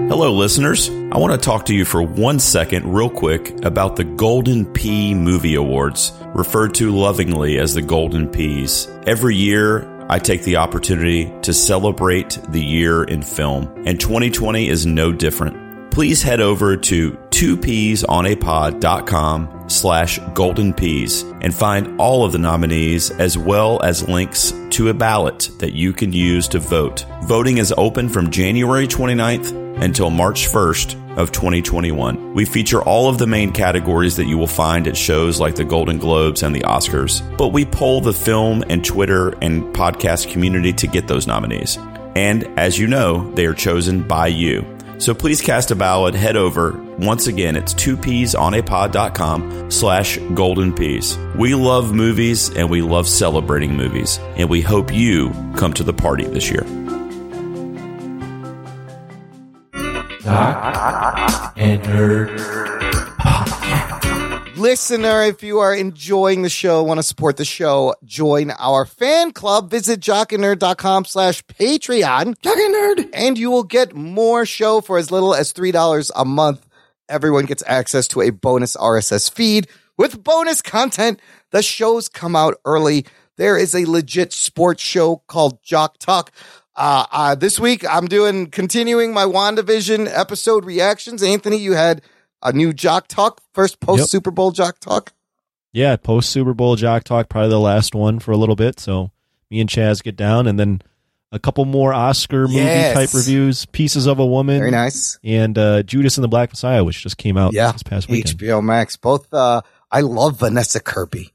Hello, 0.09 0.33
listeners. 0.33 0.89
I 0.89 1.19
want 1.19 1.33
to 1.33 1.39
talk 1.39 1.67
to 1.67 1.75
you 1.75 1.85
for 1.85 2.03
one 2.03 2.39
second, 2.39 2.93
real 2.93 3.11
quick, 3.11 3.65
about 3.65 3.97
the 3.97 4.05
Golden 4.05 4.65
Pea 4.65 5.15
Movie 5.15 5.57
Awards, 5.57 6.13
referred 6.35 6.75
to 6.77 6.91
lovingly 6.91 7.59
as 7.59 7.75
the 7.75 7.83
Golden 7.83 8.29
Peas. 8.29 8.89
Every 9.07 9.37
year, 9.37 9.87
I 10.09 10.19
take 10.19 10.43
the 10.43 10.57
opportunity 10.57 11.33
to 11.43 11.53
celebrate 11.53 12.39
the 12.49 12.63
year 12.63 13.05
in 13.05 13.23
film, 13.23 13.73
and 13.85 14.01
2020 14.01 14.69
is 14.69 14.87
no 14.87 15.13
different. 15.13 15.66
Please 15.97 16.23
head 16.23 16.41
over 16.43 16.77
to 16.77 17.13
2peasonapod.com 17.13 19.65
slash 19.67 20.19
golden 20.35 20.75
peas 20.75 21.23
and 21.41 21.55
find 21.55 21.99
all 21.99 22.23
of 22.23 22.33
the 22.33 22.39
nominees 22.39 23.11
as 23.13 23.39
well 23.39 23.83
as 23.83 24.07
links 24.07 24.53
to 24.69 24.91
a 24.91 24.95
ballot 24.95 25.49
that 25.59 25.73
you 25.73 25.95
can 25.95 26.13
use 26.13 26.49
to 26.49 26.59
vote. 26.59 27.07
Voting 27.23 27.57
is 27.57 27.73
open 27.79 28.11
from 28.11 28.31
January 28.31 28.87
29th 28.87 29.83
until 29.83 30.11
March 30.11 30.51
1st 30.51 31.17
of 31.17 31.33
2021. 31.33 32.35
We 32.35 32.45
feature 32.45 32.83
all 32.83 33.09
of 33.09 33.17
the 33.17 33.27
main 33.27 33.53
categories 33.53 34.17
that 34.17 34.27
you 34.27 34.37
will 34.37 34.47
find 34.47 34.87
at 34.87 34.99
shows 34.99 35.41
like 35.41 35.55
the 35.55 35.65
Golden 35.65 35.97
Globes 35.97 36.43
and 36.43 36.55
the 36.55 36.61
Oscars, 36.61 37.23
but 37.39 37.55
we 37.55 37.65
poll 37.65 38.03
the 38.03 38.13
film 38.13 38.63
and 38.69 38.85
Twitter 38.85 39.31
and 39.41 39.75
podcast 39.75 40.31
community 40.31 40.75
to 40.75 40.87
get 40.87 41.09
those 41.09 41.27
nominees. 41.27 41.79
And 42.15 42.45
as 42.59 42.79
you 42.79 42.87
know, 42.87 43.33
they 43.33 43.47
are 43.47 43.55
chosen 43.55 44.07
by 44.07 44.27
you. 44.27 44.76
So 44.99 45.15
please 45.15 45.41
cast 45.41 45.71
a 45.71 45.77
ballot, 45.77 46.15
head 46.15 46.37
over. 46.37 46.73
Once 46.99 47.27
again, 47.27 47.57
it's 47.57 47.75
2peasonapod.com 47.75 49.71
slash 49.71 50.19
golden 50.35 50.73
peas. 50.75 51.19
We 51.37 51.55
love 51.55 51.95
movies 51.95 52.51
and 52.57 52.71
we 52.71 52.83
love 52.83 53.07
celebrating 53.07 53.77
movies, 53.77 54.19
and 54.37 54.49
we 54.49 54.63
hope 54.63 54.93
you 54.93 55.31
come 55.57 55.73
to 55.75 55.85
the 55.85 55.93
party 55.93 56.25
this 56.25 56.51
year. 56.51 56.65
Listener, 64.67 65.23
if 65.23 65.45
you 65.45 65.61
are 65.61 65.73
enjoying 65.73 66.43
the 66.43 66.49
show, 66.49 66.83
want 66.83 66.99
to 66.99 67.05
support 67.05 67.37
the 67.37 67.45
show, 67.45 67.95
join 68.05 68.51
our 68.51 68.85
fan 68.85 69.31
club. 69.31 69.71
Visit 69.71 70.01
jockandnerd.com 70.01 71.05
slash 71.05 71.45
Patreon. 71.45 72.35
Jockandnerd. 72.41 73.11
And 73.15 73.39
you 73.39 73.53
will 73.53 73.63
get 73.63 73.95
more 73.95 74.45
show 74.45 74.81
for 74.81 74.99
as 74.99 75.13
little 75.13 75.37
as 75.37 75.53
$3 75.53 76.11
a 76.17 76.25
month. 76.25 76.67
Everyone 77.09 77.45
gets 77.45 77.63
access 77.65 78.09
to 78.09 78.23
a 78.23 78.31
bonus 78.31 78.77
RSS 78.77 79.31
feed 79.31 79.69
with 79.97 80.25
bonus 80.25 80.63
content. 80.63 81.21
The 81.53 81.63
shows 81.63 82.09
come 82.09 82.35
out 82.35 82.57
early. 82.65 83.07
There 83.37 83.57
is 83.57 83.73
a 83.73 83.89
legit 83.89 84.33
sports 84.33 84.83
show 84.83 85.23
called 85.29 85.63
Jock 85.63 85.99
Talk. 85.99 86.33
Uh, 86.75 87.07
uh, 87.13 87.35
this 87.37 87.61
week 87.61 87.85
I'm 87.89 88.07
doing 88.07 88.51
continuing 88.51 89.15
my 89.15 89.27
WandaVision 89.27 90.11
episode 90.13 90.65
reactions. 90.65 91.23
Anthony, 91.23 91.57
you 91.57 91.75
had 91.75 92.03
a 92.49 92.53
new 92.53 92.73
Jock 92.73 93.09
Talk, 93.09 93.41
first 93.53 93.81
post 93.81 94.11
Super 94.11 94.31
Bowl 94.31 94.51
Jock 94.53 94.79
Talk. 94.79 95.13
Yeah, 95.73 95.97
post 95.97 96.31
Super 96.31 96.55
Bowl 96.55 96.77
Jock 96.77 97.05
Talk, 97.05 97.29
probably 97.29 97.51
the 97.51 97.61
last 97.61 97.95
one 97.95 98.19
for 98.19 98.33
a 98.33 98.37
little 98.37 98.57
bit. 98.57 98.81
So 98.81 99.11
me 99.51 99.61
and 99.61 99.69
Chaz 99.69 100.03
get 100.03 100.17
down, 100.17 100.47
and 100.47 100.59
then 100.59 100.81
a 101.33 101.39
couple 101.39 101.65
more 101.65 101.93
Oscar 101.93 102.43
movie 102.49 102.55
Yes. 102.55 102.95
type 102.95 103.13
reviews, 103.15 103.67
Pieces 103.67 104.07
of 104.07 104.19
a 104.19 104.25
Woman, 104.27 104.59
Very 104.61 104.71
nice. 104.71 105.19
and 105.23 105.59
uh, 105.59 105.83
Judas 105.83 106.17
and 106.17 106.25
the 106.25 106.29
Black 106.29 106.51
Messiah, 106.51 106.83
which 106.85 107.03
just 107.03 107.19
came 107.19 107.37
out 107.37 107.53
Yeah, 107.53 107.73
this 107.73 107.83
past 107.83 108.09
weekend. 108.09 108.39
HBO 108.39 108.63
Max. 108.65 108.97
Both. 108.97 109.33
Uh, 109.35 109.61
I 109.91 110.01
love 110.01 110.39
Vanessa 110.39 110.81
Kirby. 110.81 111.33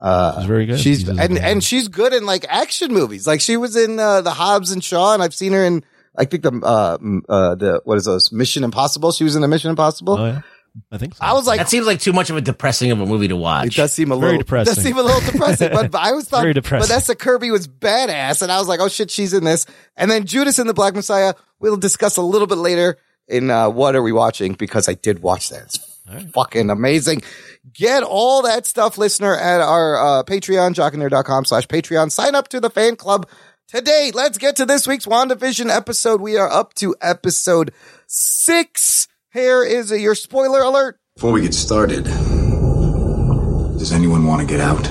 Uh, 0.00 0.38
She's 0.38 0.46
very 0.46 0.66
good. 0.66 0.80
She's 0.80 1.08
and 1.08 1.38
and 1.38 1.64
she's 1.64 1.88
good 1.88 2.12
in 2.12 2.26
like 2.26 2.44
action 2.48 2.92
movies. 2.92 3.26
Like 3.26 3.40
she 3.40 3.56
was 3.56 3.74
in 3.76 3.98
uh, 3.98 4.20
the 4.20 4.32
Hobbs 4.32 4.70
and 4.70 4.82
Shaw, 4.84 5.14
and 5.14 5.22
I've 5.22 5.34
seen 5.34 5.52
her 5.52 5.64
in. 5.64 5.84
I 6.16 6.24
think 6.24 6.42
the 6.42 6.52
uh, 6.62 6.98
uh 7.28 7.54
the 7.54 7.80
what 7.84 7.98
is 7.98 8.04
those 8.04 8.32
Mission 8.32 8.64
Impossible? 8.64 9.12
She 9.12 9.24
was 9.24 9.36
in 9.36 9.42
the 9.42 9.48
Mission 9.48 9.70
Impossible. 9.70 10.18
Oh 10.18 10.26
yeah, 10.26 10.40
I 10.90 10.98
think 10.98 11.14
so. 11.14 11.24
I 11.24 11.32
was 11.32 11.46
like, 11.46 11.58
That 11.58 11.68
seems 11.68 11.86
like 11.86 12.00
too 12.00 12.12
much 12.12 12.30
of 12.30 12.36
a 12.36 12.40
depressing 12.40 12.90
of 12.90 13.00
a 13.00 13.06
movie 13.06 13.28
to 13.28 13.36
watch. 13.36 13.66
It 13.66 13.74
does 13.74 13.92
seem 13.92 14.10
a 14.10 14.16
Very 14.16 14.32
little 14.32 14.42
depressing. 14.42 14.74
Does 14.74 14.82
seem 14.82 14.98
a 14.98 15.02
little 15.02 15.20
depressing, 15.32 15.70
but, 15.72 15.90
but 15.90 16.00
I 16.00 16.12
was 16.12 16.24
thought 16.28 16.42
Very 16.42 16.54
depressing. 16.54 16.88
Vanessa 16.88 17.14
Kirby 17.14 17.50
was 17.50 17.68
badass, 17.68 18.42
and 18.42 18.50
I 18.50 18.58
was 18.58 18.68
like, 18.68 18.80
oh 18.80 18.88
shit, 18.88 19.10
she's 19.10 19.32
in 19.32 19.44
this. 19.44 19.66
And 19.96 20.10
then 20.10 20.24
Judas 20.26 20.58
and 20.58 20.68
the 20.68 20.74
Black 20.74 20.94
Messiah, 20.94 21.34
we'll 21.60 21.76
discuss 21.76 22.16
a 22.16 22.22
little 22.22 22.46
bit 22.46 22.58
later 22.58 22.98
in 23.28 23.50
uh, 23.50 23.68
what 23.68 23.94
are 23.94 24.02
we 24.02 24.12
watching 24.12 24.52
because 24.52 24.88
I 24.88 24.94
did 24.94 25.22
watch 25.22 25.50
that. 25.50 25.62
It's 25.64 26.32
fucking 26.32 26.70
amazing. 26.70 27.22
Get 27.72 28.02
all 28.02 28.42
that 28.42 28.66
stuff, 28.66 28.98
listener, 28.98 29.34
at 29.34 29.60
our 29.60 29.96
uh, 29.96 30.22
Patreon, 30.24 30.74
jockandnerd.com 30.74 31.46
slash 31.46 31.66
Patreon. 31.66 32.10
Sign 32.10 32.34
up 32.34 32.48
to 32.48 32.60
the 32.60 32.68
fan 32.68 32.96
club 32.96 33.26
today. 33.68 34.10
Let's 34.14 34.38
get 34.38 34.56
to 34.56 34.66
this 34.66 34.86
week's 34.86 35.06
WandaVision 35.06 35.68
episode. 35.74 36.20
We 36.20 36.36
are 36.36 36.50
up 36.50 36.74
to 36.74 36.94
episode 37.00 37.72
six. 38.06 39.08
Here 39.32 39.64
is 39.64 39.90
your 39.90 40.14
spoiler 40.14 40.60
alert. 40.60 40.98
Before 41.16 41.32
we 41.32 41.40
get 41.42 41.54
started, 41.54 42.04
does 43.78 43.92
anyone 43.92 44.26
want 44.26 44.40
to 44.40 44.46
get 44.46 44.60
out? 44.60 44.82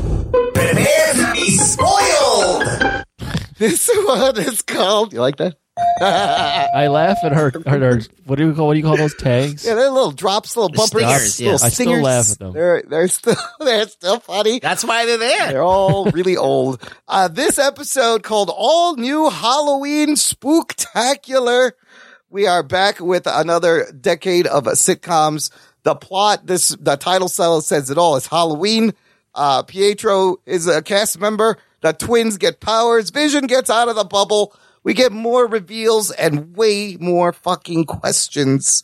Prepare 0.53 1.13
to 1.13 1.31
be 1.33 1.57
spoiled! 1.57 2.63
This 3.59 3.87
one 4.05 4.37
is 4.39 4.63
called. 4.63 5.13
You 5.13 5.21
like 5.21 5.37
that? 5.37 5.55
I 5.77 6.87
laugh 6.87 7.17
at 7.23 7.31
her. 7.31 7.47
At 7.65 7.81
her 7.81 8.01
what 8.25 8.37
do 8.37 8.47
you 8.47 8.53
call? 8.53 8.67
What 8.67 8.73
do 8.73 8.79
you 8.79 8.85
call 8.85 8.97
those 8.97 9.15
tags? 9.15 9.65
Yeah, 9.65 9.73
they're 9.75 9.89
little 9.89 10.11
drops, 10.11 10.55
little 10.55 10.69
bumpers, 10.69 11.33
stingers, 11.33 11.39
yeah. 11.39 11.51
little 11.51 11.65
I 11.65 11.69
still 11.69 12.01
laugh 12.01 12.31
at 12.31 12.39
them. 12.39 12.53
They're 12.53 12.83
they're 12.87 13.07
still 13.07 13.35
they're 13.59 13.87
still 13.87 14.19
funny. 14.19 14.59
That's 14.59 14.83
why 14.83 15.05
they're 15.05 15.17
there. 15.17 15.47
They're 15.51 15.63
all 15.63 16.05
really 16.11 16.37
old. 16.37 16.81
Uh, 17.07 17.27
this 17.27 17.57
episode 17.57 18.23
called 18.23 18.51
All 18.55 18.95
New 18.97 19.29
Halloween 19.29 20.09
Spooktacular. 20.09 21.71
We 22.29 22.47
are 22.47 22.63
back 22.63 22.99
with 22.99 23.27
another 23.27 23.91
decade 23.99 24.47
of 24.47 24.65
sitcoms 24.65 25.51
The 25.83 25.95
plot, 25.95 26.45
this 26.45 26.69
the 26.69 26.97
title 26.97 27.29
cell 27.29 27.61
says 27.61 27.89
it 27.89 27.97
all. 27.97 28.15
It's 28.15 28.27
Halloween. 28.27 28.93
Uh, 29.35 29.63
Pietro 29.63 30.37
is 30.45 30.67
a 30.67 30.81
cast 30.81 31.19
member. 31.19 31.57
The 31.81 31.93
twins 31.93 32.37
get 32.37 32.59
powers. 32.59 33.09
Vision 33.09 33.47
gets 33.47 33.69
out 33.69 33.89
of 33.89 33.95
the 33.95 34.03
bubble. 34.03 34.55
We 34.83 34.93
get 34.93 35.11
more 35.11 35.47
reveals 35.47 36.11
and 36.11 36.55
way 36.55 36.97
more 36.99 37.31
fucking 37.33 37.85
questions. 37.85 38.83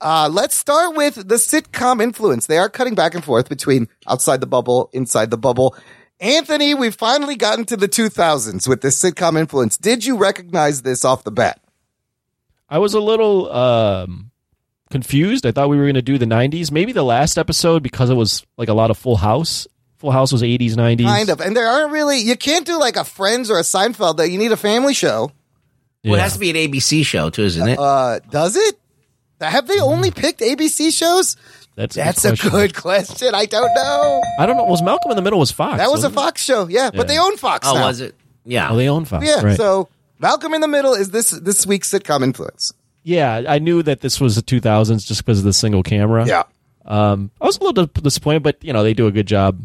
Uh, 0.00 0.28
let's 0.30 0.56
start 0.56 0.94
with 0.94 1.14
the 1.14 1.36
sitcom 1.36 2.02
influence. 2.02 2.46
They 2.46 2.58
are 2.58 2.68
cutting 2.68 2.94
back 2.94 3.14
and 3.14 3.24
forth 3.24 3.48
between 3.48 3.88
outside 4.06 4.40
the 4.40 4.46
bubble, 4.46 4.90
inside 4.92 5.30
the 5.30 5.38
bubble. 5.38 5.74
Anthony, 6.20 6.74
we've 6.74 6.94
finally 6.94 7.36
gotten 7.36 7.64
to 7.66 7.76
the 7.76 7.88
2000s 7.88 8.68
with 8.68 8.82
this 8.82 9.00
sitcom 9.00 9.38
influence. 9.38 9.76
Did 9.76 10.04
you 10.04 10.16
recognize 10.16 10.82
this 10.82 11.04
off 11.04 11.24
the 11.24 11.30
bat? 11.30 11.60
I 12.68 12.78
was 12.78 12.94
a 12.94 13.00
little 13.00 13.50
um, 13.52 14.30
confused. 14.90 15.46
I 15.46 15.52
thought 15.52 15.68
we 15.68 15.76
were 15.76 15.84
going 15.84 15.94
to 15.94 16.02
do 16.02 16.18
the 16.18 16.26
90s. 16.26 16.70
Maybe 16.70 16.92
the 16.92 17.04
last 17.04 17.38
episode 17.38 17.82
because 17.82 18.10
it 18.10 18.14
was 18.14 18.44
like 18.56 18.68
a 18.68 18.74
lot 18.74 18.90
of 18.90 18.98
Full 18.98 19.16
House. 19.16 19.66
Full 20.06 20.12
House 20.12 20.30
was 20.30 20.42
80s, 20.42 20.74
90s. 20.74 21.02
Kind 21.02 21.28
of. 21.30 21.40
And 21.40 21.56
there 21.56 21.66
aren't 21.66 21.90
really, 21.90 22.20
you 22.20 22.36
can't 22.36 22.64
do 22.64 22.78
like 22.78 22.94
a 22.94 23.02
Friends 23.02 23.50
or 23.50 23.58
a 23.58 23.62
Seinfeld 23.62 24.18
that 24.18 24.30
you 24.30 24.38
need 24.38 24.52
a 24.52 24.56
family 24.56 24.94
show. 24.94 25.32
Well, 26.04 26.14
it 26.14 26.20
has 26.20 26.34
to 26.34 26.38
be 26.38 26.48
an 26.50 26.54
ABC 26.54 27.04
show 27.04 27.28
too, 27.28 27.42
isn't 27.42 27.68
it? 27.68 27.76
Uh, 27.76 28.20
does 28.30 28.54
it? 28.54 28.78
Have 29.40 29.66
they 29.66 29.80
only 29.80 30.12
picked 30.12 30.38
ABC 30.42 30.96
shows? 30.96 31.36
That's, 31.74 31.96
That's 31.96 32.24
a 32.24 32.28
a 32.28 32.30
good 32.30 32.38
question. 32.38 32.50
good 32.60 32.74
question. 32.76 33.34
I 33.34 33.46
don't 33.46 33.74
know. 33.74 34.22
I 34.38 34.46
don't 34.46 34.56
know. 34.56 34.62
Was 34.64 34.80
Malcolm 34.80 35.10
in 35.10 35.16
the 35.16 35.22
Middle 35.22 35.40
was 35.40 35.50
Fox? 35.50 35.78
That 35.78 35.90
was 35.90 36.04
a? 36.04 36.10
Fox 36.10 36.40
show, 36.40 36.68
yeah. 36.68 36.90
But 36.90 36.98
Yeah. 36.98 37.04
they 37.04 37.18
own 37.18 37.36
Fox 37.36 37.66
oh, 37.68 37.74
now. 37.74 37.88
was 37.88 38.00
it? 38.00 38.14
Yeah. 38.44 38.70
Oh, 38.70 38.76
they 38.76 38.88
own 38.88 39.04
Fox. 39.06 39.26
Yeah. 39.26 39.42
right. 39.42 39.56
So 39.56 39.88
Malcolm 40.20 40.54
in 40.54 40.60
the 40.60 40.68
Middle 40.68 40.94
is 40.94 41.10
this 41.10 41.30
this 41.30 41.66
week's 41.66 41.90
sitcom 41.90 42.22
influence. 42.22 42.72
yeah, 43.02 43.42
I 43.48 43.58
knew 43.58 43.82
that 43.82 44.00
this 44.00 44.20
was 44.20 44.36
the 44.36 44.42
2000s 44.42 45.04
just 45.04 45.24
because 45.24 45.40
of 45.40 45.44
the 45.44 45.52
single 45.52 45.82
camera. 45.82 46.24
Yeah. 46.24 46.44
Um, 46.84 47.32
I 47.40 47.46
was 47.46 47.58
a 47.58 47.64
little 47.64 47.84
dis- 47.86 48.00
disappointed, 48.02 48.44
but 48.44 48.62
you 48.62 48.72
know 48.72 48.84
they 48.84 48.94
do 48.94 49.08
a 49.08 49.10
good 49.12 49.26
job. 49.26 49.60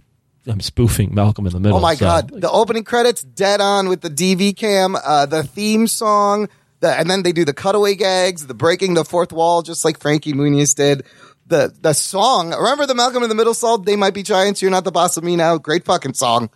Um, 0.49 0.59
spoofing 0.59 1.13
Malcolm 1.13 1.45
in 1.45 1.53
the 1.53 1.59
Middle. 1.59 1.77
Oh 1.77 1.81
my 1.81 1.95
so- 1.95 2.05
god, 2.05 2.31
the 2.41 2.49
opening 2.49 2.83
credits 2.83 3.21
dead 3.21 3.61
on 3.61 3.89
with 3.89 4.01
the 4.01 4.09
DV 4.09 4.55
cam, 4.57 4.95
uh, 4.95 5.25
the 5.27 5.43
theme 5.43 5.85
song, 5.87 6.49
the, 6.79 6.91
and 6.91 7.09
then 7.09 7.21
they 7.21 7.31
do 7.31 7.45
the 7.45 7.53
cutaway 7.53 7.93
gags, 7.95 8.47
the 8.47 8.55
breaking 8.55 8.95
the 8.95 9.05
fourth 9.05 9.31
wall, 9.31 9.61
just 9.61 9.85
like 9.85 9.99
Frankie 9.99 10.33
Muniz 10.33 10.75
did. 10.75 11.03
The 11.45 11.71
the 11.81 11.93
song, 11.93 12.55
remember 12.55 12.85
the 12.85 12.95
Malcolm 12.95 13.21
in 13.23 13.29
the 13.29 13.35
Middle 13.35 13.53
song? 13.53 13.83
They 13.83 13.95
might 13.95 14.13
be 14.13 14.23
giants. 14.23 14.61
You're 14.61 14.71
not 14.71 14.83
the 14.83 14.91
boss 14.91 15.15
of 15.17 15.23
me 15.23 15.35
now. 15.35 15.57
Great 15.57 15.85
fucking 15.85 16.13
song. 16.15 16.49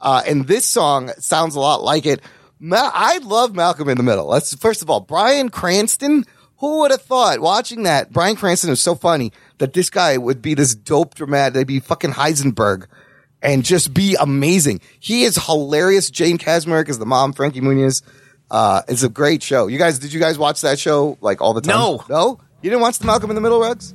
Uh, 0.00 0.22
and 0.26 0.46
this 0.46 0.64
song 0.66 1.10
sounds 1.18 1.56
a 1.56 1.60
lot 1.60 1.82
like 1.82 2.04
it. 2.06 2.20
Ma- 2.60 2.90
I 2.92 3.18
love 3.18 3.54
Malcolm 3.54 3.88
in 3.88 3.96
the 3.96 4.02
Middle. 4.02 4.26
Let's 4.26 4.54
first 4.54 4.82
of 4.82 4.90
all, 4.90 5.00
Bryan 5.00 5.48
Cranston. 5.48 6.24
Who 6.58 6.80
would 6.80 6.92
have 6.92 7.02
thought 7.02 7.40
watching 7.40 7.82
that? 7.82 8.12
Bryan 8.12 8.36
Cranston 8.36 8.70
was 8.70 8.80
so 8.80 8.94
funny 8.94 9.32
that 9.58 9.72
this 9.72 9.90
guy 9.90 10.16
would 10.16 10.40
be 10.40 10.54
this 10.54 10.74
dope 10.74 11.14
dramatic. 11.14 11.52
They'd 11.54 11.66
be 11.66 11.80
fucking 11.80 12.12
Heisenberg 12.12 12.86
and 13.44 13.64
just 13.64 13.94
be 13.94 14.16
amazing. 14.18 14.80
He 14.98 15.22
is 15.24 15.36
hilarious. 15.36 16.10
Jane 16.10 16.38
Kaczmarek 16.38 16.88
is 16.88 16.98
the 16.98 17.06
mom. 17.06 17.32
Frankie 17.32 17.60
Muniz. 17.60 18.02
Uh, 18.50 18.82
it's 18.88 19.02
a 19.02 19.08
great 19.08 19.42
show. 19.42 19.66
You 19.68 19.78
guys, 19.78 19.98
did 19.98 20.12
you 20.12 20.20
guys 20.20 20.38
watch 20.38 20.62
that 20.62 20.78
show 20.78 21.18
like 21.20 21.40
all 21.40 21.54
the 21.54 21.60
time? 21.60 21.76
No. 21.76 22.04
no. 22.08 22.40
You 22.62 22.70
didn't 22.70 22.82
watch 22.82 22.98
the 22.98 23.06
Malcolm 23.06 23.30
in 23.30 23.36
the 23.36 23.42
Middle, 23.42 23.60
Rugs? 23.60 23.94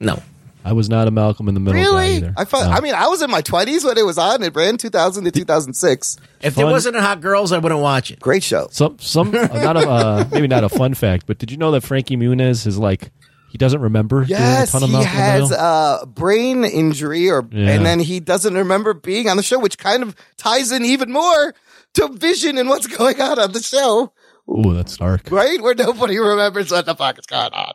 No. 0.00 0.22
I 0.64 0.72
was 0.72 0.88
not 0.90 1.08
a 1.08 1.10
Malcolm 1.10 1.48
in 1.48 1.54
the 1.54 1.60
Middle 1.60 1.80
guy 1.80 1.88
Really? 1.88 2.16
either. 2.16 2.34
I 2.36 2.44
thought. 2.44 2.68
No. 2.68 2.72
I 2.76 2.80
mean, 2.80 2.92
I 2.94 3.06
was 3.06 3.22
in 3.22 3.30
my 3.30 3.40
twenties 3.40 3.84
when 3.84 3.96
it 3.96 4.04
was 4.04 4.18
on. 4.18 4.42
It 4.42 4.54
ran 4.54 4.76
2000 4.76 5.24
to 5.24 5.30
2006. 5.30 6.16
If 6.42 6.56
there 6.56 6.66
wasn't 6.66 6.96
a 6.96 7.00
hot 7.00 7.20
girls, 7.20 7.52
I 7.52 7.58
wouldn't 7.58 7.80
watch 7.80 8.10
it. 8.10 8.20
Great 8.20 8.42
show. 8.42 8.68
some 8.70 8.98
some 8.98 9.30
not 9.32 9.76
a 9.76 9.88
uh, 9.88 10.24
maybe 10.30 10.46
not 10.46 10.64
a 10.64 10.68
fun 10.68 10.94
fact, 10.94 11.26
but 11.26 11.38
did 11.38 11.50
you 11.50 11.56
know 11.56 11.70
that 11.70 11.82
Frankie 11.82 12.16
Muniz 12.16 12.66
is 12.66 12.76
like 12.76 13.10
he 13.50 13.58
doesn't 13.58 13.80
remember 13.80 14.24
Yes, 14.26 14.38
doing 14.38 14.62
a 14.62 14.66
ton 14.66 14.82
of 14.82 14.88
he 14.88 14.92
Malcolm 14.96 15.10
in 15.10 15.48
the 15.48 15.58
has 15.58 16.02
a 16.02 16.06
brain 16.06 16.64
injury, 16.64 17.30
or 17.30 17.46
Yeah. 17.50 17.70
and 17.70 17.86
then 17.86 18.00
he 18.00 18.20
doesn't 18.20 18.54
remember 18.54 18.94
being 18.94 19.28
on 19.28 19.36
the 19.36 19.42
show, 19.42 19.58
which 19.58 19.78
kind 19.78 20.02
of 20.02 20.14
ties 20.36 20.70
in 20.72 20.84
even 20.84 21.10
more 21.12 21.54
to 21.94 22.08
Vision 22.08 22.58
and 22.58 22.68
what's 22.68 22.86
going 22.86 23.20
on 23.20 23.38
on 23.38 23.52
the 23.52 23.62
show. 23.62 24.12
Ooh, 24.50 24.74
that's 24.74 24.96
dark. 24.96 25.30
right? 25.30 25.60
Where 25.60 25.74
nobody 25.74 26.18
remembers 26.18 26.70
what 26.70 26.86
the 26.86 26.94
fuck 26.94 27.18
is 27.18 27.26
going 27.26 27.52
on. 27.52 27.72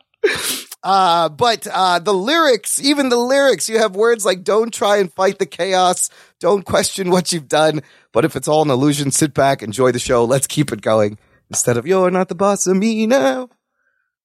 Uh, 0.81 1.29
but, 1.29 1.65
uh, 1.71 1.99
the 1.99 2.13
lyrics, 2.13 2.81
even 2.83 3.07
the 3.09 3.15
lyrics, 3.17 3.69
you 3.69 3.77
have 3.79 3.95
words 3.95 4.25
like 4.25 4.43
don't 4.43 4.73
try 4.73 4.97
and 4.97 5.13
fight 5.13 5.39
the 5.39 5.45
chaos. 5.45 6.09
Don't 6.41 6.65
question 6.65 7.09
what 7.09 7.31
you've 7.31 7.47
done. 7.47 7.81
But 8.11 8.25
if 8.25 8.35
it's 8.35 8.47
all 8.49 8.63
an 8.63 8.69
illusion, 8.69 9.11
sit 9.11 9.33
back, 9.33 9.63
enjoy 9.63 9.91
the 9.93 9.99
show. 9.99 10.25
Let's 10.25 10.45
keep 10.47 10.73
it 10.73 10.81
going 10.81 11.17
instead 11.49 11.77
of 11.77 11.87
you're 11.87 12.11
not 12.11 12.27
the 12.27 12.35
boss 12.35 12.67
of 12.67 12.75
me 12.75 13.05
now. 13.07 13.49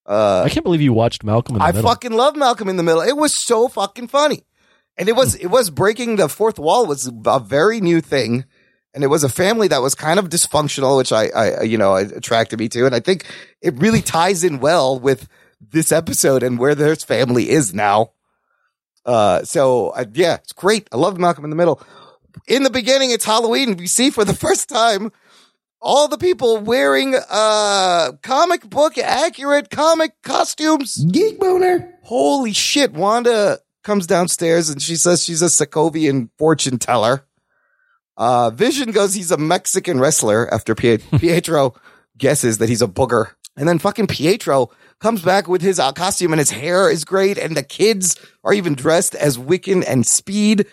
Uh, 0.09 0.42
I 0.42 0.48
can't 0.48 0.64
believe 0.64 0.80
you 0.80 0.94
watched 0.94 1.22
Malcolm 1.22 1.56
in 1.56 1.59
the 1.59 1.64
I 1.66 1.72
Middle. 1.72 1.86
I 1.86 1.92
fucking 1.92 2.12
love 2.12 2.34
Malcolm 2.34 2.68
in 2.68 2.78
the 2.78 2.82
Middle. 2.82 3.02
It 3.02 3.16
was 3.16 3.34
so 3.34 3.68
fucking 3.68 4.09
funny. 4.09 4.44
And 4.96 5.09
it 5.09 5.14
was, 5.14 5.34
it 5.34 5.48
was 5.48 5.68
breaking 5.70 6.16
the 6.16 6.28
fourth 6.28 6.59
wall 6.59 6.86
was 6.86 7.11
a 7.26 7.38
very 7.38 7.80
new 7.80 8.00
thing. 8.00 8.46
And 8.94 9.04
it 9.04 9.09
was 9.09 9.22
a 9.22 9.28
family 9.28 9.68
that 9.68 9.82
was 9.82 9.94
kind 9.94 10.18
of 10.18 10.30
dysfunctional, 10.30 10.96
which 10.96 11.12
I, 11.12 11.28
I, 11.28 11.62
you 11.62 11.76
know, 11.76 11.94
attracted 11.94 12.59
me 12.59 12.68
to. 12.70 12.86
And 12.86 12.94
I 12.94 13.00
think 13.00 13.26
it 13.61 13.78
really 13.78 14.00
ties 14.00 14.42
in 14.44 14.61
well 14.61 14.98
with 14.98 15.28
this 15.61 15.92
episode 15.92 16.42
and 16.42 16.59
where 16.59 16.74
their 16.74 16.96
family 16.96 17.50
is 17.50 17.74
now. 17.74 18.12
Uh, 19.04 19.44
so 19.44 19.90
uh, 19.90 20.06
yeah, 20.14 20.34
it's 20.36 20.52
great. 20.52 20.88
I 20.90 20.96
love 20.96 21.18
Malcolm 21.18 21.44
in 21.44 21.50
the 21.50 21.56
Middle. 21.56 21.82
In 22.46 22.62
the 22.62 22.70
beginning, 22.70 23.11
it's 23.11 23.24
Halloween. 23.24 23.76
We 23.76 23.86
see 23.86 24.11
for 24.11 24.24
the 24.24 24.34
first 24.46 24.68
time 24.68 25.12
all 25.81 26.09
the 26.09 26.18
people 26.18 26.59
wearing, 26.59 27.14
uh, 27.31 28.12
comic 28.22 28.68
book 28.68 28.99
accurate 28.99 29.70
comic 29.70 30.12
costumes. 30.22 30.97
Geek 31.05 31.39
boner. 31.39 31.95
Holy 32.03 32.53
shit. 32.53 32.93
Wanda 32.93 33.59
comes 33.85 34.07
downstairs 34.07 34.68
and 34.68 34.83
she 34.83 34.97
says 34.97 35.22
she's 35.22 35.43
a 35.43 35.47
Sokovian 35.47 36.31
fortune 36.39 36.79
teller. 36.79 37.24
Uh, 38.16 38.51
Vision 38.51 38.91
goes, 38.91 39.14
he's 39.14 39.31
a 39.31 39.37
Mexican 39.37 40.01
wrestler 40.01 40.53
after 40.53 40.74
Pie- 40.74 40.97
Pietro 41.18 41.74
guesses 42.16 42.59
that 42.59 42.68
he's 42.68 42.83
a 42.83 42.89
booger. 42.89 43.31
And 43.57 43.68
then 43.68 43.79
fucking 43.79 44.09
Pietro 44.09 44.70
comes 45.01 45.22
back 45.22 45.49
with 45.49 45.62
his 45.62 45.79
uh, 45.79 45.93
costume 45.93 46.33
and 46.33 46.41
his 46.41 46.51
hair 46.51 46.91
is 46.91 47.05
great. 47.05 47.39
And 47.39 47.57
the 47.57 47.62
kids 47.62 48.16
are 48.43 48.53
even 48.53 48.74
dressed 48.74 49.14
as 49.14 49.39
Wiccan 49.39 49.85
and 49.87 50.05
Speed. 50.05 50.66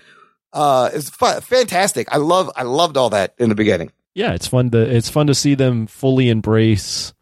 Uh, 0.52 0.90
it's 0.94 1.10
fantastic. 1.10 2.08
I 2.12 2.18
love, 2.18 2.50
I 2.56 2.64
loved 2.64 2.98
all 2.98 3.12
that 3.12 3.36
in 3.38 3.50
the 3.50 3.56
beginning. 3.56 3.92
Yeah, 4.16 4.34
it's 4.34 4.48
fun 4.48 4.72
to 4.72 4.80
it's 4.80 5.10
fun 5.10 5.28
to 5.28 5.36
see 5.36 5.54
them 5.54 5.86
fully 5.86 6.30
embrace 6.30 7.14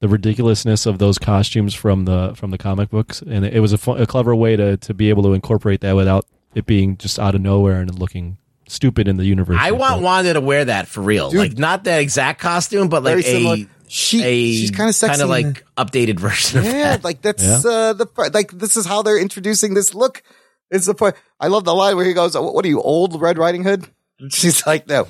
the 0.00 0.08
ridiculousness 0.08 0.86
of 0.86 0.98
those 0.98 1.18
costumes 1.18 1.74
from 1.74 2.06
the 2.06 2.32
from 2.34 2.50
the 2.50 2.58
comic 2.58 2.90
books, 2.90 3.22
and 3.22 3.44
it 3.44 3.60
was 3.60 3.72
a, 3.72 3.78
fun, 3.78 4.00
a 4.00 4.06
clever 4.06 4.34
way 4.34 4.56
to 4.56 4.76
to 4.78 4.94
be 4.94 5.10
able 5.10 5.22
to 5.24 5.32
incorporate 5.34 5.82
that 5.82 5.94
without 5.94 6.26
it 6.54 6.66
being 6.66 6.96
just 6.96 7.18
out 7.18 7.34
of 7.34 7.40
nowhere 7.40 7.80
and 7.80 7.96
looking 7.98 8.38
stupid 8.66 9.06
in 9.08 9.16
the 9.18 9.24
universe. 9.24 9.58
I 9.60 9.72
want 9.72 9.98
that. 10.00 10.02
Wanda 10.04 10.32
to 10.34 10.40
wear 10.40 10.64
that 10.64 10.88
for 10.88 11.00
real. 11.02 11.30
Dude. 11.30 11.38
like 11.40 11.58
not 11.58 11.84
that 11.84 12.00
exact 12.00 12.40
costume, 12.40 12.88
but 12.88 13.02
like 13.02 13.24
a 13.24 13.66
She, 13.88 14.22
a 14.22 14.52
she's 14.52 14.70
kind 14.70 14.88
of 14.88 14.94
sexy. 14.94 15.20
kind 15.20 15.22
of 15.22 15.28
like 15.28 15.64
updated 15.76 16.18
version 16.20 16.60
of 16.60 16.64
Yeah, 16.64 16.72
that. 16.96 17.04
like 17.04 17.20
that's 17.22 17.64
uh 17.64 17.92
the 17.92 18.06
part- 18.06 18.32
like 18.32 18.52
this 18.52 18.76
is 18.76 18.86
how 18.86 19.02
they're 19.02 19.18
introducing 19.20 19.74
this 19.74 19.94
look. 19.94 20.22
It's 20.70 20.86
the 20.86 20.94
point. 20.94 21.16
I 21.40 21.48
love 21.48 21.64
the 21.64 21.74
line 21.74 21.96
where 21.96 22.04
he 22.06 22.12
goes, 22.12 22.34
"What 22.38 22.64
are 22.64 22.68
you, 22.68 22.80
old 22.80 23.20
Red 23.20 23.36
Riding 23.36 23.64
Hood?" 23.64 23.86
She's 24.30 24.66
like, 24.66 24.88
"No." 24.88 25.06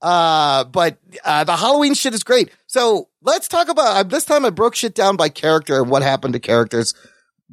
Uh, 0.00 0.64
but 0.64 0.98
uh, 1.24 1.44
the 1.44 1.56
Halloween 1.56 1.94
shit 1.94 2.14
is 2.14 2.24
great. 2.24 2.50
So 2.66 3.08
let's 3.22 3.48
talk 3.48 3.68
about 3.68 3.96
uh, 3.96 4.02
this 4.02 4.24
time. 4.24 4.44
I 4.44 4.50
broke 4.50 4.74
shit 4.74 4.94
down 4.94 5.16
by 5.16 5.28
character 5.28 5.80
and 5.80 5.90
what 5.90 6.02
happened 6.02 6.34
to 6.34 6.40
characters. 6.40 6.94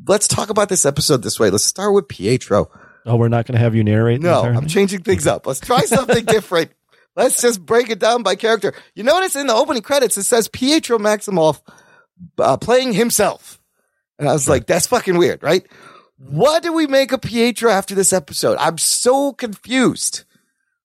Let's 0.07 0.27
talk 0.27 0.49
about 0.49 0.69
this 0.69 0.85
episode 0.85 1.21
this 1.21 1.39
way. 1.39 1.49
Let's 1.49 1.65
start 1.65 1.93
with 1.93 2.07
Pietro. 2.07 2.71
Oh, 3.05 3.15
we're 3.15 3.29
not 3.29 3.45
going 3.45 3.55
to 3.55 3.61
have 3.61 3.75
you 3.75 3.83
narrate. 3.83 4.21
No, 4.21 4.43
I'm 4.43 4.67
changing 4.67 5.01
things 5.01 5.27
up. 5.27 5.47
Let's 5.47 5.59
try 5.59 5.81
something 5.81 6.25
different. 6.25 6.71
Let's 7.15 7.41
just 7.41 7.65
break 7.65 7.89
it 7.89 7.99
down 7.99 8.23
by 8.23 8.35
character. 8.35 8.73
You 8.95 9.03
notice 9.03 9.35
in 9.35 9.47
the 9.47 9.53
opening 9.53 9.81
credits 9.81 10.17
it 10.17 10.23
says 10.23 10.47
Pietro 10.47 10.97
Maximoff 10.97 11.61
uh, 12.37 12.57
playing 12.57 12.93
himself, 12.93 13.59
and 14.17 14.29
I 14.29 14.33
was 14.33 14.47
like, 14.47 14.65
"That's 14.65 14.87
fucking 14.87 15.17
weird, 15.17 15.43
right?" 15.43 15.65
What 16.17 16.61
do 16.61 16.71
we 16.71 16.85
make 16.85 17.11
of 17.11 17.21
Pietro 17.21 17.71
after 17.71 17.95
this 17.95 18.13
episode? 18.13 18.57
I'm 18.59 18.77
so 18.77 19.33
confused. 19.33 20.23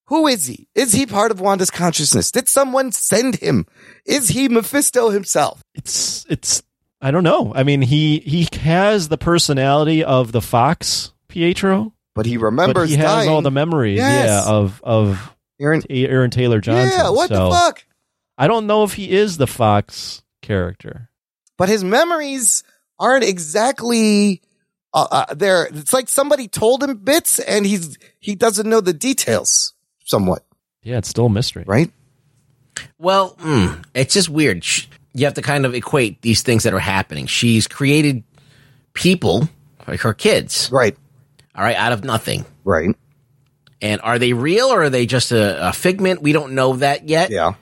Who 0.09 0.27
is 0.29 0.47
he? 0.47 0.69
Is 0.75 0.93
he 0.93 1.05
part 1.07 1.31
of 1.33 1.41
Wanda's 1.41 1.71
consciousness? 1.71 2.31
Did 2.31 2.49
someone 2.49 2.93
send 2.93 3.37
him? 3.37 3.67
Is 4.05 4.29
he 4.29 4.49
Mephisto 4.49 5.11
himself? 5.11 5.63
it's 5.75 6.25
it's 6.29 6.63
I 7.01 7.11
don't 7.11 7.25
know. 7.25 7.53
I 7.55 7.63
mean, 7.65 7.83
he 7.83 8.21
he 8.21 8.49
has 8.61 9.09
the 9.09 9.19
personality 9.19 10.03
of 10.05 10.33
the 10.33 10.41
fox 10.41 11.13
Pietro, 11.29 11.93
But 12.15 12.25
he 12.27 12.37
but 12.37 12.45
remembers 12.45 12.91
he 12.91 12.97
has 12.97 13.05
dying. 13.07 13.29
all 13.29 13.43
the 13.43 13.51
memories, 13.51 13.99
Yes. 13.99 14.27
yeah, 14.47 14.51
of 14.53 14.81
of 14.85 15.35
Aaron, 15.61 15.83
Aaron 15.91 16.31
Taylor 16.31 16.61
Johnson. 16.61 16.97
yeah, 16.99 17.11
what 17.11 17.29
So 17.29 17.49
the 17.49 17.51
fuck? 17.51 17.85
I 18.39 18.47
don't 18.47 18.67
know 18.67 18.85
if 18.85 18.95
he 18.95 19.11
is 19.11 19.37
the 19.39 19.47
fox 19.47 20.23
character. 20.43 21.11
but 21.59 21.69
his 21.69 21.83
memories 21.83 22.63
aren't 22.99 23.25
exactly 23.25 24.41
uh, 24.95 25.07
uh, 25.11 25.35
there. 25.35 25.67
It's 25.67 25.93
like 25.93 26.09
somebody 26.09 26.47
told 26.49 26.83
him 26.83 26.97
bits, 26.99 27.39
and 27.41 27.67
he's 27.67 27.99
he 28.21 28.35
doesn't 28.35 28.69
know 28.69 28.81
the 28.81 28.93
details. 28.95 29.75
Somewhat, 30.07 30.45
Yeah, 30.83 30.97
it's 30.99 31.09
still 31.09 31.27
a 31.27 31.31
mystery. 31.31 31.65
right? 31.67 31.91
Well, 32.99 33.35
mm, 33.41 33.85
it's 33.95 34.15
just 34.15 34.29
weird. 34.31 34.65
You 35.15 35.25
have 35.27 35.35
to 35.35 35.43
kind 35.43 35.67
of 35.67 35.75
equate 35.75 36.23
these 36.23 36.43
things 36.43 36.63
that 36.65 36.73
are 36.75 36.79
happening. 36.79 37.27
She's 37.27 37.67
created 37.67 38.23
people 38.93 39.49
like 39.87 40.01
her 40.01 40.15
kids. 40.15 40.69
Right. 40.73 40.97
All 41.55 41.65
right, 41.65 41.77
out 41.77 41.93
of 41.93 42.05
nothing. 42.05 42.45
Right. 42.65 42.95
And 43.83 44.01
are 44.03 44.19
they 44.19 44.33
real 44.33 44.67
or 44.67 44.85
are 44.85 44.91
they 44.91 45.07
just 45.07 45.33
a, 45.33 45.69
a 45.69 45.73
figment? 45.73 46.23
We 46.23 46.33
don't 46.33 46.53
know 46.53 46.77
that 46.77 47.09
yet. 47.09 47.31
Yeah. 47.31 47.55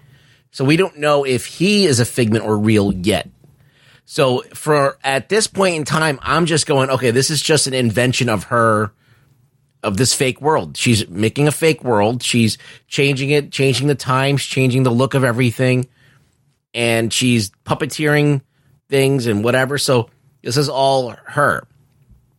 So 0.50 0.64
we 0.64 0.76
don't 0.76 0.98
know 0.98 1.24
if 1.24 1.46
he 1.46 1.86
is 1.86 1.98
a 2.00 2.04
figment 2.04 2.44
or 2.44 2.56
real 2.58 2.92
yet. 2.92 3.28
So 4.04 4.42
for 4.54 4.98
at 5.02 5.28
this 5.28 5.46
point 5.46 5.76
in 5.76 5.84
time, 5.84 6.18
I'm 6.22 6.46
just 6.46 6.66
going, 6.66 6.90
okay, 6.90 7.10
this 7.10 7.30
is 7.30 7.40
just 7.42 7.66
an 7.66 7.74
invention 7.74 8.28
of 8.28 8.44
her 8.44 8.92
of 9.84 9.96
this 9.96 10.12
fake 10.14 10.40
world. 10.40 10.76
She's 10.76 11.06
making 11.08 11.46
a 11.46 11.52
fake 11.52 11.84
world. 11.84 12.22
She's 12.22 12.58
changing 12.88 13.30
it, 13.30 13.52
changing 13.52 13.86
the 13.86 13.94
times, 13.94 14.42
changing 14.42 14.82
the 14.82 14.90
look 14.90 15.14
of 15.14 15.22
everything, 15.22 15.86
and 16.74 17.12
she's 17.12 17.50
puppeteering 17.64 18.40
things 18.88 19.26
and 19.26 19.44
whatever. 19.44 19.78
So 19.78 20.10
this 20.42 20.56
is 20.56 20.68
all 20.68 21.10
her. 21.26 21.66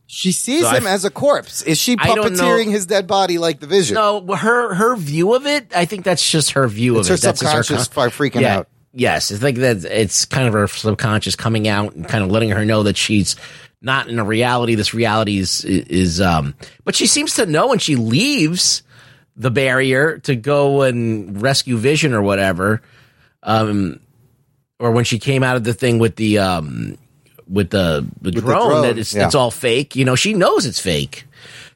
She 0.08 0.30
sees 0.32 0.62
So 0.62 0.70
him 0.70 0.86
I- 0.86 0.90
as 0.90 1.04
a 1.04 1.10
corpse. 1.10 1.62
Is 1.62 1.78
she 1.78 1.96
I 1.98 2.08
puppeteering 2.10 2.70
his 2.70 2.86
dead 2.86 3.06
body 3.06 3.38
like 3.38 3.58
the 3.60 3.66
Vision? 3.66 3.94
No, 3.94 4.24
her 4.34 4.74
her 4.74 4.94
view 4.96 5.34
of 5.34 5.46
it. 5.46 5.72
I 5.74 5.84
think 5.84 6.04
that's 6.04 6.28
just 6.30 6.52
her 6.52 6.68
view 6.68 6.98
It's 6.98 7.08
of 7.08 7.10
her 7.10 7.14
it. 7.14 7.20
That's 7.22 7.40
just 7.40 7.50
subconscious 7.68 7.88
con- 7.88 8.10
fi- 8.10 8.16
freaking 8.30 8.42
Yeah. 8.42 8.58
out. 8.58 8.68
Yes, 8.92 9.30
it's 9.30 9.42
like 9.42 9.56
that. 9.56 9.84
It's 9.84 10.24
kind 10.24 10.46
of 10.48 10.54
her 10.54 10.68
subconscious 10.68 11.34
coming 11.36 11.66
out 11.68 11.94
and 11.94 12.06
kind 12.08 12.22
of 12.24 12.30
letting 12.30 12.50
her 12.50 12.64
know 12.64 12.84
that 12.84 12.96
she's 12.96 13.34
not 13.80 14.08
in 14.08 14.18
a 14.18 14.24
reality. 14.24 14.74
This 14.74 14.94
reality 14.94 15.38
is 15.38 15.64
is 15.64 16.20
um. 16.20 16.54
But 16.84 16.94
she 16.94 17.06
seems 17.06 17.34
to 17.34 17.46
know, 17.46 17.68
when 17.68 17.78
she 17.78 17.96
leaves 17.96 18.82
the 19.36 19.50
barrier 19.50 20.18
to 20.20 20.34
go 20.34 20.82
and 20.82 21.40
rescue 21.40 21.76
Vision 21.76 22.14
or 22.14 22.22
whatever. 22.22 22.82
Um, 23.42 24.00
or 24.78 24.90
when 24.90 25.04
she 25.04 25.18
came 25.18 25.42
out 25.42 25.56
of 25.56 25.64
the 25.64 25.74
thing 25.74 25.98
with 25.98 26.16
the 26.16 26.38
um 26.38 26.98
with 27.48 27.70
the 27.70 28.06
the 28.20 28.30
the 28.30 28.40
drone, 28.40 28.70
drone, 28.70 28.82
that 28.82 28.98
it's 28.98 29.14
yeah. 29.14 29.26
it's 29.26 29.34
all 29.34 29.50
fake. 29.50 29.96
You 29.96 30.04
know, 30.04 30.16
she 30.16 30.34
knows 30.34 30.66
it's 30.66 30.80
fake. 30.80 31.24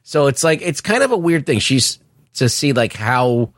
So 0.03 0.27
it's 0.27 0.43
like 0.43 0.61
it's 0.61 0.81
kind 0.81 1.03
of 1.03 1.11
a 1.11 1.17
weird 1.17 1.45
thing. 1.45 1.59
She's 1.59 1.99
to 2.35 2.49
see 2.49 2.73
like 2.73 2.93
how 2.93 3.53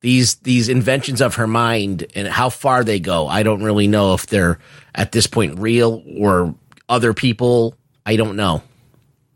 these 0.00 0.36
these 0.36 0.68
inventions 0.68 1.20
of 1.20 1.36
her 1.36 1.46
mind 1.46 2.06
and 2.14 2.28
how 2.28 2.48
far 2.48 2.84
they 2.84 3.00
go. 3.00 3.26
I 3.26 3.42
don't 3.42 3.62
really 3.62 3.86
know 3.86 4.14
if 4.14 4.26
they're 4.26 4.58
at 4.94 5.12
this 5.12 5.26
point 5.26 5.58
real 5.58 6.02
or 6.18 6.54
other 6.90 7.14
people. 7.14 7.74
I 8.04 8.16
don't 8.16 8.36
know. 8.36 8.62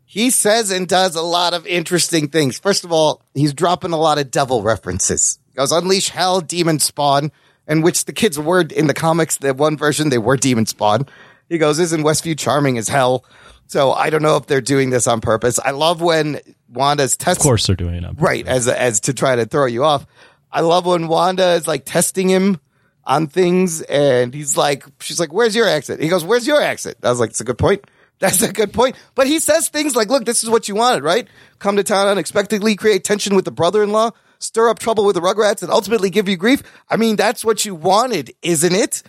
He 0.05 0.29
says 0.29 0.69
and 0.69 0.87
does 0.87 1.15
a 1.15 1.21
lot 1.21 1.53
of 1.53 1.65
interesting 1.65 2.27
things. 2.27 2.59
First 2.59 2.85
of 2.85 2.91
all, 2.91 3.21
he's 3.33 3.53
dropping 3.53 3.91
a 3.91 3.97
lot 3.97 4.19
of 4.19 4.29
devil 4.29 4.61
references. 4.61 5.39
He 5.49 5.55
goes, 5.55 5.71
Unleash 5.71 6.09
Hell, 6.09 6.41
Demon 6.41 6.79
Spawn, 6.79 7.31
and 7.67 7.83
which 7.83 8.05
the 8.05 8.13
kids 8.13 8.37
were 8.37 8.61
in 8.61 8.87
the 8.87 8.93
comics, 8.93 9.37
the 9.37 9.53
one 9.53 9.77
version, 9.77 10.09
they 10.09 10.17
were 10.17 10.37
Demon 10.37 10.67
Spawn. 10.67 11.07
He 11.49 11.57
goes, 11.57 11.79
Isn't 11.79 12.03
Westview 12.03 12.37
charming 12.37 12.77
as 12.77 12.87
hell? 12.87 13.25
So 13.67 13.91
I 13.91 14.09
don't 14.09 14.21
know 14.21 14.37
if 14.37 14.45
they're 14.45 14.61
doing 14.61 14.91
this 14.91 15.07
on 15.07 15.21
purpose. 15.21 15.57
I 15.59 15.71
love 15.71 15.99
when 16.01 16.39
Wanda's 16.69 17.17
testing. 17.17 17.41
Of 17.41 17.43
course, 17.43 17.65
they're 17.65 17.75
doing 17.75 17.95
it. 17.95 18.05
on 18.05 18.15
Right, 18.15 18.45
as 18.47 18.67
as 18.67 18.99
to 19.01 19.13
try 19.13 19.35
to 19.35 19.45
throw 19.45 19.65
you 19.65 19.83
off. 19.83 20.05
I 20.51 20.61
love 20.61 20.85
when 20.85 21.07
Wanda 21.07 21.53
is 21.53 21.67
like 21.67 21.83
testing 21.83 22.29
him 22.29 22.59
on 23.05 23.27
things, 23.27 23.81
and 23.83 24.33
he's 24.33 24.57
like, 24.57 24.83
she's 24.99 25.19
like, 25.19 25.31
"Where's 25.33 25.55
your 25.55 25.67
exit?" 25.67 26.01
He 26.01 26.07
goes, 26.07 26.23
"Where's 26.23 26.47
your 26.47 26.61
exit?" 26.61 26.97
I 27.03 27.09
was 27.09 27.19
like, 27.19 27.29
"It's 27.31 27.41
a 27.41 27.45
good 27.45 27.57
point. 27.57 27.85
That's 28.19 28.41
a 28.41 28.51
good 28.51 28.73
point." 28.73 28.95
But 29.13 29.27
he 29.27 29.39
says 29.39 29.69
things 29.69 29.95
like, 29.95 30.09
"Look, 30.09 30.25
this 30.25 30.43
is 30.43 30.49
what 30.49 30.67
you 30.67 30.75
wanted, 30.75 31.03
right? 31.03 31.27
Come 31.59 31.75
to 31.75 31.83
town 31.83 32.07
unexpectedly, 32.07 32.75
create 32.75 33.03
tension 33.03 33.35
with 33.35 33.45
the 33.45 33.51
brother-in-law, 33.51 34.11
stir 34.39 34.69
up 34.69 34.79
trouble 34.79 35.05
with 35.05 35.15
the 35.15 35.21
Rugrats, 35.21 35.61
and 35.61 35.71
ultimately 35.71 36.09
give 36.09 36.27
you 36.29 36.37
grief." 36.37 36.63
I 36.89 36.97
mean, 36.97 37.15
that's 37.15 37.43
what 37.45 37.65
you 37.65 37.75
wanted, 37.75 38.33
isn't 38.41 38.73
it? 38.73 39.03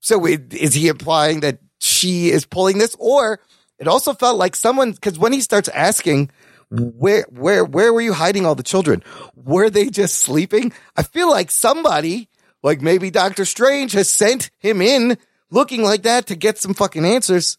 So 0.00 0.24
it- 0.26 0.54
is 0.54 0.74
he 0.74 0.88
implying 0.88 1.40
that 1.40 1.58
she 1.80 2.30
is 2.30 2.46
pulling 2.46 2.78
this, 2.78 2.94
or 2.98 3.40
it 3.78 3.88
also 3.88 4.14
felt 4.14 4.38
like 4.38 4.56
someone 4.56 4.92
because 4.92 5.18
when 5.18 5.32
he 5.32 5.40
starts 5.40 5.68
asking, 5.68 6.30
where 6.70 7.26
where 7.30 7.64
where 7.64 7.92
were 7.92 8.00
you 8.00 8.12
hiding 8.12 8.46
all 8.46 8.54
the 8.54 8.62
children? 8.62 9.02
Were 9.34 9.68
they 9.70 9.88
just 9.90 10.16
sleeping? 10.20 10.72
I 10.96 11.02
feel 11.02 11.28
like 11.30 11.50
somebody, 11.50 12.28
like 12.66 12.82
maybe 12.82 13.10
Doctor 13.10 13.44
Strange, 13.44 13.92
has 13.92 14.10
sent 14.10 14.50
him 14.58 14.82
in 14.82 15.16
looking 15.50 15.82
like 15.82 16.02
that 16.02 16.26
to 16.26 16.34
get 16.34 16.58
some 16.58 16.74
fucking 16.74 17.04
answers. 17.04 17.56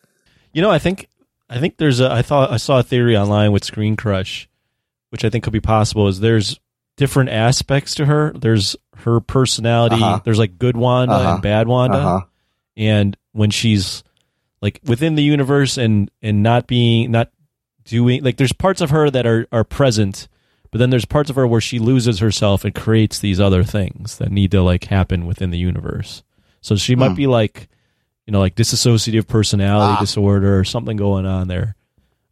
You 0.51 0.61
know, 0.61 0.69
I 0.69 0.79
think 0.79 1.07
I 1.49 1.59
think 1.59 1.77
there's 1.77 2.01
a 2.01 2.11
I 2.11 2.21
thought 2.21 2.51
I 2.51 2.57
saw 2.57 2.79
a 2.79 2.83
theory 2.83 3.15
online 3.17 3.53
with 3.53 3.63
Screen 3.63 3.95
Crush, 3.95 4.49
which 5.09 5.23
I 5.23 5.29
think 5.29 5.45
could 5.45 5.53
be 5.53 5.61
possible. 5.61 6.07
Is 6.09 6.19
there's 6.19 6.59
different 6.97 7.29
aspects 7.29 7.95
to 7.95 8.05
her. 8.05 8.33
There's 8.33 8.75
her 8.97 9.19
personality. 9.21 9.95
Uh-huh. 9.95 10.19
There's 10.25 10.39
like 10.39 10.57
good 10.59 10.75
Wanda 10.75 11.15
Uh-huh. 11.15 11.33
and 11.35 11.41
bad 11.41 11.67
Wanda, 11.67 11.97
Uh-huh. 11.97 12.21
and 12.75 13.15
when 13.31 13.49
she's 13.49 14.03
like 14.61 14.81
within 14.83 15.15
the 15.15 15.23
universe 15.23 15.77
and 15.77 16.11
and 16.21 16.43
not 16.43 16.67
being 16.67 17.11
not 17.11 17.31
doing 17.85 18.23
like 18.23 18.35
there's 18.35 18.51
parts 18.53 18.81
of 18.81 18.89
her 18.89 19.09
that 19.09 19.25
are 19.25 19.47
are 19.53 19.63
present 19.63 20.27
but 20.71 20.79
then 20.79 20.89
there's 20.89 21.05
parts 21.05 21.29
of 21.29 21.35
her 21.35 21.47
where 21.47 21.61
she 21.61 21.79
loses 21.79 22.19
herself 22.19 22.63
and 22.65 22.73
creates 22.75 23.19
these 23.19 23.39
other 23.39 23.63
things 23.63 24.17
that 24.17 24.31
need 24.31 24.51
to 24.51 24.61
like 24.61 24.85
happen 24.85 25.25
within 25.25 25.49
the 25.51 25.57
universe 25.57 26.23
so 26.61 26.75
she 26.75 26.95
might 26.95 27.09
Hmm. 27.09 27.15
be 27.15 27.27
like 27.27 27.67
you 28.25 28.31
know 28.31 28.39
like 28.39 28.55
dissociative 28.55 29.27
personality 29.27 29.95
Ah. 29.97 29.99
disorder 29.99 30.59
or 30.59 30.63
something 30.63 30.97
going 30.97 31.25
on 31.25 31.47
there 31.47 31.75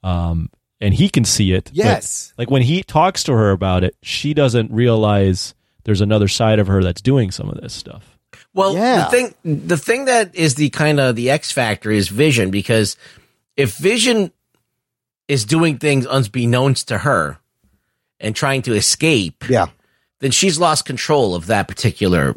um 0.03 0.49
and 0.81 0.93
he 0.93 1.07
can 1.09 1.23
see 1.25 1.53
it 1.53 1.65
but, 1.65 1.75
Yes. 1.75 2.33
like 2.37 2.51
when 2.51 2.61
he 2.61 2.83
talks 2.83 3.23
to 3.23 3.33
her 3.33 3.51
about 3.51 3.83
it 3.83 3.95
she 4.03 4.33
doesn't 4.33 4.71
realize 4.71 5.53
there's 5.83 6.01
another 6.01 6.27
side 6.27 6.59
of 6.59 6.67
her 6.67 6.83
that's 6.83 7.01
doing 7.01 7.31
some 7.31 7.49
of 7.49 7.59
this 7.61 7.73
stuff 7.73 8.17
Well, 8.53 8.73
Yeah. 8.73 9.05
the 9.05 9.11
thing 9.11 9.35
the 9.67 9.77
thing 9.77 10.05
that 10.05 10.35
is 10.35 10.55
the 10.55 10.69
kind 10.69 10.99
of 10.99 11.15
the 11.15 11.29
X 11.29 11.51
factor 11.51 11.91
is 11.91 12.09
Vision 12.09 12.51
because 12.51 12.97
if 13.55 13.77
Vision 13.77 14.31
is 15.27 15.45
doing 15.45 15.77
things 15.77 16.05
unbeknownst 16.05 16.87
to 16.89 16.99
her 16.99 17.37
and 18.19 18.35
trying 18.35 18.61
to 18.63 18.73
escape, 18.73 19.49
Yeah. 19.49 19.67
then 20.19 20.31
she's 20.31 20.57
lost 20.59 20.85
control 20.85 21.35
of 21.35 21.47
that 21.47 21.67
particular 21.67 22.35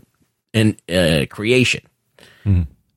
in, 0.53 0.77
uh, 0.89 1.27
creation, 1.31 1.83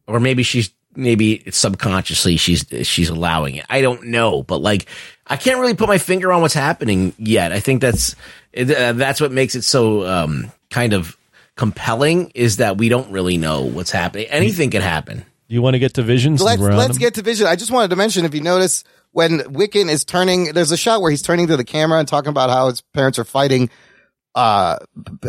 or 0.08 0.20
maybe 0.20 0.44
she's 0.44 0.72
maybe 0.94 1.42
subconsciously 1.52 2.36
she's 2.38 2.66
she's 2.84 3.10
allowing 3.10 3.56
it. 3.56 3.66
I 3.70 3.82
don't 3.82 4.08
know, 4.08 4.44
but 4.44 4.60
like 4.62 4.88
I 5.28 5.38
can't 5.38 5.60
really 5.60 5.74
put 5.74 5.88
my 5.88 5.98
finger 5.98 6.32
on 6.34 6.42
what's 6.42 6.54
happening 6.54 7.14
yet. 7.18 7.52
I 7.52 7.60
think 7.60 7.82
that's 7.82 8.16
uh, 8.58 8.94
that's 8.94 9.22
what 9.22 9.32
makes 9.32 9.56
it 9.56 9.64
so 9.64 10.06
um, 10.06 10.52
kind 10.70 10.94
of 10.94 11.16
compelling 11.56 12.32
is 12.36 12.58
that 12.58 12.78
we 12.78 12.90
don't 12.90 13.12
really 13.12 13.38
know 13.38 13.62
what's 13.62 13.92
happening. 13.92 14.28
Anything 14.28 14.70
could 14.72 14.82
happen. 14.82 15.26
you 15.48 15.62
want 15.62 15.76
to 15.76 15.80
get 15.80 15.94
to 15.96 16.02
vision 16.04 16.38
since 16.38 16.46
let's 16.46 16.62
let's 16.62 16.98
get 16.98 17.14
to 17.16 17.22
Vision. 17.22 17.48
I 17.48 17.56
just 17.56 17.72
wanted 17.72 17.90
to 17.90 17.96
mention 17.96 18.26
if 18.26 18.34
you 18.34 18.42
notice 18.42 18.84
when 19.12 19.40
Wiccan 19.40 19.90
is 19.90 20.06
turning, 20.06 20.54
there's 20.54 20.72
a 20.72 20.78
shot 20.78 21.02
where 21.02 21.12
he's 21.12 21.22
turning 21.22 21.48
to 21.48 21.58
the 21.58 21.64
camera 21.64 22.00
and 22.00 22.08
talking 22.08 22.30
about 22.30 22.50
how 22.50 22.68
his 22.68 22.82
parents 22.94 23.20
are 23.20 23.24
fighting. 23.24 23.70
Uh, 24.34 24.78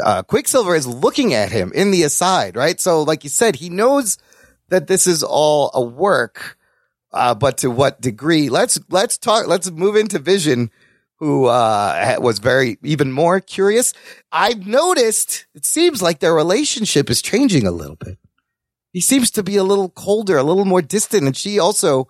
uh, 0.03 0.23
Quicksilver 0.23 0.75
is 0.75 0.87
looking 0.87 1.35
at 1.35 1.51
him 1.51 1.73
in 1.75 1.91
the 1.91 2.05
aside, 2.05 2.57
right? 2.57 2.79
So, 2.81 3.03
like 3.03 3.25
you 3.25 3.31
said, 3.31 3.57
he 3.57 3.69
knows 3.69 4.19
that 4.69 4.87
this 4.87 5.07
is 5.07 5.23
all 5.23 5.71
a 5.75 5.83
work, 5.83 6.57
uh, 7.13 7.35
but 7.35 7.59
to 7.59 7.71
what 7.71 8.01
degree? 8.01 8.49
Let's 8.49 8.79
let's 8.89 9.19
talk. 9.19 9.49
Let's 9.49 9.71
move 9.71 9.97
into 9.97 10.21
Vision, 10.21 10.71
who 11.17 11.47
uh, 11.47 12.17
was 12.21 12.39
very 12.39 12.79
even 12.85 13.11
more 13.11 13.41
curious. 13.41 13.93
I've 14.31 14.65
noticed 14.67 15.47
it 15.55 15.67
seems 15.67 16.01
like 16.01 16.21
their 16.21 16.35
relationship 16.35 17.11
is 17.11 17.21
changing 17.21 17.67
a 17.67 17.73
little 17.73 17.97
bit 17.97 18.19
he 18.93 19.01
seems 19.01 19.31
to 19.33 19.43
be 19.43 19.57
a 19.57 19.65
little 19.65 19.89
colder, 19.89 20.37
a 20.37 20.43
little 20.43 20.65
more 20.65 20.83
distant, 20.83 21.27
and 21.27 21.37
she 21.37 21.59
also 21.59 22.09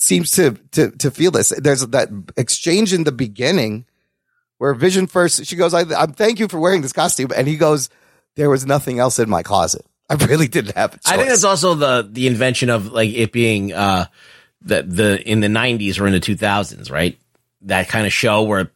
seems 0.00 0.30
to 0.32 0.52
to 0.72 0.90
to 0.92 1.10
feel 1.10 1.30
this. 1.30 1.50
There's 1.56 1.86
that 1.88 2.08
exchange 2.36 2.92
in 2.92 3.04
the 3.04 3.12
beginning 3.12 3.86
where 4.58 4.74
Vision 4.74 5.06
first 5.06 5.44
she 5.46 5.56
goes, 5.56 5.74
"I, 5.74 5.80
I 5.80 6.06
thank 6.06 6.38
you 6.38 6.48
for 6.48 6.58
wearing 6.58 6.82
this 6.82 6.92
costume," 6.92 7.30
and 7.36 7.46
he 7.46 7.56
goes, 7.56 7.88
"There 8.36 8.50
was 8.50 8.66
nothing 8.66 8.98
else 8.98 9.18
in 9.18 9.28
my 9.28 9.42
closet. 9.42 9.84
I 10.10 10.14
really 10.14 10.48
didn't 10.48 10.74
have. 10.76 10.98
I 11.04 11.16
think 11.16 11.28
that's 11.28 11.44
also 11.44 11.74
the 11.74 12.08
the 12.10 12.26
invention 12.26 12.70
of 12.70 12.92
like 12.92 13.10
it 13.10 13.30
being 13.32 13.72
uh 13.72 14.06
the 14.62 14.82
the 14.82 15.28
in 15.28 15.40
the 15.40 15.48
90s 15.48 16.00
or 16.00 16.06
in 16.06 16.12
the 16.12 16.20
2000s, 16.20 16.90
right? 16.90 17.18
That 17.62 17.88
kind 17.88 18.06
of 18.06 18.12
show 18.12 18.44
where 18.44 18.72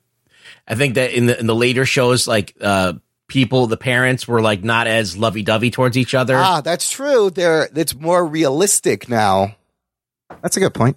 I 0.68 0.74
think 0.74 0.94
that 0.94 1.12
in 1.12 1.26
the 1.26 1.38
in 1.38 1.46
the 1.46 1.54
later 1.54 1.86
shows 1.86 2.28
like 2.28 2.54
uh 2.60 2.94
people 3.28 3.66
the 3.66 3.78
parents 3.78 4.28
were 4.28 4.42
like 4.42 4.62
not 4.62 4.86
as 4.86 5.16
lovey-dovey 5.16 5.70
towards 5.70 5.96
each 5.96 6.14
other. 6.14 6.36
ah, 6.36 6.60
that's 6.60 6.90
true. 6.90 7.30
There, 7.30 7.66
it's 7.74 7.94
more 7.94 8.24
realistic 8.24 9.08
now. 9.08 9.56
That's 10.40 10.56
a 10.56 10.60
good 10.60 10.74
point. 10.74 10.96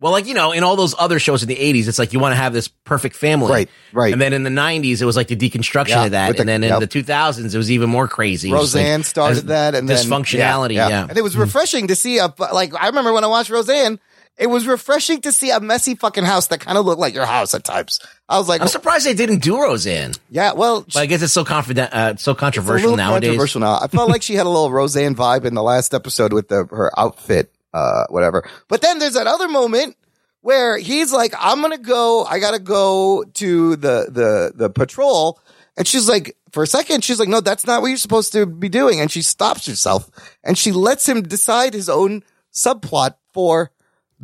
Well, 0.00 0.12
like 0.12 0.26
you 0.26 0.34
know, 0.34 0.52
in 0.52 0.64
all 0.64 0.76
those 0.76 0.94
other 0.98 1.18
shows 1.18 1.42
in 1.42 1.48
the 1.48 1.56
'80s, 1.56 1.88
it's 1.88 1.98
like 1.98 2.12
you 2.12 2.18
want 2.20 2.32
to 2.32 2.36
have 2.36 2.52
this 2.52 2.68
perfect 2.68 3.16
family, 3.16 3.50
Right, 3.50 3.70
right. 3.92 4.12
And 4.12 4.20
then 4.20 4.32
in 4.34 4.42
the 4.42 4.50
'90s, 4.50 5.00
it 5.00 5.04
was 5.06 5.16
like 5.16 5.28
the 5.28 5.36
deconstruction 5.36 5.88
Yeah, 5.88 6.04
of 6.06 6.10
that, 6.10 6.34
the- 6.34 6.40
and 6.40 6.48
then 6.48 6.62
in 6.62 6.68
yep. 6.68 6.80
the 6.80 6.88
2000s, 6.88 7.54
it 7.54 7.56
was 7.56 7.70
even 7.70 7.88
more 7.88 8.06
crazy. 8.06 8.50
Just 8.50 8.74
like- 8.74 8.82
Roseanne 8.82 9.02
started 9.04 9.46
that, 9.48 9.74
and 9.74 9.88
then 9.88 9.96
dysfunctionality. 9.96 10.74
Yeah, 10.74 11.06
and 11.08 11.16
it 11.16 11.22
was 11.22 11.36
refreshing 11.36 11.86
to 11.88 11.96
see 11.96 12.18
a 12.18 12.34
like. 12.52 12.74
I 12.78 12.88
remember 12.88 13.12
when 13.14 13.24
I 13.24 13.28
watched 13.28 13.48
Roseanne, 13.50 13.98
it 14.36 14.48
was 14.48 14.66
refreshing 14.66 15.22
to 15.22 15.32
see 15.32 15.50
a 15.50 15.60
messy 15.60 15.94
fucking 15.94 16.24
house 16.24 16.48
that 16.48 16.60
kind 16.60 16.76
of 16.76 16.84
looked 16.84 17.00
like 17.00 17.14
your 17.14 17.24
house 17.24 17.54
at 17.54 17.64
times. 17.64 17.98
I 18.28 18.36
was 18.38 18.48
like, 18.48 18.60
I'm 18.60 18.68
surprised 18.68 19.06
they 19.06 19.14
didn't 19.14 19.38
do 19.42 19.58
Roseanne. 19.62 20.12
yeah, 20.28 20.52
well, 20.52 20.82
But 20.82 20.96
I 20.96 21.06
guess 21.06 21.22
it's 21.22 21.32
so 21.32 21.44
confident, 21.44 21.94
uh, 21.94 22.16
so 22.16 22.34
controversial 22.34 22.96
nowadays. 22.96 23.28
Controversial 23.28 23.60
now. 23.60 23.78
I 23.80 23.86
felt 23.86 24.10
like 24.10 24.22
she 24.22 24.34
had 24.34 24.44
a 24.44 24.48
little 24.50 24.72
Roseanne 24.72 25.14
vibe 25.14 25.44
in 25.44 25.54
the 25.54 25.62
last 25.62 25.94
episode 25.94 26.32
with 26.34 26.48
the 26.48 26.64
her 26.66 26.90
outfit, 26.98 27.53
uh, 27.74 28.04
whatever. 28.08 28.48
But 28.68 28.80
then 28.80 28.98
there's 28.98 29.14
that 29.14 29.26
other 29.26 29.48
moment 29.48 29.96
where 30.40 30.78
he's 30.78 31.12
like, 31.12 31.34
I'm 31.38 31.60
gonna 31.60 31.76
go, 31.78 32.24
I 32.24 32.38
gotta 32.38 32.58
go 32.58 33.24
to 33.34 33.76
the 33.76 34.06
the 34.10 34.52
the 34.54 34.70
patrol. 34.70 35.38
And 35.76 35.86
she's 35.88 36.08
like, 36.08 36.36
for 36.52 36.62
a 36.62 36.66
second, 36.68 37.02
she's 37.02 37.18
like, 37.18 37.28
no, 37.28 37.40
that's 37.40 37.66
not 37.66 37.82
what 37.82 37.88
you're 37.88 37.96
supposed 37.96 38.32
to 38.32 38.46
be 38.46 38.68
doing. 38.68 39.00
And 39.00 39.10
she 39.10 39.22
stops 39.22 39.66
herself 39.66 40.08
and 40.44 40.56
she 40.56 40.70
lets 40.70 41.08
him 41.08 41.22
decide 41.22 41.74
his 41.74 41.88
own 41.88 42.22
subplot 42.54 43.16
for 43.32 43.72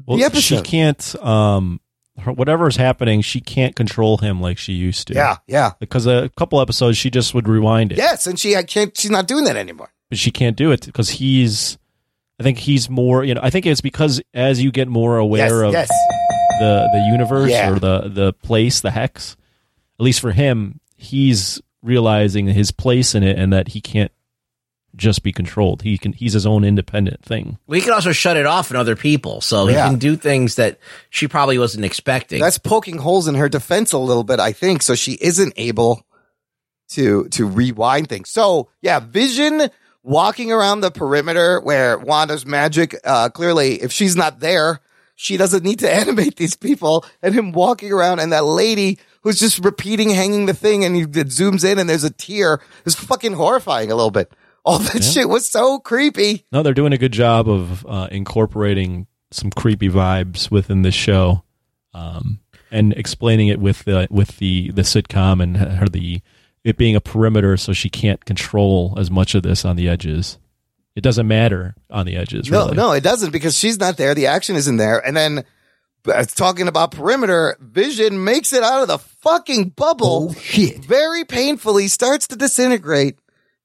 Well, 0.06 0.16
the 0.16 0.22
episode. 0.24 0.40
she 0.58 0.62
can't. 0.62 1.16
Um, 1.24 1.80
her, 2.20 2.32
whatever's 2.32 2.76
happening, 2.76 3.20
she 3.22 3.40
can't 3.40 3.74
control 3.74 4.18
him 4.18 4.40
like 4.40 4.58
she 4.58 4.74
used 4.74 5.08
to. 5.08 5.14
Yeah, 5.14 5.38
yeah. 5.48 5.72
Because 5.80 6.06
a 6.06 6.28
couple 6.36 6.60
episodes, 6.60 6.96
she 6.98 7.10
just 7.10 7.34
would 7.34 7.48
rewind 7.48 7.90
it. 7.90 7.98
Yes, 7.98 8.28
and 8.28 8.38
she 8.38 8.54
I 8.54 8.62
can't. 8.62 8.96
She's 8.96 9.10
not 9.10 9.26
doing 9.26 9.44
that 9.44 9.56
anymore. 9.56 9.90
but 10.08 10.18
she 10.18 10.30
can't 10.30 10.56
do 10.56 10.70
it 10.70 10.86
because 10.86 11.08
he's. 11.10 11.78
I 12.40 12.42
think 12.42 12.58
he's 12.58 12.88
more. 12.88 13.22
You 13.22 13.34
know, 13.34 13.42
I 13.44 13.50
think 13.50 13.66
it's 13.66 13.82
because 13.82 14.20
as 14.32 14.62
you 14.62 14.72
get 14.72 14.88
more 14.88 15.18
aware 15.18 15.62
of 15.62 15.72
yes. 15.72 15.88
the 16.58 16.88
the 16.92 17.08
universe 17.12 17.50
Yeah. 17.50 17.70
or 17.70 17.78
the 17.78 18.08
the 18.08 18.32
place, 18.32 18.80
the 18.80 18.90
hex. 18.90 19.36
At 19.98 20.04
least 20.04 20.20
for 20.20 20.32
him, 20.32 20.80
he's 20.96 21.60
realizing 21.82 22.46
his 22.46 22.70
place 22.70 23.14
in 23.14 23.22
it 23.22 23.38
and 23.38 23.52
that 23.52 23.68
he 23.68 23.82
can't 23.82 24.10
just 24.96 25.22
be 25.22 25.32
controlled. 25.32 25.82
He 25.82 25.98
can. 25.98 26.14
He's 26.14 26.32
his 26.32 26.46
own 26.46 26.64
independent 26.64 27.22
thing. 27.22 27.58
Well, 27.66 27.76
he 27.76 27.82
can 27.82 27.92
also 27.92 28.12
shut 28.12 28.38
it 28.38 28.46
off 28.46 28.70
in 28.70 28.76
other 28.76 28.96
people, 28.96 29.42
so 29.42 29.68
Yeah. 29.68 29.84
he 29.84 29.90
can 29.90 29.98
do 29.98 30.16
things 30.16 30.54
that 30.54 30.78
she 31.10 31.28
probably 31.28 31.58
wasn't 31.58 31.84
expecting. 31.84 32.40
That's 32.40 32.58
poking 32.58 32.96
holes 32.96 33.28
in 33.28 33.34
her 33.34 33.50
defense 33.50 33.92
a 33.92 33.98
little 33.98 34.24
bit, 34.24 34.40
I 34.40 34.52
think. 34.52 34.80
So 34.82 34.94
she 34.94 35.12
isn't 35.20 35.52
able 35.58 36.06
to 36.92 37.28
to 37.28 37.46
rewind 37.46 38.08
things. 38.08 38.30
So 38.30 38.70
yeah, 38.80 38.98
Vision 38.98 39.68
walking 40.02 40.52
around 40.52 40.80
the 40.80 40.90
perimeter 40.90 41.60
where 41.60 41.98
Wanda's 41.98 42.46
magic. 42.46 42.96
Uh, 43.04 43.28
clearly, 43.28 43.82
if 43.82 43.92
she's 43.92 44.16
not 44.16 44.40
there, 44.40 44.80
she 45.14 45.36
doesn't 45.36 45.64
need 45.64 45.80
to 45.80 45.92
animate 45.94 46.36
these 46.36 46.56
people. 46.56 47.04
And 47.22 47.34
him 47.34 47.52
walking 47.52 47.92
around, 47.92 48.20
and 48.20 48.32
that 48.32 48.44
lady 48.44 48.98
who's 49.22 49.38
just 49.38 49.64
repeating, 49.64 50.10
hanging 50.10 50.46
the 50.46 50.54
thing, 50.54 50.84
and 50.84 50.96
he 50.96 51.02
it 51.02 51.28
zooms 51.28 51.70
in, 51.70 51.78
and 51.78 51.88
there's 51.88 52.04
a 52.04 52.10
tear. 52.10 52.60
It's 52.84 52.94
fucking 52.94 53.34
horrifying 53.34 53.90
a 53.90 53.94
little 53.94 54.10
bit. 54.10 54.32
All 54.64 54.78
that 54.78 55.02
shit 55.02 55.28
was 55.28 55.48
so 55.48 55.78
creepy. 55.78 56.44
No, 56.52 56.62
they're 56.62 56.74
doing 56.74 56.92
a 56.92 56.98
good 56.98 57.12
job 57.12 57.48
of 57.48 57.86
uh, 57.86 58.08
incorporating 58.10 59.06
some 59.30 59.50
creepy 59.50 59.88
vibes 59.88 60.50
within 60.50 60.82
this 60.82 60.94
show, 60.94 61.44
um, 61.94 62.40
and 62.70 62.92
explaining 62.94 63.48
it 63.48 63.58
with 63.58 63.84
the 63.84 64.06
with 64.10 64.38
the 64.38 64.70
the 64.72 64.82
sitcom 64.82 65.42
and 65.42 65.56
her 65.56 65.86
the 65.86 66.20
it 66.64 66.76
being 66.76 66.96
a 66.96 67.00
perimeter, 67.00 67.56
so 67.56 67.72
she 67.72 67.88
can't 67.88 68.24
control 68.24 68.94
as 68.98 69.10
much 69.10 69.34
of 69.34 69.42
this 69.42 69.64
on 69.64 69.76
the 69.76 69.88
edges. 69.88 70.38
It 70.96 71.02
doesn't 71.02 71.26
matter 71.26 71.74
on 71.90 72.06
the 72.06 72.16
edges. 72.16 72.50
No, 72.50 72.64
really. 72.66 72.76
no, 72.76 72.92
it 72.92 73.02
doesn't 73.02 73.30
because 73.30 73.56
she's 73.56 73.78
not 73.78 73.96
there. 73.96 74.14
The 74.14 74.26
action 74.26 74.56
isn't 74.56 74.76
there. 74.76 74.98
And 74.98 75.16
then 75.16 75.44
uh, 76.06 76.24
talking 76.24 76.68
about 76.68 76.90
perimeter, 76.90 77.56
Vision 77.60 78.24
makes 78.24 78.52
it 78.52 78.62
out 78.62 78.82
of 78.82 78.88
the 78.88 78.98
fucking 78.98 79.70
bubble. 79.70 80.28
Oh, 80.30 80.34
shit. 80.34 80.84
Very 80.84 81.24
painfully 81.24 81.88
starts 81.88 82.26
to 82.28 82.36
disintegrate. 82.36 83.18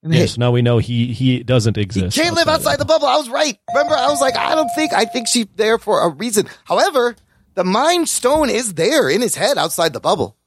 And 0.03 0.13
Yes, 0.13 0.37
now 0.37 0.51
we 0.51 0.61
know 0.61 0.77
he 0.77 1.13
he 1.13 1.41
doesn't 1.41 1.77
exist. 1.77 2.15
He 2.15 2.21
can't 2.21 2.35
live 2.35 2.47
outside 2.47 2.77
the 2.77 2.85
bubble. 2.85 3.07
I 3.07 3.17
was 3.17 3.27
right. 3.27 3.57
Remember, 3.73 3.95
I 3.95 4.07
was 4.07 4.21
like, 4.21 4.37
I 4.37 4.53
don't 4.53 4.69
think, 4.75 4.93
I 4.93 5.05
think 5.05 5.27
she's 5.27 5.47
there 5.55 5.79
for 5.79 6.01
a 6.01 6.09
reason. 6.09 6.47
However, 6.65 7.15
the 7.55 7.63
mind 7.63 8.07
stone 8.07 8.51
is 8.51 8.75
there 8.75 9.09
in 9.09 9.21
his 9.21 9.35
head 9.35 9.57
outside 9.57 9.93
the 9.93 9.99
bubble. 9.99 10.37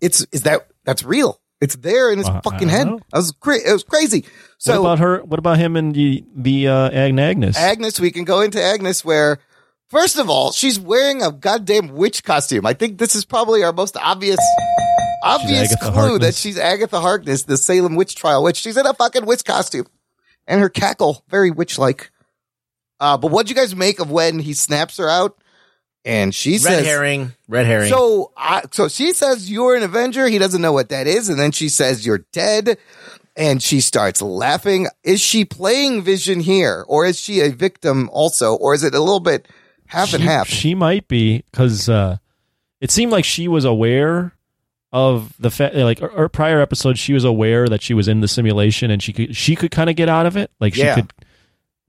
It's, 0.00 0.24
is 0.30 0.42
that, 0.42 0.68
that's 0.84 1.02
real. 1.02 1.40
It's 1.60 1.76
there 1.76 2.10
in 2.10 2.18
his 2.18 2.26
Uh, 2.28 2.40
fucking 2.42 2.68
head. 2.68 2.86
know. 2.86 3.00
I 3.12 3.18
was 3.18 3.32
cra- 3.32 3.58
it 3.58 3.72
was 3.72 3.82
crazy. 3.84 4.24
So 4.58 4.80
what 4.82 4.92
about 4.94 4.98
her? 5.00 5.18
What 5.24 5.38
about 5.38 5.58
him 5.58 5.76
and 5.76 5.94
the 5.94 6.24
the 6.34 6.68
uh, 6.68 6.90
Agnes? 6.90 7.56
Agnes, 7.56 8.00
we 8.00 8.10
can 8.10 8.24
go 8.24 8.40
into 8.40 8.62
Agnes 8.62 9.04
where, 9.04 9.38
first 9.88 10.18
of 10.18 10.30
all, 10.30 10.52
she's 10.52 10.80
wearing 10.80 11.22
a 11.22 11.30
goddamn 11.30 11.88
witch 11.88 12.24
costume. 12.24 12.64
I 12.64 12.72
think 12.72 12.98
this 12.98 13.14
is 13.14 13.24
probably 13.26 13.62
our 13.62 13.72
most 13.74 13.96
obvious, 13.98 14.38
obvious 15.22 15.74
clue 15.82 16.18
that 16.20 16.34
she's 16.34 16.58
Agatha 16.58 17.00
Harkness, 17.00 17.42
the 17.42 17.56
Salem 17.56 17.94
witch 17.94 18.14
trial 18.16 18.42
witch. 18.42 18.56
She's 18.56 18.76
in 18.76 18.86
a 18.86 18.94
fucking 18.94 19.26
witch 19.26 19.44
costume 19.44 19.86
and 20.46 20.60
her 20.60 20.68
cackle, 20.68 21.24
very 21.28 21.50
witch 21.50 21.78
like. 21.78 22.10
Uh, 22.98 23.16
but 23.16 23.30
what'd 23.30 23.48
you 23.48 23.56
guys 23.56 23.74
make 23.74 23.98
of 24.00 24.10
when 24.10 24.38
he 24.38 24.52
snaps 24.54 24.96
her 24.98 25.08
out 25.08 25.36
and 26.04 26.34
she 26.34 26.52
red 26.52 26.60
says, 26.60 26.86
herring. 26.86 27.32
Red 27.48 27.66
herring. 27.66 27.90
so, 27.90 28.32
I 28.36 28.62
so 28.72 28.88
she 28.88 29.12
says 29.12 29.50
you're 29.50 29.76
an 29.76 29.82
Avenger. 29.82 30.26
He 30.28 30.38
doesn't 30.38 30.62
know 30.62 30.72
what 30.72 30.88
that 30.90 31.06
is, 31.06 31.28
and 31.28 31.38
then 31.38 31.52
she 31.52 31.68
says 31.68 32.04
you're 32.06 32.24
dead, 32.32 32.78
and 33.36 33.62
she 33.62 33.80
starts 33.80 34.22
laughing. 34.22 34.88
Is 35.04 35.20
she 35.20 35.44
playing 35.44 36.02
Vision 36.02 36.40
here, 36.40 36.84
or 36.88 37.06
is 37.06 37.18
she 37.20 37.40
a 37.40 37.50
victim 37.50 38.08
also, 38.12 38.54
or 38.54 38.74
is 38.74 38.82
it 38.84 38.94
a 38.94 39.00
little 39.00 39.20
bit 39.20 39.46
half 39.86 40.12
and 40.14 40.22
half? 40.22 40.48
She 40.48 40.74
might 40.74 41.06
be 41.08 41.44
because 41.50 41.88
uh, 41.88 42.16
it 42.80 42.90
seemed 42.90 43.12
like 43.12 43.24
she 43.24 43.48
was 43.48 43.64
aware 43.64 44.32
of 44.92 45.34
the 45.38 45.50
fact, 45.50 45.74
like 45.76 46.00
her, 46.00 46.08
her 46.08 46.28
prior 46.28 46.60
episode 46.60 46.98
she 46.98 47.12
was 47.12 47.22
aware 47.24 47.68
that 47.68 47.80
she 47.82 47.94
was 47.94 48.08
in 48.08 48.20
the 48.20 48.26
simulation 48.26 48.90
and 48.90 49.00
she 49.00 49.12
could 49.12 49.36
she 49.36 49.54
could 49.54 49.70
kind 49.70 49.88
of 49.88 49.94
get 49.96 50.08
out 50.08 50.26
of 50.26 50.36
it. 50.36 50.50
Like 50.58 50.74
she 50.74 50.82
Yeah. 50.82 50.96
could 50.96 51.12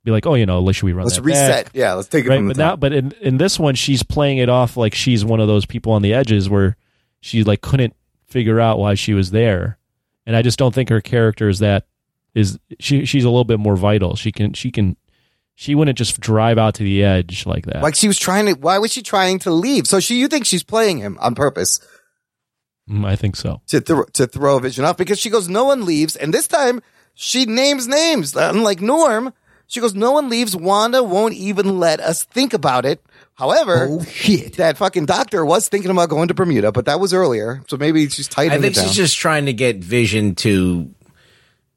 be 0.04 0.12
like, 0.12 0.26
oh, 0.26 0.34
you 0.36 0.46
know, 0.46 0.70
should 0.72 0.86
we 0.86 0.94
run 0.94 1.06
Let's 1.06 1.20
reset. 1.20 1.66
back? 1.66 1.72
Yeah, 1.76 1.94
let's 1.94 2.08
take 2.08 2.26
it 2.26 2.30
right. 2.30 2.38
from 2.38 2.48
the 2.48 2.54
But 2.56 2.58
now, 2.60 2.76
but 2.76 2.94
in 2.94 3.12
in 3.22 3.38
this 3.38 3.60
one, 3.60 3.76
she's 3.76 4.04
playing 4.04 4.38
it 4.40 4.50
off 4.50 4.78
like 4.78 4.96
she's 4.96 5.24
one 5.24 5.40
of 5.40 5.48
those 5.48 5.66
people 5.66 5.94
on 5.94 6.02
the 6.02 6.14
edges 6.14 6.50
where 6.50 6.76
she 7.22 7.44
like 7.44 7.62
couldn't 7.62 7.96
figure 8.26 8.60
out 8.60 8.80
why 8.80 8.94
she 8.96 9.14
was 9.14 9.32
there, 9.32 9.78
and 10.26 10.36
I 10.36 10.42
just 10.42 10.58
don't 10.58 10.74
think 10.74 10.90
her 10.90 11.02
character 11.02 11.50
is 11.50 11.60
that 11.60 11.86
is 12.34 12.58
she 12.80 13.06
she's 13.06 13.24
a 13.26 13.30
little 13.30 13.44
bit 13.44 13.60
more 13.60 13.76
vital. 13.76 14.16
She 14.16 14.32
can 14.32 14.54
she 14.54 14.72
can. 14.72 14.98
She 15.54 15.76
wouldn't 15.76 15.98
just 15.98 16.20
drive 16.20 16.58
out 16.58 16.76
to 16.76 16.84
the 16.84 17.04
edge 17.04 17.46
like 17.46 17.68
that. 17.68 17.84
Like 17.84 17.96
she 17.96 18.08
was 18.08 18.18
trying 18.18 18.48
to. 18.48 18.54
Why 18.54 18.80
was 18.80 18.92
she 18.92 19.04
trying 19.04 19.38
to 19.40 19.52
leave? 19.52 19.86
So 19.86 20.00
she, 20.00 20.16
you 20.16 20.28
think 20.28 20.46
she's 20.46 20.64
playing 20.64 20.98
him 21.00 21.18
on 21.22 21.36
purpose 21.36 21.80
Mm, 22.90 23.06
I 23.06 23.16
think 23.16 23.36
so. 23.36 23.62
to 23.68 23.80
thro- 23.80 24.06
to 24.14 24.28
throw 24.28 24.58
a 24.58 24.60
Vision 24.60 24.86
off 24.86 24.98
because 24.98 25.20
she 25.20 25.30
goes, 25.30 25.48
no 25.48 25.66
one 25.66 25.86
leaves, 25.86 26.16
and 26.16 26.34
this 26.34 26.48
time 26.48 26.82
she 27.14 27.46
names 27.46 27.88
names. 27.88 28.36
Unlike 28.36 28.82
Norm, 28.82 29.34
she 29.72 29.80
goes, 29.80 29.96
no 29.96 30.12
one 30.12 30.28
leaves. 30.30 30.56
Wanda 30.56 31.02
won't 31.02 31.34
even 31.34 31.80
let 31.80 32.00
us 32.00 32.24
think 32.26 32.54
about 32.54 32.86
it. 32.86 33.02
However, 33.36 33.88
Oh, 33.90 34.04
shit. 34.04 34.58
that 34.58 34.78
fucking 34.78 35.06
doctor 35.06 35.46
was 35.46 35.70
thinking 35.70 35.90
about 35.90 36.10
going 36.10 36.28
to 36.28 36.34
Bermuda, 36.34 36.72
but 36.72 36.86
that 36.86 37.00
was 37.00 37.14
earlier. 37.14 37.64
So 37.70 37.78
maybe 37.78 38.08
she's 38.10 38.28
tightening 38.28 38.60
I 38.60 38.62
think 38.62 38.76
she's 38.76 38.96
just 38.96 39.18
trying 39.18 39.46
to 39.46 39.54
get 39.54 39.78
Vision 39.78 40.36
to 40.36 40.94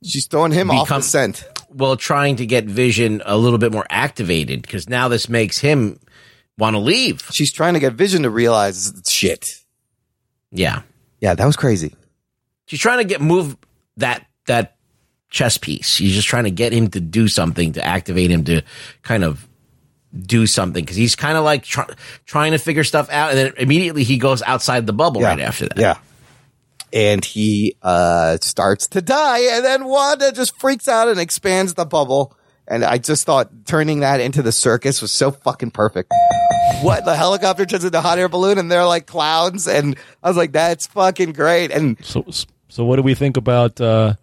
she's 0.03 0.27
throwing 0.27 0.53
him 0.53 0.71
off 0.71 0.89
the 0.89 0.95
become- 0.95 1.03
scent. 1.03 1.45
well, 1.71 1.97
trying 1.97 2.37
to 2.37 2.47
get 2.47 2.65
Vision 2.65 3.23
a 3.25 3.37
little 3.37 3.59
bit 3.59 3.73
more 3.73 3.87
activated 3.89 4.61
because 4.63 4.89
now 4.89 5.09
this 5.09 5.29
makes 5.29 5.59
him 5.59 5.99
want 6.59 6.75
to 6.75 6.81
leave. 6.81 7.23
She's 7.31 7.53
trying 7.53 7.75
to 7.75 7.81
get 7.81 7.95
Vision 7.95 8.25
to 8.25 8.31
realize 8.31 8.93
shit. 9.09 9.61
Yeah, 10.51 10.83
Yeah, 11.21 11.35
that 11.35 11.47
was 11.47 11.57
crazy. 11.57 11.95
she's 12.67 12.81
trying 12.81 12.99
to 12.99 13.05
get 13.05 13.21
move 13.21 13.57
that 13.97 14.27
that 14.47 14.77
chess 15.35 15.59
piece. 15.59 15.89
She's 15.89 16.15
just 16.15 16.29
trying 16.29 16.45
to 16.45 16.51
get 16.53 16.73
him 16.73 16.89
to 16.91 17.01
do 17.01 17.27
something 17.27 17.73
to 17.73 17.85
activate 17.85 18.31
him 18.31 18.45
to 18.45 18.63
kind 19.03 19.25
of 19.25 19.47
do 20.17 20.47
something 20.47 20.85
because 20.85 20.97
he's 20.97 21.17
kind 21.17 21.37
of 21.37 21.43
like 21.43 21.65
try, 21.65 21.85
trying 22.25 22.53
to 22.53 22.59
figure 22.59 22.85
stuff 22.85 23.11
out, 23.11 23.31
and 23.31 23.39
then 23.39 23.53
immediately 23.59 24.05
he 24.05 24.17
goes 24.17 24.43
outside 24.43 24.87
the 24.87 24.93
bubble 24.93 25.21
Yeah. 25.23 25.29
right 25.31 25.41
after 25.41 25.67
that. 25.69 25.77
Yeah. 25.77 25.97
And 26.93 27.25
he 27.25 27.75
uh 27.83 28.39
starts 28.41 28.87
to 28.89 29.03
die, 29.03 29.41
and 29.57 29.65
then 29.65 29.85
Wanda 29.87 30.31
just 30.31 30.57
freaks 30.61 30.87
out 30.87 31.09
and 31.09 31.19
expands 31.19 31.75
the 31.75 31.85
bubble. 31.85 32.37
And 32.69 32.85
I 32.85 32.97
just 32.99 33.27
thought 33.27 33.51
turning 33.67 34.01
that 34.01 34.21
into 34.21 34.41
the 34.41 34.53
circus 34.53 35.03
was 35.03 35.11
so 35.13 35.33
fucking 35.33 35.73
perfect. 35.73 36.11
What 36.83 37.05
the 37.05 37.15
helicopter 37.17 37.67
turns 37.67 37.85
into 37.85 37.99
a 37.99 38.01
hot 38.01 38.19
air 38.19 38.29
balloon, 38.29 38.57
and 38.59 38.71
they're 38.71 38.87
like 38.87 39.07
clowns, 39.07 39.67
and 39.67 39.97
I 40.23 40.29
was 40.29 40.37
like, 40.37 40.53
"That's 40.53 40.87
fucking 40.87 41.33
great." 41.33 41.73
And 41.73 41.99
So, 42.05 42.25
so 42.69 42.85
what 42.85 42.97
do 42.97 43.03
we 43.03 43.15
think 43.15 43.37
about 43.37 43.81
uh, 43.81 44.15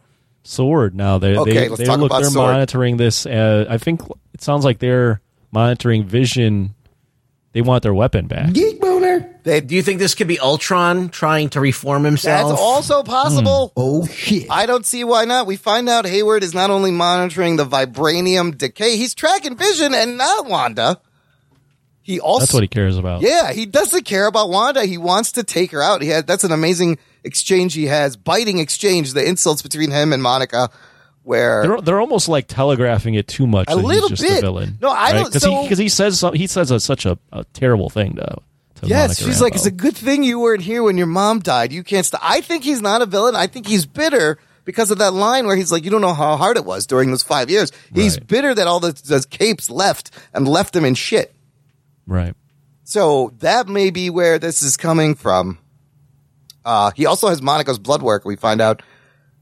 Sword 0.44 0.96
now? 0.96 1.18
They, 1.18 1.38
Okay, 1.38 1.54
they, 1.54 1.70
let's 1.70 1.80
they 1.80 1.86
talk 1.86 2.00
look, 2.00 2.12
about 2.12 2.22
they're 2.22 2.32
Sword. 2.32 2.52
monitoring 2.52 2.98
this. 2.98 3.26
Uh, 3.26 3.66
I 3.70 3.78
think 3.78 4.02
it 4.34 4.42
sounds 4.42 4.66
like 4.66 4.80
they're 4.80 5.22
monitoring 5.52 6.06
Vision. 6.06 6.76
They 7.54 7.62
want 7.62 7.84
their 7.84 7.94
weapon 7.94 8.28
back. 8.28 8.54
Geek 8.54 8.80
boner. 8.80 9.20
Do 9.44 9.76
you 9.76 9.82
think 9.82 10.00
this 10.00 10.16
could 10.16 10.28
be 10.30 10.40
Ultron 10.40 11.10
trying 11.10 11.50
to 11.50 11.60
reform 11.60 12.06
himself? 12.06 12.50
that's 12.50 12.62
also 12.62 13.04
possible. 13.04 13.74
Oh, 13.76 14.06
shit. 14.08 14.48
I 14.50 14.66
don't 14.66 14.86
see 14.86 15.04
why 15.04 15.26
not. 15.26 15.48
We 15.48 15.58
find 15.58 15.90
out 15.90 16.06
Hayward 16.06 16.44
is 16.44 16.54
not 16.54 16.70
only 16.70 16.92
monitoring 16.92 17.58
the 17.58 17.66
vibranium 17.66 18.58
decay, 18.58 18.96
he's 18.96 19.14
tracking 19.14 19.58
Vision 19.58 19.94
and 19.94 20.18
not 20.18 20.46
Wanda. 20.46 21.02
He 22.04 22.20
also 22.20 22.40
That's 22.42 22.54
what 22.54 22.64
he 22.64 22.68
cares 22.68 22.98
about. 22.98 23.22
Yeah, 23.22 23.52
he 23.52 23.66
doesn't 23.66 24.06
care 24.06 24.28
about 24.28 24.50
Wanda. 24.50 24.86
He 24.86 24.98
wants 24.98 25.34
to 25.34 25.44
take 25.44 25.72
her 25.72 25.82
out. 25.82 26.02
He 26.02 26.08
had 26.08 26.26
that's 26.28 26.44
an 26.44 26.52
amazing 26.52 26.98
exchange 27.24 27.74
he 27.74 27.86
has, 27.88 28.16
biting 28.18 28.60
exchange, 28.60 29.14
the 29.14 29.28
insults 29.28 29.62
between 29.62 29.92
him 29.92 30.12
and 30.14 30.22
Monica, 30.24 30.70
where 31.24 31.62
They're, 31.68 31.82
they're 31.82 32.00
almost 32.02 32.28
like 32.30 32.48
telegraphing 32.48 33.14
it 33.14 33.28
too 33.28 33.46
much. 33.48 33.68
A 33.70 33.76
little 33.76 34.10
he's 34.10 34.20
just 34.20 34.30
bit. 34.30 34.38
a 34.40 34.42
villain. 34.42 34.78
No, 34.82 34.90
I 34.90 35.12
don't- 35.14 35.26
Because 35.26 35.44
so- 35.44 35.64
he, 35.64 35.76
he 35.84 35.90
says 35.90 36.20
some, 36.20 36.34
he 36.34 36.48
says 36.48 36.72
a, 36.72 36.80
such 36.80 37.06
a, 37.06 37.18
a 37.32 37.44
terrible 37.54 37.90
thing 37.90 38.16
to. 38.16 38.38
to 38.76 38.88
yes, 38.88 39.10
Monica 39.10 39.24
she's 39.24 39.42
like, 39.42 39.54
it's 39.56 39.66
a 39.68 39.72
good 39.72 39.96
thing 39.96 40.24
you 40.24 40.40
weren't 40.40 40.64
here 40.64 40.82
when 40.84 40.98
your 40.98 41.08
mom 41.08 41.40
died. 41.40 41.72
You 41.72 41.84
can't 41.84 42.06
stop. 42.06 42.22
I 42.24 42.42
think 42.42 42.64
he's 42.64 42.82
not 42.82 43.02
a 43.02 43.06
villain. 43.06 43.36
I 43.36 43.46
think 43.48 43.68
he's 43.68 43.86
bitter 43.86 44.40
because 44.66 44.90
of 44.92 44.98
that 45.00 45.12
line 45.14 45.46
where 45.46 45.56
he's 45.56 45.72
like, 45.72 45.84
you 45.86 45.92
don't 45.92 46.02
know 46.02 46.14
how 46.14 46.38
hard 46.38 46.58
it 46.58 46.66
was 46.66 46.88
during 46.88 47.10
those 47.12 47.24
five 47.24 47.50
years. 47.52 47.72
He's 47.94 48.18
Right. 48.18 48.28
bitter 48.28 48.56
that 48.56 48.66
all 48.68 48.80
the, 48.80 48.92
the 48.94 49.24
capes 49.30 49.70
left 49.70 50.10
and 50.34 50.48
left 50.48 50.76
him 50.76 50.86
in 50.86 50.96
shit. 50.96 51.34
right. 52.08 52.36
So 52.84 53.32
that 53.40 53.70
may 53.70 53.90
be 53.90 54.10
where 54.10 54.38
this 54.38 54.62
is 54.62 54.76
coming 54.76 55.16
from. 55.16 55.60
Uh, 56.64 56.92
he 56.96 57.06
also 57.06 57.28
has 57.30 57.42
Monica's 57.42 57.80
blood 57.80 58.02
work. 58.02 58.24
We 58.26 58.36
find 58.36 58.62
out 58.62 58.82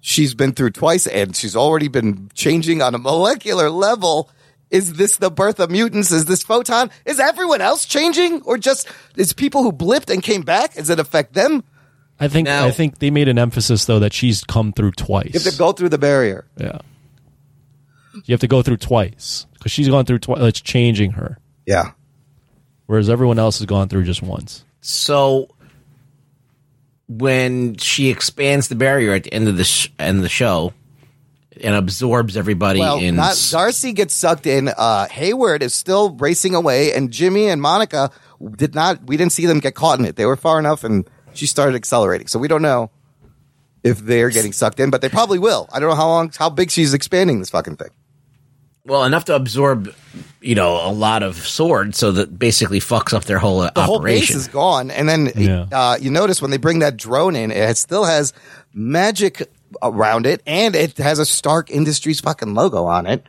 she's 0.01 0.33
been 0.33 0.53
through 0.53 0.71
twice 0.71 1.05
and 1.07 1.35
she's 1.35 1.55
already 1.55 1.87
been 1.87 2.29
changing 2.33 2.81
on 2.81 2.95
a 2.95 2.97
molecular 2.97 3.69
level. 3.69 4.29
Is 4.71 4.93
this 4.93 5.17
the 5.17 5.31
birth 5.31 5.59
of 5.59 5.71
mutants? 5.71 6.11
Is 6.11 6.25
this 6.25 6.43
photon? 6.43 6.91
Is 7.05 7.19
everyone 7.19 7.59
else 7.61 7.85
changing 7.85 8.41
or 8.43 8.57
just 8.57 8.87
is 9.17 9.33
people 9.33 9.63
who 9.63 9.71
blipped 9.71 10.11
and 10.13 10.21
came 10.23 10.43
back? 10.43 10.75
Does 10.75 10.89
it 10.89 10.99
affect 10.99 11.33
them? 11.33 11.63
I 12.19 12.27
think 12.27 12.45
Now- 12.45 12.65
I 12.67 12.71
think 12.71 12.99
they 12.99 13.09
made 13.09 13.27
an 13.27 13.39
emphasis 13.39 13.85
though 13.85 13.99
that 13.99 14.13
she's 14.13 14.43
come 14.43 14.71
through 14.73 14.91
twice. 14.91 15.31
You 15.33 15.39
have 15.39 15.51
to 15.51 15.57
go 15.57 15.71
through 15.71 15.89
the 15.89 15.97
barrier. 15.97 16.45
yeah, 16.57 16.79
you 18.25 18.33
have 18.33 18.41
to 18.41 18.47
go 18.47 18.61
through 18.61 18.77
twice 18.77 19.45
because 19.53 19.71
she's 19.71 19.87
gone 19.89 20.05
through 20.05 20.19
twice. 20.19 20.39
It's 20.41 20.61
changing 20.61 21.11
her, 21.11 21.39
Yeah. 21.65 21.91
whereas 22.85 23.09
everyone 23.09 23.39
else 23.39 23.59
has 23.59 23.65
gone 23.65 23.87
through 23.89 24.03
just 24.03 24.21
once. 24.21 24.63
So 24.81 25.49
when 27.09 27.75
she 27.75 28.09
expands 28.09 28.67
the 28.67 28.75
barrier 28.75 29.13
at 29.13 29.23
the 29.23 29.33
end 29.33 29.47
of 29.47 29.57
the 29.57 29.63
sh- 29.63 29.89
end 29.99 30.17
of 30.17 30.23
the 30.23 30.29
show 30.29 30.73
and 31.61 31.75
absorbs 31.75 32.37
everybody 32.37 32.79
Well, 32.79 32.99
in 32.99 33.15
not 33.15 33.35
Darcy 33.51 33.91
gets 33.93 34.13
sucked 34.13 34.45
in. 34.47 34.69
Uh, 34.69 35.07
Hayward 35.07 35.63
is 35.63 35.73
still 35.73 36.11
racing 36.11 36.55
away, 36.55 36.93
and 36.93 37.11
Jimmy 37.11 37.49
and 37.49 37.61
Monica 37.61 38.11
did 38.55 38.75
not. 38.75 39.03
We 39.05 39.17
didn't 39.17 39.33
see 39.33 39.45
them 39.47 39.59
get 39.59 39.75
caught 39.75 39.99
in 39.99 40.05
it. 40.05 40.15
They 40.15 40.25
were 40.25 40.37
far 40.37 40.59
enough, 40.59 40.83
and 40.83 41.09
she 41.33 41.47
started 41.47 41.75
accelerating. 41.75 42.27
So 42.27 42.39
we 42.39 42.47
don't 42.47 42.61
know 42.61 42.91
if 43.83 43.99
they're 43.99 44.29
getting 44.29 44.53
sucked 44.53 44.79
in, 44.79 44.89
but 44.89 45.01
they 45.01 45.09
probably 45.09 45.39
will. 45.39 45.67
I 45.73 45.79
don't 45.79 45.89
know 45.89 45.95
how 45.95 46.07
long, 46.07 46.31
how 46.37 46.49
big 46.49 46.69
she's 46.69 46.93
expanding 46.93 47.39
this 47.39 47.49
fucking 47.49 47.77
thing. 47.77 47.89
Well 48.89 49.03
enough 49.05 49.25
to 49.25 49.35
absorb, 49.35 49.93
you 50.41 50.55
know, 50.55 50.75
a 50.85 50.91
lot 50.91 51.23
of 51.23 51.35
sword, 51.35 51.95
so 51.95 52.11
that 52.11 52.37
basically 52.37 52.79
fucks 52.81 53.13
up 53.13 53.23
their 53.25 53.37
whole 53.39 53.61
uh, 53.61 53.69
The 53.75 53.83
whole 53.83 53.99
base 53.99 54.23
operation. 54.23 54.35
is 54.37 54.47
gone, 54.47 54.91
and 54.91 55.07
then 55.07 55.31
Yeah. 55.35 55.65
uh, 55.71 55.97
you 56.01 56.09
notice 56.11 56.41
when 56.41 56.51
they 56.51 56.57
bring 56.57 56.79
that 56.79 56.97
drone 56.97 57.35
in, 57.35 57.51
it 57.51 57.77
still 57.77 58.03
has 58.05 58.33
magic 58.73 59.49
around 59.83 60.25
it, 60.25 60.41
and 60.45 60.75
it 60.75 60.97
has 60.97 61.19
a 61.19 61.25
Stark 61.25 61.69
Industries 61.69 62.19
fucking 62.19 62.53
logo 62.53 62.85
on 62.85 63.05
it 63.05 63.23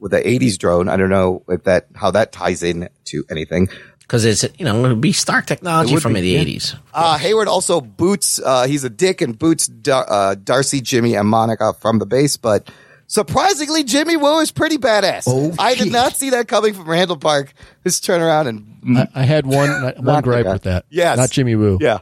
with 0.00 0.10
the 0.12 0.20
'80s 0.20 0.58
drone. 0.58 0.88
I 0.88 0.96
don't 0.96 1.10
know 1.10 1.42
if 1.48 1.64
that 1.64 1.86
how 1.94 2.10
that 2.10 2.32
ties 2.32 2.62
in 2.62 2.88
to 3.06 3.24
anything. 3.30 3.68
because 4.00 4.24
it's 4.24 4.44
you 4.58 4.64
know 4.64 4.84
it 4.84 4.88
would 4.88 5.00
be 5.00 5.12
Stark 5.12 5.46
technology 5.46 5.96
from 5.96 6.12
be, 6.14 6.20
the 6.20 6.28
yeah. 6.28 6.40
eighties. 6.40 6.74
Uh, 6.94 7.18
Hayward 7.18 7.48
also 7.48 7.80
boots, 7.80 8.40
uh, 8.44 8.66
he's 8.66 8.84
a 8.84 8.90
dick 8.90 9.20
and 9.20 9.38
boots 9.38 9.66
Dar- 9.68 10.06
uh, 10.10 10.34
Darcy, 10.34 10.80
Jimmy, 10.80 11.14
and 11.14 11.28
Monica 11.28 11.72
from 11.80 11.98
the 11.98 12.06
base, 12.06 12.36
but 12.36 12.68
surprisingly, 13.06 13.84
Jimmy 13.84 14.16
Woo 14.16 14.38
is 14.40 14.50
pretty 14.52 14.78
badass. 14.78 15.24
Oh, 15.26 15.54
I 15.58 15.74
did 15.74 15.92
not 15.92 16.16
see 16.16 16.30
that 16.30 16.48
coming 16.48 16.74
from 16.74 16.88
Randall 16.88 17.16
Park. 17.16 17.52
His 17.84 18.00
turnaround 18.00 18.48
and 18.48 18.98
I, 18.98 19.08
I 19.14 19.22
had 19.24 19.46
one 19.46 19.70
uh, 19.70 19.92
one 19.96 20.04
Not 20.04 20.24
gripe 20.24 20.46
with 20.46 20.62
that. 20.62 20.84
Yes. 20.90 21.16
not 21.16 21.30
Jimmy 21.30 21.54
Woo. 21.56 21.78
yeah. 21.80 21.98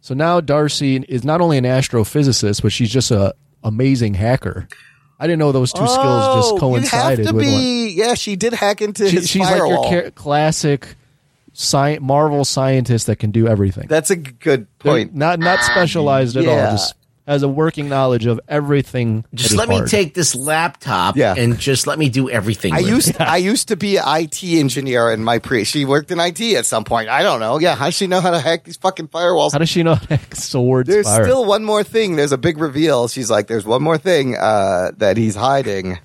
So 0.00 0.12
now 0.14 0.40
Darcy 0.40 0.96
is 0.96 1.24
not 1.24 1.40
only 1.40 1.56
an 1.56 1.64
astrophysicist, 1.64 2.60
but 2.62 2.72
she's 2.72 2.90
just 2.92 3.10
a 3.10 3.34
amazing 3.62 4.14
hacker. 4.14 4.68
I 5.18 5.26
didn't 5.26 5.38
know 5.38 5.52
those 5.52 5.72
two 5.72 5.86
skills 5.86 6.34
just 6.36 6.52
Oh, 6.54 6.58
coincided 6.58 7.20
You 7.20 7.24
have 7.26 7.32
to 7.32 7.36
with 7.36 7.46
one. 7.46 7.54
be, 7.62 7.88
yeah, 7.96 8.12
she 8.14 8.36
did 8.36 8.52
hack 8.52 8.82
into 8.82 9.08
She, 9.08 9.16
his 9.16 9.30
she's 9.30 9.40
like 9.40 9.58
firewall. 9.60 9.90
your 9.90 10.02
ca- 10.02 10.10
classic 10.10 10.96
sci- 11.54 11.98
Marvel 12.00 12.44
scientist 12.44 13.06
that 13.06 13.16
can 13.16 13.30
do 13.30 13.46
everything. 13.48 13.86
That's 13.88 14.10
a 14.10 14.16
good 14.16 14.66
They're 14.82 14.92
point. 14.92 15.14
Not 15.14 15.38
not 15.38 15.60
ah, 15.60 15.70
specialized 15.72 16.36
at 16.36 16.44
Yeah. 16.44 16.50
all. 16.66 16.70
Just 16.72 16.94
has 17.26 17.42
a 17.42 17.48
working 17.48 17.88
knowledge 17.88 18.26
of 18.26 18.38
everything. 18.48 19.24
Just 19.32 19.52
is 19.52 19.56
let 19.56 19.68
me 19.68 19.76
hard. 19.76 19.88
take 19.88 20.12
this 20.12 20.34
laptop 20.34 21.16
Yeah. 21.16 21.34
and 21.36 21.58
just 21.58 21.86
let 21.86 21.98
me 21.98 22.10
do 22.10 22.28
everything. 22.28 22.74
I 22.74 22.80
with 22.80 22.88
used 22.88 23.08
it. 23.10 23.20
I 23.20 23.38
used 23.38 23.68
to 23.68 23.76
be 23.76 23.96
an 23.96 24.04
IT 24.06 24.42
engineer 24.42 25.10
in 25.10 25.24
my 25.24 25.38
pre. 25.38 25.64
She 25.64 25.84
worked 25.86 26.10
in 26.10 26.20
IT 26.20 26.40
at 26.54 26.66
some 26.66 26.84
point. 26.84 27.08
I 27.08 27.22
don't 27.22 27.40
know. 27.40 27.58
Yeah, 27.58 27.76
how 27.76 27.86
does 27.86 27.94
she 27.94 28.06
know 28.06 28.20
how 28.20 28.30
to 28.30 28.40
hack 28.40 28.64
these 28.64 28.76
fucking 28.76 29.08
firewalls? 29.08 29.52
How 29.52 29.58
does 29.58 29.70
she 29.70 29.82
know 29.82 29.94
how 29.94 30.04
to 30.06 30.16
hack 30.16 30.34
swords? 30.34 30.88
There's 30.88 31.06
fire? 31.06 31.24
still 31.24 31.46
one 31.46 31.64
more 31.64 31.82
thing. 31.82 32.16
There's 32.16 32.32
a 32.32 32.38
big 32.38 32.58
reveal. 32.58 33.08
She's 33.08 33.30
like, 33.30 33.46
"There's 33.46 33.64
one 33.64 33.82
more 33.82 33.96
thing 33.96 34.36
uh, 34.36 34.90
that 34.98 35.16
he's 35.16 35.34
hiding." 35.34 35.98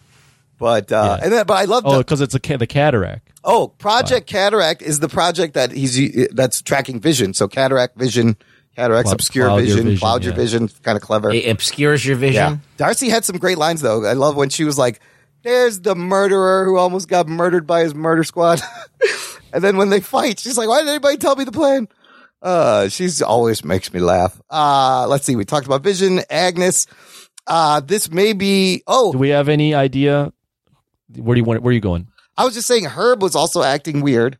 But 0.58 0.92
uh, 0.92 1.18
Yeah. 1.20 1.24
and 1.26 1.34
then, 1.34 1.46
but 1.46 1.54
I 1.56 1.66
love 1.66 1.84
oh, 1.86 1.98
because 2.00 2.20
it's 2.22 2.36
a 2.36 2.40
ca- 2.40 2.58
the 2.58 2.68
cataract. 2.68 3.30
oh 3.46 3.70
Project 3.78 4.28
Cataract 4.28 4.82
is 4.82 5.00
the 5.00 5.08
project 5.10 5.54
that 5.54 5.72
he's 5.72 6.28
that's 6.32 6.62
tracking 6.62 7.00
vision. 7.00 7.34
So 7.34 7.48
cataract 7.48 7.98
vision, 7.98 8.36
cataracts 8.76 9.10
Cloud- 9.10 9.14
obscure 9.16 9.48
cloud 9.48 9.58
your 9.58 9.66
vision, 9.66 9.84
vision, 9.86 10.00
cloud 10.00 10.24
your 10.24 10.34
yeah. 10.34 10.38
vision. 10.38 10.70
Kind 10.84 10.96
of 10.96 11.02
clever. 11.02 11.32
It 11.32 11.48
obscures 11.50 12.06
your 12.06 12.16
vision. 12.16 12.36
Yeah. 12.36 12.58
Darcy 12.78 13.10
had 13.10 13.26
some 13.26 13.38
great 13.38 13.58
lines 13.58 13.82
though. 13.82 14.06
I 14.06 14.14
love 14.14 14.36
when 14.36 14.50
she 14.50 14.64
was 14.64 14.78
like, 14.78 15.00
"There's 15.44 15.82
the 15.82 15.96
murderer 15.96 16.66
who 16.66 16.78
almost 16.78 17.08
got 17.08 17.28
murdered 17.28 17.66
by 17.68 17.82
his 17.82 17.94
murder 17.96 18.24
squad," 18.24 18.62
and 19.54 19.64
then 19.64 19.78
when 19.78 19.90
they 19.90 20.00
fight, 20.02 20.40
she's 20.40 20.58
like, 20.58 20.68
"Why 20.68 20.80
didn't 20.80 20.90
anybody 20.90 21.18
tell 21.18 21.36
me 21.36 21.44
the 21.44 21.52
plan?" 21.52 21.88
Uh, 22.42 22.88
she's 22.88 23.22
always 23.22 23.66
makes 23.66 23.92
me 23.94 24.00
laugh. 24.00 24.40
Uh, 24.50 25.06
let's 25.10 25.26
see. 25.26 25.36
We 25.36 25.44
talked 25.44 25.66
about 25.66 25.84
Vision, 25.84 26.22
Agnes. 26.30 26.88
Uh, 27.46 27.82
this 27.82 28.10
may 28.12 28.32
be. 28.34 28.82
Oh, 28.88 29.12
Do 29.12 29.18
we 29.18 29.30
have 29.30 29.50
any 29.50 29.74
idea? 29.76 30.32
Where 31.18 31.36
do 31.36 31.40
you 31.40 31.44
want? 31.46 31.62
Where 31.64 31.72
are 31.72 31.74
you 31.74 31.82
going? 31.82 32.08
I 32.38 32.46
was 32.46 32.54
just 32.54 32.68
saying 32.68 32.86
Herb 32.86 33.22
was 33.22 33.36
also 33.36 33.62
acting 33.64 34.00
weird. 34.02 34.38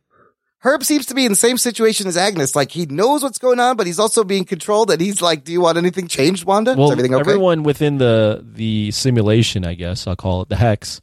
Herb 0.62 0.84
seems 0.84 1.06
to 1.06 1.14
be 1.14 1.24
in 1.24 1.32
the 1.32 1.36
same 1.36 1.56
situation 1.56 2.06
as 2.06 2.16
Agnes. 2.16 2.54
Like 2.54 2.70
he 2.70 2.84
knows 2.86 3.22
what's 3.22 3.38
going 3.38 3.58
on, 3.60 3.76
but 3.76 3.86
he's 3.86 3.98
also 3.98 4.24
being 4.24 4.44
controlled. 4.44 4.90
And 4.90 5.00
he's 5.00 5.22
like, 5.22 5.42
"Do 5.44 5.52
you 5.52 5.60
want 5.62 5.78
anything 5.78 6.06
changed, 6.06 6.44
Wanda? 6.44 6.74
Well, 6.74 6.88
Is 6.88 6.92
everything 6.92 7.14
okay?" 7.14 7.20
everyone 7.20 7.62
within 7.62 7.96
the 7.98 8.44
the 8.44 8.90
simulation, 8.90 9.64
I 9.64 9.74
guess 9.74 10.06
I'll 10.06 10.16
call 10.16 10.42
it 10.42 10.48
the 10.50 10.56
hex, 10.56 11.00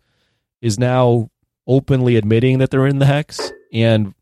is 0.61 0.77
now 0.77 1.29
openly 1.65 2.15
admitting 2.17 2.59
that 2.59 2.69
they're 2.69 2.85
in 2.87 2.99
the 2.99 3.05
hex, 3.07 3.51
and 3.73 4.13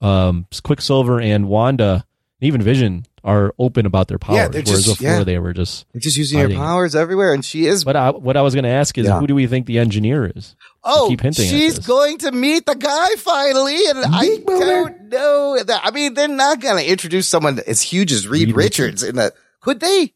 um, 0.00 0.46
Quicksilver 0.62 1.20
and 1.20 1.48
Wanda, 1.48 2.04
and 2.40 2.46
even 2.46 2.62
Vision, 2.62 3.06
are 3.24 3.54
open 3.58 3.86
about 3.86 4.06
their 4.08 4.18
powers. 4.18 4.36
Yeah, 4.36 4.48
they're 4.48 4.62
whereas 4.62 4.84
just- 4.84 4.98
before 5.00 5.18
yeah. 5.18 5.24
they 5.24 5.38
were 5.38 5.52
just. 5.52 5.86
They're 5.92 6.00
just 6.00 6.16
using 6.16 6.38
their 6.38 6.46
hiding 6.46 6.58
it. 6.60 6.64
powers 6.64 6.94
everywhere, 6.94 7.32
and 7.34 7.44
she 7.44 7.66
is 7.66 7.82
But 7.84 7.96
I, 7.96 8.10
what 8.10 8.36
I 8.36 8.42
was 8.42 8.54
going 8.54 8.64
to 8.64 8.70
ask 8.70 8.96
is, 8.98 9.06
Yeah. 9.06 9.18
who 9.18 9.26
do 9.26 9.34
we 9.34 9.46
think 9.46 9.66
the 9.66 9.78
engineer 9.78 10.30
is? 10.36 10.54
Oh, 10.86 11.08
keep 11.08 11.20
hinting 11.22 11.48
she's 11.48 11.78
going 11.78 12.18
to 12.18 12.30
meet 12.32 12.66
the 12.66 12.74
guy 12.74 13.08
finally, 13.16 13.86
and 13.88 14.04
I 14.04 14.20
Big 14.20 14.44
boomer. 14.46 14.64
don't 14.66 15.08
know. 15.08 15.62
That, 15.64 15.80
I 15.82 15.90
mean, 15.90 16.12
they're 16.14 16.28
not 16.28 16.60
going 16.60 16.82
to 16.82 16.90
introduce 16.90 17.26
someone 17.26 17.58
as 17.66 17.80
huge 17.80 18.12
as 18.12 18.28
Reed, 18.28 18.48
Reed 18.48 18.56
Richards 18.56 19.02
in 19.02 19.16
the. 19.16 19.32
Could 19.60 19.80
they? 19.80 20.12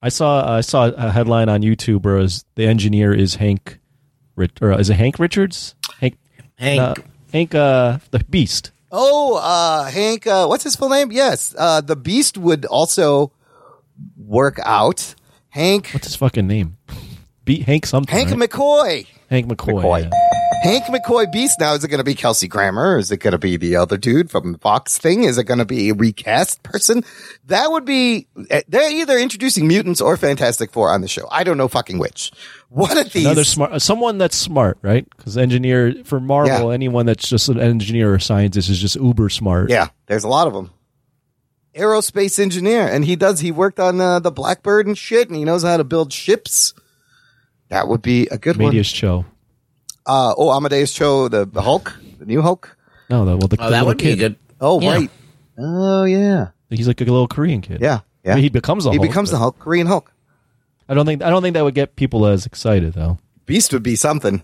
I 0.00 0.08
saw 0.08 0.56
I 0.56 0.60
saw 0.60 0.86
a 0.86 1.10
headline 1.10 1.48
on 1.48 1.62
YouTube 1.62 2.04
where 2.04 2.16
it 2.16 2.22
was 2.22 2.44
the 2.54 2.64
engineer 2.66 3.12
is 3.12 3.36
Hank, 3.36 3.78
or 4.60 4.78
is 4.78 4.88
it 4.90 4.94
Hank 4.94 5.18
Richards? 5.18 5.74
Hank, 6.00 6.16
Hank. 6.56 6.80
uh, 6.80 6.94
Hank, 7.32 7.54
uh, 7.54 7.98
the 8.10 8.20
Beast. 8.30 8.70
Oh, 8.90 9.36
uh, 9.36 9.84
Hank. 9.90 10.26
Uh, 10.26 10.46
what's 10.46 10.64
his 10.64 10.76
full 10.76 10.90
name? 10.90 11.10
Yes, 11.12 11.54
uh, 11.58 11.80
the 11.80 11.96
Beast 11.96 12.36
would 12.38 12.64
also 12.66 13.32
work 14.16 14.58
out. 14.64 15.14
Hank. 15.50 15.90
What's 15.92 16.06
his 16.06 16.16
fucking 16.16 16.46
name? 16.46 16.78
Be- 17.44 17.60
Hank 17.62 17.86
something. 17.86 18.14
Hank 18.14 18.30
right? 18.30 18.50
McCoy. 18.50 19.06
Hank 19.32 19.46
McCoy. 19.46 19.82
McCoy. 19.82 20.02
yeah. 20.02 20.60
Hank 20.62 20.84
McCoy 20.84 21.32
Beast. 21.32 21.58
Now, 21.58 21.72
is 21.72 21.82
it 21.82 21.88
going 21.88 21.98
to 21.98 22.04
be 22.04 22.14
Kelsey 22.14 22.46
Grammer? 22.46 22.98
Is 22.98 23.10
it 23.10 23.16
going 23.16 23.32
to 23.32 23.38
be 23.38 23.56
the 23.56 23.76
other 23.76 23.96
dude 23.96 24.30
from 24.30 24.52
the 24.52 24.58
Fox 24.58 24.98
thing? 24.98 25.24
Is 25.24 25.38
it 25.38 25.44
going 25.44 25.58
to 25.58 25.64
be 25.64 25.88
a 25.88 25.94
recast 25.94 26.62
person? 26.62 27.02
That 27.46 27.72
would 27.72 27.86
be, 27.86 28.28
eh, 28.50 28.60
they're 28.68 28.92
either 28.92 29.16
introducing 29.16 29.66
mutants 29.66 30.02
or 30.02 30.18
Fantastic 30.18 30.70
Four 30.70 30.90
on 30.90 31.00
the 31.00 31.08
show. 31.08 31.26
I 31.30 31.44
don't 31.44 31.56
know 31.56 31.66
fucking 31.66 31.98
which. 31.98 32.30
One 32.68 32.96
of 32.98 33.10
these. 33.10 33.24
Another 33.24 33.44
smart, 33.44 33.80
someone 33.80 34.18
that's 34.18 34.36
smart, 34.36 34.76
right? 34.82 35.08
Because 35.16 35.38
engineer 35.38 35.94
for 36.04 36.20
Marvel, 36.20 36.70
anyone 36.70 37.06
that's 37.06 37.26
just 37.26 37.48
an 37.48 37.58
engineer 37.58 38.12
or 38.12 38.18
scientist 38.18 38.68
is 38.68 38.78
just 38.78 38.96
uber 38.96 39.30
smart. 39.30 39.70
yeah, 39.70 39.88
there's 40.06 40.24
a 40.24 40.28
lot 40.28 40.46
of 40.46 40.52
them. 40.52 40.70
Aerospace 41.74 42.38
engineer. 42.38 42.86
And 42.86 43.04
he 43.04 43.16
does, 43.16 43.40
he 43.40 43.50
worked 43.50 43.80
on 43.80 43.98
uh, 44.00 44.20
the 44.20 44.30
Blackbird 44.30 44.86
and 44.86 44.96
shit, 44.96 45.28
and 45.28 45.36
he 45.36 45.44
knows 45.44 45.62
how 45.62 45.78
to 45.78 45.84
build 45.84 46.12
ships. 46.12 46.74
That 47.72 47.88
would 47.88 48.02
be 48.02 48.28
a 48.30 48.36
good 48.36 48.56
Amadeus 48.60 48.92
one. 48.92 48.98
Cho. 48.98 49.24
Uh, 50.04 50.34
oh, 50.36 50.50
Amadeus 50.54 50.92
Cho, 50.92 51.28
the, 51.28 51.46
the 51.46 51.62
Hulk, 51.62 51.98
the 52.18 52.26
new 52.26 52.42
Hulk. 52.42 52.76
No, 53.08 53.24
the, 53.24 53.36
well, 53.36 53.48
the, 53.48 53.56
Oh, 53.58 53.64
the 53.64 53.70
that 53.70 53.70
little 53.70 53.86
would 53.88 53.98
be 53.98 54.04
kid. 54.04 54.18
good. 54.18 54.36
Oh, 54.60 54.80
Yeah. 54.80 54.92
right. 54.94 55.10
Oh, 55.58 56.04
yeah. 56.04 56.48
He's 56.70 56.86
like 56.86 57.00
a 57.00 57.04
little 57.04 57.28
Korean 57.28 57.60
kid. 57.62 57.80
Yeah. 57.80 58.00
Yeah. 58.24 58.32
I 58.32 58.34
mean, 58.36 58.42
he 58.44 58.50
becomes 58.50 58.84
a 58.86 58.90
he 58.90 58.96
Hulk, 58.98 59.08
becomes 59.08 59.30
but 59.30 59.36
the 59.36 59.38
Hulk, 59.40 59.58
Korean 59.58 59.86
Hulk. 59.86 60.12
I 60.88 60.94
don't 60.94 61.06
think 61.06 61.22
I 61.22 61.30
don't 61.30 61.42
think 61.42 61.54
that 61.54 61.64
would 61.64 61.74
get 61.74 61.96
people 61.96 62.26
as 62.26 62.44
excited 62.46 62.92
though. 62.94 63.18
Beast 63.46 63.72
would 63.72 63.82
be 63.82 63.96
something. 63.96 64.42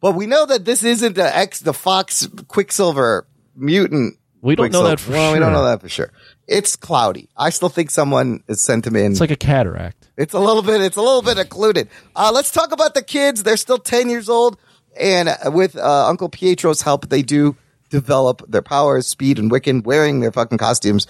But 0.00 0.12
we 0.14 0.26
know 0.26 0.44
that 0.46 0.64
this 0.66 0.82
isn't 0.82 1.14
the 1.14 1.34
X, 1.36 1.60
the 1.60 1.72
Fox 1.72 2.28
Quicksilver 2.48 3.26
mutant. 3.56 4.18
We 4.42 4.54
don't 4.54 4.70
know 4.72 4.82
Quicksilver. 4.82 4.88
that 4.90 5.00
for 5.00 5.12
well, 5.12 5.32
we 5.32 5.38
don't 5.38 5.52
know 5.52 5.64
that 5.64 5.80
for 5.80 5.88
sure. 5.88 6.12
It's 6.48 6.76
cloudy. 6.76 7.28
I 7.36 7.50
still 7.50 7.68
think 7.68 7.90
someone 7.90 8.42
has 8.48 8.60
sent 8.60 8.86
him 8.86 8.94
in. 8.96 9.10
It's 9.12 9.20
like 9.20 9.30
a 9.32 9.36
cataract. 9.36 10.08
It's 10.16 10.32
a 10.34 10.38
little 10.38 10.62
bit. 10.62 10.80
It's 10.80 10.96
a 10.96 11.02
little 11.02 11.22
bit 11.22 11.38
occluded. 11.38 11.88
Uh, 12.14 12.30
let's 12.32 12.50
talk 12.52 12.72
about 12.72 12.94
the 12.94 13.02
kids. 13.02 13.42
They're 13.42 13.56
still 13.56 13.78
ten 13.78 14.08
years 14.08 14.28
old, 14.28 14.56
and 14.98 15.28
with 15.46 15.76
uh, 15.76 16.06
Uncle 16.06 16.28
Pietro's 16.28 16.82
help, 16.82 17.08
they 17.08 17.22
do 17.22 17.56
develop 17.90 18.42
their 18.48 18.62
powers. 18.62 19.06
Speed 19.06 19.38
and 19.38 19.50
Wiccan 19.50 19.84
wearing 19.84 20.20
their 20.20 20.30
fucking 20.32 20.58
costumes. 20.58 21.06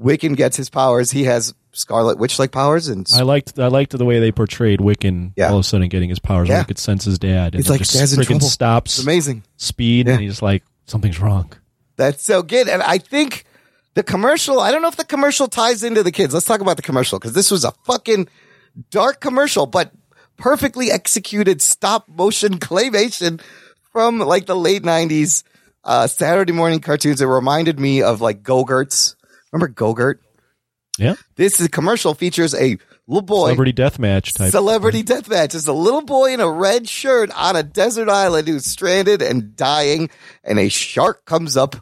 Wiccan 0.00 0.36
gets 0.36 0.56
his 0.56 0.70
powers. 0.70 1.10
He 1.10 1.24
has 1.24 1.54
Scarlet 1.72 2.18
Witch-like 2.18 2.50
powers, 2.52 2.88
and 2.88 3.06
I 3.14 3.22
liked 3.22 3.58
I 3.58 3.66
liked 3.68 3.96
the 3.96 4.04
way 4.04 4.20
they 4.20 4.30
portrayed 4.32 4.78
Wiccan 4.80 5.32
Yeah. 5.36 5.48
all 5.48 5.54
of 5.58 5.60
a 5.60 5.64
sudden 5.64 5.88
getting 5.88 6.08
his 6.08 6.18
powers 6.18 6.48
Yeah. 6.48 6.60
he 6.60 6.64
could 6.66 6.78
sense 6.78 7.04
his 7.04 7.18
dad. 7.18 7.54
And 7.54 7.64
He's 7.64 7.68
like, 7.70 7.80
"Dad's 7.80 8.12
in 8.12 8.20
freaking 8.20 8.26
trouble." 8.26 8.48
stops 8.48 8.98
it's 8.98 9.06
amazing. 9.06 9.42
speed 9.56 10.06
Yeah. 10.06 10.14
and 10.14 10.22
he's 10.22 10.40
like 10.42 10.62
something's 10.86 11.18
wrong. 11.20 11.52
That's 11.96 12.22
so 12.24 12.42
good. 12.42 12.68
And 12.68 12.82
I 12.82 12.98
think 12.98 13.44
the 13.94 14.02
commercial, 14.02 14.60
I 14.60 14.70
don't 14.70 14.82
know 14.82 14.88
if 14.88 14.96
the 14.96 15.04
commercial 15.04 15.48
ties 15.48 15.82
into 15.82 16.02
the 16.02 16.12
kids. 16.12 16.32
Let's 16.34 16.46
talk 16.46 16.60
about 16.60 16.76
the 16.76 16.82
commercial 16.82 17.18
because 17.18 17.34
this 17.34 17.50
was 17.50 17.64
a 17.64 17.72
fucking 17.84 18.28
dark 18.90 19.20
commercial, 19.20 19.66
but 19.66 19.92
perfectly 20.36 20.90
executed 20.90 21.60
stop 21.60 22.08
motion 22.08 22.58
claymation 22.58 23.40
from 23.92 24.18
like 24.18 24.46
the 24.46 24.56
late 24.56 24.84
nineties, 24.84 25.44
uh, 25.84 26.06
Saturday 26.06 26.52
morning 26.52 26.80
cartoons. 26.80 27.20
It 27.20 27.26
reminded 27.26 27.78
me 27.78 28.02
of 28.02 28.20
like 28.20 28.42
Go-Gurts. 28.42 29.16
Remember 29.52 29.68
Go-Gurt? 29.68 30.20
Yeah. 30.98 31.14
This 31.36 31.60
is, 31.60 31.68
commercial 31.68 32.14
features 32.14 32.54
a 32.54 32.78
little 33.06 33.22
boy. 33.22 33.46
Celebrity 33.46 33.72
death 33.72 33.98
match 33.98 34.34
type. 34.34 34.50
Celebrity 34.50 35.02
death 35.02 35.28
match. 35.28 35.54
It's 35.54 35.66
a 35.66 35.72
little 35.72 36.02
boy 36.02 36.32
in 36.32 36.40
a 36.40 36.50
red 36.50 36.88
shirt 36.88 37.30
on 37.36 37.56
a 37.56 37.62
desert 37.62 38.08
island 38.08 38.48
who's 38.48 38.64
stranded 38.66 39.22
and 39.22 39.56
dying, 39.56 40.10
and 40.44 40.58
a 40.58 40.68
shark 40.68 41.24
comes 41.24 41.56
up, 41.56 41.76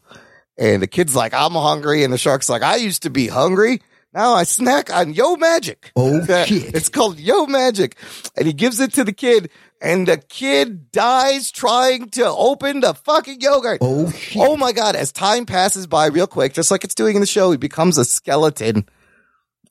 and 0.60 0.80
the 0.80 0.86
kid's 0.86 1.16
like, 1.16 1.34
"I'm 1.34 1.52
hungry," 1.52 2.04
and 2.04 2.12
the 2.12 2.18
shark's 2.18 2.48
like, 2.48 2.62
"I 2.62 2.76
used 2.76 3.02
to 3.02 3.10
be 3.10 3.26
hungry." 3.26 3.80
Now 4.12 4.34
I 4.34 4.42
snack 4.42 4.92
on 4.92 5.14
Yo 5.14 5.36
Magic. 5.36 5.92
Oh, 5.94 6.24
shit. 6.46 6.74
It's 6.74 6.88
called 6.88 7.20
Yo 7.20 7.46
Magic. 7.46 7.96
And 8.36 8.46
he 8.46 8.52
gives 8.52 8.80
it 8.80 8.92
to 8.94 9.04
the 9.04 9.12
kid, 9.12 9.50
and 9.80 10.08
the 10.08 10.16
kid 10.18 10.90
dies 10.90 11.52
trying 11.52 12.10
to 12.10 12.26
open 12.26 12.80
the 12.80 12.92
fucking 12.94 13.40
yogurt. 13.40 13.78
Oh, 13.80 14.10
shit. 14.10 14.42
Oh 14.44 14.56
my 14.56 14.72
God. 14.72 14.96
As 14.96 15.12
time 15.12 15.46
passes 15.46 15.86
by 15.86 16.06
real 16.06 16.26
quick, 16.26 16.54
just 16.54 16.72
like 16.72 16.82
it's 16.82 16.94
doing 16.94 17.14
in 17.14 17.20
the 17.20 17.26
show, 17.26 17.52
he 17.52 17.56
becomes 17.56 17.98
a 17.98 18.04
skeleton. 18.04 18.88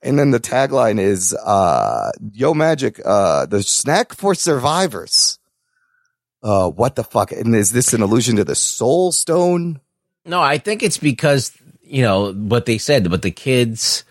And 0.02 0.18
then 0.18 0.32
the 0.32 0.40
tagline 0.40 1.00
is, 1.00 1.34
uh, 1.34 2.12
Yo 2.32 2.54
Magic, 2.54 3.02
uh, 3.04 3.46
the 3.46 3.62
snack 3.62 4.14
for 4.14 4.34
survivors. 4.34 5.38
Uh, 6.42 6.70
what 6.70 6.96
the 6.96 7.04
fuck? 7.04 7.34
And 7.34 7.54
is 7.54 7.74
this 7.74 7.94
an 7.94 8.02
allusion 8.02 8.38
to 8.38 8.46
the 8.46 8.56
soul 8.56 9.12
stone? 9.12 9.82
No, 10.30 10.42
I 10.42 10.60
think 10.60 10.84
it's 10.84 10.98
because 10.98 11.52
you 11.82 12.04
know 12.04 12.34
what 12.34 12.66
they 12.66 12.78
said, 12.78 13.10
but 13.10 13.24
the 13.24 13.32
kids, 13.32 14.04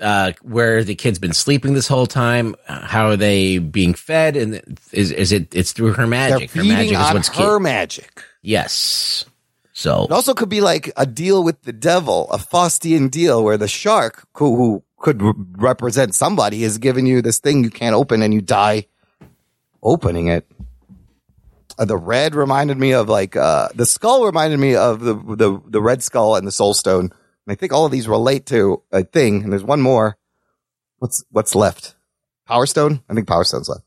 uh, 0.00 0.32
where 0.42 0.82
the 0.82 0.96
kids 0.96 1.18
been 1.18 1.32
sleeping 1.32 1.74
this 1.74 1.86
whole 1.86 2.06
time. 2.06 2.56
How 2.66 3.06
are 3.06 3.16
they 3.16 3.58
being 3.58 3.94
fed? 3.94 4.36
And 4.36 4.78
is 4.92 5.12
is 5.12 5.30
it? 5.32 5.54
It's 5.54 5.72
through 5.72 5.92
her 5.94 6.06
magic. 6.06 6.50
Her 6.50 6.64
magic 6.64 6.92
is 6.92 6.98
on 6.98 7.14
what's 7.14 7.28
her 7.28 7.58
kid. 7.58 7.62
magic. 7.62 8.22
Yes. 8.42 9.24
So 9.72 10.06
It 10.06 10.10
also 10.10 10.34
could 10.34 10.48
be 10.48 10.60
like 10.60 10.90
a 10.96 11.06
deal 11.06 11.44
with 11.44 11.62
the 11.62 11.72
devil, 11.72 12.28
a 12.32 12.38
Faustian 12.38 13.08
deal 13.08 13.44
where 13.44 13.56
the 13.56 13.68
shark 13.68 14.26
who, 14.36 14.56
who 14.56 14.82
could 14.98 15.22
re- 15.22 15.32
represent 15.56 16.16
somebody 16.16 16.64
is 16.64 16.78
giving 16.78 17.06
you 17.06 17.22
this 17.22 17.38
thing 17.38 17.62
you 17.62 17.70
can't 17.70 17.94
open 17.94 18.20
and 18.20 18.34
you 18.34 18.40
die 18.40 18.86
opening 19.80 20.26
it. 20.26 20.50
Uh, 21.78 21.84
the 21.84 21.96
red 21.96 22.34
reminded 22.34 22.76
me 22.76 22.92
of 22.92 23.08
like, 23.08 23.36
uh, 23.36 23.68
the 23.74 23.86
skull 23.86 24.26
reminded 24.26 24.58
me 24.58 24.74
of 24.74 25.00
the, 25.00 25.14
the, 25.14 25.60
the 25.66 25.80
red 25.80 26.02
skull 26.02 26.34
and 26.36 26.46
the 26.46 26.52
soul 26.52 26.74
stone. 26.74 27.04
And 27.04 27.12
I 27.48 27.54
think 27.54 27.72
all 27.72 27.86
of 27.86 27.92
these 27.92 28.08
relate 28.08 28.46
to 28.46 28.82
a 28.90 29.04
thing. 29.04 29.42
And 29.42 29.52
there's 29.52 29.64
one 29.64 29.80
more. 29.80 30.18
What's, 30.98 31.24
what's 31.30 31.54
left? 31.54 31.94
Power 32.48 32.66
Stone? 32.66 33.02
I 33.08 33.14
think 33.14 33.28
Power 33.28 33.44
Stone's 33.44 33.68
left. 33.68 33.84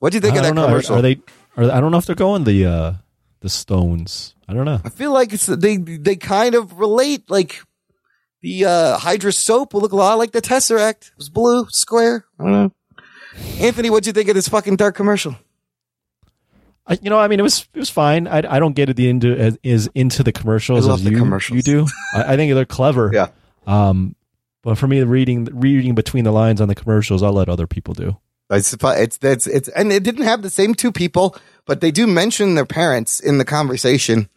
What 0.00 0.10
do 0.10 0.16
you 0.16 0.20
think 0.20 0.34
I 0.34 0.38
of 0.38 0.42
that 0.44 0.54
know. 0.54 0.64
Are, 0.64 0.66
commercial? 0.66 0.96
are 0.96 1.02
they? 1.02 1.20
Are, 1.56 1.70
I 1.70 1.80
don't 1.80 1.92
know 1.92 1.98
if 1.98 2.04
they're 2.06 2.16
going 2.16 2.44
the 2.44 2.66
uh, 2.66 2.92
the 3.40 3.48
Stones. 3.48 4.34
I 4.48 4.54
don't 4.54 4.64
know. 4.64 4.80
I 4.84 4.88
feel 4.88 5.12
like 5.12 5.32
it's 5.32 5.46
they 5.46 5.76
they 5.76 6.16
kind 6.16 6.54
of 6.54 6.78
relate. 6.78 7.30
Like 7.30 7.62
the 8.42 8.64
uh, 8.64 8.98
Hydra 8.98 9.32
soap 9.32 9.72
will 9.72 9.80
look 9.80 9.92
a 9.92 9.96
lot 9.96 10.18
like 10.18 10.32
the 10.32 10.42
Tesseract. 10.42 11.08
It 11.08 11.16
was 11.16 11.28
blue, 11.28 11.66
square. 11.70 12.26
I 12.38 12.42
don't 12.42 12.52
know. 12.52 12.72
Anthony, 13.60 13.88
what'd 13.88 14.06
you 14.06 14.12
think 14.12 14.28
of 14.28 14.34
this 14.34 14.48
fucking 14.48 14.76
dark 14.76 14.96
commercial? 14.96 15.36
I, 16.86 16.98
you 17.02 17.10
know, 17.10 17.18
I 17.18 17.28
mean, 17.28 17.40
it 17.40 17.42
was 17.42 17.68
it 17.74 17.78
was 17.78 17.90
fine. 17.90 18.26
I, 18.28 18.38
I 18.56 18.58
don't 18.60 18.74
get 18.74 18.88
it 18.88 18.96
the 18.96 19.08
into 19.08 19.36
as 19.36 19.58
is 19.62 19.90
into 19.94 20.22
the 20.22 20.32
commercials 20.32 20.88
I 20.88 20.92
as 20.92 21.02
the 21.02 21.10
you 21.10 21.18
commercials. 21.18 21.56
you 21.56 21.62
do. 21.62 21.86
I, 22.14 22.34
I 22.34 22.36
think 22.36 22.54
they're 22.54 22.64
clever. 22.64 23.10
Yeah. 23.12 23.28
Um, 23.66 24.14
but 24.62 24.78
for 24.78 24.86
me, 24.86 25.02
reading 25.02 25.44
reading 25.52 25.94
between 25.94 26.24
the 26.24 26.32
lines 26.32 26.60
on 26.60 26.68
the 26.68 26.74
commercials, 26.74 27.22
I'll 27.22 27.32
let 27.32 27.48
other 27.48 27.66
people 27.66 27.94
do. 27.94 28.16
It's 28.50 28.72
it's 28.72 29.18
it's 29.22 29.46
it's 29.46 29.68
and 29.70 29.92
it 29.92 30.04
didn't 30.04 30.24
have 30.24 30.42
the 30.42 30.50
same 30.50 30.74
two 30.74 30.92
people, 30.92 31.36
but 31.66 31.80
they 31.80 31.90
do 31.90 32.06
mention 32.06 32.54
their 32.54 32.66
parents 32.66 33.18
in 33.18 33.38
the 33.38 33.44
conversation, 33.44 34.28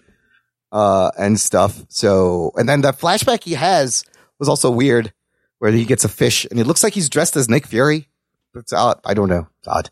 uh, 0.72 1.12
and 1.18 1.40
stuff. 1.40 1.86
So, 1.90 2.52
and 2.56 2.68
then 2.68 2.82
the 2.82 2.92
flashback 2.92 3.44
he 3.44 3.54
has 3.54 4.04
was 4.40 4.50
also 4.50 4.72
weird, 4.72 5.14
where 5.60 5.72
he 5.72 5.86
gets 5.86 6.04
a 6.04 6.10
fish 6.10 6.46
and 6.50 6.60
it 6.60 6.66
looks 6.68 6.84
like 6.84 6.94
he's 6.94 7.10
dressed 7.10 7.36
as 7.36 7.50
Nick 7.50 7.68
Fury. 7.68 8.08
It's 8.56 8.74
odd. 8.74 9.00
I 9.06 9.14
don't 9.14 9.30
know. 9.30 9.48
It's 9.60 9.68
odd. 9.68 9.90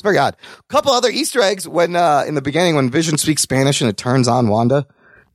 It's 0.00 0.02
very 0.02 0.16
odd. 0.16 0.34
A 0.58 0.62
couple 0.72 0.92
other 0.92 1.10
Easter 1.10 1.42
eggs 1.42 1.68
when 1.68 1.94
uh, 1.94 2.24
in 2.26 2.34
the 2.34 2.40
beginning 2.40 2.74
when 2.74 2.88
Vision 2.90 3.18
speaks 3.18 3.42
Spanish 3.42 3.82
and 3.82 3.90
it 3.90 3.98
turns 3.98 4.28
on 4.28 4.48
Wanda. 4.48 4.86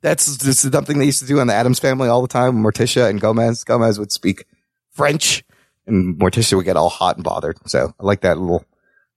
That's 0.01 0.37
just 0.37 0.71
something 0.71 0.97
they 0.97 1.05
used 1.05 1.19
to 1.19 1.27
do 1.27 1.39
in 1.39 1.45
the 1.45 1.53
Addams 1.53 1.77
family 1.77 2.07
all 2.07 2.23
the 2.23 2.27
time. 2.27 2.63
Morticia 2.63 3.07
and 3.07 3.21
Gomez. 3.21 3.63
Gomez 3.63 3.99
would 3.99 4.11
speak 4.11 4.45
French 4.89 5.43
and 5.85 6.17
Morticia 6.19 6.55
would 6.55 6.65
get 6.65 6.77
all 6.77 6.89
hot 6.89 7.17
and 7.17 7.23
bothered. 7.23 7.59
So 7.67 7.93
I 7.99 8.03
like 8.03 8.21
that 8.21 8.39
little 8.39 8.65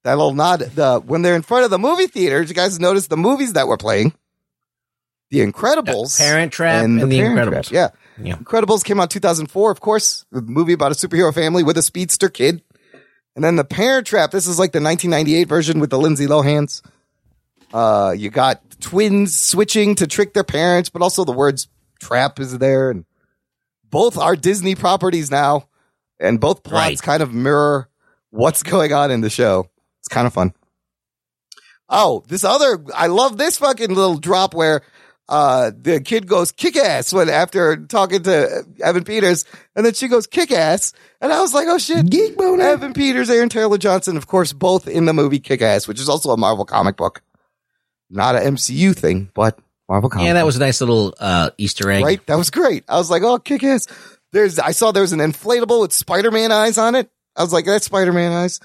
that 0.03 0.19
little 0.19 0.35
nod. 0.35 0.61
The 0.61 1.01
when 1.01 1.23
they're 1.23 1.35
in 1.35 1.41
front 1.41 1.65
of 1.65 1.71
the 1.71 1.79
movie 1.79 2.09
theaters, 2.09 2.51
you 2.51 2.55
guys 2.55 2.79
notice 2.79 3.07
the 3.07 3.17
movies 3.17 3.55
that 3.55 3.69
were 3.69 3.79
playing. 3.79 4.13
The 5.31 5.39
Incredibles, 5.41 6.19
Parent 6.19 6.53
Trap 6.53 6.85
and 6.85 7.01
The 7.01 7.07
Parent 7.09 7.39
Incredibles. 7.39 7.69
Trap, 7.69 7.95
Yeah. 8.19 8.27
Yeah. 8.27 8.37
Incredibles 8.37 8.85
came 8.85 9.01
out 9.01 9.11
2004, 9.11 9.71
of 9.71 9.81
course, 9.81 10.27
a 10.35 10.43
movie 10.43 10.75
about 10.75 10.93
a 10.93 10.95
superhero 10.95 11.33
family 11.33 11.63
with 11.63 11.79
a 11.79 11.83
speedster 11.83 12.29
kid. 12.29 12.63
And 13.39 13.45
then 13.45 13.55
the 13.55 13.63
Parent 13.63 14.05
Trap. 14.05 14.33
This 14.33 14.49
is 14.49 14.59
like 14.59 14.73
the 14.73 14.81
1998 14.81 15.45
version 15.45 15.79
with 15.79 15.91
the 15.91 15.99
Lindsay 15.99 16.27
Lohans. 16.27 16.83
Uh, 17.73 18.13
you 18.19 18.31
got 18.31 18.61
twins 18.81 19.37
switching 19.41 19.95
to 19.95 20.09
trick 20.09 20.35
their 20.35 20.43
parents, 20.43 20.89
but 20.89 21.03
also 21.03 21.25
the 21.25 21.31
words 21.31 21.69
trap 22.01 22.41
is 22.41 22.59
there. 22.59 22.91
And 22.91 23.05
both 23.91 24.19
are 24.19 24.35
Disney 24.35 24.75
properties 24.75 25.31
now. 25.31 25.69
And 26.19 26.41
both 26.41 26.65
plots 26.65 26.75
Right. 26.85 27.01
kind 27.01 27.23
of 27.23 27.33
mirror 27.33 27.89
what's 28.31 28.65
going 28.65 28.93
on 28.93 29.13
in 29.13 29.21
the 29.21 29.31
show. 29.31 29.71
It's 30.01 30.09
kind 30.09 30.27
of 30.27 30.33
fun. 30.35 30.53
Oh, 31.89 32.25
this 32.27 32.43
other, 32.43 32.85
I 32.93 33.07
love 33.07 33.39
this 33.39 33.59
fucking 33.59 33.95
little 33.95 34.19
drop 34.19 34.53
where, 34.53 34.83
uh, 35.29 35.71
the 35.77 36.01
kid 36.01 36.27
goes 36.27 36.53
kick 36.53 36.77
ass 36.77 37.13
when 37.13 37.29
after 37.29 37.77
talking 37.77 38.23
to 38.23 38.65
Evan 38.83 39.05
Peters 39.05 39.45
and 39.77 39.85
then 39.85 39.95
she 39.95 40.09
goes 40.09 40.27
kick 40.27 40.51
ass. 40.51 40.93
And 41.21 41.33
I 41.33 41.41
was 41.41 41.53
like, 41.53 41.67
oh 41.69 41.79
shit. 41.79 42.09
Geek 42.09 42.37
boner. 42.37 42.63
Evan 42.63 42.93
Peters, 42.93 43.29
Aaron 43.29 43.49
Taylor 43.49 43.79
Johnson, 43.79 44.17
of 44.17 44.27
course, 44.27 44.53
both 44.53 44.89
in 44.89 45.05
the 45.05 45.13
movie 45.13 45.41
Kick 45.41 45.63
Ass, 45.63 45.89
which 45.89 46.01
is 46.01 46.09
also 46.09 46.31
a 46.31 46.37
Marvel 46.37 46.65
comic 46.65 46.97
book. 46.97 47.23
Not 48.09 48.37
an 48.37 48.55
MCU 48.55 48.97
thing, 48.97 49.31
but 49.35 49.59
Marvel 49.89 50.11
comic 50.11 50.27
yeah, 50.27 50.35
that 50.35 50.47
was 50.47 50.57
a 50.57 50.61
nice 50.61 50.81
little 50.81 51.15
uh, 51.19 51.51
Easter 51.59 51.91
egg. 51.91 52.05
Right? 52.05 52.27
That 52.27 52.39
was 52.39 52.51
great. 52.51 52.85
I 52.89 52.97
was 52.97 53.11
like, 53.11 53.23
oh, 53.23 53.39
kick 53.39 53.65
ass. 53.65 53.87
There's, 54.33 54.59
I 54.59 54.71
saw 54.71 54.93
there 54.93 55.03
was 55.03 55.13
an 55.13 55.21
inflatable 55.21 55.81
with 55.81 55.93
Spider-Man 55.93 56.53
eyes 56.53 56.79
on 56.79 56.95
it. 56.95 57.11
I 57.35 57.43
was 57.43 57.53
like, 57.53 57.67
that's 57.67 57.87
Spider-Man 57.87 58.33
eyes. 58.33 58.61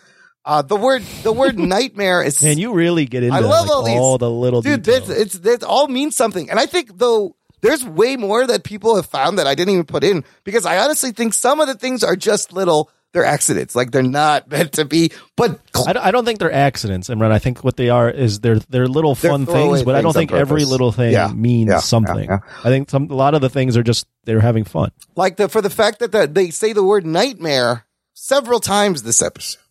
Uh, 0.46 0.62
the 0.62 0.76
word, 0.76 1.02
the 1.24 1.32
word 1.32 1.58
nightmare 1.78 2.22
is, 2.22 2.42
Man, 2.44 2.58
you 2.58 2.74
really 2.74 3.06
get 3.06 3.24
into 3.24 3.36
I 3.36 3.40
love 3.40 3.68
like, 3.68 3.76
all 3.76 3.84
these. 3.84 4.00
all 4.00 4.18
the 4.18 4.30
little 4.30 4.62
dude, 4.62 4.84
details. 4.84 5.08
that's, 5.08 5.20
it's, 5.36 5.40
that 5.40 5.64
all 5.64 5.88
means 5.88 6.16
something. 6.16 6.50
And 6.50 6.60
I 6.60 6.66
think 6.66 6.98
though, 6.98 7.36
there's 7.62 7.86
way 7.86 8.18
more 8.18 8.46
that 8.46 8.66
people 8.66 8.98
have 8.98 9.06
found 9.06 9.40
that 9.40 9.48
I 9.48 9.56
didn't 9.56 9.74
even 9.74 9.86
put 9.86 10.04
in 10.04 10.26
because 10.44 10.66
I 10.66 10.80
honestly 10.80 11.12
think 11.12 11.34
some 11.34 11.62
of 11.62 11.68
the 11.68 11.76
things 11.76 12.04
are 12.04 12.18
just 12.18 12.52
little, 12.52 12.90
they're 13.14 13.24
accidents. 13.24 13.74
Like 13.74 13.92
they're 13.92 14.04
not 14.04 14.48
meant 14.52 14.74
to 14.74 14.84
be, 14.84 15.12
but 15.38 15.62
I 15.88 15.94
don't, 15.94 16.06
I 16.08 16.12
don't 16.12 16.26
think 16.26 16.40
they're 16.40 16.52
accidents, 16.52 17.08
Imran. 17.08 17.32
I 17.32 17.40
think 17.40 17.64
what 17.64 17.78
they 17.78 17.90
are 17.90 18.10
is 18.10 18.42
they're 18.42 18.60
they're 18.60 18.88
little 18.90 19.16
They're 19.16 19.32
fun 19.32 19.46
things, 19.46 19.84
but 19.84 19.96
I 19.96 20.02
don't 20.02 20.12
things 20.12 20.16
on 20.16 20.28
think 20.28 20.32
every 20.34 20.66
little 20.66 20.92
thing 20.92 21.14
Yeah, 21.14 21.32
means 21.34 21.70
yeah, 21.70 21.78
something. 21.80 22.26
yeah, 22.26 22.40
I 22.66 22.70
think 22.70 22.90
some 22.90 23.10
a 23.10 23.16
lot 23.16 23.34
of 23.34 23.40
the 23.40 23.50
things 23.50 23.78
are 23.78 23.84
just 23.84 24.08
they're 24.26 24.42
having 24.42 24.66
fun. 24.66 24.92
like 25.16 25.38
the 25.38 25.48
for 25.48 25.62
the 25.62 25.70
fact 25.70 26.00
that 26.00 26.12
the, 26.12 26.28
they 26.28 26.50
say 26.50 26.74
the 26.74 26.84
word 26.84 27.06
nightmare 27.06 27.86
several 28.14 28.60
times 28.60 29.04
this 29.04 29.22
episode, 29.22 29.62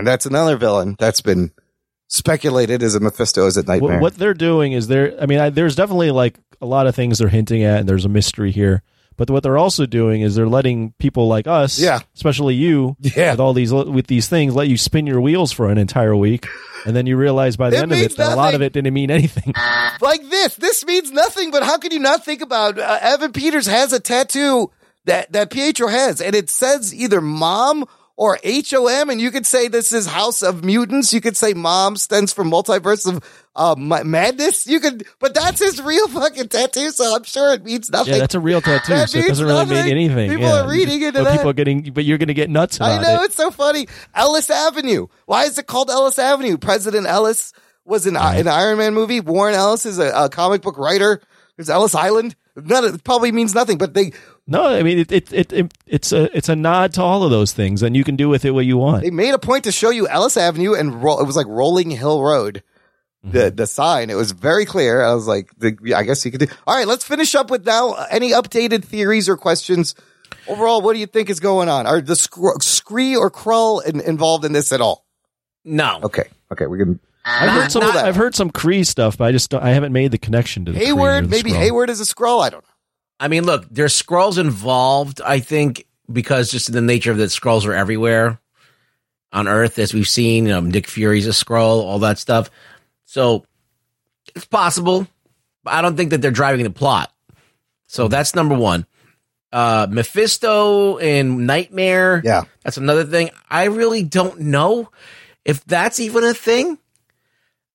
and 0.00 0.06
that's 0.06 0.26
another 0.26 0.56
villain 0.56 0.96
that's 0.98 1.20
been 1.20 1.52
speculated 2.08 2.82
as 2.82 2.94
a 2.94 3.00
Mephisto 3.00 3.46
as 3.46 3.56
a 3.56 3.62
nightmare. 3.62 3.94
What, 3.94 4.00
what 4.00 4.14
they're 4.16 4.34
doing 4.34 4.72
is 4.72 4.88
they're. 4.88 5.20
I 5.20 5.26
mean, 5.26 5.38
I, 5.38 5.50
there's 5.50 5.76
definitely 5.76 6.10
like 6.10 6.38
a 6.60 6.66
lot 6.66 6.86
of 6.86 6.94
things 6.94 7.18
they're 7.18 7.28
hinting 7.28 7.62
at, 7.62 7.80
and 7.80 7.88
there's 7.88 8.04
a 8.04 8.08
mystery 8.08 8.50
here. 8.50 8.82
But 9.16 9.28
what 9.28 9.42
they're 9.42 9.58
also 9.58 9.84
doing 9.84 10.22
is 10.22 10.34
they're 10.34 10.48
letting 10.48 10.92
people 10.98 11.28
like 11.28 11.46
us, 11.46 11.78
Yeah. 11.78 12.00
especially 12.14 12.54
you, 12.54 12.96
Yeah. 13.00 13.32
with 13.32 13.40
all 13.40 13.52
these 13.52 13.72
with 13.72 14.06
these 14.06 14.28
things, 14.28 14.54
let 14.54 14.68
you 14.68 14.78
spin 14.78 15.06
your 15.06 15.20
wheels 15.20 15.52
for 15.52 15.70
an 15.70 15.76
entire 15.76 16.16
week, 16.16 16.46
and 16.86 16.96
then 16.96 17.06
you 17.06 17.18
realize 17.18 17.56
by 17.56 17.68
the 17.68 17.76
It 17.76 17.82
end 17.82 17.92
of 17.92 17.98
it 17.98 18.16
that 18.16 18.32
a 18.32 18.36
lot 18.36 18.54
of 18.54 18.62
it 18.62 18.72
didn't 18.72 18.94
mean 18.94 19.10
anything. 19.10 19.52
like 20.00 20.22
this, 20.30 20.54
this 20.56 20.86
means 20.86 21.10
nothing. 21.12 21.50
But 21.50 21.64
how 21.64 21.76
can 21.76 21.92
you 21.92 21.98
not 21.98 22.24
think 22.24 22.40
about 22.40 22.78
uh, 22.78 22.98
Evan 23.02 23.32
Peters 23.32 23.66
has 23.66 23.92
a 23.92 24.00
tattoo 24.00 24.70
that 25.04 25.30
that 25.32 25.50
Pietro 25.50 25.88
has, 25.88 26.22
and 26.22 26.34
it 26.34 26.48
says 26.48 26.94
either 26.94 27.20
mom 27.20 27.84
or 28.20 28.38
H 28.42 28.74
O 28.74 28.86
M, 28.86 29.08
and 29.08 29.18
you 29.18 29.30
could 29.30 29.46
say 29.46 29.68
this 29.68 29.94
is 29.94 30.06
House 30.06 30.42
of 30.42 30.62
Mutants. 30.62 31.10
You 31.14 31.22
could 31.22 31.38
say 31.38 31.54
mom 31.54 31.96
stands 31.96 32.34
for 32.34 32.44
multiverse 32.44 33.08
of 33.08 33.24
uh, 33.56 33.74
ma- 33.78 34.04
madness. 34.04 34.66
You 34.66 34.78
could, 34.78 35.06
but 35.20 35.32
that's 35.32 35.58
his 35.58 35.80
real 35.80 36.06
fucking 36.06 36.48
tattoo, 36.48 36.90
so 36.90 37.16
I'm 37.16 37.22
sure 37.24 37.54
it 37.54 37.64
means 37.64 37.88
nothing. 37.88 38.12
Yeah, 38.12 38.18
that's 38.18 38.34
a 38.34 38.40
real 38.40 38.60
tattoo, 38.60 38.92
That 38.92 39.08
so 39.08 39.20
it 39.20 39.28
doesn't 39.28 39.46
really 39.46 39.64
mean 39.64 39.86
anything. 39.86 40.28
People 40.28 40.48
yeah. 40.48 40.60
are 40.60 40.68
reading 40.68 41.00
it, 41.00 41.14
but 41.14 41.24
that. 41.24 41.32
People 41.32 41.48
are 41.48 41.54
getting, 41.54 41.94
but 41.94 42.04
you're 42.04 42.18
going 42.18 42.28
to 42.28 42.34
get 42.34 42.50
nuts 42.50 42.78
I 42.78 43.00
know 43.00 43.22
it. 43.22 43.24
it's 43.24 43.36
so 43.36 43.50
funny. 43.50 43.88
Ellis 44.14 44.50
Avenue. 44.50 45.06
Why 45.24 45.44
is 45.44 45.56
it 45.56 45.66
called 45.66 45.88
Ellis 45.88 46.18
Avenue? 46.18 46.58
President 46.58 47.06
Ellis 47.06 47.54
was 47.86 48.06
in 48.06 48.16
an 48.16 48.48
Iron 48.48 48.76
Man 48.76 48.92
movie. 48.92 49.20
Warren 49.20 49.54
Ellis 49.54 49.86
is 49.86 49.98
a, 49.98 50.10
a 50.10 50.28
comic 50.28 50.60
book 50.60 50.76
writer. 50.76 51.22
There's 51.56 51.70
Ellis 51.70 51.94
Island. 51.94 52.36
None 52.60 52.84
of, 52.84 52.94
it 52.94 53.04
probably 53.04 53.32
means 53.32 53.54
nothing, 53.54 53.78
but 53.78 53.94
they 53.94 54.12
No, 54.46 54.64
I 54.66 54.82
mean 54.82 54.98
it, 54.98 55.12
it, 55.12 55.32
it, 55.32 55.52
it 55.52 55.74
it's 55.86 56.12
a 56.12 56.36
it's 56.36 56.48
a 56.48 56.56
nod 56.56 56.92
to 56.94 57.02
all 57.02 57.22
of 57.22 57.30
those 57.30 57.52
things, 57.52 57.82
and 57.82 57.96
you 57.96 58.04
can 58.04 58.16
do 58.16 58.28
with 58.28 58.44
it 58.44 58.52
what 58.52 58.66
you 58.66 58.76
want. 58.76 59.02
they 59.02 59.10
made 59.10 59.34
a 59.34 59.38
point 59.38 59.64
to 59.64 59.72
show 59.72 59.90
you 59.90 60.08
Ellis 60.08 60.36
Avenue 60.36 60.74
and 60.74 61.02
ro- 61.02 61.20
it 61.20 61.26
was 61.26 61.36
like 61.36 61.46
Rolling 61.46 61.90
Hill 61.90 62.22
Road. 62.22 62.62
Mm-hmm. 63.24 63.36
The 63.36 63.50
the 63.50 63.66
sign 63.66 64.08
it 64.10 64.14
was 64.14 64.32
very 64.32 64.64
clear. 64.64 65.02
I 65.02 65.14
was 65.14 65.26
like, 65.26 65.50
the, 65.58 65.76
I 65.94 66.04
guess 66.04 66.24
you 66.24 66.30
could 66.30 66.40
do. 66.40 66.46
All 66.66 66.74
right, 66.74 66.86
let's 66.86 67.04
finish 67.04 67.34
up 67.34 67.50
with 67.50 67.66
now 67.66 67.92
any 68.10 68.30
updated 68.30 68.84
theories 68.84 69.28
or 69.28 69.36
questions. 69.36 69.94
Overall, 70.48 70.80
what 70.80 70.94
do 70.94 71.00
you 71.00 71.06
think 71.06 71.28
is 71.28 71.38
going 71.38 71.68
on? 71.68 71.86
Are 71.86 72.00
the 72.00 72.14
Kree 72.14 73.16
or 73.16 73.30
Skrull 73.30 73.84
in, 73.84 74.00
involved 74.00 74.44
in 74.44 74.52
this 74.52 74.72
at 74.72 74.80
all? 74.80 75.04
No. 75.64 76.00
Okay, 76.02 76.24
okay, 76.50 76.66
we're 76.66 76.84
gonna. 76.84 76.98
I've 77.24 77.50
heard 77.50 77.72
some 77.72 77.82
not- 77.82 77.96
I've 77.96 78.16
heard 78.16 78.34
some 78.34 78.50
Kree 78.50 78.86
stuff, 78.86 79.18
but 79.18 79.24
I 79.24 79.32
just 79.32 79.50
don't, 79.50 79.62
I 79.62 79.70
haven't 79.70 79.92
made 79.92 80.10
the 80.10 80.18
connection 80.18 80.64
to 80.64 80.72
the 80.72 80.78
Kree 80.80 80.84
Hayward, 80.86 81.24
the 81.24 81.28
maybe 81.28 81.50
Skrull. 81.50 81.56
Hayward 81.58 81.90
is 81.90 82.00
a 82.00 82.04
Skrull. 82.04 82.42
I 82.42 82.50
don't 82.50 82.62
know. 82.64 82.70
I 83.18 83.28
mean, 83.28 83.44
look, 83.44 83.66
there's 83.70 84.00
Skrulls 84.00 84.38
involved, 84.38 85.20
I 85.20 85.40
think, 85.40 85.86
because 86.10 86.50
just 86.50 86.68
in 86.68 86.74
the 86.74 86.80
nature 86.80 87.10
of 87.10 87.18
that 87.18 87.30
Skrulls 87.30 87.66
are 87.66 87.74
everywhere 87.74 88.40
on 89.32 89.46
Earth, 89.46 89.78
as 89.78 89.92
we've 89.92 90.08
seen. 90.08 90.50
Um, 90.50 90.70
Nick 90.70 90.86
Fury's 90.88 91.26
a 91.26 91.30
Skrull, 91.30 91.82
all 91.82 91.98
that 92.00 92.18
stuff. 92.18 92.50
So 93.04 93.44
it's 94.34 94.46
possible, 94.46 95.06
but 95.62 95.74
I 95.74 95.82
don't 95.82 95.96
think 95.96 96.10
that 96.10 96.22
they're 96.22 96.30
driving 96.30 96.64
the 96.64 96.70
plot. 96.70 97.12
So 97.86 98.08
that's 98.08 98.34
number 98.34 98.54
one. 98.54 98.86
Uh, 99.52 99.86
Mephisto 99.90 100.98
and 100.98 101.46
Nightmare. 101.46 102.22
Yeah. 102.24 102.44
That's 102.64 102.76
another 102.76 103.04
thing. 103.04 103.30
I 103.50 103.64
really 103.64 104.02
don't 104.04 104.40
know 104.40 104.90
if 105.44 105.64
that's 105.64 105.98
even 106.00 106.24
a 106.24 106.32
thing. 106.32 106.78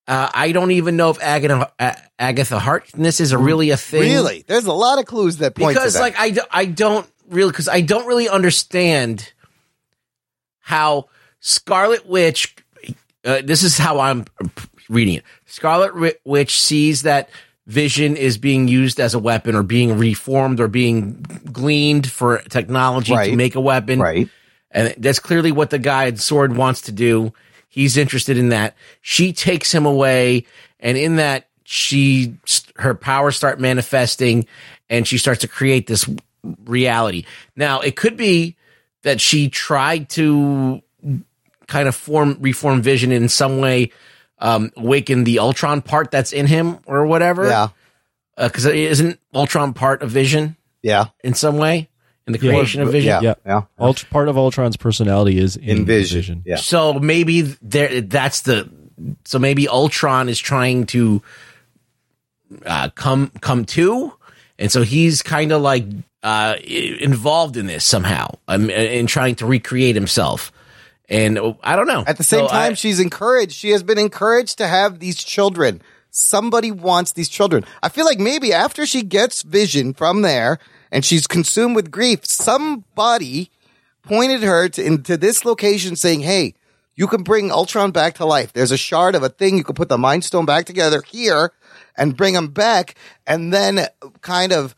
Uh, 0.08 0.28
I 0.32 0.52
don't 0.52 0.70
even 0.70 0.96
know 0.96 1.10
if 1.10 1.20
Agatha, 1.20 1.72
A- 1.80 1.96
Agatha 2.18 2.58
Harkness 2.60 3.20
is 3.20 3.32
a 3.32 3.38
really 3.38 3.70
a 3.70 3.76
thing 3.76 4.02
Really, 4.02 4.44
there's 4.46 4.66
a 4.66 4.72
lot 4.72 4.98
of 5.00 5.06
clues 5.06 5.38
that 5.38 5.54
point 5.56 5.74
because 5.74 5.94
to 5.94 5.98
that. 5.98 6.04
like 6.04 6.14
I, 6.16 6.36
I 6.52 6.64
don't 6.66 7.10
really 7.28 7.50
because 7.50 7.68
I 7.68 7.80
don't 7.80 8.06
really 8.06 8.28
understand 8.28 9.32
how 10.60 11.06
Scarlet 11.40 12.06
Witch. 12.06 12.54
Uh, 13.24 13.42
this 13.44 13.62
is 13.64 13.76
how 13.76 13.98
I'm 13.98 14.24
reading 14.88 15.14
it. 15.14 15.24
Scarlet 15.46 16.16
Witch 16.24 16.60
sees 16.60 17.02
that 17.02 17.28
Vision 17.66 18.16
is 18.16 18.38
being 18.38 18.68
used 18.68 19.00
as 19.00 19.14
a 19.14 19.18
weapon 19.18 19.56
or 19.56 19.64
being 19.64 19.98
reformed 19.98 20.60
or 20.60 20.68
being 20.68 21.14
gleaned 21.50 22.08
for 22.08 22.38
technology 22.48 23.12
Right. 23.12 23.30
to 23.30 23.36
make 23.36 23.56
a 23.56 23.60
weapon. 23.60 23.98
Right. 23.98 24.28
And 24.70 24.94
that's 24.98 25.18
clearly 25.18 25.50
what 25.50 25.70
the 25.70 25.78
guy 25.80 26.06
at 26.06 26.20
Sword 26.20 26.56
wants 26.56 26.82
to 26.82 26.92
do. 26.92 27.32
He's 27.76 27.98
interested 27.98 28.38
in 28.38 28.48
that. 28.48 28.74
She 29.02 29.34
takes 29.34 29.70
him 29.70 29.84
away, 29.84 30.46
and 30.80 30.96
in 30.96 31.16
that, 31.16 31.50
she 31.64 32.38
her 32.76 32.94
powers 32.94 33.36
start 33.36 33.60
manifesting, 33.60 34.46
and 34.88 35.06
she 35.06 35.18
starts 35.18 35.42
to 35.42 35.48
create 35.48 35.86
this 35.86 36.08
reality. 36.64 37.26
Now, 37.54 37.80
it 37.80 37.94
could 37.94 38.16
be 38.16 38.56
that 39.02 39.20
she 39.20 39.50
tried 39.50 40.08
to 40.10 40.80
kind 41.66 41.86
of 41.86 41.94
form 41.94 42.38
reform 42.40 42.80
Vision 42.80 43.12
in 43.12 43.28
some 43.28 43.58
way, 43.58 43.92
um, 44.38 44.72
awaken 44.74 45.24
the 45.24 45.38
Ultron 45.38 45.82
part 45.82 46.10
that's 46.10 46.32
in 46.32 46.46
him 46.46 46.78
or 46.86 47.04
whatever. 47.04 47.46
yeah, 47.46 47.68
because 48.38 48.64
isn't 48.64 49.20
Ultron 49.34 49.74
part 49.74 50.00
of 50.00 50.10
Vision 50.10 50.56
yeah, 50.80 51.08
in 51.22 51.34
some 51.34 51.58
way 51.58 51.90
in 52.26 52.32
the 52.32 52.38
Yeah. 52.40 52.50
creation 52.52 52.82
of 52.82 52.90
Vision? 52.92 53.08
yeah, 53.08 53.20
Yeah. 53.22 53.34
yeah. 53.46 53.62
Ult- 53.78 54.04
part 54.10 54.28
of 54.28 54.36
Ultron's 54.36 54.76
personality 54.76 55.38
is 55.38 55.56
in, 55.56 55.78
In 55.78 55.84
Vision. 55.86 56.18
Vision. 56.18 56.42
Yeah. 56.46 56.56
So 56.56 56.94
maybe 56.94 57.42
there 57.62 58.00
that's 58.00 58.42
the 58.42 58.68
so 59.24 59.38
maybe 59.38 59.68
Ultron 59.68 60.28
is 60.28 60.38
trying 60.38 60.86
to 60.86 61.22
uh, 62.64 62.88
come 62.94 63.30
come 63.40 63.64
to, 63.66 64.12
and 64.58 64.70
so 64.70 64.82
he's 64.82 65.22
kind 65.22 65.52
of 65.52 65.62
like 65.62 65.84
uh, 66.22 66.56
involved 66.64 67.56
in 67.56 67.66
this 67.66 67.84
somehow, 67.84 68.28
um, 68.48 68.70
in 68.70 69.06
trying 69.06 69.34
to 69.36 69.46
recreate 69.46 69.94
himself. 69.94 70.52
And 71.08 71.38
uh, 71.38 71.54
I 71.62 71.76
don't 71.76 71.86
know. 71.86 72.04
At 72.06 72.16
the 72.16 72.24
same 72.24 72.46
So 72.46 72.48
time, 72.48 72.72
I- 72.72 72.74
she's 72.74 73.00
encouraged. 73.00 73.52
She 73.52 73.70
has 73.70 73.82
been 73.82 73.98
encouraged 73.98 74.58
to 74.58 74.66
have 74.66 74.98
these 74.98 75.16
children. 75.22 75.82
Somebody 76.10 76.70
wants 76.70 77.12
these 77.12 77.28
children. 77.28 77.64
I 77.82 77.90
feel 77.90 78.06
like 78.06 78.18
maybe 78.18 78.52
after 78.52 78.86
she 78.86 79.02
gets 79.02 79.42
vision 79.42 79.92
from 79.92 80.22
there 80.22 80.58
and 80.90 81.04
she's 81.04 81.26
consumed 81.26 81.76
with 81.76 81.90
grief, 81.90 82.24
somebody 82.24 83.50
pointed 84.02 84.42
her 84.42 84.68
to 84.68 84.84
into 84.84 85.16
this 85.16 85.44
location 85.44 85.96
saying, 85.96 86.20
Hey, 86.20 86.54
you 86.94 87.06
can 87.06 87.22
bring 87.22 87.52
Ultron 87.52 87.90
back 87.90 88.14
to 88.14 88.24
life. 88.24 88.52
There's 88.52 88.72
a 88.72 88.76
shard 88.76 89.14
of 89.14 89.22
a 89.22 89.28
thing. 89.28 89.58
You 89.58 89.64
can 89.64 89.74
put 89.74 89.88
the 89.88 89.98
Mind 89.98 90.24
Stone 90.24 90.46
back 90.46 90.64
together 90.64 91.02
here 91.06 91.52
and 91.96 92.16
bring 92.16 92.34
him 92.34 92.48
back 92.48 92.94
and 93.26 93.52
then 93.52 93.86
kind 94.22 94.52
of 94.52 94.74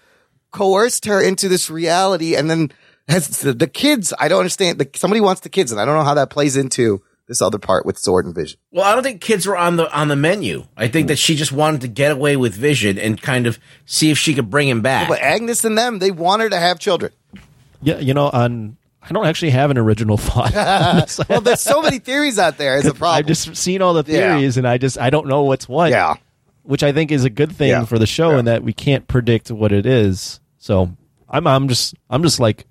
coerced 0.50 1.04
her 1.04 1.22
into 1.22 1.48
this 1.48 1.70
reality. 1.70 2.34
And 2.34 2.50
then 2.50 2.72
has 3.08 3.28
the, 3.40 3.52
the 3.52 3.68
kids, 3.68 4.12
I 4.18 4.28
don't 4.28 4.40
understand. 4.40 4.78
The, 4.78 4.90
somebody 4.94 5.20
wants 5.20 5.42
the 5.42 5.48
kids 5.48 5.70
and 5.70 5.80
I 5.80 5.84
don't 5.84 5.96
know 5.96 6.04
how 6.04 6.14
that 6.14 6.30
plays 6.30 6.56
into 6.56 7.02
this 7.28 7.40
other 7.42 7.58
part 7.58 7.84
with 7.86 7.98
sword 7.98 8.24
and 8.26 8.34
vision. 8.34 8.58
well, 8.72 8.84
I 8.84 8.94
don't 8.94 9.02
think 9.04 9.20
kids 9.20 9.46
were 9.46 9.56
on 9.56 9.76
the 9.76 9.92
on 9.96 10.08
the 10.08 10.16
menu. 10.16 10.64
I 10.76 10.88
think 10.88 11.08
that 11.08 11.18
she 11.18 11.36
just 11.36 11.52
wanted 11.52 11.82
to 11.82 11.88
get 11.88 12.10
away 12.10 12.36
with 12.36 12.54
Vision 12.54 12.98
and 12.98 13.20
kind 13.20 13.46
of 13.46 13.58
see 13.86 14.10
if 14.10 14.18
she 14.18 14.34
could 14.34 14.48
bring 14.50 14.68
him 14.68 14.80
back. 14.80 15.08
But 15.08 15.20
Agnes 15.20 15.64
and 15.64 15.76
them, 15.78 15.98
they 15.98 16.10
want 16.10 16.42
her 16.42 16.48
to 16.48 16.58
have 16.58 16.78
children. 16.78 17.12
Yeah, 17.82 17.98
you 17.98 18.14
know, 18.14 18.28
on 18.30 18.76
I 19.02 19.12
don't 19.12 19.26
actually 19.26 19.50
have 19.50 19.70
an 19.70 19.78
original 19.78 20.16
thought. 20.18 20.52
Well, 21.28 21.40
there's 21.40 21.60
so 21.60 21.80
many 21.82 21.98
theories 21.98 22.38
out 22.38 22.56
there. 22.58 22.76
It's 22.78 22.86
a 22.86 22.94
problem. 22.94 23.18
I've 23.18 23.26
just 23.26 23.54
seen 23.56 23.82
all 23.82 23.94
the 23.94 24.10
Yeah. 24.10 24.36
theories, 24.36 24.56
and 24.56 24.66
I 24.66 24.78
just 24.78 24.98
I 24.98 25.10
don't 25.10 25.26
know 25.28 25.42
what's 25.42 25.68
what. 25.68 25.90
yeah. 25.90 26.14
which 26.62 26.82
I 26.82 26.92
think 26.92 27.10
is 27.12 27.24
a 27.24 27.30
good 27.30 27.52
thing 27.52 27.68
Yeah. 27.70 27.84
for 27.84 27.98
the 27.98 28.06
show, 28.06 28.30
Yeah. 28.32 28.38
in 28.40 28.44
that 28.46 28.62
we 28.62 28.72
can't 28.72 29.06
predict 29.06 29.50
what 29.50 29.72
it 29.72 29.86
is. 29.86 30.40
So 30.58 30.94
I'm 31.28 31.46
I'm 31.46 31.68
just 31.68 31.94
I'm 32.10 32.22
just 32.22 32.40
like 32.40 32.64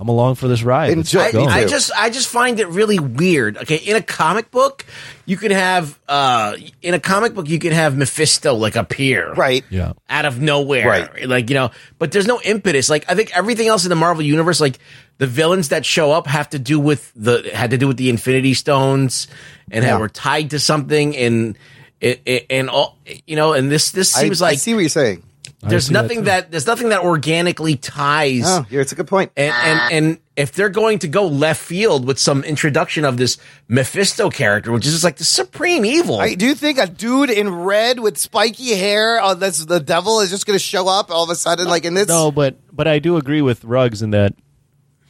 I'm 0.00 0.08
along 0.08 0.36
for 0.36 0.48
this 0.48 0.62
ride. 0.62 0.96
Let's 0.96 1.12
Enjoy- 1.12 1.30
keep. 1.30 1.48
I 1.50 1.66
just 1.66 1.92
I 1.94 2.08
just 2.08 2.28
find 2.28 2.58
it 2.58 2.68
really 2.68 2.98
weird. 2.98 3.58
Okay, 3.58 3.76
in 3.76 3.96
a 3.96 4.02
comic 4.02 4.50
book, 4.50 4.86
you 5.26 5.36
can 5.36 5.50
have 5.50 5.98
uh 6.08 6.56
in 6.80 6.94
a 6.94 6.98
comic 6.98 7.34
book 7.34 7.48
you 7.50 7.58
can 7.58 7.72
have 7.72 7.94
Mephisto 7.96 8.54
like 8.54 8.76
appear 8.76 9.34
Right. 9.34 9.62
yeah. 9.68 9.92
out 10.08 10.24
of 10.24 10.40
nowhere. 10.40 10.88
Right. 10.88 11.28
Like, 11.28 11.50
you 11.50 11.54
know, 11.54 11.70
but 11.98 12.12
there's 12.12 12.26
no 12.26 12.40
impetus. 12.42 12.88
Like 12.88 13.04
I 13.10 13.14
think 13.14 13.36
everything 13.36 13.68
else 13.68 13.84
in 13.84 13.90
the 13.90 13.94
Marvel 13.96 14.22
universe, 14.24 14.58
like 14.58 14.78
the 15.18 15.26
villains 15.26 15.68
that 15.68 15.84
show 15.84 16.12
up 16.12 16.26
have 16.26 16.48
to 16.50 16.58
do 16.58 16.80
with 16.80 17.12
the 17.14 17.50
had 17.52 17.72
to 17.72 17.76
do 17.78 17.86
with 17.86 17.98
the 17.98 18.08
Infinity 18.08 18.54
Stones 18.54 19.28
and 19.70 19.84
Yeah. 19.84 19.90
had, 19.92 20.00
were 20.00 20.08
tied 20.08 20.50
to 20.50 20.58
something 20.58 21.14
and 21.14 21.58
it, 22.00 22.22
it, 22.24 22.46
and 22.48 22.70
all 22.70 22.96
you 23.26 23.36
know, 23.36 23.52
and 23.52 23.70
this 23.70 23.90
this 23.90 24.10
seems 24.10 24.40
I 24.40 24.46
like 24.46 24.52
I 24.54 24.56
see 24.56 24.72
what 24.72 24.80
you're 24.80 24.88
saying. 24.88 25.22
There's 25.62 25.86
see 25.86 25.94
that 25.94 26.02
nothing 26.02 26.24
that, 26.24 26.50
there's 26.50 26.66
nothing 26.66 26.88
that 26.88 27.00
organically 27.02 27.76
ties 27.76 28.44
Oh, 28.46 28.64
yeah, 28.70 28.80
it's 28.80 28.92
a 28.92 28.94
good 28.94 29.06
point. 29.08 29.30
and, 29.36 29.52
and 29.54 29.92
and 29.92 30.18
if 30.36 30.52
they're 30.52 30.70
going 30.70 31.00
to 31.00 31.08
go 31.08 31.26
left 31.26 31.60
field 31.60 32.06
with 32.06 32.18
some 32.18 32.42
introduction 32.44 33.04
of 33.04 33.18
this 33.18 33.36
Mephisto 33.68 34.30
character, 34.30 34.72
which 34.72 34.86
is 34.86 34.92
just 34.92 35.04
like 35.04 35.16
the 35.16 35.24
supreme 35.24 35.84
evil, 35.84 36.18
I 36.18 36.34
do 36.34 36.54
think 36.54 36.78
a 36.78 36.86
dude 36.86 37.28
in 37.28 37.54
red 37.54 38.00
with 38.00 38.16
spiky 38.16 38.74
hair, 38.74 39.20
oh, 39.22 39.34
that's 39.34 39.64
the 39.66 39.80
devil, 39.80 40.20
is 40.20 40.30
just 40.30 40.46
going 40.46 40.58
to 40.58 40.64
show 40.64 40.88
up 40.88 41.10
all 41.10 41.24
of 41.24 41.30
a 41.30 41.34
sudden, 41.34 41.66
like 41.68 41.84
in 41.84 41.92
this. 41.92 42.08
No, 42.08 42.30
but 42.32 42.56
but 42.74 42.88
I 42.88 42.98
do 42.98 43.16
agree 43.18 43.42
with 43.42 43.62
Rugs 43.64 44.00
in 44.00 44.12
that. 44.12 44.34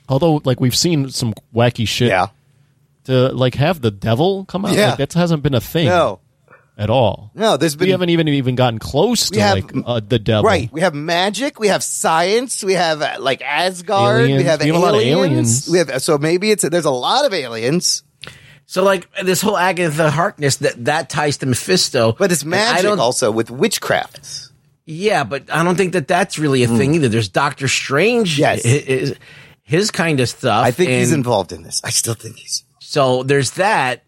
Although, 0.08 0.40
like 0.44 0.58
we've 0.60 0.74
seen 0.74 1.10
some 1.10 1.32
wacky 1.54 1.86
shit, 1.86 2.08
Yeah. 2.08 2.26
to 3.04 3.28
like 3.28 3.54
have 3.54 3.80
the 3.80 3.92
devil 3.92 4.44
come 4.46 4.64
out, 4.64 4.74
Yeah. 4.74 4.88
like, 4.90 4.98
that 4.98 5.12
hasn't 5.12 5.44
been 5.44 5.54
a 5.54 5.60
thing 5.60 5.86
No. 5.86 6.18
At 6.80 6.90
all. 6.90 7.30
No, 7.34 7.56
there's 7.56 7.76
been 7.76 7.86
we 7.86 7.90
haven't 7.92 8.08
even 8.10 8.26
even 8.28 8.54
gotten 8.56 8.78
close 8.80 9.30
to 9.30 9.40
have- 9.40 9.54
like 9.56 9.72
uh, 9.86 10.00
the 10.00 10.18
devil. 10.18 10.44
Right. 10.44 10.72
We 10.72 10.80
have 10.80 10.94
magic. 10.94 11.60
We 11.60 11.68
have 11.68 11.84
science. 11.84 12.64
We 12.64 12.72
have 12.72 13.02
uh, 13.02 13.16
like 13.20 13.42
Asgard. 13.42 14.24
We 14.24 14.42
have, 14.42 14.60
We 14.60 14.66
have 14.68 14.76
a 14.76 14.78
lot 14.78 14.94
of 14.94 15.00
aliens. 15.02 15.68
aliens. 15.68 15.68
We 15.70 15.78
have 15.78 16.02
so 16.02 16.18
maybe 16.18 16.50
it's 16.50 16.62
there's 16.68 16.86
a 16.86 16.90
lot 16.90 17.24
of 17.26 17.32
aliens, 17.34 18.02
so 18.66 18.82
like 18.82 19.08
this 19.22 19.42
whole 19.42 19.58
Agatha 19.58 20.10
Harkness 20.10 20.56
that 20.56 20.84
that 20.86 21.10
ties 21.10 21.36
to 21.38 21.46
Mephisto, 21.46 22.12
but 22.18 22.32
it's 22.32 22.42
And 22.42 22.54
I 22.54 22.56
magic 22.58 22.82
don't- 22.84 22.98
also 22.98 23.30
with 23.30 23.50
witchcraft. 23.50 24.48
Yeah, 24.86 25.22
but 25.22 25.52
I 25.52 25.62
don't 25.62 25.76
think 25.76 25.92
that 25.92 26.08
that's 26.08 26.36
really 26.38 26.64
a 26.64 26.66
thing 26.66 26.94
either. 26.94 27.08
There's 27.08 27.28
Doctor 27.28 27.68
Strange. 27.68 28.38
Yes. 28.40 28.64
his, 28.64 29.14
his 29.62 29.90
kind 29.92 30.18
of 30.18 30.28
stuff. 30.28 30.64
I 30.64 30.72
think 30.72 30.90
he's 30.90 31.12
involved 31.12 31.52
in 31.52 31.62
this. 31.62 31.80
I 31.84 31.90
still 31.90 32.14
think 32.14 32.36
he's. 32.36 32.64
So 32.80 33.22
there's 33.22 33.52
that. 33.52 34.02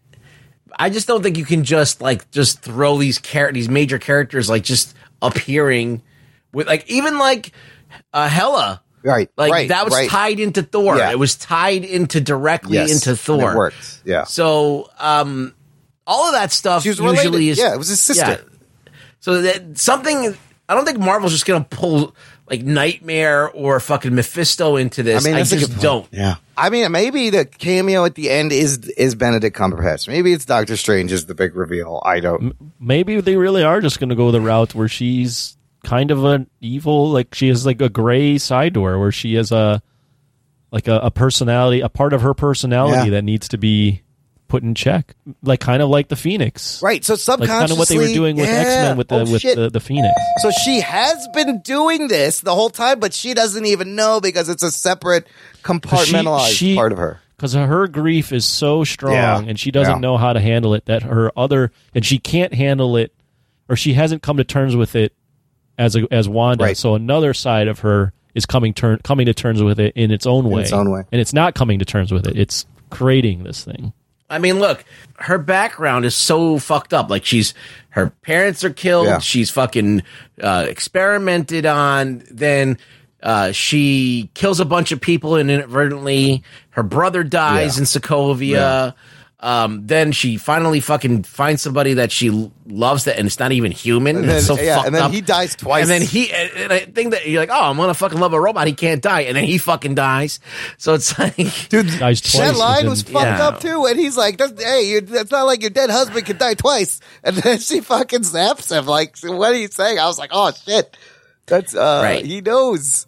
I 0.77 0.89
just 0.89 1.07
don't 1.07 1.21
think 1.23 1.37
you 1.37 1.45
can 1.45 1.63
just 1.63 2.01
like 2.01 2.29
just 2.31 2.61
throw 2.61 2.97
these 2.97 3.19
char- 3.19 3.51
these 3.51 3.69
major 3.69 3.99
characters 3.99 4.49
like 4.49 4.63
just 4.63 4.95
appearing 5.21 6.01
with 6.51 6.67
like 6.67 6.89
even 6.89 7.17
like 7.17 7.51
uh, 8.13 8.27
Hela. 8.27 8.81
Right. 9.03 9.29
Like 9.35 9.51
right, 9.51 9.67
that 9.69 9.83
was 9.83 9.93
right. 9.93 10.09
tied 10.09 10.39
into 10.39 10.63
Thor. 10.63 10.97
Yeah. 10.97 11.11
It 11.11 11.19
was 11.19 11.35
tied 11.35 11.83
into 11.83 12.21
directly 12.21 12.77
Yes, 12.77 12.91
into 12.91 13.17
Thor. 13.17 13.51
It 13.51 13.57
worked. 13.57 14.01
Yeah. 14.05 14.23
So, 14.23 14.89
um, 14.97 15.53
all 16.07 16.27
of 16.27 16.33
that 16.33 16.53
stuff 16.53 16.85
usually 16.85 17.17
related. 17.17 17.41
is 17.41 17.57
Yeah, 17.57 17.73
it 17.73 17.77
was 17.77 17.89
his 17.89 17.99
sister. 17.99 18.45
So 19.19 19.41
that 19.41 19.77
something 19.77 20.35
I 20.67 20.75
don't 20.75 20.85
think 20.85 20.99
Marvel's 20.99 21.31
just 21.31 21.45
gonna 21.45 21.65
pull 21.69 22.15
like 22.49 22.61
Nightmare 22.61 23.49
or 23.49 23.79
fucking 23.79 24.13
Mephisto 24.13 24.75
into 24.75 25.01
this. 25.01 25.25
I, 25.25 25.31
that's 25.31 25.51
a 25.53 25.57
just 25.57 25.79
don't. 25.79 26.07
Yeah. 26.11 26.35
I 26.57 26.69
mean, 26.69 26.91
maybe 26.91 27.29
the 27.29 27.45
cameo 27.45 28.05
at 28.05 28.15
the 28.15 28.29
end 28.29 28.51
is 28.51 28.77
is 28.89 29.15
Benedict 29.15 29.57
Cumberbatch. 29.57 30.07
Maybe 30.07 30.33
it's 30.33 30.45
Doctor 30.45 30.77
Strange 30.77 31.11
is 31.11 31.25
the 31.25 31.33
big 31.33 31.55
reveal. 31.55 32.01
I 32.05 32.19
don't. 32.19 32.55
Maybe 32.79 33.19
they 33.21 33.37
really 33.37 33.63
are 33.63 33.81
just 33.81 33.99
going 33.99 34.09
to 34.09 34.15
go 34.15 34.29
the 34.31 34.41
route 34.41 34.75
where 34.75 34.87
she's 34.87 35.57
kind 35.83 36.11
of 36.11 36.23
an 36.25 36.47
evil. 36.61 37.09
Like 37.11 37.33
she 37.33 37.47
has 37.47 37.65
like 37.65 37.81
a 37.81 37.89
gray 37.89 38.37
side 38.37 38.73
to 38.75 38.83
her, 38.83 38.99
where 38.99 39.11
she 39.11 39.33
has 39.35 39.51
a 39.51 39.81
like 40.71 40.87
a, 40.87 40.97
a 40.99 41.11
personality, 41.11 41.79
a 41.81 41.89
part 41.89 42.13
of 42.13 42.21
her 42.21 42.33
personality 42.35 43.05
Yeah. 43.05 43.09
that 43.11 43.23
needs 43.23 43.47
to 43.49 43.57
be 43.57 44.02
put 44.53 44.63
in 44.63 44.75
check. 44.75 45.15
Like 45.41 45.59
kind 45.59 45.81
of 45.81 45.89
like 45.89 46.07
the 46.09 46.15
Phoenix, 46.15 46.81
Right. 46.81 47.03
So 47.03 47.13
Like 47.13 47.19
subconsciously, 47.19 47.57
kind 47.59 47.71
of 47.71 47.77
what 47.79 47.87
they 47.89 47.97
were 47.97 48.05
doing 48.07 48.35
with 48.35 48.45
Yeah. 48.47 48.53
X 48.55 48.69
Men 48.69 48.97
with 48.97 49.07
the 49.07 49.15
Oh, 49.15 49.31
with 49.31 49.41
the, 49.41 49.69
the 49.71 49.79
Phoenix. 49.79 50.13
So 50.41 50.51
she 50.63 50.81
has 50.81 51.27
been 51.33 51.59
doing 51.61 52.07
this 52.07 52.39
the 52.41 52.53
whole 52.53 52.69
time, 52.69 52.99
but 52.99 53.13
she 53.13 53.33
doesn't 53.33 53.65
even 53.65 53.95
know 53.95 54.21
because 54.21 54.49
it's 54.49 54.61
a 54.63 54.71
separate 54.71 55.27
compartmentalized 55.63 56.75
part 56.75 56.91
of 56.91 56.97
her. 56.97 57.19
because 57.35 57.53
her 57.53 57.87
grief 57.87 58.31
is 58.31 58.45
so 58.45 58.83
strong 58.83 59.13
Yeah. 59.13 59.39
and 59.39 59.59
she 59.59 59.71
doesn't 59.71 59.95
Yeah. 59.95 59.99
know 59.99 60.17
how 60.17 60.33
to 60.33 60.39
handle 60.39 60.73
it 60.73 60.85
that 60.85 61.03
her 61.03 61.31
other 61.37 61.71
and 61.95 62.05
she 62.05 62.19
can't 62.19 62.53
handle 62.53 62.95
it 62.97 63.11
or 63.69 63.75
she 63.75 63.93
hasn't 63.93 64.21
come 64.21 64.37
to 64.37 64.43
terms 64.43 64.75
with 64.75 64.95
it 64.95 65.13
as 65.77 65.95
a, 65.95 66.07
as 66.11 66.29
Wanda 66.29 66.63
Right. 66.63 66.77
so 66.77 66.95
another 66.95 67.33
side 67.33 67.67
of 67.67 67.79
her 67.79 68.13
is 68.35 68.45
coming 68.45 68.73
turn 68.73 68.99
coming 69.03 69.25
to 69.25 69.33
terms 69.33 69.61
with 69.63 69.79
it 69.79 69.93
in 69.95 70.11
its 70.11 70.25
own 70.25 70.49
way 70.49 70.61
its 70.63 70.71
own 70.73 70.91
way. 70.91 71.03
and 71.11 71.19
it's 71.21 71.33
not 71.33 71.55
coming 71.55 71.79
to 71.79 71.85
terms 71.85 72.11
with 72.11 72.27
it 72.27 72.37
it's 72.37 72.65
creating 72.89 73.43
this 73.43 73.63
thing 73.63 73.93
I 74.33 74.39
mean, 74.39 74.59
look, 74.59 74.83
her 75.19 75.37
background 75.37 76.05
is 76.05 76.15
so 76.15 76.57
fucked 76.59 76.93
up. 76.93 77.09
Like 77.09 77.23
she's 77.25 77.53
her 77.89 78.09
parents 78.23 78.63
are 78.63 78.71
killed. 78.73 79.05
Yeah. 79.07 79.19
She's 79.19 79.49
fucking 79.51 80.03
uh, 80.41 80.65
experimented 80.67 81.65
on. 81.65 82.23
Then 82.31 82.77
uh, 83.21 83.51
she 83.51 84.29
kills 84.33 84.59
a 84.59 84.65
bunch 84.65 84.91
of 84.91 84.99
people 84.99 85.35
and 85.35 85.49
inadvertently. 85.51 86.43
Her 86.71 86.83
brother 86.83 87.23
dies 87.23 87.77
Yeah. 87.77 87.81
in 87.81 87.85
Sokovia. 87.85 88.93
Um, 89.43 89.85
then 89.85 90.13
she 90.13 90.37
finally 90.37 90.79
fucking 90.79 91.23
finds 91.23 91.61
somebody 91.61 91.95
that 91.95 92.13
she 92.13 92.29
loves 92.65 93.03
that, 93.03 93.17
and 93.19 93.27
it's 93.27 93.39
not 93.39 93.51
even 93.51 93.73
human. 93.73 94.15
And 94.15 94.29
then, 94.29 94.41
so 94.41 94.57
yeah, 94.57 94.75
fucked 94.77 94.85
and 94.87 94.95
then 94.95 95.03
up. 95.03 95.11
he 95.11 95.19
dies 95.19 95.53
twice. 95.57 95.81
And 95.83 95.91
then 95.91 96.01
he, 96.01 96.31
and 96.31 96.49
and 96.55 96.71
I 96.71 96.79
think 96.79 97.11
that 97.11 97.27
you're 97.27 97.41
like, 97.41 97.49
oh, 97.51 97.63
I'm 97.69 97.75
gonna 97.75 97.93
fucking 97.93 98.19
love 98.19 98.31
a 98.31 98.39
robot. 98.39 98.67
He 98.67 98.73
can't 98.73 99.01
die, 99.01 99.21
and 99.21 99.35
then 99.35 99.43
he 99.43 99.57
fucking 99.57 99.95
dies. 99.95 100.39
So 100.77 100.93
it's 100.93 101.19
like, 101.19 101.35
Dude, 101.67 101.87
Dies 101.99 102.21
twice 102.21 102.35
that 102.51 102.55
line 102.55 102.89
was 102.89 103.01
fucked 103.01 103.25
Yeah. 103.25 103.47
up 103.49 103.59
too, 103.59 103.85
and 103.85 103.99
he's 103.99 104.15
like, 104.15 104.37
that's, 104.37 104.63
"Hey, 104.63 104.83
you, 104.89 105.01
that's 105.01 105.31
not 105.31 105.43
like 105.43 105.59
your 105.61 105.71
dead 105.71 105.89
husband 105.89 106.25
can 106.25 106.37
die 106.37 106.53
twice." 106.53 107.01
And 107.21 107.35
then 107.35 107.59
she 107.59 107.81
fucking 107.81 108.21
zaps 108.21 108.71
him. 108.71 108.85
Like, 108.85 109.17
what 109.23 109.51
are 109.51 109.55
you 109.57 109.67
saying? 109.67 109.99
I 109.99 110.05
was 110.05 110.17
like, 110.17 110.29
"Oh 110.31 110.51
shit, 110.53 110.95
that's 111.47 111.75
uh, 111.75 111.99
Right. 112.01 112.25
he 112.25 112.39
knows." 112.39 113.07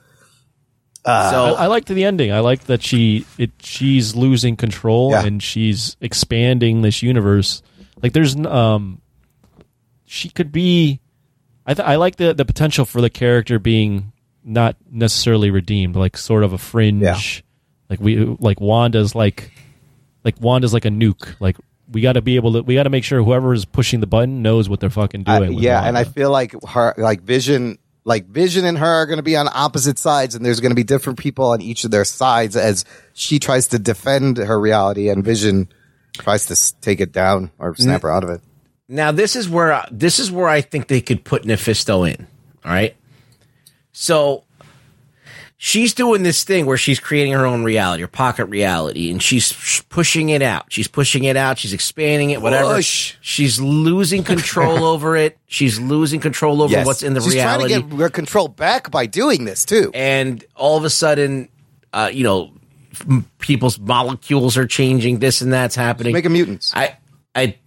So 1.05 1.55
I, 1.57 1.63
I 1.63 1.67
liked 1.67 1.87
the 1.87 2.03
ending 2.03 2.31
I 2.31 2.39
liked 2.39 2.67
that 2.67 2.81
she 2.83 3.25
it 3.37 3.51
she's 3.59 4.15
losing 4.15 4.55
control 4.55 5.11
Yeah. 5.11 5.25
and 5.25 5.41
she's 5.43 5.95
expanding 6.01 6.81
this 6.81 7.03
universe 7.03 7.61
like 8.01 8.13
there's 8.13 8.35
um 8.35 9.01
she 10.05 10.29
could 10.29 10.51
be 10.51 10.99
I 11.65 11.73
th- 11.73 11.87
I 11.87 11.95
like 11.95 12.15
the 12.17 12.33
the 12.33 12.45
potential 12.45 12.85
for 12.85 13.01
the 13.01 13.09
character 13.09 13.57
being 13.59 14.11
not 14.43 14.75
necessarily 14.91 15.49
redeemed, 15.49 15.95
like 15.95 16.15
sort 16.15 16.43
of 16.43 16.53
a 16.53 16.57
fringe. 16.59 17.01
Yeah. 17.01 17.19
Like 17.89 17.99
we 17.99 18.17
like 18.39 18.61
Wanda's 18.61 19.15
like 19.15 19.51
like 20.23 20.39
Wanda's 20.39 20.73
like 20.73 20.85
a 20.85 20.89
nuke. 20.89 21.35
Like 21.39 21.57
we 21.91 22.01
got 22.01 22.13
to 22.13 22.21
be 22.21 22.35
able 22.35 22.53
to 22.53 22.61
we 22.61 22.75
got 22.75 22.83
to 22.83 22.91
make 22.91 23.03
sure 23.03 23.23
whoever 23.23 23.51
is 23.53 23.65
pushing 23.65 23.99
the 24.01 24.05
button 24.07 24.43
knows 24.43 24.69
what 24.69 24.79
they're 24.79 24.91
fucking 24.91 25.23
I- 25.25 25.39
doing. 25.39 25.55
with 25.55 25.63
yeah, 25.63 25.79
and 25.83 25.97
I 25.97 26.01
Wanda. 26.03 26.11
feel 26.11 26.29
like 26.31 26.53
her, 26.67 26.93
like 26.97 27.21
Vision, 27.23 27.79
like 28.05 28.27
Vision 28.27 28.65
and 28.65 28.77
her 28.77 28.85
are 28.85 29.05
going 29.07 29.17
to 29.17 29.23
be 29.23 29.35
on 29.35 29.49
opposite 29.51 29.99
sides, 29.99 30.35
and 30.35 30.45
there's 30.45 30.61
going 30.61 30.71
to 30.71 30.75
be 30.75 30.83
different 30.83 31.19
people 31.19 31.47
on 31.47 31.61
each 31.61 31.83
of 31.83 31.91
their 31.91 32.05
sides 32.05 32.55
as 32.55 32.85
she 33.13 33.39
tries 33.39 33.67
to 33.69 33.79
defend 33.79 34.37
her 34.37 34.59
reality, 34.59 35.09
and 35.09 35.23
Vision 35.23 35.67
tries 36.13 36.45
to 36.45 36.79
take 36.81 37.01
it 37.01 37.11
down 37.11 37.51
or 37.59 37.75
snap 37.75 38.03
her 38.03 38.11
out 38.11 38.23
of 38.23 38.29
it. 38.29 38.41
Now 38.87 39.11
this 39.11 39.35
is 39.35 39.49
where 39.49 39.83
this 39.91 40.19
is 40.19 40.31
where 40.31 40.47
I 40.47 40.61
think 40.61 40.87
they 40.87 41.01
could 41.01 41.25
put 41.25 41.45
Mephisto 41.45 42.03
in. 42.03 42.27
All 42.63 42.71
right. 42.71 42.95
So 43.91 44.44
she's 45.57 45.93
doing 45.93 46.23
this 46.23 46.43
thing 46.43 46.65
where 46.65 46.77
she's 46.77 46.99
creating 46.99 47.33
her 47.33 47.45
own 47.45 47.63
reality, 47.63 48.01
her 48.01 48.07
pocket 48.07 48.45
reality, 48.45 49.09
and 49.11 49.21
she's 49.21 49.83
pushing 49.89 50.29
it 50.29 50.41
out. 50.41 50.65
She's 50.69 50.87
pushing 50.87 51.23
it 51.23 51.37
out. 51.37 51.57
She's 51.57 51.73
expanding 51.73 52.31
it. 52.31 52.41
Whatever. 52.41 52.75
Push. 52.75 53.15
She's 53.21 53.59
losing 53.59 54.23
control 54.23 54.83
over 54.85 55.15
it. 55.15 55.37
She's 55.47 55.79
losing 55.79 56.19
control 56.19 56.61
over 56.61 56.83
what's 56.83 57.03
in 57.03 57.13
the 57.13 57.21
She's 57.21 57.33
reality. 57.33 57.63
She's 57.63 57.71
trying 57.77 57.89
to 57.89 57.95
get 57.95 58.01
her 58.01 58.09
control 58.09 58.47
back 58.47 58.91
by 58.91 59.05
doing 59.05 59.45
this 59.45 59.65
too. 59.65 59.91
and 59.93 60.43
all 60.55 60.77
of 60.77 60.83
a 60.83 60.89
sudden, 60.89 61.49
uh, 61.93 62.09
you 62.13 62.23
know, 62.23 62.51
people's 63.39 63.79
molecules 63.79 64.57
are 64.57 64.67
changing. 64.67 65.19
This 65.19 65.41
and 65.41 65.51
that's 65.51 65.75
happening. 65.75 66.13
Making 66.13 66.33
mutants. 66.33 66.71
I, 66.75 66.97
I, 67.33 67.57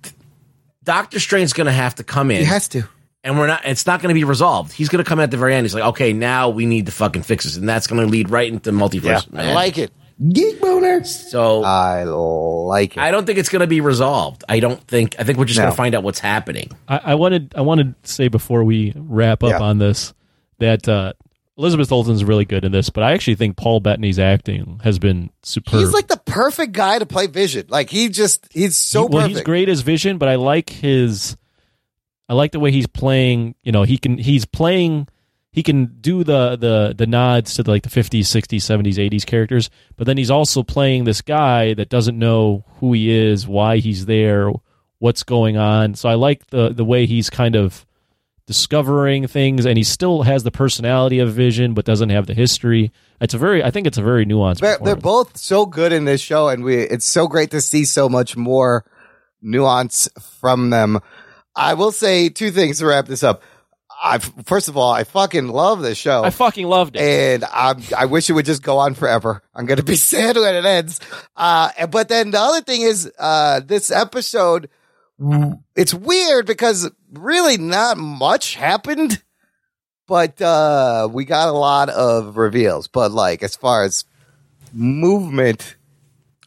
Doctor 0.84 1.20
Strange's 1.20 1.52
going 1.52 1.66
to 1.66 1.72
have 1.72 1.96
to 1.96 2.04
come 2.04 2.30
in 2.30 2.38
He 2.38 2.44
has 2.44 2.68
to. 2.68 2.84
And 3.24 3.38
we're 3.38 3.46
not 3.46 3.64
it's 3.64 3.86
not 3.86 4.00
going 4.00 4.08
to 4.08 4.14
be 4.14 4.24
resolved 4.24 4.72
he's 4.72 4.88
going 4.88 5.02
to 5.04 5.08
come 5.08 5.20
at 5.20 5.30
the 5.30 5.36
very 5.36 5.54
end 5.54 5.64
he's 5.64 5.74
like 5.74 5.84
okay 5.84 6.12
now 6.12 6.48
we 6.48 6.66
need 6.66 6.86
to 6.86 6.92
fucking 6.92 7.22
fix 7.22 7.44
this 7.44 7.56
and 7.56 7.68
that's 7.68 7.86
going 7.86 8.00
to 8.00 8.06
lead 8.10 8.30
right 8.30 8.52
into 8.52 8.70
multiverse 8.72 9.26
I 9.36 9.52
like 9.54 9.78
it. 9.78 9.90
Geek 10.32 10.60
boner. 10.60 11.04
so 11.04 11.62
I 11.62 12.02
like 12.04 12.96
it. 12.96 13.00
i 13.00 13.10
don't 13.12 13.24
think 13.26 13.38
it's 13.38 13.48
going 13.48 13.60
to 13.60 13.66
be 13.68 13.80
resolved 13.80 14.42
i 14.48 14.58
don't 14.60 14.80
think 14.88 15.14
i 15.18 15.24
think 15.24 15.38
we're 15.38 15.44
just 15.44 15.58
No. 15.58 15.64
going 15.64 15.72
to 15.72 15.76
find 15.76 15.94
out 15.94 16.02
what's 16.02 16.18
happening 16.20 16.70
I, 16.88 16.98
I 17.04 17.14
wanted 17.14 17.54
I 17.56 17.60
wanted 17.60 18.00
to 18.02 18.10
say 18.12 18.28
before 18.28 18.64
we 18.64 18.92
wrap 18.96 19.42
up 19.44 19.50
Yeah. 19.50 19.60
on 19.60 19.78
this 19.78 20.12
that 20.58 20.88
uh, 20.88 21.12
Elizabeth 21.56 21.90
Olsen's 21.90 22.22
really 22.24 22.44
good 22.44 22.64
in 22.64 22.70
this, 22.70 22.88
but 22.90 23.02
I 23.02 23.12
actually 23.14 23.34
think 23.34 23.56
Paul 23.56 23.80
Bettany's 23.80 24.18
acting 24.20 24.80
has 24.84 24.98
been 25.00 25.30
superb. 25.42 25.80
He's 25.80 25.92
like 25.92 26.06
the 26.06 26.16
perfect 26.16 26.70
guy 26.72 26.98
to 27.00 27.06
play 27.06 27.26
Vision. 27.26 27.66
Like 27.68 27.90
he 27.90 28.08
just 28.08 28.46
he's 28.52 28.76
so 28.76 29.02
He- 29.08 29.14
well, 29.14 29.22
perfect. 29.22 29.36
he's 29.38 29.44
great 29.44 29.68
as 29.68 29.80
Vision, 29.82 30.18
but 30.18 30.28
I 30.28 30.36
like 30.36 30.70
his. 30.70 31.36
I 32.28 32.34
like 32.34 32.52
the 32.52 32.60
way 32.60 32.70
he's 32.70 32.86
playing. 32.86 33.54
You 33.62 33.72
know, 33.72 33.84
he 33.84 33.98
can 33.98 34.18
he's 34.18 34.44
playing. 34.44 35.08
He 35.50 35.62
can 35.62 35.96
do 36.00 36.24
the 36.24 36.56
the 36.56 36.94
the 36.96 37.06
nods 37.06 37.54
to 37.54 37.62
like 37.62 37.82
the 37.82 37.90
fifties, 37.90 38.28
sixties, 38.28 38.64
seventies, 38.64 38.98
eighties 38.98 39.24
characters, 39.24 39.70
but 39.96 40.06
then 40.06 40.18
he's 40.18 40.30
also 40.30 40.62
playing 40.62 41.04
this 41.04 41.22
guy 41.22 41.74
that 41.74 41.88
doesn't 41.88 42.18
know 42.18 42.64
who 42.78 42.92
he 42.92 43.10
is, 43.10 43.46
why 43.46 43.78
he's 43.78 44.06
there, 44.06 44.52
what's 44.98 45.22
going 45.22 45.56
on. 45.56 45.94
So 45.94 46.08
I 46.08 46.14
like 46.14 46.48
the 46.48 46.68
the 46.68 46.84
way 46.84 47.06
he's 47.06 47.30
kind 47.30 47.56
of 47.56 47.86
discovering 48.48 49.26
things, 49.26 49.66
and 49.66 49.76
he 49.76 49.84
still 49.84 50.22
has 50.22 50.42
the 50.42 50.50
personality 50.50 51.18
of 51.18 51.32
Vision, 51.32 51.74
but 51.74 51.84
doesn't 51.84 52.08
have 52.08 52.26
the 52.26 52.34
history. 52.34 52.90
It's 53.20 53.34
a 53.34 53.38
very, 53.38 53.62
I 53.62 53.70
think 53.70 53.86
it's 53.86 53.98
a 53.98 54.02
very 54.02 54.24
nuanced. 54.24 54.60
They're, 54.60 54.78
they're 54.78 54.96
both 54.96 55.36
so 55.36 55.66
good 55.66 55.92
in 55.92 56.06
this 56.06 56.20
show, 56.20 56.48
and 56.48 56.64
we 56.64 56.76
it's 56.76 57.04
so 57.04 57.26
great 57.26 57.50
to 57.50 57.60
see 57.60 57.84
so 57.84 58.08
much 58.08 58.36
more 58.36 58.84
nuance 59.42 60.08
from 60.40 60.70
them. 60.70 61.00
I 61.58 61.74
will 61.74 61.90
say 61.92 62.28
two 62.28 62.50
things 62.52 62.78
to 62.78 62.86
wrap 62.86 63.06
this 63.06 63.22
up. 63.24 63.42
I 64.00 64.18
first 64.18 64.68
of 64.68 64.76
all, 64.76 64.92
I 64.92 65.02
fucking 65.02 65.48
love 65.48 65.80
this 65.82 65.98
show. 65.98 66.22
I 66.22 66.30
fucking 66.30 66.68
loved 66.68 66.94
it. 66.94 67.02
and 67.02 67.44
I'm, 67.52 67.82
I 67.96 68.04
wish 68.04 68.30
it 68.30 68.34
would 68.34 68.46
just 68.46 68.62
go 68.62 68.78
on 68.78 68.94
forever. 68.94 69.42
I'm 69.52 69.66
gonna 69.66 69.82
be 69.82 69.96
sad 70.12 70.36
when 70.36 70.54
it 70.54 70.64
ends. 70.64 71.00
Uh, 71.36 71.86
but 71.88 72.08
then 72.08 72.30
the 72.30 72.38
other 72.38 72.60
thing 72.60 72.82
is, 72.82 73.10
uh, 73.18 73.60
this 73.60 73.90
episode, 73.90 74.68
it's 75.74 75.92
weird 75.92 76.46
because 76.46 76.88
really 77.12 77.56
not 77.56 77.98
much 77.98 78.54
happened, 78.54 79.20
but 80.06 80.40
uh, 80.40 81.08
we 81.10 81.24
got 81.24 81.48
a 81.48 81.52
lot 81.52 81.88
of 81.88 82.36
reveals. 82.36 82.86
But 82.86 83.10
like 83.10 83.42
as 83.42 83.56
far 83.56 83.82
as 83.82 84.04
movement, 84.72 85.74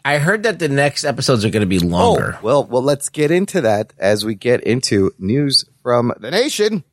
i 0.03 0.17
heard 0.17 0.43
that 0.43 0.59
the 0.59 0.69
next 0.69 1.03
episodes 1.03 1.45
are 1.45 1.49
going 1.49 1.61
to 1.61 1.67
be 1.67 1.79
longer 1.79 2.35
oh 2.37 2.39
well, 2.41 2.63
well, 2.65 2.81
let's 2.81 3.09
get 3.09 3.31
into 3.31 3.61
that 3.61 3.93
as 3.97 4.25
we 4.25 4.35
get 4.35 4.61
into 4.61 5.11
news 5.19 5.65
from 5.83 6.13
the 6.19 6.31
nation. 6.31 6.83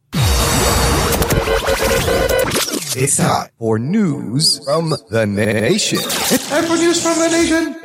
It's 3.01 3.17
time 3.17 3.49
for 3.59 3.79
news 3.79 4.65
from 4.65 4.91
the 5.11 5.27
nation. 5.27 5.99
It's 6.01 6.49
time 6.49 6.65
for 6.65 6.77
news 6.77 7.03
from 7.03 7.19
the 7.19 7.29
nation. 7.29 7.77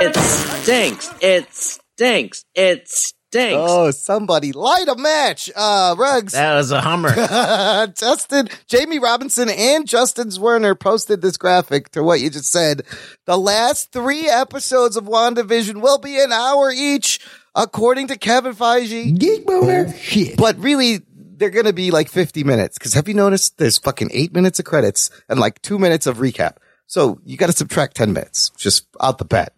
It 0.00 0.16
stinks. 0.16 1.10
It 1.20 1.52
stinks. 1.52 2.44
It 2.54 2.88
stinks. 2.88 3.19
Oh, 3.34 3.90
somebody 3.90 4.52
light 4.52 4.88
a 4.88 4.96
match. 4.96 5.50
Uh, 5.54 5.94
Rugs. 5.98 6.32
that 6.32 6.54
was 6.54 6.70
a 6.70 6.80
hummer 6.80 7.10
Justin, 7.96 8.48
Jamie 8.66 8.98
Robinson 8.98 9.48
and 9.48 9.86
Justin 9.86 10.28
Zwerner 10.28 10.78
posted 10.78 11.22
this 11.22 11.36
graphic 11.36 11.90
to 11.90 12.02
what 12.02 12.20
you 12.20 12.30
just 12.30 12.50
said. 12.50 12.82
The 13.26 13.38
last 13.38 13.92
three 13.92 14.28
episodes 14.28 14.96
of 14.96 15.04
WandaVision 15.04 15.80
will 15.80 15.98
be 15.98 16.18
an 16.20 16.32
hour 16.32 16.70
each, 16.70 17.20
according 17.54 18.08
to 18.08 18.18
Kevin 18.18 18.54
Feige. 18.54 19.18
Geek 19.18 19.46
boner. 19.46 19.92
Shit. 19.92 20.36
But 20.36 20.58
really, 20.58 21.00
they're 21.14 21.50
going 21.50 21.66
to 21.66 21.72
be 21.72 21.90
like 21.90 22.08
50 22.08 22.44
minutes. 22.44 22.78
Cause 22.78 22.94
have 22.94 23.08
you 23.08 23.14
noticed 23.14 23.56
there's 23.58 23.78
fucking 23.78 24.10
eight 24.12 24.34
minutes 24.34 24.58
of 24.58 24.64
credits 24.64 25.10
and 25.28 25.38
like 25.40 25.62
two 25.62 25.78
minutes 25.78 26.06
of 26.06 26.18
recap. 26.18 26.56
So 26.86 27.20
you 27.24 27.36
got 27.36 27.46
to 27.46 27.52
subtract 27.52 27.96
10 27.96 28.12
minutes 28.12 28.50
just 28.58 28.86
out 29.00 29.18
the 29.18 29.24
bat. 29.24 29.52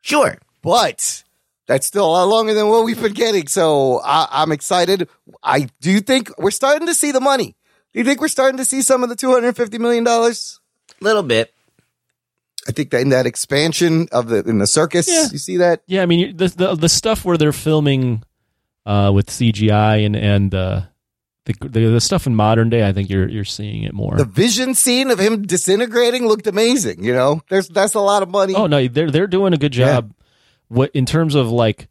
sure 0.00 0.38
But 0.62 1.22
that's 1.68 1.86
still 1.86 2.04
a 2.06 2.10
lot 2.10 2.24
longer 2.24 2.52
than 2.54 2.66
what 2.68 2.84
we've 2.84 3.00
been 3.00 3.12
getting. 3.12 3.46
So 3.46 4.00
I, 4.02 4.26
I'm 4.42 4.50
excited. 4.50 5.08
I 5.42 5.68
do 5.80 6.00
think 6.00 6.36
we're 6.38 6.50
starting 6.50 6.88
to 6.88 6.94
see 6.94 7.12
the 7.12 7.20
money. 7.20 7.54
Do 7.92 8.00
you 8.00 8.04
think 8.04 8.20
we're 8.20 8.26
starting 8.28 8.58
to 8.58 8.64
see 8.64 8.82
some 8.82 9.04
of 9.04 9.08
the 9.08 9.14
$250 9.16 9.78
million? 9.78 10.04
A 10.06 10.32
little 11.00 11.22
bit 11.22 11.54
I 12.68 12.72
think 12.72 12.90
that 12.90 13.00
in 13.00 13.08
that 13.10 13.24
expansion 13.24 14.08
of 14.12 14.28
the 14.28 14.42
in 14.44 14.58
the 14.58 14.66
circus, 14.66 15.08
Yeah. 15.08 15.28
you 15.32 15.38
see 15.38 15.56
that? 15.58 15.82
Yeah, 15.86 16.02
I 16.02 16.06
mean 16.06 16.36
the 16.36 16.48
the, 16.48 16.74
the 16.74 16.88
stuff 16.88 17.24
where 17.24 17.38
they're 17.38 17.52
filming 17.52 18.22
uh, 18.84 19.10
with 19.14 19.28
CGI 19.28 20.04
and 20.04 20.14
and 20.14 20.54
uh, 20.54 20.82
the, 21.46 21.54
the 21.66 21.86
the 21.92 22.00
stuff 22.00 22.26
in 22.26 22.34
modern 22.34 22.68
day, 22.68 22.86
I 22.86 22.92
think 22.92 23.08
you're 23.08 23.26
you're 23.28 23.46
seeing 23.46 23.84
it 23.84 23.94
more. 23.94 24.16
The 24.16 24.26
vision 24.26 24.74
scene 24.74 25.10
of 25.10 25.18
him 25.18 25.46
disintegrating 25.46 26.26
looked 26.26 26.46
amazing. 26.46 27.02
You 27.02 27.14
know, 27.14 27.40
there's 27.48 27.68
that's 27.68 27.94
a 27.94 28.00
lot 28.00 28.22
of 28.22 28.28
money. 28.28 28.54
Oh 28.54 28.66
no, 28.66 28.86
they're 28.86 29.10
they're 29.10 29.26
doing 29.26 29.54
a 29.54 29.58
good 29.58 29.72
job. 29.72 30.12
What 30.68 30.90
in 30.94 31.06
terms 31.06 31.34
of 31.34 31.50
like 31.50 31.88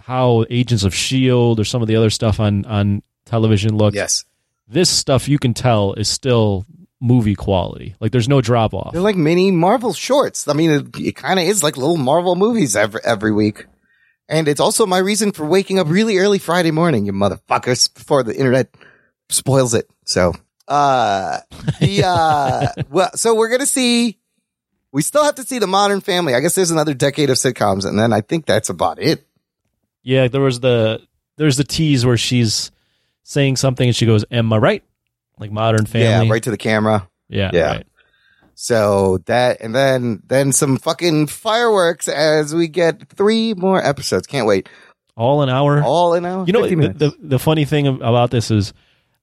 how 0.00 0.44
Agents 0.50 0.84
of 0.84 0.94
Shield 0.94 1.58
or 1.58 1.64
some 1.64 1.80
of 1.80 1.88
the 1.88 1.96
other 1.96 2.10
stuff 2.10 2.40
on 2.40 2.64
on 2.66 3.02
television 3.24 3.76
look. 3.76 3.94
Yes, 3.94 4.24
this 4.68 4.90
stuff 4.90 5.28
you 5.28 5.38
can 5.38 5.54
tell 5.54 5.94
is 5.94 6.08
still 6.08 6.66
movie 7.00 7.34
quality. 7.34 7.94
Like 8.00 8.12
there's 8.12 8.28
no 8.28 8.40
drop 8.40 8.74
off. 8.74 8.92
They're 8.92 9.02
like 9.02 9.16
mini 9.16 9.50
Marvel 9.50 9.92
shorts. 9.92 10.46
I 10.48 10.52
mean, 10.52 10.70
it, 10.70 10.98
it 10.98 11.16
kind 11.16 11.38
of 11.38 11.46
is 11.46 11.62
like 11.62 11.76
little 11.76 11.96
Marvel 11.96 12.36
movies 12.36 12.76
every 12.76 13.00
every 13.04 13.32
week. 13.32 13.66
And 14.28 14.48
it's 14.48 14.60
also 14.60 14.86
my 14.86 14.98
reason 14.98 15.32
for 15.32 15.44
waking 15.44 15.78
up 15.78 15.88
really 15.88 16.18
early 16.18 16.38
Friday 16.38 16.70
morning, 16.70 17.04
you 17.04 17.12
motherfuckers, 17.12 17.92
before 17.92 18.22
the 18.22 18.34
internet 18.34 18.74
spoils 19.28 19.74
it. 19.74 19.86
So, 20.06 20.32
uh, 20.66 21.40
the, 21.78 22.04
uh, 22.06 22.68
well, 22.90 23.10
so 23.14 23.34
we're 23.34 23.48
going 23.48 23.60
to 23.60 23.66
see, 23.66 24.18
we 24.94 25.02
still 25.02 25.24
have 25.24 25.34
to 25.34 25.42
see 25.42 25.58
the 25.58 25.66
modern 25.66 26.00
family. 26.00 26.34
I 26.36 26.40
guess 26.40 26.54
there's 26.54 26.70
another 26.70 26.94
decade 26.94 27.28
of 27.28 27.36
sitcoms. 27.36 27.84
And 27.84 27.98
then 27.98 28.12
I 28.12 28.20
think 28.20 28.46
that's 28.46 28.68
about 28.68 29.00
it. 29.00 29.26
Yeah, 30.04 30.28
there 30.28 30.40
was 30.40 30.60
the 30.60 31.02
there's 31.36 31.56
the 31.56 31.64
tease 31.64 32.06
where 32.06 32.16
she's 32.16 32.70
saying 33.24 33.56
something 33.56 33.88
and 33.88 33.96
she 33.96 34.06
goes, 34.06 34.24
"Am 34.30 34.52
I 34.52 34.58
right?" 34.58 34.84
Like 35.36 35.50
Modern 35.50 35.84
Family. 35.84 36.26
Yeah, 36.26 36.32
right 36.32 36.42
to 36.44 36.50
the 36.52 36.56
camera. 36.56 37.08
Yeah, 37.28 37.50
Yeah. 37.52 37.66
right. 37.66 37.86
So 38.54 39.18
that, 39.26 39.60
and 39.62 39.74
then, 39.74 40.22
then 40.28 40.52
some 40.52 40.76
fucking 40.76 41.26
fireworks 41.26 42.06
as 42.06 42.54
we 42.54 42.68
get 42.68 43.08
three 43.08 43.52
more 43.52 43.84
episodes. 43.84 44.28
Can't 44.28 44.46
wait. 44.46 44.68
All 45.16 45.42
an 45.42 45.48
hour. 45.48 45.82
All 45.82 46.14
an 46.14 46.24
hour. 46.24 46.44
You 46.46 46.52
know 46.52 46.68
the, 46.68 46.76
the 46.88 47.16
the 47.18 47.38
funny 47.40 47.64
thing 47.64 47.88
about 47.88 48.30
this 48.30 48.52
is 48.52 48.72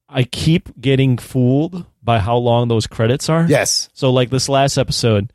I 0.10 0.24
keep 0.24 0.82
getting 0.82 1.18
fooled 1.18 1.86
by 2.04 2.20
how 2.20 2.36
long 2.36 2.68
those 2.68 2.88
credits 2.88 3.30
are. 3.30 3.46
Yes. 3.48 3.88
So 3.94 4.12
like 4.12 4.30
this 4.30 4.50
last 4.50 4.78
episode, 4.78 5.32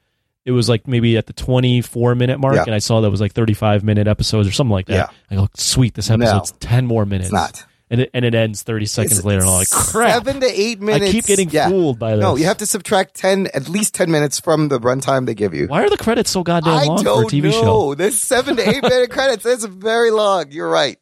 it 0.46 0.52
was 0.52 0.68
like 0.68 0.88
maybe 0.88 1.18
at 1.18 1.26
the 1.26 1.34
24 1.34 2.14
minute 2.14 2.40
mark 2.40 2.54
Yeah. 2.54 2.62
and 2.64 2.74
I 2.74 2.78
saw 2.78 3.02
that 3.02 3.10
was 3.10 3.20
like 3.20 3.32
35 3.34 3.84
minute 3.84 4.06
episodes 4.06 4.48
or 4.48 4.52
something 4.52 4.72
like 4.72 4.86
that. 4.86 5.12
I 5.30 5.34
go, 5.34 5.48
"Sweet, 5.54 5.92
this 5.94 6.08
episode's 6.10 6.52
10 6.60 6.86
more 6.86 7.04
minutes." 7.04 7.30
not. 7.32 7.64
And 7.88 8.00
it, 8.00 8.10
and 8.14 8.24
it 8.24 8.34
ends 8.34 8.62
30 8.62 8.86
seconds 8.86 9.12
It's- 9.18 9.24
later 9.24 9.40
and 9.42 9.48
I'm 9.50 9.54
like, 9.56 9.70
"Crap." 9.70 10.12
Seven 10.24 10.40
to 10.40 10.46
eight 10.60 10.80
minutes. 10.80 11.08
I 11.08 11.12
keep 11.12 11.26
getting 11.26 11.50
Yeah. 11.50 11.68
fooled 11.68 11.98
by 12.00 12.16
this. 12.16 12.22
No, 12.22 12.34
you 12.36 12.46
have 12.46 12.56
to 12.56 12.66
subtract 12.66 13.14
ten, 13.14 13.46
at 13.54 13.68
least 13.68 13.94
ten 13.94 14.10
minutes 14.10 14.40
from 14.40 14.68
the 14.68 14.80
runtime 14.80 15.24
they 15.26 15.34
give 15.34 15.54
you. 15.54 15.66
Why 15.68 15.84
are 15.84 15.90
the 15.90 15.96
credits 15.96 16.30
so 16.30 16.42
goddamn 16.42 16.72
I 16.74 16.84
long 16.84 17.04
for 17.04 17.22
a 17.22 17.26
TV 17.26 17.42
know. 17.50 17.50
show? 17.62 17.94
There's 17.94 18.18
seven 18.20 18.56
to 18.56 18.68
eight 18.68 18.82
minute 18.82 19.10
credits. 19.10 19.44
That's 19.44 19.64
very 19.66 20.10
long. 20.10 20.46
You're 20.50 20.68
right. 20.70 20.98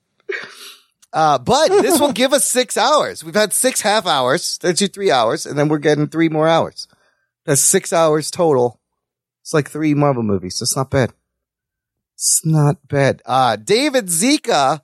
Uh, 1.12 1.39
but 1.39 1.69
this 1.69 2.01
will 2.01 2.12
give 2.12 2.33
us 2.33 2.45
six 2.47 2.77
hours. 2.77 3.23
We've 3.23 3.35
had 3.35 3.53
six 3.53 3.81
half 3.81 4.05
hours. 4.07 4.59
That's 4.61 4.81
your 4.81 4.89
three 4.89 5.11
hours, 5.12 5.47
and 5.47 5.57
then 5.59 5.69
we're 5.69 5.79
getting 5.79 6.09
three 6.09 6.29
more 6.29 6.49
hours. 6.49 6.89
That's 7.47 7.61
six 7.61 7.93
hours 7.93 8.31
total. 8.31 8.81
It's 9.45 9.55
like 9.55 9.71
three 9.71 9.95
Marvel 9.95 10.23
movies. 10.23 10.57
So 10.57 10.65
it's 10.65 10.77
not 10.77 10.91
bad. 10.91 11.12
It's 12.15 12.41
not 12.45 12.89
bad. 12.89 13.23
Uh, 13.27 13.57
David 13.57 14.07
Zika 14.07 14.81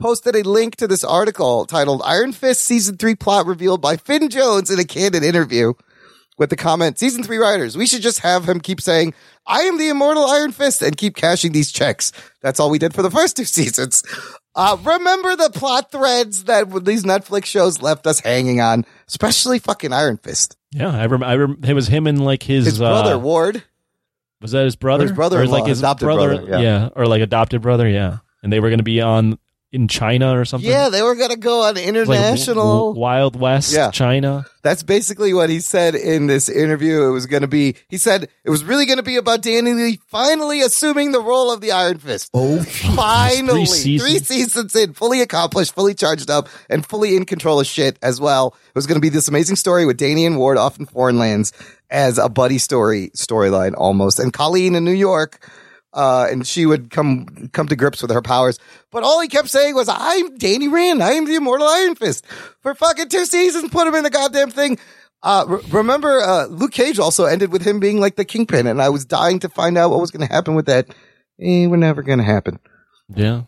posted 0.00 0.34
a 0.34 0.42
link 0.42 0.76
to 0.76 0.88
this 0.88 1.04
article 1.04 1.64
titled 1.64 2.02
Iron 2.04 2.32
Fist 2.32 2.64
season 2.64 2.96
three 2.96 3.14
plot 3.14 3.46
revealed 3.46 3.80
by 3.80 3.96
Finn 3.96 4.28
Jones 4.28 4.70
in 4.70 4.78
a 4.78 4.84
candid 4.84 5.22
interview 5.22 5.74
with 6.40 6.48
the 6.48 6.56
comment, 6.56 6.98
season 6.98 7.22
three 7.22 7.36
writers, 7.36 7.76
we 7.76 7.86
should 7.86 8.00
just 8.00 8.20
have 8.20 8.48
him 8.48 8.60
keep 8.60 8.80
saying, 8.80 9.12
I 9.46 9.60
am 9.60 9.76
the 9.76 9.90
immortal 9.90 10.24
Iron 10.24 10.52
Fist 10.52 10.80
and 10.80 10.96
keep 10.96 11.14
cashing 11.14 11.52
these 11.52 11.70
checks. 11.70 12.12
That's 12.40 12.58
all 12.58 12.70
we 12.70 12.78
did 12.78 12.94
for 12.94 13.02
the 13.02 13.10
first 13.18 13.36
two 13.36 13.44
seasons. 13.44 14.02
Uh, 14.54 14.78
remember 14.82 15.36
the 15.36 15.50
plot 15.50 15.92
threads 15.92 16.44
that 16.44 16.84
these 16.84 17.04
Netflix 17.04 17.44
shows 17.44 17.82
left 17.82 18.06
us 18.06 18.20
hanging 18.20 18.60
on, 18.62 18.86
especially 19.06 19.58
fucking 19.58 19.92
Iron 19.92 20.16
Fist. 20.16 20.56
Yeah, 20.72 20.88
I 20.88 21.04
remember. 21.04 21.26
I 21.26 21.36
rem- 21.36 21.60
it 21.62 21.74
was 21.74 21.88
him 21.88 22.06
and 22.06 22.24
like 22.24 22.42
his, 22.42 22.64
His 22.64 22.78
brother, 22.78 23.14
uh, 23.14 23.18
Ward. 23.18 23.62
Was 24.42 24.52
that 24.52 24.64
his 24.64 24.76
brother? 24.76 25.04
His 25.04 25.12
brother-in-law, 25.12 25.56
or 25.56 25.60
like 25.60 25.68
his 25.68 25.80
adopted 25.80 26.06
brother? 26.06 26.36
brother, 26.36 26.62
yeah. 26.62 26.88
or 26.96 27.06
like 27.06 27.22
adopted 27.22 27.62
brother. 27.62 27.88
Yeah, 27.88 28.18
and 28.42 28.52
they 28.52 28.60
were 28.60 28.68
going 28.68 28.78
to 28.78 28.84
be 28.84 29.00
on 29.00 29.38
in 29.72 29.86
China 29.86 30.36
or 30.38 30.44
something. 30.44 30.68
Yeah, 30.68 30.88
they 30.88 31.00
were 31.02 31.14
going 31.14 31.30
to 31.30 31.36
go 31.38 31.62
on 31.62 31.76
like 31.76 31.84
international. 31.84 32.86
w- 32.88 33.00
Wild 33.00 33.38
West, 33.38 33.72
Yeah. 33.72 33.90
China. 33.92 34.44
That's 34.62 34.82
basically 34.82 35.32
what 35.32 35.48
he 35.48 35.60
said 35.60 35.94
in 35.94 36.26
this 36.26 36.48
interview. 36.48 37.04
It 37.08 37.12
was 37.12 37.26
going 37.26 37.42
to 37.42 37.48
be, 37.48 37.76
he 37.88 37.96
said 37.96 38.28
it 38.44 38.50
was 38.50 38.62
really 38.64 38.84
going 38.84 38.96
to 38.98 39.02
be 39.04 39.16
about 39.16 39.42
Danny 39.42 39.72
Lee 39.72 39.98
finally 40.08 40.60
assuming 40.60 41.12
the 41.12 41.20
role 41.22 41.52
of 41.52 41.60
the 41.60 41.70
Iron 41.72 41.98
Fist. 41.98 42.30
Oh, 42.34 42.60
Finally, 42.96 43.64
Three 43.66 43.98
three 43.98 44.18
seasons. 44.18 44.26
seasons. 44.28 44.76
in, 44.76 44.92
fully 44.92 45.22
accomplished, 45.22 45.74
fully 45.74 45.94
charged 45.94 46.30
up, 46.30 46.48
and 46.68 46.84
fully 46.84 47.16
in 47.16 47.24
control 47.24 47.60
of 47.60 47.66
shit 47.66 47.98
as 48.02 48.20
well. 48.20 48.54
It 48.68 48.74
was 48.74 48.86
going 48.86 48.96
to 48.96 49.00
be 49.00 49.08
this 49.08 49.28
amazing 49.28 49.56
story 49.56 49.86
with 49.86 49.96
Danny 49.96 50.26
and 50.26 50.36
Ward 50.36 50.58
off 50.58 50.78
in 50.78 50.86
foreign 50.86 51.18
lands 51.18 51.52
as 51.90 52.18
a 52.18 52.28
buddy 52.28 52.58
story 52.58 53.10
storyline 53.16 53.74
almost, 53.76 54.18
and 54.18 54.32
Colleen 54.32 54.74
in 54.74 54.84
New 54.84 54.90
York. 54.92 55.48
Uh, 55.92 56.28
and 56.30 56.46
she 56.46 56.66
would 56.66 56.90
come 56.90 57.48
come 57.52 57.66
to 57.66 57.74
grips 57.74 58.00
with 58.00 58.12
her 58.12 58.22
powers. 58.22 58.58
But 58.92 59.02
all 59.02 59.20
he 59.20 59.28
kept 59.28 59.48
saying 59.48 59.74
was, 59.74 59.88
"I'm 59.88 60.36
Danny 60.38 60.68
Rand. 60.68 61.02
I 61.02 61.12
am 61.12 61.24
the 61.24 61.34
immortal 61.34 61.66
Iron 61.66 61.96
Fist." 61.96 62.24
For 62.60 62.74
fucking 62.74 63.08
two 63.08 63.24
seasons, 63.24 63.70
put 63.70 63.88
him 63.88 63.94
in 63.96 64.04
the 64.04 64.10
goddamn 64.10 64.50
thing. 64.50 64.78
Uh, 65.22 65.44
re- 65.48 65.60
remember, 65.70 66.20
uh, 66.20 66.46
Luke 66.46 66.72
Cage 66.72 66.98
also 66.98 67.24
ended 67.24 67.52
with 67.52 67.62
him 67.62 67.80
being 67.80 68.00
like 68.00 68.16
the 68.16 68.24
kingpin, 68.24 68.66
and 68.66 68.80
I 68.80 68.88
was 68.88 69.04
dying 69.04 69.40
to 69.40 69.48
find 69.48 69.76
out 69.76 69.90
what 69.90 70.00
was 70.00 70.10
going 70.10 70.26
to 70.26 70.32
happen 70.32 70.54
with 70.54 70.66
that. 70.66 70.86
Eh, 71.40 71.66
we're 71.66 71.76
never 71.76 72.02
going 72.02 72.18
to 72.18 72.24
happen. 72.24 72.58
Yeah, 73.14 73.42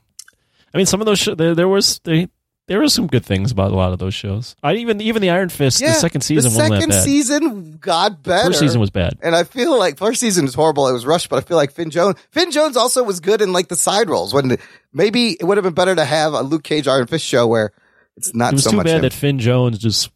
I 0.74 0.77
mean, 0.77 0.86
some 0.86 1.01
of 1.01 1.06
those 1.06 1.20
sh- 1.20 1.36
there, 1.36 1.55
there 1.55 1.69
was 1.69 2.01
they, 2.05 2.28
there 2.68 2.78
was 2.80 2.94
some 2.94 3.06
good 3.09 3.24
things 3.24 3.51
about 3.51 3.72
a 3.72 3.74
lot 3.74 3.93
of 3.93 3.98
those 3.98 4.14
shows. 4.14 4.55
I 4.62 4.74
even 4.74 5.01
even 5.01 5.20
the 5.22 5.30
Iron 5.30 5.48
Fist, 5.48 5.80
the 5.80 5.93
second 5.93 6.20
season 6.22 6.52
the 6.52 6.59
wasn't 6.59 6.74
second 6.74 6.90
that 6.90 6.97
bad. 6.97 7.05
season 7.05 7.76
got 7.78 8.22
better. 8.22 8.47
First 8.47 8.60
season 8.60 8.80
was 8.80 8.90
bad. 8.90 9.18
and 9.22 9.34
I 9.34 9.44
feel 9.44 9.76
like 9.78 9.98
first 9.98 10.20
season 10.20 10.44
was 10.44 10.55
horrible. 10.55 10.89
It 10.89 10.93
was 10.93 11.05
rushed, 11.05 11.28
but 11.28 11.36
I 11.36 11.40
feel 11.47 11.56
like 11.56 11.72
Finn 11.72 11.90
Jones, 11.90 12.16
Finn 12.30 12.51
Jones 12.51 12.76
also 12.76 13.02
was 13.02 13.20
good 13.20 13.40
in 13.43 13.52
like 13.52 13.68
the 13.68 13.76
side 13.76 14.09
roles. 14.09 14.32
When 14.32 14.56
maybe 14.93 15.32
it 15.32 15.44
would 15.44 15.56
have 15.56 15.64
been 15.64 15.74
better 15.74 15.94
to 15.94 16.05
have 16.05 16.32
a 16.34 16.43
Luke 16.43 16.62
Cage 16.64 16.86
Iron 16.89 17.06
Fist 17.06 17.24
show 17.26 17.47
where 17.47 17.72
it's 18.16 18.34
not 18.34 18.52
It 18.52 18.56
was 18.56 18.64
so 18.64 18.70
too 18.70 18.76
much. 18.76 18.86
bad 18.86 18.97
him. 18.97 19.02
that 19.02 19.12
Finn 19.12 19.39
Jones 19.39 19.78
just 19.78 20.10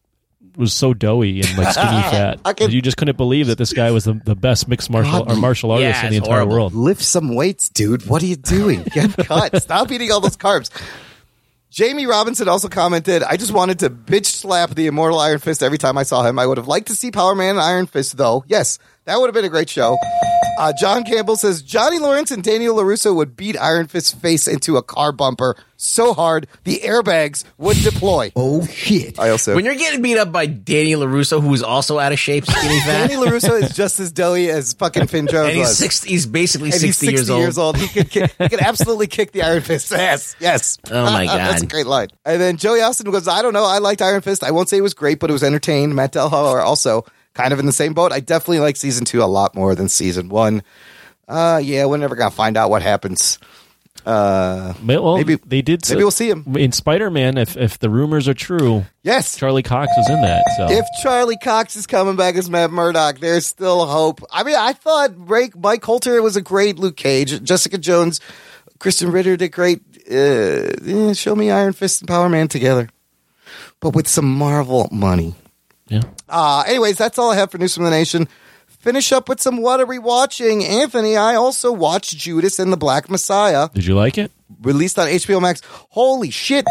was 0.56 0.72
so 0.72 0.94
doughy 0.94 1.40
and 1.42 1.58
like 1.58 1.72
skinny 1.72 1.86
fat. 2.10 2.40
I 2.44 2.52
can- 2.54 2.70
you 2.70 2.80
just 2.80 2.96
couldn't 2.96 3.16
believe 3.18 3.48
that 3.48 3.58
this 3.58 3.72
guy 3.74 3.90
was 3.90 4.04
the, 4.04 4.14
the 4.24 4.34
best 4.36 4.68
mixed 4.68 4.88
martial 4.88 5.24
God, 5.24 5.30
or 5.32 5.36
martial 5.36 5.70
artist 5.72 6.02
in 6.04 6.10
the 6.10 6.16
entire 6.16 6.36
horrible. 6.36 6.52
world. 6.54 6.74
Lift 6.74 7.02
some 7.02 7.34
weights, 7.34 7.68
dude. 7.68 8.06
What 8.06 8.22
are 8.22 8.26
you 8.26 8.36
doing? 8.36 8.82
Get 8.84 9.14
cut. 9.18 9.60
Stop 9.60 9.90
eating 9.92 10.10
all 10.12 10.20
those 10.20 10.36
carbs. 10.36 10.70
Jamie 11.76 12.06
Robinson 12.06 12.48
also 12.48 12.68
commented, 12.70 13.22
I 13.22 13.36
just 13.36 13.52
wanted 13.52 13.80
to 13.80 13.90
bitch 13.90 14.24
slap 14.24 14.74
the 14.74 14.86
immortal 14.86 15.18
Iron 15.18 15.38
Fist 15.40 15.62
every 15.62 15.76
time 15.76 15.98
I 15.98 16.04
saw 16.04 16.22
him. 16.22 16.38
I 16.38 16.46
would 16.46 16.56
have 16.56 16.66
liked 16.66 16.86
to 16.86 16.94
see 16.94 17.10
Power 17.10 17.34
Man 17.34 17.50
and 17.50 17.60
Iron 17.60 17.84
Fist, 17.84 18.16
though. 18.16 18.44
Yes, 18.48 18.78
that 19.04 19.20
would 19.20 19.26
have 19.26 19.34
been 19.34 19.44
a 19.44 19.50
great 19.50 19.68
show. 19.68 19.98
Uh, 20.56 20.72
John 20.78 21.04
Campbell 21.04 21.36
says 21.36 21.62
Johnny 21.62 21.98
Lawrence 21.98 22.30
and 22.30 22.42
Daniel 22.42 22.76
LaRusso 22.76 23.14
would 23.14 23.36
beat 23.36 23.56
Iron 23.58 23.86
Fist's 23.86 24.12
face 24.12 24.48
into 24.48 24.76
a 24.76 24.82
car 24.82 25.12
bumper 25.12 25.56
so 25.76 26.14
hard 26.14 26.46
the 26.64 26.78
airbags 26.78 27.44
would 27.58 27.76
deploy. 27.78 28.32
Oh 28.34 28.66
shit. 28.66 29.18
I 29.18 29.30
also. 29.30 29.54
When 29.54 29.64
you're 29.64 29.74
getting 29.74 30.02
beat 30.02 30.16
up 30.18 30.32
by 30.32 30.46
Danny 30.46 30.92
LaRusso, 30.92 31.40
who's 31.42 31.62
also 31.62 31.98
out 31.98 32.12
of 32.12 32.18
shape, 32.18 32.46
skinny 32.46 32.80
fat, 32.80 33.08
Danny 33.08 33.14
LaRusso 33.14 33.62
is 33.62 33.74
just 33.74 34.00
as 34.00 34.12
doughy 34.12 34.50
as 34.50 34.72
fucking 34.72 35.06
Finn 35.06 35.26
Jones 35.26 35.48
and 35.48 35.56
he's 35.56 35.68
was. 35.68 35.78
six, 35.78 36.02
he's 36.02 36.26
basically 36.26 36.70
and 36.70 36.80
60, 36.80 37.06
he's 37.06 37.18
60 37.20 37.34
years 37.34 37.58
old. 37.58 37.76
He 37.76 37.88
could, 37.88 38.10
kick, 38.10 38.34
he 38.38 38.48
could 38.48 38.60
absolutely 38.60 39.06
kick 39.06 39.32
the 39.32 39.42
Iron 39.42 39.62
Fist 39.62 39.92
ass. 39.92 40.36
Yes. 40.40 40.78
Oh 40.90 41.04
my 41.04 41.26
god, 41.26 41.38
That's 41.38 41.62
a 41.62 41.66
great 41.66 41.86
line. 41.86 42.08
And 42.24 42.40
then 42.40 42.56
Joey 42.56 42.80
Austin 42.80 43.10
goes, 43.10 43.28
I 43.28 43.42
don't 43.42 43.52
know. 43.52 43.64
I 43.64 43.78
liked 43.78 44.02
Iron 44.02 44.22
Fist. 44.22 44.42
I 44.42 44.50
won't 44.50 44.68
say 44.68 44.78
it 44.78 44.82
was 44.82 44.94
great, 44.94 45.18
but 45.20 45.30
it 45.30 45.32
was 45.32 45.42
entertained. 45.42 45.94
Matt 45.94 46.12
Delhauer 46.12 46.62
also 46.62 47.04
kind 47.36 47.52
of 47.52 47.58
in 47.60 47.66
the 47.66 47.72
same 47.72 47.92
boat. 47.94 48.12
I 48.12 48.20
definitely 48.20 48.60
like 48.60 48.76
season 48.76 49.04
two 49.04 49.22
a 49.22 49.24
lot 49.26 49.54
more 49.54 49.74
than 49.74 49.88
season 49.88 50.28
one. 50.28 50.62
Uh, 51.28 51.60
yeah, 51.62 51.84
we're 51.86 51.96
never 51.98 52.16
to 52.16 52.30
find 52.30 52.56
out 52.56 52.70
what 52.70 52.82
happens. 52.82 53.38
Uh, 54.04 54.72
Well, 54.84 55.16
Maybe- 55.16 55.34
they 55.44 55.62
did. 55.62 55.80
maybe 55.88 56.02
we'll 56.04 56.10
see 56.12 56.28
him. 56.30 56.44
in 56.56 56.70
Spider 56.70 57.10
Man. 57.10 57.36
If 57.38 57.56
if 57.56 57.78
the 57.80 57.90
rumors 57.90 58.28
are 58.28 58.34
true, 58.34 58.84
yes. 59.02 59.36
Charlie 59.36 59.64
Cox 59.64 59.90
was 59.96 60.08
in 60.08 60.20
that. 60.22 60.44
So 60.56 60.70
If 60.70 60.84
Charlie 61.02 61.38
Cox 61.42 61.74
is 61.76 61.86
coming 61.86 62.14
back 62.14 62.36
as 62.36 62.48
Matt 62.48 62.70
Murdock, 62.70 63.18
there's 63.18 63.46
still 63.46 63.86
hope. 63.86 64.20
I 64.30 64.44
mean, 64.44 64.54
I 64.56 64.74
thought 64.74 65.10
Ray, 65.16 65.50
Mike 65.56 65.82
Colter 65.82 66.22
was 66.22 66.36
a 66.36 66.40
great 66.42 66.78
Luke 66.78 66.96
Cage. 66.96 67.42
Jessica 67.42 67.78
Jones, 67.78 68.20
Krysten 68.78 69.12
Ritter 69.12 69.36
did 69.36 69.50
great. 69.50 69.80
Uh, 70.08 71.12
show 71.14 71.34
me 71.34 71.50
Iron 71.50 71.72
Fist 71.72 72.02
and 72.02 72.08
Power 72.08 72.28
Man 72.28 72.46
together, 72.46 72.88
but 73.80 73.94
with 73.94 74.06
some 74.06 74.32
Marvel 74.32 74.88
money. 74.92 75.34
Yeah, 75.88 76.02
Uh, 76.28 76.64
anyways, 76.66 76.96
that's 76.98 77.18
all 77.18 77.30
I 77.30 77.36
have 77.36 77.50
for 77.50 77.58
news 77.58 77.74
from 77.74 77.84
the 77.84 77.90
nation. 77.90 78.28
finish 78.80 79.10
up 79.10 79.28
with 79.28 79.40
some 79.40 79.56
what 79.60 79.80
are 79.80 79.86
we 79.86 79.98
watching? 79.98 80.64
Anthony, 80.64 81.16
I 81.16 81.34
also 81.34 81.72
watched 81.72 82.16
Judas 82.16 82.58
and 82.60 82.72
the 82.72 82.76
Black 82.76 83.10
Messiah, 83.10 83.68
Did 83.74 83.84
you 83.86 83.94
like 83.96 84.16
it? 84.18 84.30
released 84.62 84.96
on 84.98 85.08
HBO 85.08 85.40
Max. 85.40 85.60
Holy 85.90 86.30
shit. 86.30 86.64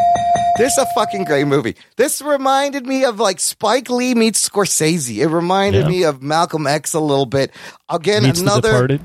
This 0.57 0.71
is 0.71 0.77
a 0.77 0.85
fucking 0.95 1.25
great 1.25 1.45
movie. 1.45 1.75
This 1.97 2.21
reminded 2.21 2.85
me 2.87 3.03
of 3.03 3.19
like 3.19 3.41
Spike 3.41 3.89
Lee 3.89 4.15
meets 4.15 4.47
Scorsese. 4.47 5.17
It 5.17 5.27
reminded 5.27 5.83
Yeah. 5.83 5.89
me 5.89 6.03
of 6.03 6.21
Malcolm 6.23 6.67
X 6.67 6.93
a 6.93 7.01
little 7.01 7.25
bit. 7.25 7.51
Again, 7.89 8.23
Meets 8.23 8.39
The 8.39 8.45
another 8.45 8.69
Departed? 8.71 9.01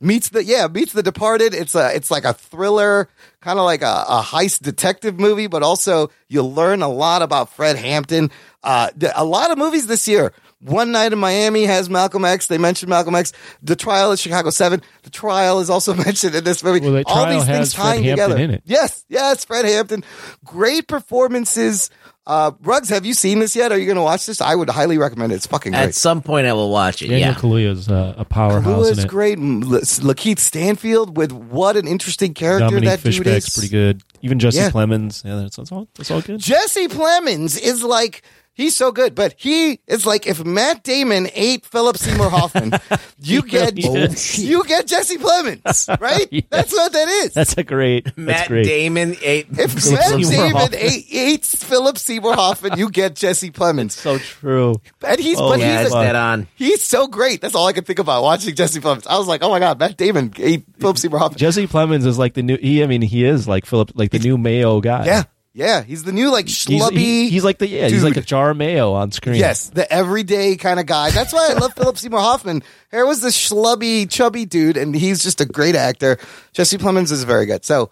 meets 0.00 0.28
the 0.30 0.42
yeah 0.44 0.66
meets 0.66 0.92
the 0.92 1.02
departed 1.02 1.54
it's 1.54 1.74
a 1.74 1.94
it's 1.94 2.10
like 2.10 2.24
a 2.24 2.32
thriller 2.34 3.08
kind 3.44 3.58
of 3.58 3.66
like 3.66 3.82
a, 3.82 4.04
a 4.08 4.22
heist 4.22 4.62
detective 4.62 5.20
movie 5.20 5.46
but 5.46 5.62
also 5.62 6.10
you 6.28 6.42
learn 6.42 6.80
a 6.82 6.88
lot 6.88 7.20
about 7.20 7.50
fred 7.50 7.76
hampton. 7.76 8.30
Uh 8.62 8.88
a 9.14 9.24
lot 9.24 9.50
of 9.50 9.58
movies 9.58 9.86
this 9.86 10.08
year. 10.08 10.32
One 10.60 10.92
night 10.92 11.12
in 11.12 11.18
miami 11.18 11.64
has 11.66 11.90
malcolm 11.90 12.24
x. 12.24 12.46
They 12.46 12.56
mentioned 12.56 12.88
malcolm 12.88 13.14
x. 13.14 13.34
The 13.62 13.76
trial 13.76 14.12
is 14.12 14.20
chicago 14.20 14.48
7 14.48 14.80
the 15.02 15.10
trial 15.10 15.60
is 15.60 15.68
also 15.68 15.92
mentioned 16.06 16.34
in 16.34 16.42
this 16.42 16.64
movie. 16.64 16.80
Well, 16.80 17.02
all 17.06 17.28
these 17.28 17.44
things 17.44 17.74
tying 17.74 18.02
together. 18.02 18.60
yes 18.64 19.04
yes 19.10 19.44
fred 19.44 19.66
hampton. 19.66 20.02
Great 20.42 20.88
performances 20.88 21.90
uh 22.26 22.52
rugs 22.62 22.88
have 22.88 23.04
you 23.04 23.12
seen 23.12 23.38
this 23.38 23.54
yet 23.54 23.70
are 23.70 23.78
you 23.78 23.86
gonna 23.86 24.02
watch 24.02 24.24
this 24.24 24.40
i 24.40 24.54
would 24.54 24.70
highly 24.70 24.96
recommend 24.96 25.30
it 25.30 25.36
it's 25.36 25.46
fucking 25.46 25.72
great 25.72 25.82
At 25.82 25.94
some 25.94 26.22
point, 26.22 26.46
I 26.46 26.52
will 26.54 26.70
watch 26.70 27.02
it. 27.02 27.08
Daniel 27.08 27.28
yeah. 27.30 27.34
Kaluuya's 27.34 27.88
uh, 27.88 28.14
a 28.16 28.24
powerhouse 28.24 28.64
Kaluuya 28.64 28.92
in 28.92 28.98
is 28.98 29.04
it. 29.04 29.08
great. 29.08 29.38
M- 29.38 29.62
L- 29.62 29.68
Lakeith 29.80 30.38
Stanfield 30.38 31.16
with 31.18 31.32
what 31.32 31.76
an 31.76 31.86
interesting 31.86 32.32
character 32.32 32.66
Dominique 32.66 32.88
that 32.88 33.02
dude 33.02 33.14
Fishback's 33.26 33.48
is. 33.48 33.54
pretty 33.54 33.68
good. 33.68 34.02
Even 34.22 34.38
Jesse 34.38 34.56
Yeah. 34.58 34.70
Plemons. 34.70 35.22
Yeah, 35.24 35.36
that's, 35.36 35.56
that's 35.56 35.70
all. 35.70 35.86
That's 35.96 36.10
all 36.10 36.22
good. 36.22 36.40
Jesse 36.40 36.88
Plemons 36.88 37.60
is 37.60 37.82
like 37.82 38.22
he's 38.54 38.74
so 38.74 38.90
good, 38.92 39.14
but 39.14 39.34
he 39.36 39.80
is 39.86 40.06
like 40.06 40.26
if 40.26 40.44
Matt 40.44 40.82
Damon 40.82 41.28
ate 41.34 41.66
Philip 41.66 41.96
Seymour 41.98 42.30
Hoffman, 42.30 42.72
you 43.20 43.40
oh, 43.40 43.42
get 43.42 43.76
Yes. 43.76 44.38
you 44.38 44.64
get 44.64 44.86
Jesse 44.86 45.18
Plemons, 45.18 46.00
right? 46.00 46.26
Yes. 46.30 46.44
That's 46.50 46.72
what 46.72 46.92
that 46.92 47.08
is. 47.08 47.34
That's 47.34 47.56
a 47.58 47.62
great. 47.64 48.04
That's 48.04 48.16
Matt 48.16 48.48
great. 48.48 48.64
Damon 48.64 49.16
ate. 49.22 49.46
if 49.50 49.72
Philip 49.72 50.00
Matt 50.00 50.08
Seymour 50.08 50.30
Damon 50.30 50.52
Hoffman. 50.52 50.80
ate, 50.80 51.06
eats 51.10 51.64
Philip 51.64 51.98
Seymour 51.98 52.34
Hoffman, 52.34 52.78
you 52.78 52.90
get 52.90 53.14
Jesse 53.16 53.50
Plemons. 53.50 53.92
So 53.92 54.18
true. 54.18 54.76
And 55.06 55.20
he's 55.20 55.38
Oh, 55.38 55.50
but 55.50 55.58
yeah, 55.58 55.78
he's 55.78 55.86
it's 55.88 55.94
dead 55.94 56.16
on. 56.16 56.46
He's 56.54 56.82
so 56.82 57.06
great. 57.08 57.40
That's 57.40 57.54
all 57.54 57.66
I 57.66 57.72
could 57.72 57.86
think 57.86 57.98
about 57.98 58.22
watching 58.22 58.54
Jesse 58.54 58.80
Plemons. 58.80 59.06
I 59.06 59.18
was 59.18 59.26
like, 59.26 59.42
oh 59.42 59.50
my 59.50 59.58
god, 59.58 59.78
Matt 59.78 59.96
Damon 59.96 60.32
ate 60.38 60.64
Philip 60.78 60.96
Seymour 60.98 61.18
Hoffman. 61.18 61.38
Jesse 61.38 61.66
Plemons 61.66 62.06
is 62.06 62.18
like 62.18 62.34
the 62.34 62.42
new. 62.42 62.56
He, 62.56 62.82
I 62.82 62.86
mean, 62.86 63.02
he 63.02 63.24
is 63.24 63.46
like 63.48 63.66
Philip, 63.66 63.92
like 63.94 64.10
the 64.10 64.18
new 64.20 64.38
Mayo 64.38 64.80
guy. 64.80 65.06
Yeah, 65.06 65.24
yeah, 65.54 65.82
he's 65.82 66.02
the 66.02 66.12
new 66.12 66.30
like 66.32 66.46
He's, 66.48 66.66
schlubby. 66.66 66.96
he- 66.96 67.30
he's 67.30 67.44
like 67.44 67.58
the 67.58 67.68
yeah. 67.68 67.88
He's 67.88 68.02
like 68.02 68.16
a 68.16 68.20
jar 68.22 68.50
of 68.50 68.56
mayo 68.56 68.92
on 68.92 69.12
screen. 69.12 69.36
Yes, 69.36 69.70
the 69.70 69.90
everyday 69.90 70.56
kind 70.56 70.80
of 70.80 70.86
guy. 70.86 71.10
That's 71.10 71.32
why 71.32 71.48
I 71.50 71.54
love 71.54 71.72
Philip 71.76 71.96
Seymour 71.96 72.18
Hoffman. 72.20 72.62
Here 72.90 73.06
was 73.06 73.20
the 73.20 73.28
schlubby, 73.28 74.10
chubby 74.10 74.44
dude, 74.46 74.76
and 74.76 74.94
he's 74.94 75.22
just 75.22 75.40
a 75.40 75.46
great 75.46 75.76
actor. 75.76 76.18
Jesse 76.52 76.76
Plemons 76.76 77.12
is 77.12 77.22
very 77.22 77.46
good. 77.46 77.64
So, 77.64 77.90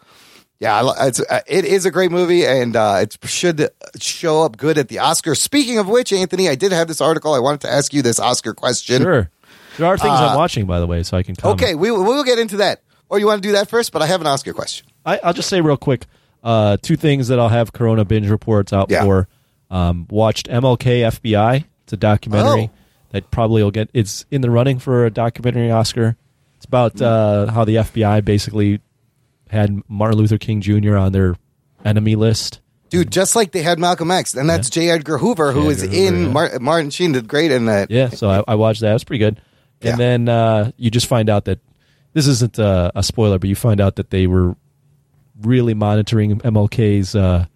yeah, 0.58 0.82
I 0.82 1.06
it's, 1.06 1.20
uh, 1.20 1.40
it 1.46 1.64
is 1.64 1.86
a 1.86 1.92
great 1.92 2.10
movie, 2.10 2.44
and 2.44 2.74
uh, 2.74 2.98
it 3.02 3.16
should 3.24 3.70
show 4.00 4.42
up 4.42 4.56
good 4.56 4.76
at 4.76 4.88
the 4.88 4.96
Oscars. 4.96 5.36
Speaking 5.38 5.78
of 5.78 5.88
which, 5.88 6.12
Anthony, 6.12 6.48
I 6.48 6.56
did 6.56 6.72
have 6.72 6.88
this 6.88 7.00
article. 7.00 7.32
I 7.32 7.38
wanted 7.38 7.60
to 7.62 7.70
ask 7.70 7.94
you 7.94 8.02
this 8.02 8.18
Oscar 8.18 8.54
question. 8.54 9.02
Sure. 9.02 9.30
There 9.78 9.86
are 9.86 9.96
things 9.96 10.10
Uh, 10.18 10.28
I'm 10.30 10.36
watching, 10.36 10.66
by 10.66 10.80
the 10.80 10.86
way, 10.88 11.02
so 11.04 11.16
I 11.16 11.22
can 11.22 11.34
comment. 11.36 11.62
Okay, 11.62 11.74
we 11.76 11.90
we 11.92 11.98
will 12.02 12.24
get 12.24 12.38
into 12.38 12.56
that. 12.58 12.82
Or 13.08 13.18
you 13.18 13.26
want 13.26 13.42
to 13.42 13.48
do 13.48 13.52
that 13.52 13.68
first? 13.70 13.92
But 13.92 14.02
I 14.02 14.06
have 14.06 14.20
an 14.20 14.26
Oscar 14.26 14.52
question. 14.52 14.86
I, 15.06 15.20
I'll 15.22 15.32
just 15.32 15.48
say 15.48 15.60
real 15.60 15.76
quick 15.76 16.06
uh, 16.42 16.76
two 16.82 16.96
things 16.96 17.28
that 17.28 17.38
I'll 17.38 17.48
have 17.48 17.72
Corona 17.72 18.04
binge 18.04 18.28
reports 18.28 18.72
out 18.72 18.90
Yeah. 18.90 19.04
for. 19.04 19.28
Um, 19.70 20.06
watched 20.10 20.48
MLK 20.48 21.02
FBI. 21.04 21.64
It's 21.84 21.92
a 21.92 21.96
documentary 21.96 22.70
Oh. 22.72 22.78
that 23.10 23.30
probably 23.30 23.62
will 23.62 23.70
get. 23.70 23.88
It's 23.94 24.26
in 24.30 24.40
the 24.40 24.50
running 24.50 24.78
for 24.78 25.06
a 25.06 25.10
documentary 25.10 25.70
Oscar. 25.70 26.16
It's 26.56 26.66
about 26.66 26.98
Hmm. 26.98 27.04
uh, 27.04 27.46
how 27.52 27.64
the 27.64 27.76
FBI 27.78 28.20
basically 28.20 28.80
had 29.50 29.80
Martin 29.88 30.18
Luther 30.18 30.38
King 30.38 30.60
Jr. 30.60 30.96
on 30.96 31.12
their 31.12 31.36
enemy 31.84 32.16
list. 32.16 32.60
Dude, 32.90 33.10
just 33.10 33.34
like 33.34 33.52
they 33.52 33.62
had 33.62 33.78
Malcolm 33.78 34.10
X, 34.10 34.34
and 34.34 34.48
that's 34.50 34.68
J. 34.68 34.90
Edgar 34.90 35.16
Hoover, 35.18 35.52
who 35.52 35.70
is 35.70 35.80
Hoover, 35.80 35.94
in 35.94 36.22
yeah. 36.24 36.28
Mar- 36.28 36.58
Martin 36.60 36.90
Sheen 36.90 37.12
did 37.12 37.26
great 37.26 37.50
in 37.50 37.64
that. 37.66 37.90
Yeah, 37.90 38.10
so 38.10 38.28
I, 38.28 38.44
I 38.52 38.54
watched 38.56 38.82
that. 38.82 38.90
It 38.90 38.94
was 38.94 39.04
pretty 39.04 39.18
good. 39.24 39.40
And 39.80 39.90
Yeah. 39.92 39.96
then 39.96 40.28
uh, 40.28 40.70
you 40.76 40.90
just 40.90 41.06
find 41.06 41.30
out 41.30 41.46
that 41.46 41.60
this 42.12 42.26
isn't 42.26 42.58
a, 42.58 42.92
a 42.94 43.02
spoiler, 43.02 43.38
but 43.38 43.48
you 43.48 43.56
find 43.56 43.80
out 43.80 43.96
that 43.96 44.10
they 44.10 44.26
were 44.26 44.54
really 45.40 45.74
monitoring 45.74 46.38
MLK's 46.40 47.14
uh, 47.16 47.46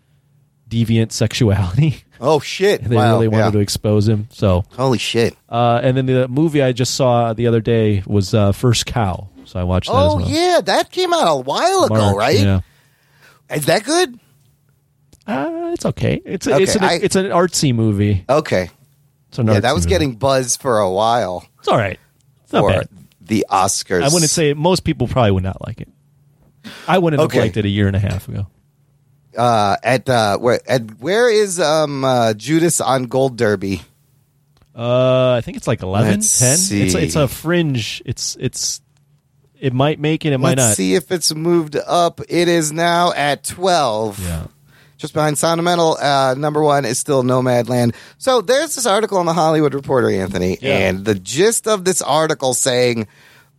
deviant 0.68 1.12
sexuality. 1.12 2.02
Oh 2.18 2.40
shit! 2.40 2.80
And 2.80 2.90
they 2.90 2.96
wow, 2.96 3.12
really 3.12 3.28
wanted 3.28 3.44
yeah. 3.44 3.50
to 3.50 3.58
expose 3.58 4.08
him. 4.08 4.26
So, 4.30 4.64
Holy 4.72 4.96
shit! 4.96 5.36
uh, 5.50 5.80
and 5.82 5.98
then 5.98 6.06
the 6.06 6.26
movie 6.28 6.62
I 6.62 6.72
just 6.72 6.94
saw 6.94 7.34
the 7.34 7.46
other 7.46 7.60
day 7.60 8.02
was 8.06 8.32
uh, 8.32 8.52
First 8.52 8.86
Cow. 8.86 9.28
So 9.44 9.60
I 9.60 9.64
watched 9.64 9.88
that 9.90 9.96
as 9.96 10.12
Oh 10.12 10.16
well. 10.16 10.26
yeah, 10.30 10.62
that 10.64 10.90
came 10.90 11.12
out 11.12 11.26
a 11.30 11.36
while 11.38 11.84
ago, 11.84 12.16
right? 12.16 12.38
Yeah. 12.38 12.60
Is 13.50 13.66
that 13.66 13.84
good? 13.84 14.18
Uh, 15.26 15.72
it's 15.74 15.84
okay. 15.84 16.22
It's 16.24 16.46
Okay, 16.46 16.62
it's 16.62 16.74
an, 16.76 16.84
I- 16.84 16.94
it's 17.02 17.16
an 17.16 17.26
artsy 17.26 17.74
movie. 17.74 18.24
Okay. 18.30 18.70
It's 19.28 19.38
an 19.38 19.48
Yeah, 19.48 19.60
that 19.60 19.74
was 19.74 19.84
movie. 19.84 19.90
getting 19.94 20.14
buzz 20.14 20.56
for 20.56 20.78
a 20.78 20.90
while 20.90 21.46
It's 21.58 21.68
all 21.68 21.76
right. 21.76 21.98
It's 22.44 22.52
not 22.54 22.60
for 22.62 22.70
bad. 22.70 22.88
the 23.20 23.44
Oscars. 23.50 24.02
I 24.04 24.08
wouldn't 24.08 24.30
say 24.30 24.54
most 24.54 24.84
people 24.84 25.06
probably 25.06 25.32
would 25.32 25.42
not 25.42 25.60
like 25.66 25.82
it. 25.82 25.88
I 26.88 26.98
wouldn't 26.98 27.22
Okay. 27.22 27.38
have 27.38 27.44
liked 27.46 27.56
it 27.56 27.64
a 27.64 27.68
year 27.68 27.86
and 27.86 27.96
a 27.96 28.00
half 28.00 28.28
ago. 28.28 28.46
uh, 29.36 29.76
at 29.82 30.08
uh, 30.08 30.38
where 30.38 30.60
at 30.68 30.98
where 31.00 31.28
is 31.30 31.60
um 31.60 32.04
uh, 32.04 32.34
Judas 32.34 32.80
on 32.80 33.04
Gold 33.04 33.36
Derby? 33.36 33.82
Uh, 34.74 35.32
I 35.32 35.40
think 35.40 35.56
it's 35.56 35.66
like 35.66 35.82
11, 35.82 36.10
Let's 36.12 36.38
10. 36.38 36.56
see. 36.56 36.82
It's 36.82 36.94
it's 36.94 37.16
a 37.16 37.28
fringe. 37.28 38.02
It's 38.04 38.36
it's 38.38 38.80
it 39.58 39.72
might 39.72 39.98
make 39.98 40.24
it. 40.26 40.32
It 40.34 40.38
might 40.38 40.58
Let's 40.58 40.68
not. 40.70 40.76
see 40.76 40.94
if 40.94 41.10
it's 41.10 41.34
moved 41.34 41.76
up. 41.76 42.20
It 42.28 42.48
is 42.48 42.72
now 42.72 43.12
at 43.12 43.42
twelve. 43.44 44.18
Yeah. 44.22 44.46
Just 44.98 45.12
behind 45.12 45.36
Sound 45.36 45.60
of 45.60 45.64
Metal, 45.66 45.96
uh, 46.00 46.34
number 46.38 46.62
one 46.62 46.86
is 46.86 46.98
still 46.98 47.22
Nomadland. 47.22 47.94
So 48.16 48.40
there's 48.40 48.74
this 48.76 48.86
article 48.86 49.20
in 49.20 49.26
the 49.26 49.34
Hollywood 49.34 49.74
Reporter, 49.74 50.08
Anthony, 50.10 50.56
Yeah. 50.60 50.88
and 50.88 51.04
the 51.04 51.14
gist 51.14 51.68
of 51.68 51.84
this 51.84 52.00
article 52.00 52.54
saying 52.54 53.06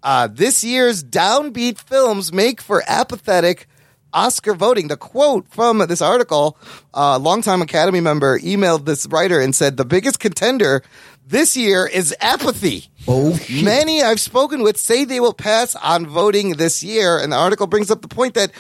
uh, 0.04 0.28
this 0.28 0.64
year's 0.64 1.04
downbeat 1.04 1.78
films 1.78 2.32
make 2.32 2.62
for 2.62 2.84
apathetic 2.88 3.68
Oscar 4.14 4.54
voting. 4.54 4.88
The 4.88 4.98
quote 4.98 5.48
from 5.48 5.80
this 5.88 6.02
article, 6.02 6.58
a 6.94 7.20
longtime 7.20 7.62
Academy 7.62 8.00
member 8.00 8.40
emailed 8.40 8.86
this 8.86 9.06
writer 9.08 9.40
and 9.40 9.56
said, 9.56 9.78
The 9.78 9.86
biggest 9.86 10.20
contender 10.20 10.84
this 11.26 11.58
year 11.58 11.86
is 11.86 12.16
apathy. 12.22 12.90
Oh, 13.08 13.38
Many 13.50 14.02
I've 14.02 14.20
spoken 14.20 14.64
with 14.64 14.78
say 14.78 15.04
they 15.04 15.20
will 15.20 15.34
pass 15.34 15.76
on 15.76 16.08
voting 16.08 16.52
this 16.52 16.84
year. 16.84 17.18
And 17.18 17.32
the 17.32 17.38
article 17.38 17.68
brings 17.68 17.92
up 17.92 18.02
the 18.02 18.08
point 18.08 18.34
that 18.36 18.52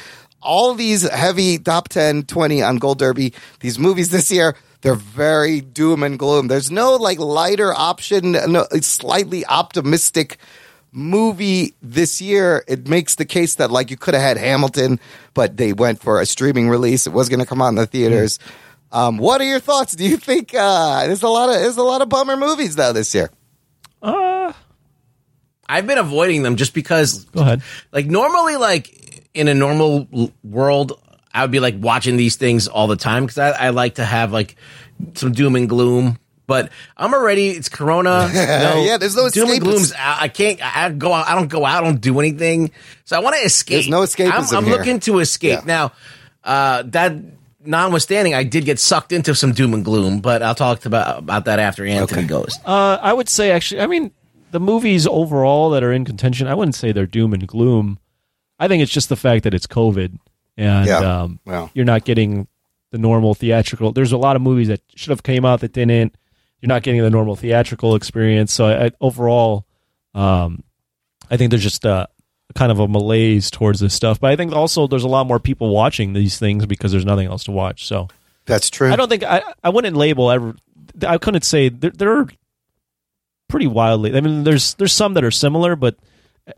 all 0.41 0.73
these 0.73 1.09
heavy 1.09 1.57
top 1.57 1.89
10, 1.89 2.23
20 2.23 2.61
on 2.61 2.77
Gold 2.77 2.99
Derby, 2.99 3.33
these 3.59 3.79
movies 3.79 4.09
this 4.09 4.31
year, 4.31 4.55
they're 4.81 4.95
very 4.95 5.61
doom 5.61 6.03
and 6.03 6.19
gloom. 6.19 6.47
There's 6.47 6.69
no 6.69 6.95
like 6.95 7.19
lighter 7.19 7.73
option, 7.73 8.33
no 8.33 8.67
it's 8.71 8.87
slightly 8.87 9.45
optimistic 9.45 10.37
movie 10.91 11.73
this 11.81 12.21
year. 12.21 12.63
It 12.67 12.87
makes 12.87 13.15
the 13.15 13.25
case 13.25 13.55
that 13.55 13.71
like 13.71 13.91
you 13.91 13.97
could 13.97 14.13
have 14.13 14.23
had 14.23 14.37
Hamilton, 14.37 14.99
but 15.33 15.57
they 15.57 15.73
went 15.73 16.01
for 16.01 16.19
a 16.21 16.25
streaming 16.25 16.69
release. 16.69 17.07
It 17.07 17.13
was 17.13 17.29
going 17.29 17.39
to 17.39 17.45
come 17.45 17.61
out 17.61 17.69
in 17.69 17.75
the 17.75 17.85
theaters. 17.85 18.39
Um, 18.91 19.17
what 19.17 19.41
are 19.41 19.45
your 19.45 19.59
thoughts? 19.59 19.95
Do 19.95 20.05
you 20.05 20.17
think 20.17 20.53
uh, 20.53 21.05
there's 21.07 21.23
a 21.23 21.27
lot 21.27 21.49
of 21.49 21.55
there's 21.55 21.77
a 21.77 21.83
lot 21.83 22.01
of 22.01 22.09
bummer 22.09 22.37
movies 22.37 22.75
though 22.75 22.93
this 22.93 23.13
year? 23.13 23.29
Uh, 24.01 24.53
I've 25.67 25.85
been 25.87 25.97
avoiding 25.97 26.43
them 26.43 26.55
just 26.55 26.73
because, 26.73 27.25
go 27.25 27.41
ahead. 27.41 27.61
like, 27.91 28.05
normally, 28.05 28.55
like 28.55 29.27
in 29.33 29.47
a 29.47 29.53
normal 29.53 30.07
l- 30.13 30.31
world, 30.43 31.01
I 31.33 31.41
would 31.41 31.51
be 31.51 31.59
like 31.59 31.75
watching 31.77 32.15
these 32.15 32.37
things 32.37 32.67
all 32.67 32.87
the 32.87 32.95
time 32.95 33.25
because 33.25 33.37
I, 33.37 33.49
I 33.49 33.69
like 33.69 33.95
to 33.95 34.05
have 34.05 34.31
like 34.31 34.55
some 35.15 35.33
doom 35.33 35.55
and 35.55 35.67
gloom. 35.67 36.17
But 36.47 36.71
I'm 36.95 37.13
already 37.13 37.49
it's 37.49 37.69
Corona. 37.69 38.29
No, 38.33 38.83
Yeah, 38.85 38.97
there's 38.97 39.15
no 39.15 39.25
escape. 39.25 39.43
doom 39.43 39.51
and 39.53 39.61
escapism. 39.61 39.63
gloom's 39.63 39.93
out. 39.93 40.21
I 40.21 40.27
can't. 40.29 40.61
I 40.63 40.85
I 40.85 40.89
go 40.91 41.11
out. 41.13 41.27
I 41.27 41.35
don't 41.35 41.49
go 41.49 41.65
out. 41.65 41.83
I 41.83 41.85
don't 41.85 41.99
do 42.01 42.19
anything. 42.19 42.71
So 43.05 43.15
I 43.15 43.19
want 43.19 43.35
to 43.35 43.41
escape. 43.43 43.75
There's 43.75 43.89
no 43.89 44.01
escape. 44.01 44.33
I'm, 44.33 44.45
I'm 44.55 44.63
here. 44.65 44.77
looking 44.77 44.99
to 45.01 45.19
escape 45.19 45.59
Yeah. 45.59 45.65
now. 45.65 45.91
Uh, 46.43 46.83
that 46.87 47.13
notwithstanding, 47.65 48.33
I 48.33 48.43
did 48.43 48.65
get 48.65 48.79
sucked 48.79 49.11
into 49.11 49.35
some 49.35 49.51
doom 49.51 49.73
and 49.73 49.83
gloom, 49.83 50.19
but 50.21 50.41
I'll 50.41 50.55
talk 50.55 50.85
about 50.85 51.19
about 51.19 51.45
that 51.45 51.59
after 51.59 51.85
Anthony 51.85 52.25
goes. 52.25 52.57
Uh, 52.65 52.97
I 53.01 53.11
would 53.13 53.27
say 53.29 53.51
actually, 53.51 53.81
I 53.81 53.87
mean, 53.87 54.11
the 54.51 54.59
movies 54.59 55.05
overall 55.05 55.71
that 55.71 55.83
are 55.83 55.91
in 55.91 56.05
contention, 56.05 56.47
I 56.47 56.55
wouldn't 56.55 56.75
say 56.75 56.91
they're 56.91 57.05
doom 57.05 57.33
and 57.33 57.45
gloom. 57.47 57.99
I 58.59 58.67
think 58.67 58.81
it's 58.81 58.91
just 58.91 59.09
the 59.09 59.15
fact 59.17 59.43
that 59.43 59.53
it's 59.53 59.67
COVID 59.67 60.17
and 60.55 60.87
Yeah. 60.87 60.99
um, 61.23 61.39
Well. 61.45 61.69
you're 61.73 61.85
not 61.85 62.05
getting 62.05 62.47
the 62.91 62.97
normal 62.97 63.35
theatrical. 63.35 63.91
There's 63.91 64.13
a 64.13 64.17
lot 64.17 64.35
of 64.37 64.41
movies 64.41 64.69
that 64.69 64.81
should 64.95 65.09
have 65.09 65.23
came 65.23 65.43
out 65.43 65.59
that 65.59 65.73
didn't. 65.73 66.15
You're 66.61 66.69
not 66.69 66.83
getting 66.83 67.01
the 67.01 67.09
normal 67.09 67.35
theatrical 67.35 67.95
experience. 67.95 68.51
So 68.51 68.65
I, 68.65 68.85
I, 68.85 68.91
overall, 68.99 69.65
um, 70.13 70.63
I 71.29 71.37
think 71.37 71.51
there's 71.51 71.63
just 71.63 71.85
a 71.85 72.07
kind 72.55 72.71
of 72.71 72.79
a 72.79 72.87
malaise 72.87 73.51
towards 73.51 73.79
this 73.79 73.93
stuff. 73.93 74.19
But 74.19 74.31
I 74.31 74.35
think 74.35 74.53
also 74.53 74.87
there's 74.87 75.03
a 75.03 75.07
lot 75.09 75.27
more 75.27 75.39
people 75.39 75.69
watching 75.73 76.13
these 76.13 76.39
things 76.39 76.65
because 76.65 76.91
there's 76.91 77.05
nothing 77.05 77.27
else 77.27 77.43
to 77.45 77.51
watch. 77.51 77.85
So 77.85 78.07
That's 78.45 78.69
true. 78.69 78.91
I 78.91 78.95
don't 78.95 79.09
think 79.09 79.23
I, 79.23 79.43
I 79.63 79.69
wouldn't 79.69 79.95
label 79.95 80.31
ever. 80.31 80.55
I 81.05 81.17
couldn't 81.17 81.43
say 81.43 81.69
there, 81.69 81.91
there 81.91 82.17
are 82.17 82.27
pretty 83.47 83.67
wildly. 83.67 84.15
I 84.15 84.21
mean, 84.21 84.43
there's 84.43 84.73
there's 84.75 84.93
some 84.93 85.13
that 85.13 85.23
are 85.23 85.31
similar, 85.31 85.75
but 85.75 85.95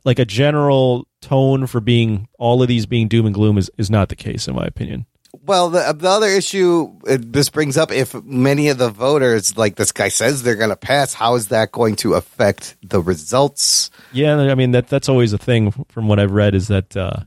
like 0.05 0.19
a 0.19 0.25
general 0.25 1.07
tone 1.21 1.67
for 1.67 1.81
being 1.81 2.27
all 2.37 2.61
of 2.61 2.67
these 2.67 2.85
being 2.85 3.07
doom 3.07 3.25
and 3.25 3.35
gloom 3.35 3.57
is 3.57 3.69
is 3.77 3.89
not 3.89 4.09
the 4.09 4.15
case 4.15 4.47
in 4.47 4.55
my 4.55 4.65
opinion. 4.65 5.05
Well, 5.45 5.69
the, 5.69 5.93
the 5.97 6.09
other 6.09 6.27
issue 6.27 6.91
uh, 7.07 7.17
this 7.19 7.49
brings 7.49 7.77
up 7.77 7.91
if 7.91 8.13
many 8.23 8.69
of 8.69 8.77
the 8.79 8.89
voters, 8.89 9.57
like 9.57 9.75
this 9.75 9.91
guy 9.91 10.09
says, 10.09 10.41
they're 10.43 10.55
going 10.55 10.69
to 10.71 10.75
pass, 10.75 11.13
how 11.13 11.35
is 11.35 11.49
that 11.49 11.71
going 11.71 11.95
to 11.97 12.15
affect 12.15 12.75
the 12.83 12.99
results? 13.01 13.91
Yeah, 14.11 14.37
I 14.37 14.55
mean 14.55 14.71
that 14.71 14.87
that's 14.87 15.07
always 15.09 15.31
a 15.33 15.37
thing 15.37 15.71
from 15.89 16.07
what 16.07 16.19
I've 16.19 16.31
read 16.31 16.55
is 16.55 16.67
that 16.69 16.97
uh, 16.97 17.21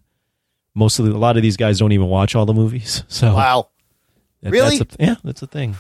most 0.74 0.98
of 0.98 1.06
the, 1.06 1.12
a 1.12 1.16
lot 1.18 1.36
of 1.36 1.42
these 1.42 1.56
guys 1.56 1.78
don't 1.78 1.92
even 1.92 2.08
watch 2.08 2.34
all 2.34 2.46
the 2.46 2.54
movies. 2.54 3.04
So 3.08 3.34
Wow. 3.34 3.68
that- 4.42 4.50
Really? 4.52 4.78
That's 4.78 4.96
a, 4.98 5.04
yeah, 5.04 5.14
that's 5.22 5.42
a 5.42 5.46
thing. 5.46 5.76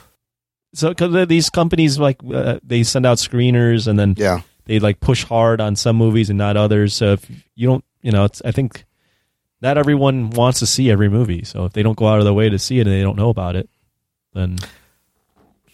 So 0.74 0.90
because 0.90 1.26
these 1.28 1.50
companies 1.50 1.98
like 1.98 2.18
uh, 2.32 2.60
they 2.62 2.82
send 2.84 3.04
out 3.04 3.18
screeners 3.18 3.86
and 3.88 3.98
then 3.98 4.14
yeah 4.16 4.40
they 4.64 4.78
like 4.78 5.00
push 5.00 5.24
hard 5.24 5.60
on 5.60 5.74
some 5.76 5.96
movies 5.96 6.30
and 6.30 6.38
not 6.38 6.56
others. 6.56 6.94
So 6.94 7.12
if 7.14 7.28
you 7.56 7.66
don't, 7.68 7.84
you 8.00 8.12
know, 8.12 8.24
it's 8.24 8.40
I 8.44 8.52
think 8.52 8.84
not 9.62 9.78
everyone 9.78 10.30
wants 10.30 10.58
to 10.58 10.66
see 10.66 10.90
every 10.90 11.08
movie. 11.08 11.44
So 11.44 11.64
if 11.64 11.72
they 11.72 11.82
don't 11.82 11.96
go 11.96 12.06
out 12.06 12.18
of 12.18 12.24
their 12.24 12.34
way 12.34 12.48
to 12.50 12.58
see 12.58 12.78
it 12.80 12.86
and 12.86 12.94
they 12.94 13.02
don't 13.02 13.16
know 13.16 13.30
about 13.30 13.56
it, 13.56 13.70
then 14.34 14.58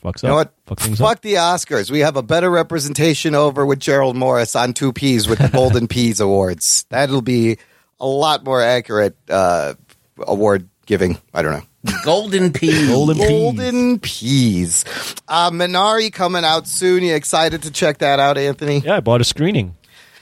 fucks 0.04 0.22
You 0.22 0.28
know 0.28 0.38
up. 0.38 0.48
what? 0.48 0.54
Fuck 0.66 0.80
things 0.80 0.98
Fuck 0.98 1.16
up. 1.16 1.22
the 1.22 1.34
Oscars. 1.34 1.90
We 1.90 2.00
have 2.00 2.16
a 2.16 2.22
better 2.22 2.50
representation 2.50 3.34
over 3.34 3.64
with 3.66 3.80
Gerald 3.80 4.16
Morris 4.16 4.54
on 4.54 4.74
Two 4.74 4.92
Peas 4.92 5.26
with 5.28 5.38
the 5.38 5.48
Golden 5.48 5.88
Peas 5.88 6.20
Awards. 6.20 6.84
That'll 6.90 7.22
be 7.22 7.56
a 7.98 8.06
lot 8.06 8.44
more 8.44 8.60
accurate 8.62 9.16
uh, 9.28 9.74
award 10.18 10.68
giving. 10.86 11.18
I 11.34 11.42
don't 11.42 11.52
know. 11.52 11.62
Golden 12.04 12.52
peas. 12.52 12.88
Golden 12.88 13.16
peas. 13.16 13.28
Golden 13.28 13.98
Peas. 14.00 14.84
Uh, 15.26 15.50
Minari 15.50 16.12
coming 16.12 16.44
out 16.44 16.66
soon. 16.66 17.02
You 17.02 17.14
excited 17.14 17.62
to 17.62 17.70
check 17.70 17.98
that 17.98 18.18
out, 18.18 18.36
Anthony? 18.36 18.80
Yeah, 18.80 18.96
I 18.96 19.00
bought 19.00 19.20
a 19.20 19.24
screening. 19.24 19.74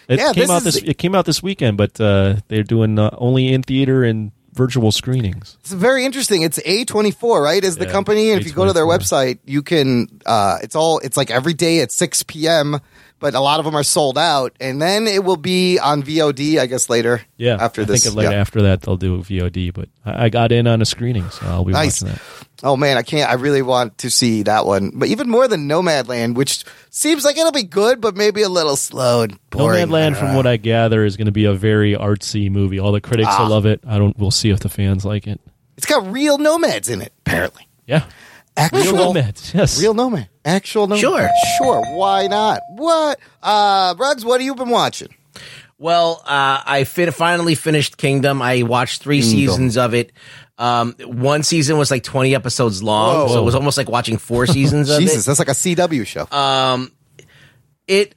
It 0.08 0.18
Yeah, 0.18 0.32
came 0.32 0.42
this 0.42 0.50
out 0.50 0.56
is- 0.58 0.74
this. 0.74 0.76
It 0.76 0.98
came 0.98 1.14
out 1.14 1.24
this 1.26 1.42
weekend, 1.42 1.76
but 1.76 2.00
uh, 2.00 2.36
they're 2.48 2.62
doing 2.62 2.98
uh, 2.98 3.10
only 3.18 3.52
in 3.52 3.62
theater 3.62 4.04
and 4.04 4.30
virtual 4.52 4.90
screenings. 4.90 5.56
It's 5.60 5.72
very 5.72 6.04
interesting. 6.06 6.42
It's 6.42 6.58
A24, 6.60 7.42
right? 7.42 7.62
Is 7.62 7.76
the 7.76 7.86
company. 7.86 8.30
And 8.30 8.40
if 8.40 8.46
you 8.46 8.52
go 8.54 8.64
to 8.64 8.72
their 8.72 8.86
website, 8.86 9.38
you 9.44 9.62
can, 9.62 10.08
uh, 10.24 10.58
it's 10.62 10.74
all, 10.74 10.98
it's 11.00 11.16
like 11.16 11.30
every 11.30 11.52
day 11.52 11.80
at 11.80 11.92
6 11.92 12.22
p.m., 12.22 12.80
but 13.18 13.34
a 13.34 13.40
lot 13.40 13.58
of 13.58 13.64
them 13.64 13.74
are 13.74 13.82
sold 13.82 14.18
out. 14.18 14.54
And 14.60 14.80
then 14.80 15.06
it 15.06 15.24
will 15.24 15.36
be 15.36 15.78
on 15.78 16.02
VOD, 16.02 16.58
I 16.58 16.66
guess, 16.66 16.88
later. 16.90 17.22
Yeah, 17.36 17.56
After 17.60 17.82
I 17.82 17.84
this. 17.84 18.04
think 18.04 18.16
like 18.16 18.24
yeah. 18.30 18.32
after 18.40 18.62
that 18.62 18.82
they'll 18.82 18.96
do 18.96 19.18
VOD. 19.22 19.72
But 19.74 19.88
I, 20.04 20.26
I 20.26 20.28
got 20.28 20.52
in 20.52 20.66
on 20.66 20.82
a 20.82 20.84
screening, 20.84 21.28
so 21.30 21.46
I'll 21.46 21.64
be 21.64 21.72
Nice. 21.72 22.02
watching 22.02 22.14
that. 22.14 22.22
Oh 22.62 22.76
man, 22.76 22.96
I 22.96 23.02
can't. 23.02 23.30
I 23.30 23.34
really 23.34 23.60
want 23.60 23.98
to 23.98 24.10
see 24.10 24.42
that 24.44 24.64
one, 24.64 24.90
but 24.94 25.08
even 25.08 25.28
more 25.28 25.46
than 25.46 25.68
Nomadland, 25.68 26.36
which 26.36 26.64
seems 26.88 27.22
like 27.24 27.36
it'll 27.36 27.52
be 27.52 27.62
good, 27.64 28.00
but 28.00 28.16
maybe 28.16 28.40
a 28.42 28.48
little 28.48 28.76
slow 28.76 29.22
and 29.22 29.38
boring. 29.50 29.88
Nomadland, 29.88 30.16
from 30.16 30.34
what 30.34 30.46
I 30.46 30.56
gather, 30.56 31.04
is 31.04 31.18
going 31.18 31.26
to 31.26 31.32
be 31.32 31.44
a 31.44 31.52
very 31.52 31.92
artsy 31.94 32.50
movie. 32.50 32.78
All 32.78 32.92
the 32.92 33.00
critics 33.02 33.28
Ah. 33.30 33.42
will 33.42 33.50
love 33.50 33.66
it. 33.66 33.80
I 33.86 33.98
don't. 33.98 34.18
We'll 34.18 34.30
see 34.30 34.48
if 34.48 34.60
the 34.60 34.70
fans 34.70 35.04
like 35.04 35.26
it. 35.26 35.38
It's 35.76 35.84
got 35.86 36.10
real 36.10 36.38
nomads 36.38 36.88
in 36.88 37.02
it, 37.02 37.12
apparently. 37.26 37.68
Yeah, 37.86 38.04
Actual 38.56 38.80
real 38.80 38.94
nomads. 38.96 39.52
Yes, 39.54 39.80
Real 39.80 39.94
nomad. 39.94 40.28
Actual 40.44 40.86
nomad. 40.86 41.00
Sure. 41.00 41.28
Sure. 41.58 41.82
Why 41.96 42.26
not? 42.26 42.60
What? 42.70 43.18
Uh, 43.42 43.94
Rugs, 43.98 44.24
what 44.24 44.40
have 44.40 44.44
you 44.46 44.54
been 44.54 44.70
watching? 44.70 45.08
Well, 45.78 46.22
uh, 46.24 46.62
I 46.64 46.84
fin- 46.84 47.10
finally 47.10 47.54
finished 47.54 47.98
Kingdom. 47.98 48.40
I 48.40 48.62
watched 48.62 49.02
three 49.02 49.20
seasons 49.20 49.76
of 49.76 49.92
it. 49.92 50.12
Um, 50.58 50.94
one 51.04 51.42
season 51.42 51.76
was 51.76 51.90
like 51.90 52.02
20 52.02 52.34
episodes 52.34 52.82
long, 52.82 53.28
Whoa. 53.28 53.34
so 53.34 53.42
it 53.42 53.44
was 53.44 53.54
almost 53.54 53.76
like 53.76 53.90
watching 53.90 54.16
four 54.16 54.46
seasons 54.46 54.88
of 54.88 54.96
it. 54.98 55.02
Jesus, 55.02 55.24
it. 55.24 55.26
that's 55.26 55.38
like 55.38 55.48
a 55.48 55.50
CW 55.50 56.06
show. 56.06 56.26
Um, 56.34 56.90
it, 57.86 58.14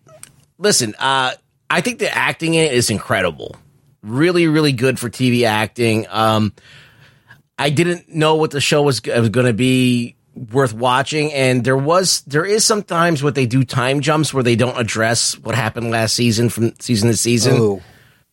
listen, 0.57 0.95
uh, 0.99 1.33
I 1.69 1.81
think 1.81 1.99
the 1.99 2.15
acting 2.15 2.53
in 2.53 2.63
it 2.65 2.73
is 2.73 2.89
incredible. 2.89 3.57
Really, 4.01 4.47
really 4.47 4.71
good 4.71 4.97
for 4.97 5.09
TV 5.09 5.43
acting. 5.43 6.05
Um, 6.09 6.53
I 7.57 7.69
didn't 7.71 8.07
know 8.07 8.35
what 8.35 8.51
the 8.51 8.61
show 8.61 8.83
was, 8.83 9.01
was 9.05 9.27
going 9.27 9.47
to 9.47 9.53
be 9.53 10.15
worth 10.35 10.73
watching, 10.73 11.33
and 11.33 11.63
there 11.63 11.77
was 11.77 12.21
there 12.21 12.45
is 12.45 12.65
sometimes 12.65 13.23
what 13.23 13.35
they 13.35 13.45
do 13.45 13.63
time 13.63 14.01
jumps 14.01 14.33
where 14.33 14.43
they 14.43 14.55
don't 14.55 14.79
address 14.79 15.37
what 15.39 15.55
happened 15.55 15.91
last 15.91 16.15
season 16.15 16.49
from 16.49 16.73
season 16.79 17.09
to 17.09 17.17
season. 17.17 17.55
Oh. 17.57 17.81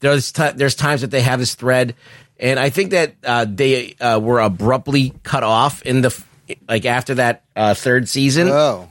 There's 0.01 0.32
ti 0.32 0.51
there's 0.51 0.74
times 0.74 1.01
that 1.01 1.10
they 1.10 1.23
have 1.23 1.39
this 1.39 1.55
thread, 1.55 1.94
and 2.39 2.59
I 2.59 2.70
think 2.70 2.90
that 2.90 3.14
uh, 3.24 3.47
they 3.48 3.94
uh, 3.94 4.18
were 4.20 4.40
abruptly 4.40 5.14
cut 5.23 5.43
off 5.43 5.82
in 5.82 6.02
the 6.02 6.09
f- 6.09 6.28
like 6.68 6.85
after 6.85 7.14
that 7.14 7.44
uh, 7.55 7.74
third 7.74 8.09
season 8.09 8.48
oh. 8.48 8.89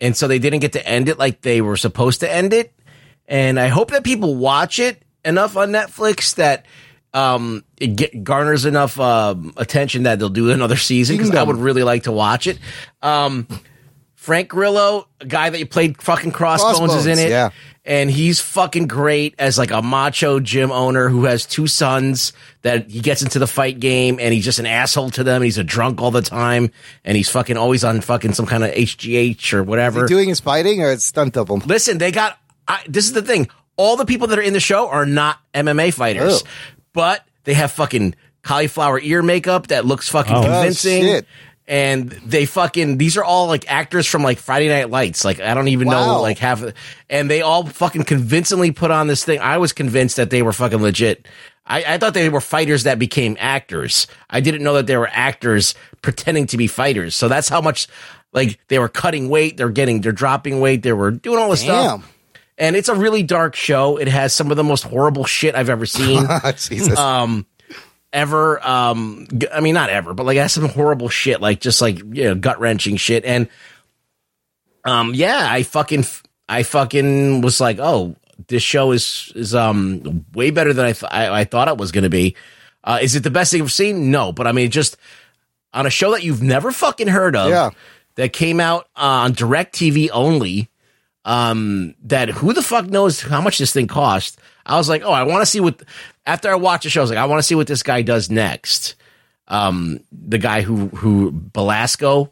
and 0.00 0.16
so 0.16 0.28
they 0.28 0.38
didn't 0.38 0.60
get 0.60 0.72
to 0.72 0.86
end 0.86 1.08
it 1.08 1.18
like 1.18 1.42
they 1.42 1.60
were 1.60 1.76
supposed 1.76 2.20
to 2.20 2.32
end 2.32 2.52
it. 2.52 2.72
And 3.26 3.60
I 3.60 3.68
hope 3.68 3.90
that 3.90 4.04
people 4.04 4.36
watch 4.36 4.78
it 4.78 5.02
enough 5.24 5.56
on 5.56 5.70
Netflix 5.70 6.36
that 6.36 6.64
um, 7.14 7.64
it 7.78 7.96
get, 7.96 8.22
garners 8.24 8.64
enough 8.64 8.98
um, 9.00 9.52
attention 9.56 10.02
that 10.04 10.18
they'll 10.18 10.28
do 10.28 10.50
another 10.50 10.76
season 10.76 11.16
because 11.16 11.34
I 11.34 11.42
would 11.42 11.56
really 11.56 11.82
like 11.82 12.04
to 12.04 12.12
watch 12.12 12.46
it. 12.46 12.58
Um, 13.02 13.46
Frank 14.14 14.48
Grillo, 14.48 15.08
a 15.20 15.26
guy 15.26 15.48
that 15.48 15.58
you 15.58 15.66
played 15.66 16.02
fucking 16.02 16.32
Crossbones, 16.32 16.92
is 16.94 17.06
in 17.06 17.18
it. 17.18 17.30
yeah. 17.30 17.50
And 17.84 18.10
he's 18.10 18.38
fucking 18.38 18.86
great 18.86 19.34
as 19.38 19.56
like 19.56 19.70
a 19.70 19.80
macho 19.80 20.40
gym 20.40 20.70
owner 20.70 21.08
who 21.08 21.24
has 21.24 21.46
two 21.46 21.66
sons 21.66 22.34
that 22.60 22.90
he 22.90 23.00
gets 23.00 23.22
into 23.22 23.38
the 23.38 23.46
fight 23.46 23.80
game 23.80 24.18
and 24.20 24.34
he's 24.34 24.44
just 24.44 24.58
an 24.58 24.66
asshole 24.66 25.08
to 25.12 25.24
them. 25.24 25.36
And 25.36 25.44
he's 25.46 25.56
a 25.56 25.64
drunk 25.64 26.02
all 26.02 26.10
the 26.10 26.20
time 26.20 26.70
and 27.02 27.16
he's 27.16 27.30
fucking 27.30 27.56
always 27.56 27.84
on 27.84 28.02
fucking 28.02 28.34
some 28.34 28.44
kind 28.44 28.62
of 28.62 28.72
HGH 28.72 29.54
or 29.54 29.62
whatever. 29.62 30.06
doing 30.06 30.28
his 30.28 30.40
fighting 30.40 30.82
or 30.82 30.90
it's 30.92 31.04
stunt 31.04 31.32
double? 31.32 31.56
Listen, 31.64 31.96
they 31.96 32.12
got. 32.12 32.38
I, 32.66 32.82
this 32.86 33.06
is 33.06 33.14
the 33.14 33.22
thing. 33.22 33.48
All 33.78 33.96
the 33.96 34.04
people 34.04 34.26
that 34.26 34.38
are 34.38 34.42
in 34.42 34.52
the 34.52 34.60
show 34.60 34.88
are 34.90 35.06
not 35.06 35.38
MMA 35.54 35.94
fighters, 35.94 36.42
Oh. 36.44 36.48
But 36.92 37.24
they 37.44 37.54
have 37.54 37.70
fucking 37.72 38.14
cauliflower 38.42 39.00
ear 39.00 39.22
makeup 39.22 39.68
that 39.68 39.84
looks 39.84 40.08
fucking 40.08 40.34
Oh. 40.34 40.42
convincing. 40.42 41.02
Shit. 41.02 41.26
And 41.66 42.08
they 42.24 42.46
fucking 42.46 42.96
these 42.96 43.18
are 43.18 43.24
all 43.24 43.46
like 43.46 43.70
actors 43.70 44.06
from 44.06 44.22
like 44.22 44.38
Friday 44.38 44.68
Night 44.70 44.88
Lights. 44.88 45.22
Like 45.24 45.38
I 45.38 45.52
don't 45.52 45.68
even 45.68 45.88
know 45.88 46.22
like 46.22 46.38
half. 46.38 46.62
And 47.10 47.30
they 47.30 47.42
all 47.42 47.66
fucking 47.66 48.04
convincingly 48.04 48.70
put 48.72 48.90
on 48.90 49.06
this 49.06 49.22
thing. 49.22 49.38
I 49.40 49.58
was 49.58 49.74
convinced 49.74 50.16
that 50.16 50.30
they 50.30 50.40
were 50.40 50.54
fucking 50.54 50.80
legit. 50.80 51.28
I, 51.66 51.84
I 51.86 51.98
thought 51.98 52.14
they 52.14 52.30
were 52.30 52.40
fighters 52.40 52.84
that 52.84 52.98
became 52.98 53.36
actors. 53.38 54.06
I 54.30 54.40
didn't 54.40 54.62
know 54.62 54.72
that 54.74 54.86
they 54.86 54.96
were 54.96 55.10
actors 55.12 55.74
pretending 56.00 56.46
to 56.46 56.56
be 56.56 56.68
fighters. 56.68 57.14
So 57.14 57.28
that's 57.28 57.50
how 57.50 57.60
much 57.60 57.86
like 58.32 58.58
they 58.68 58.78
were 58.78 58.88
cutting 58.88 59.28
weight. 59.28 59.58
They're 59.58 59.68
getting 59.68 60.00
they're 60.00 60.12
dropping 60.12 60.60
weight. 60.60 60.82
They 60.82 60.94
were 60.94 61.10
doing 61.10 61.38
all 61.38 61.50
this 61.50 61.64
Damn. 61.64 62.00
stuff. 62.00 62.14
And 62.58 62.74
it's 62.76 62.88
a 62.88 62.94
really 62.94 63.22
dark 63.22 63.54
show. 63.54 63.96
It 63.98 64.08
has 64.08 64.32
some 64.32 64.50
of 64.50 64.56
the 64.56 64.64
most 64.64 64.82
horrible 64.82 65.24
shit 65.24 65.54
I've 65.54 65.70
ever 65.70 65.86
seen. 65.86 66.26
Jesus. 66.56 66.98
um 66.98 67.46
ever 68.10 68.66
um 68.66 69.28
i 69.52 69.60
mean 69.60 69.74
not 69.74 69.90
ever 69.90 70.14
but 70.14 70.24
like 70.24 70.38
it 70.38 70.40
has 70.40 70.54
some 70.54 70.66
horrible 70.66 71.10
shit 71.10 71.42
like 71.42 71.60
just 71.60 71.82
like 71.82 71.98
you 71.98 72.24
know 72.24 72.34
gut 72.34 72.58
wrenching 72.58 72.96
shit 72.96 73.22
and 73.26 73.50
um 74.86 75.12
yeah 75.14 75.46
i 75.50 75.62
fucking 75.62 76.02
i 76.48 76.62
fucking 76.62 77.42
was 77.42 77.60
like 77.60 77.78
oh 77.78 78.16
this 78.46 78.62
show 78.62 78.92
is 78.92 79.30
is 79.34 79.54
um 79.54 80.24
way 80.32 80.50
better 80.50 80.72
than 80.72 80.86
i 80.86 80.92
th- 80.92 81.12
I, 81.12 81.40
I 81.40 81.44
thought 81.44 81.68
it 81.68 81.76
was 81.76 81.92
gonna 81.92 82.08
be 82.08 82.34
uh 82.82 82.98
is 83.02 83.14
it 83.14 83.24
the 83.24 83.30
best 83.30 83.52
thing 83.52 83.60
i've 83.60 83.70
seen 83.70 84.10
no 84.10 84.32
but 84.32 84.46
i 84.46 84.52
mean 84.52 84.70
just 84.70 84.96
on 85.74 85.84
a 85.84 85.90
show 85.90 86.12
that 86.12 86.22
you've 86.24 86.42
never 86.42 86.72
fucking 86.72 87.08
heard 87.08 87.36
of 87.36 87.50
Yeah. 87.50 87.70
that 88.14 88.32
came 88.32 88.58
out 88.58 88.88
on 88.96 89.34
DirecTV 89.34 90.08
only 90.14 90.70
um 91.24 91.94
that 92.04 92.28
who 92.28 92.52
the 92.52 92.62
fuck 92.62 92.86
knows 92.86 93.20
how 93.20 93.40
much 93.40 93.58
this 93.58 93.72
thing 93.72 93.86
cost 93.86 94.38
i 94.64 94.76
was 94.76 94.88
like 94.88 95.02
oh 95.02 95.12
i 95.12 95.24
want 95.24 95.42
to 95.42 95.46
see 95.46 95.60
what 95.60 95.82
after 96.26 96.48
i 96.50 96.54
watched 96.54 96.84
the 96.84 96.90
show 96.90 97.00
i 97.00 97.02
was 97.02 97.10
like 97.10 97.18
i 97.18 97.24
want 97.26 97.38
to 97.38 97.42
see 97.42 97.54
what 97.54 97.66
this 97.66 97.82
guy 97.82 98.02
does 98.02 98.30
next. 98.30 98.94
Um 99.48 100.00
the 100.12 100.38
guy 100.38 100.60
who 100.60 100.88
who 100.88 101.32
Balasco. 101.32 102.30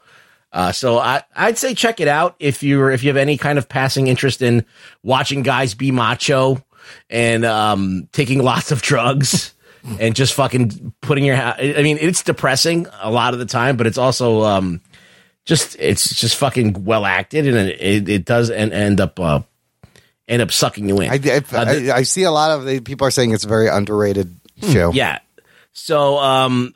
Uh 0.52 0.70
so 0.72 0.98
i 0.98 1.22
i'd 1.34 1.58
say 1.58 1.74
check 1.74 1.98
it 2.00 2.08
out 2.08 2.36
if 2.38 2.62
you're 2.62 2.90
if 2.90 3.02
you 3.02 3.08
have 3.08 3.16
any 3.16 3.36
kind 3.36 3.58
of 3.58 3.68
passing 3.68 4.06
interest 4.06 4.40
in 4.42 4.64
watching 5.02 5.42
guys 5.42 5.74
be 5.74 5.90
macho 5.90 6.62
and 7.10 7.44
um 7.44 8.08
taking 8.12 8.42
lots 8.42 8.70
of 8.70 8.80
drugs 8.82 9.54
and 10.00 10.14
just 10.14 10.34
fucking 10.34 10.92
putting 11.00 11.24
your 11.24 11.36
ha- 11.36 11.56
i 11.58 11.82
mean 11.82 11.98
it's 12.00 12.22
depressing 12.22 12.86
a 13.00 13.10
lot 13.10 13.32
of 13.32 13.38
the 13.40 13.46
time 13.46 13.76
but 13.76 13.86
it's 13.86 13.98
also 13.98 14.42
um 14.42 14.80
just 15.46 15.76
it's 15.78 16.14
just 16.20 16.36
fucking 16.36 16.84
well 16.84 17.06
acted 17.06 17.46
and 17.46 17.56
it, 17.56 18.08
it, 18.08 18.24
does 18.26 18.50
and 18.50 18.72
end 18.72 19.00
up 19.00 19.18
uh 19.18 19.40
end 20.28 20.42
up 20.42 20.50
sucking 20.52 20.88
you 20.88 21.00
in. 21.00 21.08
I, 21.10 21.14
I, 21.14 21.16
Uh, 21.16 21.64
the- 21.72 21.90
I, 21.92 21.96
I 21.98 22.02
see 22.02 22.24
a 22.24 22.30
lot 22.30 22.50
of 22.50 22.66
the 22.66 22.80
people 22.80 23.06
are 23.06 23.10
saying 23.10 23.30
it's 23.32 23.44
a 23.44 23.48
very 23.48 23.68
underrated 23.68 24.34
show. 24.70 24.92
yeah. 24.92 25.20
So 25.72 26.18
um 26.18 26.74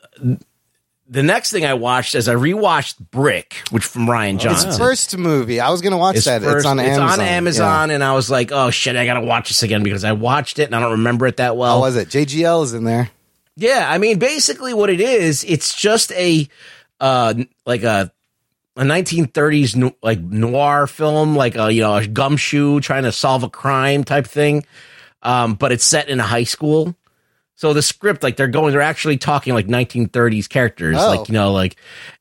the 1.09 1.23
next 1.23 1.51
thing 1.51 1.65
I 1.65 1.73
watched 1.73 2.15
is 2.15 2.29
I 2.29 2.35
rewatched 2.35 2.95
Brick, 3.11 3.55
which 3.69 3.83
from 3.83 4.05
Rian 4.07 4.33
His 4.35 4.43
Johnson. 4.43 4.71
first 4.79 5.17
movie. 5.17 5.59
I 5.59 5.69
was 5.69 5.81
going 5.81 5.91
to 5.91 5.97
watch 5.97 6.15
His 6.15 6.23
that. 6.23 6.41
first- 6.41 6.59
it's 6.59 6.65
on 6.65 6.79
Amazon. 6.79 7.03
It's 7.09 7.19
on 7.19 7.25
Amazon, 7.25 7.91
and 7.91 8.01
I 8.01 8.13
was 8.13 8.29
like, 8.31 8.53
"Oh 8.53 8.69
shit, 8.69 8.95
I 8.95 9.05
gotta 9.05 9.19
watch 9.19 9.49
this 9.49 9.61
again 9.61 9.83
because 9.83 10.05
I 10.05 10.13
watched 10.13 10.57
it 10.57 10.63
and 10.63 10.75
I 10.75 10.79
don't 10.79 10.91
remember 10.91 11.27
it 11.27 11.35
that 11.37 11.47
How 11.47 11.53
well." 11.55 11.81
was 11.81 11.97
it? 11.97 12.07
JGL 12.07 12.63
is 12.63 12.73
in 12.73 12.85
there. 12.85 13.09
Yeah, 13.57 13.85
I 13.89 13.97
mean, 13.97 14.19
basically, 14.19 14.73
what 14.73 14.89
it 14.89 15.01
is, 15.01 15.43
it's 15.43 15.73
just 15.75 16.13
a 16.13 16.47
uh 17.01 17.33
like 17.65 17.83
a 17.83 18.09
a 18.81 18.83
1930s 18.83 19.93
like 20.01 20.19
noir 20.19 20.87
film, 20.87 21.35
like 21.35 21.55
a 21.55 21.71
you 21.71 21.81
know 21.81 21.95
a 21.95 22.07
gumshoe 22.07 22.79
trying 22.79 23.03
to 23.03 23.11
solve 23.11 23.43
a 23.43 23.49
crime 23.49 24.03
type 24.03 24.25
thing, 24.25 24.65
um, 25.21 25.53
but 25.53 25.71
it's 25.71 25.83
set 25.83 26.09
in 26.09 26.19
a 26.19 26.23
high 26.23 26.43
school. 26.45 26.95
So 27.55 27.73
the 27.73 27.83
script, 27.83 28.23
like 28.23 28.37
they're 28.37 28.47
going, 28.47 28.71
they're 28.71 28.81
actually 28.81 29.17
talking 29.17 29.53
like 29.53 29.67
1930s 29.67 30.49
characters, 30.49 30.97
Oh. 30.99 31.09
like 31.15 31.29
you 31.29 31.33
know, 31.33 31.51
like, 31.53 31.75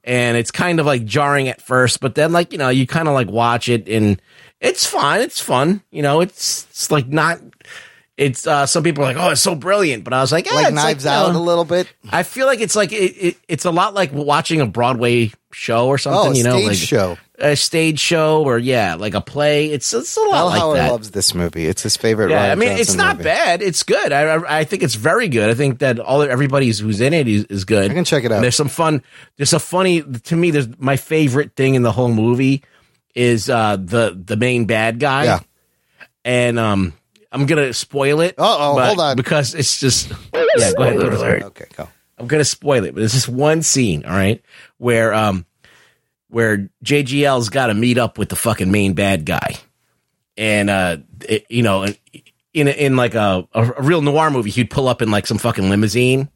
and 0.05 0.37
it's 0.37 0.51
kind 0.51 0.79
of 0.81 0.85
like 0.85 1.07
jarring 1.07 1.49
at 1.49 1.63
first, 1.63 2.01
but 2.01 2.15
then 2.15 2.31
like 2.33 2.53
you 2.53 2.59
know 2.59 2.69
you 2.69 2.87
kind 2.87 3.09
of 3.09 3.15
like 3.15 3.31
watch 3.31 3.69
it 3.71 3.89
and 3.89 4.21
it's 4.61 4.85
fine, 4.85 5.23
it's 5.23 5.41
fun, 5.41 5.83
you 5.91 6.03
know, 6.03 6.21
it's 6.21 6.67
it's 6.71 6.91
like 6.91 7.09
not. 7.09 7.39
It's 8.21 8.47
uh 8.47 8.67
some 8.67 8.83
people 8.83 9.03
are 9.03 9.07
like, 9.07 9.17
oh, 9.17 9.31
it's 9.31 9.41
so 9.41 9.55
brilliant, 9.55 10.05
but 10.05 10.13
I 10.13 10.21
was 10.21 10.31
like, 10.31 10.45
yeah, 10.45 10.53
like 10.53 10.75
Knives 10.75 11.05
you 11.05 11.11
Out 11.11 11.33
know, 11.33 11.39
a 11.39 11.41
little 11.41 11.65
bit. 11.65 11.91
I 12.11 12.23
feel 12.23 12.47
like 12.47 12.61
it's 12.61 12.77
like 12.77 12.93
it, 12.93 12.97
it, 13.17 13.37
it's 13.49 13.65
a 13.65 13.71
lot 13.71 13.95
like 13.95 14.13
watching 14.13 14.61
a 14.61 14.67
Broadway 14.67 15.33
show 15.53 15.89
or 15.89 15.97
something. 15.97 16.33
Oh, 16.33 16.35
you 16.35 16.45
know, 16.45 16.59
stage 16.59 16.69
like 16.69 16.77
show. 16.77 17.19
a 17.39 17.57
stage 17.57 17.99
show, 17.99 18.45
or 18.45 18.59
yeah, 18.59 18.97
like 18.97 19.15
a 19.15 19.23
play. 19.23 19.71
It's 19.73 19.95
it's 19.95 20.19
a 20.19 20.21
lot 20.21 20.45
like 20.49 20.61
Howard 20.61 20.77
that. 20.77 20.93
loves 20.93 21.13
this 21.13 21.35
movie. 21.35 21.65
It's 21.65 21.83
his 21.83 21.97
favorite. 21.97 22.29
yeah, 22.29 22.49
Rian 22.49 22.53
I 22.53 22.55
mean, 22.57 22.69
Johnson 22.69 22.81
it's 22.83 22.95
not 22.95 23.17
movie. 23.17 23.25
bad. 23.25 23.63
It's 23.63 23.83
good. 23.85 24.13
I, 24.13 24.21
I 24.35 24.59
I 24.59 24.65
think 24.65 24.83
it's 24.83 24.97
very 24.97 25.29
good. 25.29 25.49
I 25.49 25.55
think 25.55 25.79
that 25.79 25.99
all 25.99 26.21
everybody 26.21 26.67
who's 26.67 27.01
in 27.01 27.15
it 27.15 27.27
is, 27.27 27.45
is 27.45 27.65
good. 27.65 27.91
I 27.91 27.95
can 27.95 28.05
check 28.05 28.25
it 28.25 28.33
out. 28.33 28.35
And 28.35 28.45
there's 28.45 28.55
some 28.55 28.69
fun. 28.69 29.03
There's 29.39 29.55
a 29.55 29.59
funny 29.59 30.03
to 30.03 30.37
me. 30.37 30.51
There's 30.51 30.69
my 30.79 30.99
favorite 30.99 31.57
thing 31.57 31.75
in 31.75 31.81
the 31.85 31.93
whole 31.93 32.13
movie 32.13 32.65
is 33.15 33.49
uh 33.49 33.77
the 33.77 34.15
the 34.23 34.37
main 34.37 34.67
bad 34.67 35.01
guy. 35.01 35.25
Yeah. 35.25 35.41
and 36.23 36.59
um. 36.59 36.93
I'm 37.33 37.47
gonna 37.47 37.73
spoil 37.73 38.21
it. 38.21 38.35
Uh-oh, 38.39 38.81
hold 38.81 39.01
on. 39.01 39.17
because 39.17 39.55
it's 39.55 39.79
just 39.79 40.11
yeah. 40.35 40.45
Go 40.45 40.45
ahead. 40.59 40.71
Spoiler 40.73 41.11
alert. 41.11 41.43
Okay, 41.45 41.67
go. 41.77 41.89
I'm 42.19 42.27
gonna 42.27 42.45
spoil 42.45 42.85
it, 42.85 42.95
but 42.95 43.03
it's 43.03 43.15
just 43.15 43.29
one 43.29 43.63
scene, 43.63 44.05
all 44.05 44.13
right, 44.13 44.43
where 44.79 45.15
um 45.15 45.47
where 46.29 46.71
JGL's 46.85 47.49
got 47.49 47.67
to 47.67 47.75
meet 47.75 47.99
up 47.99 48.17
with 48.19 48.29
the 48.29 48.37
fucking 48.37 48.71
main 48.71 48.93
bad 48.95 49.25
guy, 49.25 49.57
and 50.37 50.71
uh, 50.71 50.99
it, 51.29 51.45
you 51.49 51.63
know, 51.63 51.87
in 52.53 52.69
in 52.69 52.97
like 52.97 53.15
a, 53.15 53.47
a 53.53 53.73
a 53.79 53.83
real 53.83 54.03
noir 54.03 54.31
movie, 54.31 54.51
he'd 54.51 54.71
pull 54.71 54.89
up 54.89 55.03
in 55.03 55.11
like 55.11 55.27
some 55.27 55.39
fucking 55.39 55.69
limousine, 55.71 56.29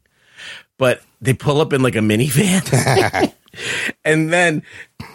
but 0.77 1.01
they 1.21 1.33
pull 1.33 1.61
up 1.61 1.71
in 1.73 1.81
like 1.81 1.95
a 1.95 1.99
minivan, 1.99 3.33
and 4.05 4.31
then 4.33 4.63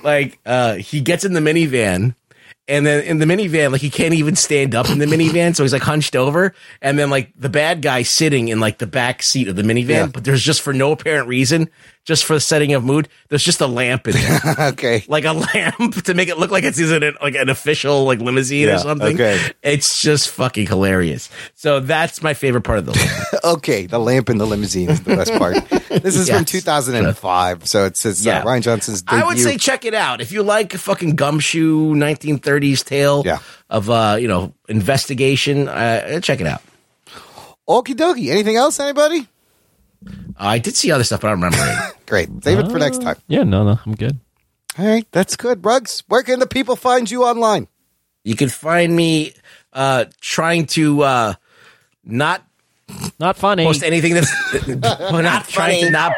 like 0.02 0.39
uh 0.47 0.74
he 0.74 1.01
gets 1.01 1.24
in 1.24 1.32
the 1.32 1.40
minivan. 1.40 2.15
And 2.71 2.87
then 2.87 3.03
in 3.03 3.19
the 3.19 3.27
minivan, 3.27 3.73
like 3.73 3.81
he 3.81 3.91
can't 3.91 4.15
even 4.15 4.37
stand 4.37 4.75
up 4.75 4.89
in 4.89 4.99
the 4.99 5.07
minivan, 5.07 5.57
so 5.57 5.65
he's 5.65 5.73
like 5.73 5.83
hunched 5.83 6.15
over. 6.15 6.55
And 6.81 6.99
then 6.99 7.11
like 7.11 7.33
the 7.37 7.49
bad 7.49 7.83
guy 7.83 8.03
sitting 8.03 8.49
in 8.49 8.61
like 8.61 8.79
the 8.79 8.87
back 8.87 9.23
seat 9.23 9.49
of 9.49 9.57
the 9.57 9.63
minivan, 9.63 9.89
Yeah. 9.89 10.07
but 10.07 10.25
there's 10.25 10.43
just 10.43 10.63
for 10.63 10.73
no 10.73 10.93
apparent 10.93 11.27
reason, 11.29 11.69
just 12.06 12.24
for 12.24 12.32
the 12.35 12.40
setting 12.40 12.72
of 12.72 12.82
mood, 12.82 13.09
there's 13.28 13.44
just 13.44 13.60
a 13.60 13.66
lamp 13.66 14.09
in 14.09 14.14
there, 14.14 14.40
okay. 14.70 15.05
like 15.06 15.24
a 15.24 15.32
lamp 15.32 15.94
to 16.05 16.14
make 16.14 16.28
it 16.28 16.39
look 16.39 16.51
like 16.51 16.64
it's 16.64 16.78
in 16.78 17.02
a, 17.02 17.12
like 17.22 17.35
an 17.35 17.48
official 17.48 18.05
like 18.05 18.20
limousine 18.20 18.68
Yeah, 18.68 18.77
or 18.77 18.78
something. 18.78 19.14
okay. 19.14 19.39
It's 19.62 20.01
just 20.02 20.31
fucking 20.31 20.66
hilarious. 20.66 21.28
So 21.55 21.81
that's 21.81 22.22
my 22.22 22.35
favorite 22.35 22.62
part 22.62 22.78
of 22.78 22.86
the 22.86 22.93
lamp. 22.93 23.44
okay, 23.59 23.86
the 23.86 23.98
lamp 23.98 24.31
in 24.31 24.39
the 24.39 24.47
limousine 24.47 24.89
is 24.90 25.02
the 25.02 25.14
best 25.16 25.32
part. 25.35 25.56
This 26.02 26.16
is 26.16 26.31
from 26.31 26.44
2005, 26.44 27.68
so 27.68 27.85
it 27.85 27.97
says 27.97 28.27
uh, 28.27 28.31
Yeah. 28.31 28.43
Rian 28.44 28.62
Johnson's 28.62 29.02
debut. 29.02 29.22
I 29.22 29.27
would 29.27 29.39
say 29.39 29.56
check 29.59 29.85
it 29.85 29.94
out 29.94 30.20
if 30.20 30.32
you 30.32 30.43
like 30.43 30.72
a 30.74 30.78
fucking 30.78 31.16
gumshoe 31.16 31.94
1930s 31.94 32.85
tale 32.85 33.22
Yeah. 33.27 33.39
of 33.68 33.90
uh 33.90 34.16
you 34.18 34.27
know 34.28 34.55
investigation. 34.68 35.68
Uh, 35.68 36.20
check 36.20 36.40
it 36.40 36.47
out. 36.47 36.62
Okie 37.68 37.94
dokie. 37.94 38.31
Anything 38.31 38.56
else, 38.56 38.81
anybody? 38.81 39.28
I 40.36 40.59
did 40.59 40.74
see 40.77 40.90
other 40.90 41.05
stuff, 41.05 41.20
but 41.20 41.28
I 41.28 41.31
don't 41.32 41.43
remember 41.43 41.59
it. 41.60 41.97
Great. 42.06 42.28
Save 42.43 42.59
it 42.60 42.70
for 42.70 42.78
next 42.78 43.02
time. 43.02 43.16
Yeah, 43.28 43.43
no, 43.44 43.64
no, 43.64 43.78
I'm 43.85 43.94
good. 43.94 44.18
All 44.78 44.86
right, 44.86 45.06
that's 45.12 45.36
good. 45.36 45.64
Rugs, 45.64 46.02
where 46.09 46.22
can 46.22 46.39
the 46.40 46.47
people 46.47 46.77
find 46.77 47.10
you 47.10 47.24
online? 47.24 47.68
You 48.24 48.36
can 48.36 48.48
find 48.48 48.94
me 48.94 49.35
uh 49.72 50.06
trying 50.20 50.66
to 50.66 51.02
uh 51.02 51.35
not 52.05 52.44
Not 53.18 53.36
funny. 53.36 53.64
post 53.64 53.82
anything 53.82 54.14
that's 54.14 54.32
well, 54.82 55.22
not 55.22 55.48
trying 55.48 55.85
to 55.85 55.90
not 55.90 56.12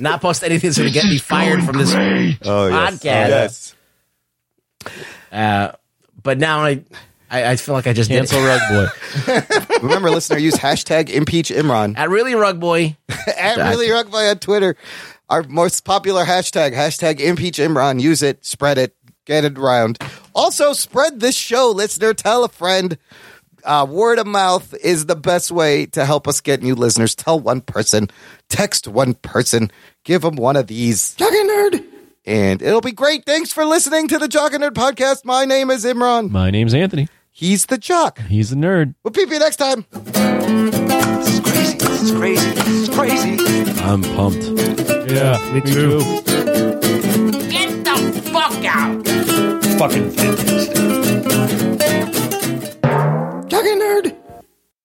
not 0.00 0.20
post 0.20 0.42
anything 0.44 0.68
that's 0.68 0.78
going 0.78 0.90
to 0.92 0.94
get 0.94 1.04
me 1.06 1.18
fired 1.18 1.62
from 1.64 1.76
this 1.78 1.92
Oh, 1.92 2.70
podcast. 2.70 3.74
Uh, 5.32 5.72
but 6.22 6.38
now 6.38 6.60
I, 6.64 6.82
I 7.30 7.52
I 7.52 7.56
feel 7.56 7.74
like 7.74 7.86
I 7.86 7.92
just 7.92 8.10
did 8.10 8.16
Cancel 8.16 8.44
it. 8.44 8.46
Rug 8.46 8.60
Boy. 8.68 9.68
Remember, 9.82 10.10
listener, 10.10 10.38
use 10.38 10.54
hashtag 10.54 11.10
impeach 11.10 11.50
Imran. 11.50 11.96
At 11.96 12.08
really 12.10 12.34
rug 12.34 12.60
boy. 12.60 12.96
At 13.38 13.56
really 13.56 13.90
rug 13.90 14.10
boy 14.10 14.28
on 14.28 14.38
Twitter. 14.38 14.76
Our 15.28 15.42
most 15.42 15.84
popular 15.84 16.24
hashtag, 16.24 16.72
hashtag 16.74 17.20
impeach 17.20 17.58
Imran. 17.58 18.00
Use 18.00 18.22
it, 18.22 18.44
spread 18.44 18.78
it, 18.78 18.96
get 19.26 19.44
it 19.44 19.58
around. 19.58 19.98
Also, 20.34 20.72
spread 20.72 21.20
this 21.20 21.36
show, 21.36 21.70
listener. 21.70 22.14
Tell 22.14 22.44
a 22.44 22.48
friend. 22.48 22.96
Uh, 23.64 23.84
word 23.88 24.18
of 24.18 24.26
mouth 24.26 24.72
is 24.82 25.06
the 25.06 25.16
best 25.16 25.50
way 25.50 25.84
to 25.84 26.06
help 26.06 26.26
us 26.26 26.40
get 26.40 26.62
new 26.62 26.74
listeners. 26.74 27.14
Tell 27.14 27.38
one 27.38 27.60
person, 27.60 28.08
text 28.48 28.88
one 28.88 29.14
person, 29.14 29.70
give 30.04 30.22
them 30.22 30.36
one 30.36 30.56
of 30.56 30.68
these. 30.68 31.14
Jock 31.16 31.32
and 31.32 31.50
Nerd. 31.50 31.84
And 32.24 32.62
it'll 32.62 32.80
be 32.80 32.92
great. 32.92 33.26
Thanks 33.26 33.52
for 33.52 33.64
listening 33.66 34.08
to 34.08 34.18
the 34.18 34.28
Jock 34.28 34.54
and 34.54 34.62
Nerd 34.62 34.70
podcast. 34.70 35.24
My 35.24 35.44
name 35.44 35.70
is 35.70 35.84
Imran. 35.84 36.30
My 36.30 36.50
name's 36.50 36.72
Anthony. 36.72 37.08
He's 37.40 37.66
the 37.66 37.78
Jock. 37.78 38.18
He's 38.22 38.50
the 38.50 38.56
nerd. 38.56 38.96
We'll 39.04 39.12
peep 39.12 39.30
you 39.30 39.38
next 39.38 39.58
time. 39.58 39.86
This 39.92 41.34
is 41.34 41.38
crazy. 41.38 41.78
This 41.78 42.02
is 42.02 42.10
crazy. 42.10 42.50
This 42.56 42.68
is 42.68 42.88
crazy. 42.88 43.80
I'm 43.82 44.02
pumped. 44.02 44.42
Yeah, 45.08 45.38
me 45.52 45.60
too. 45.60 46.00
Get 47.48 47.84
the 47.84 47.94
fuck 48.32 48.64
out! 48.64 49.06
Fucking 49.78 50.10
fantastic. 50.10 50.74
Jogging 53.48 53.78
nerd. 53.78 54.07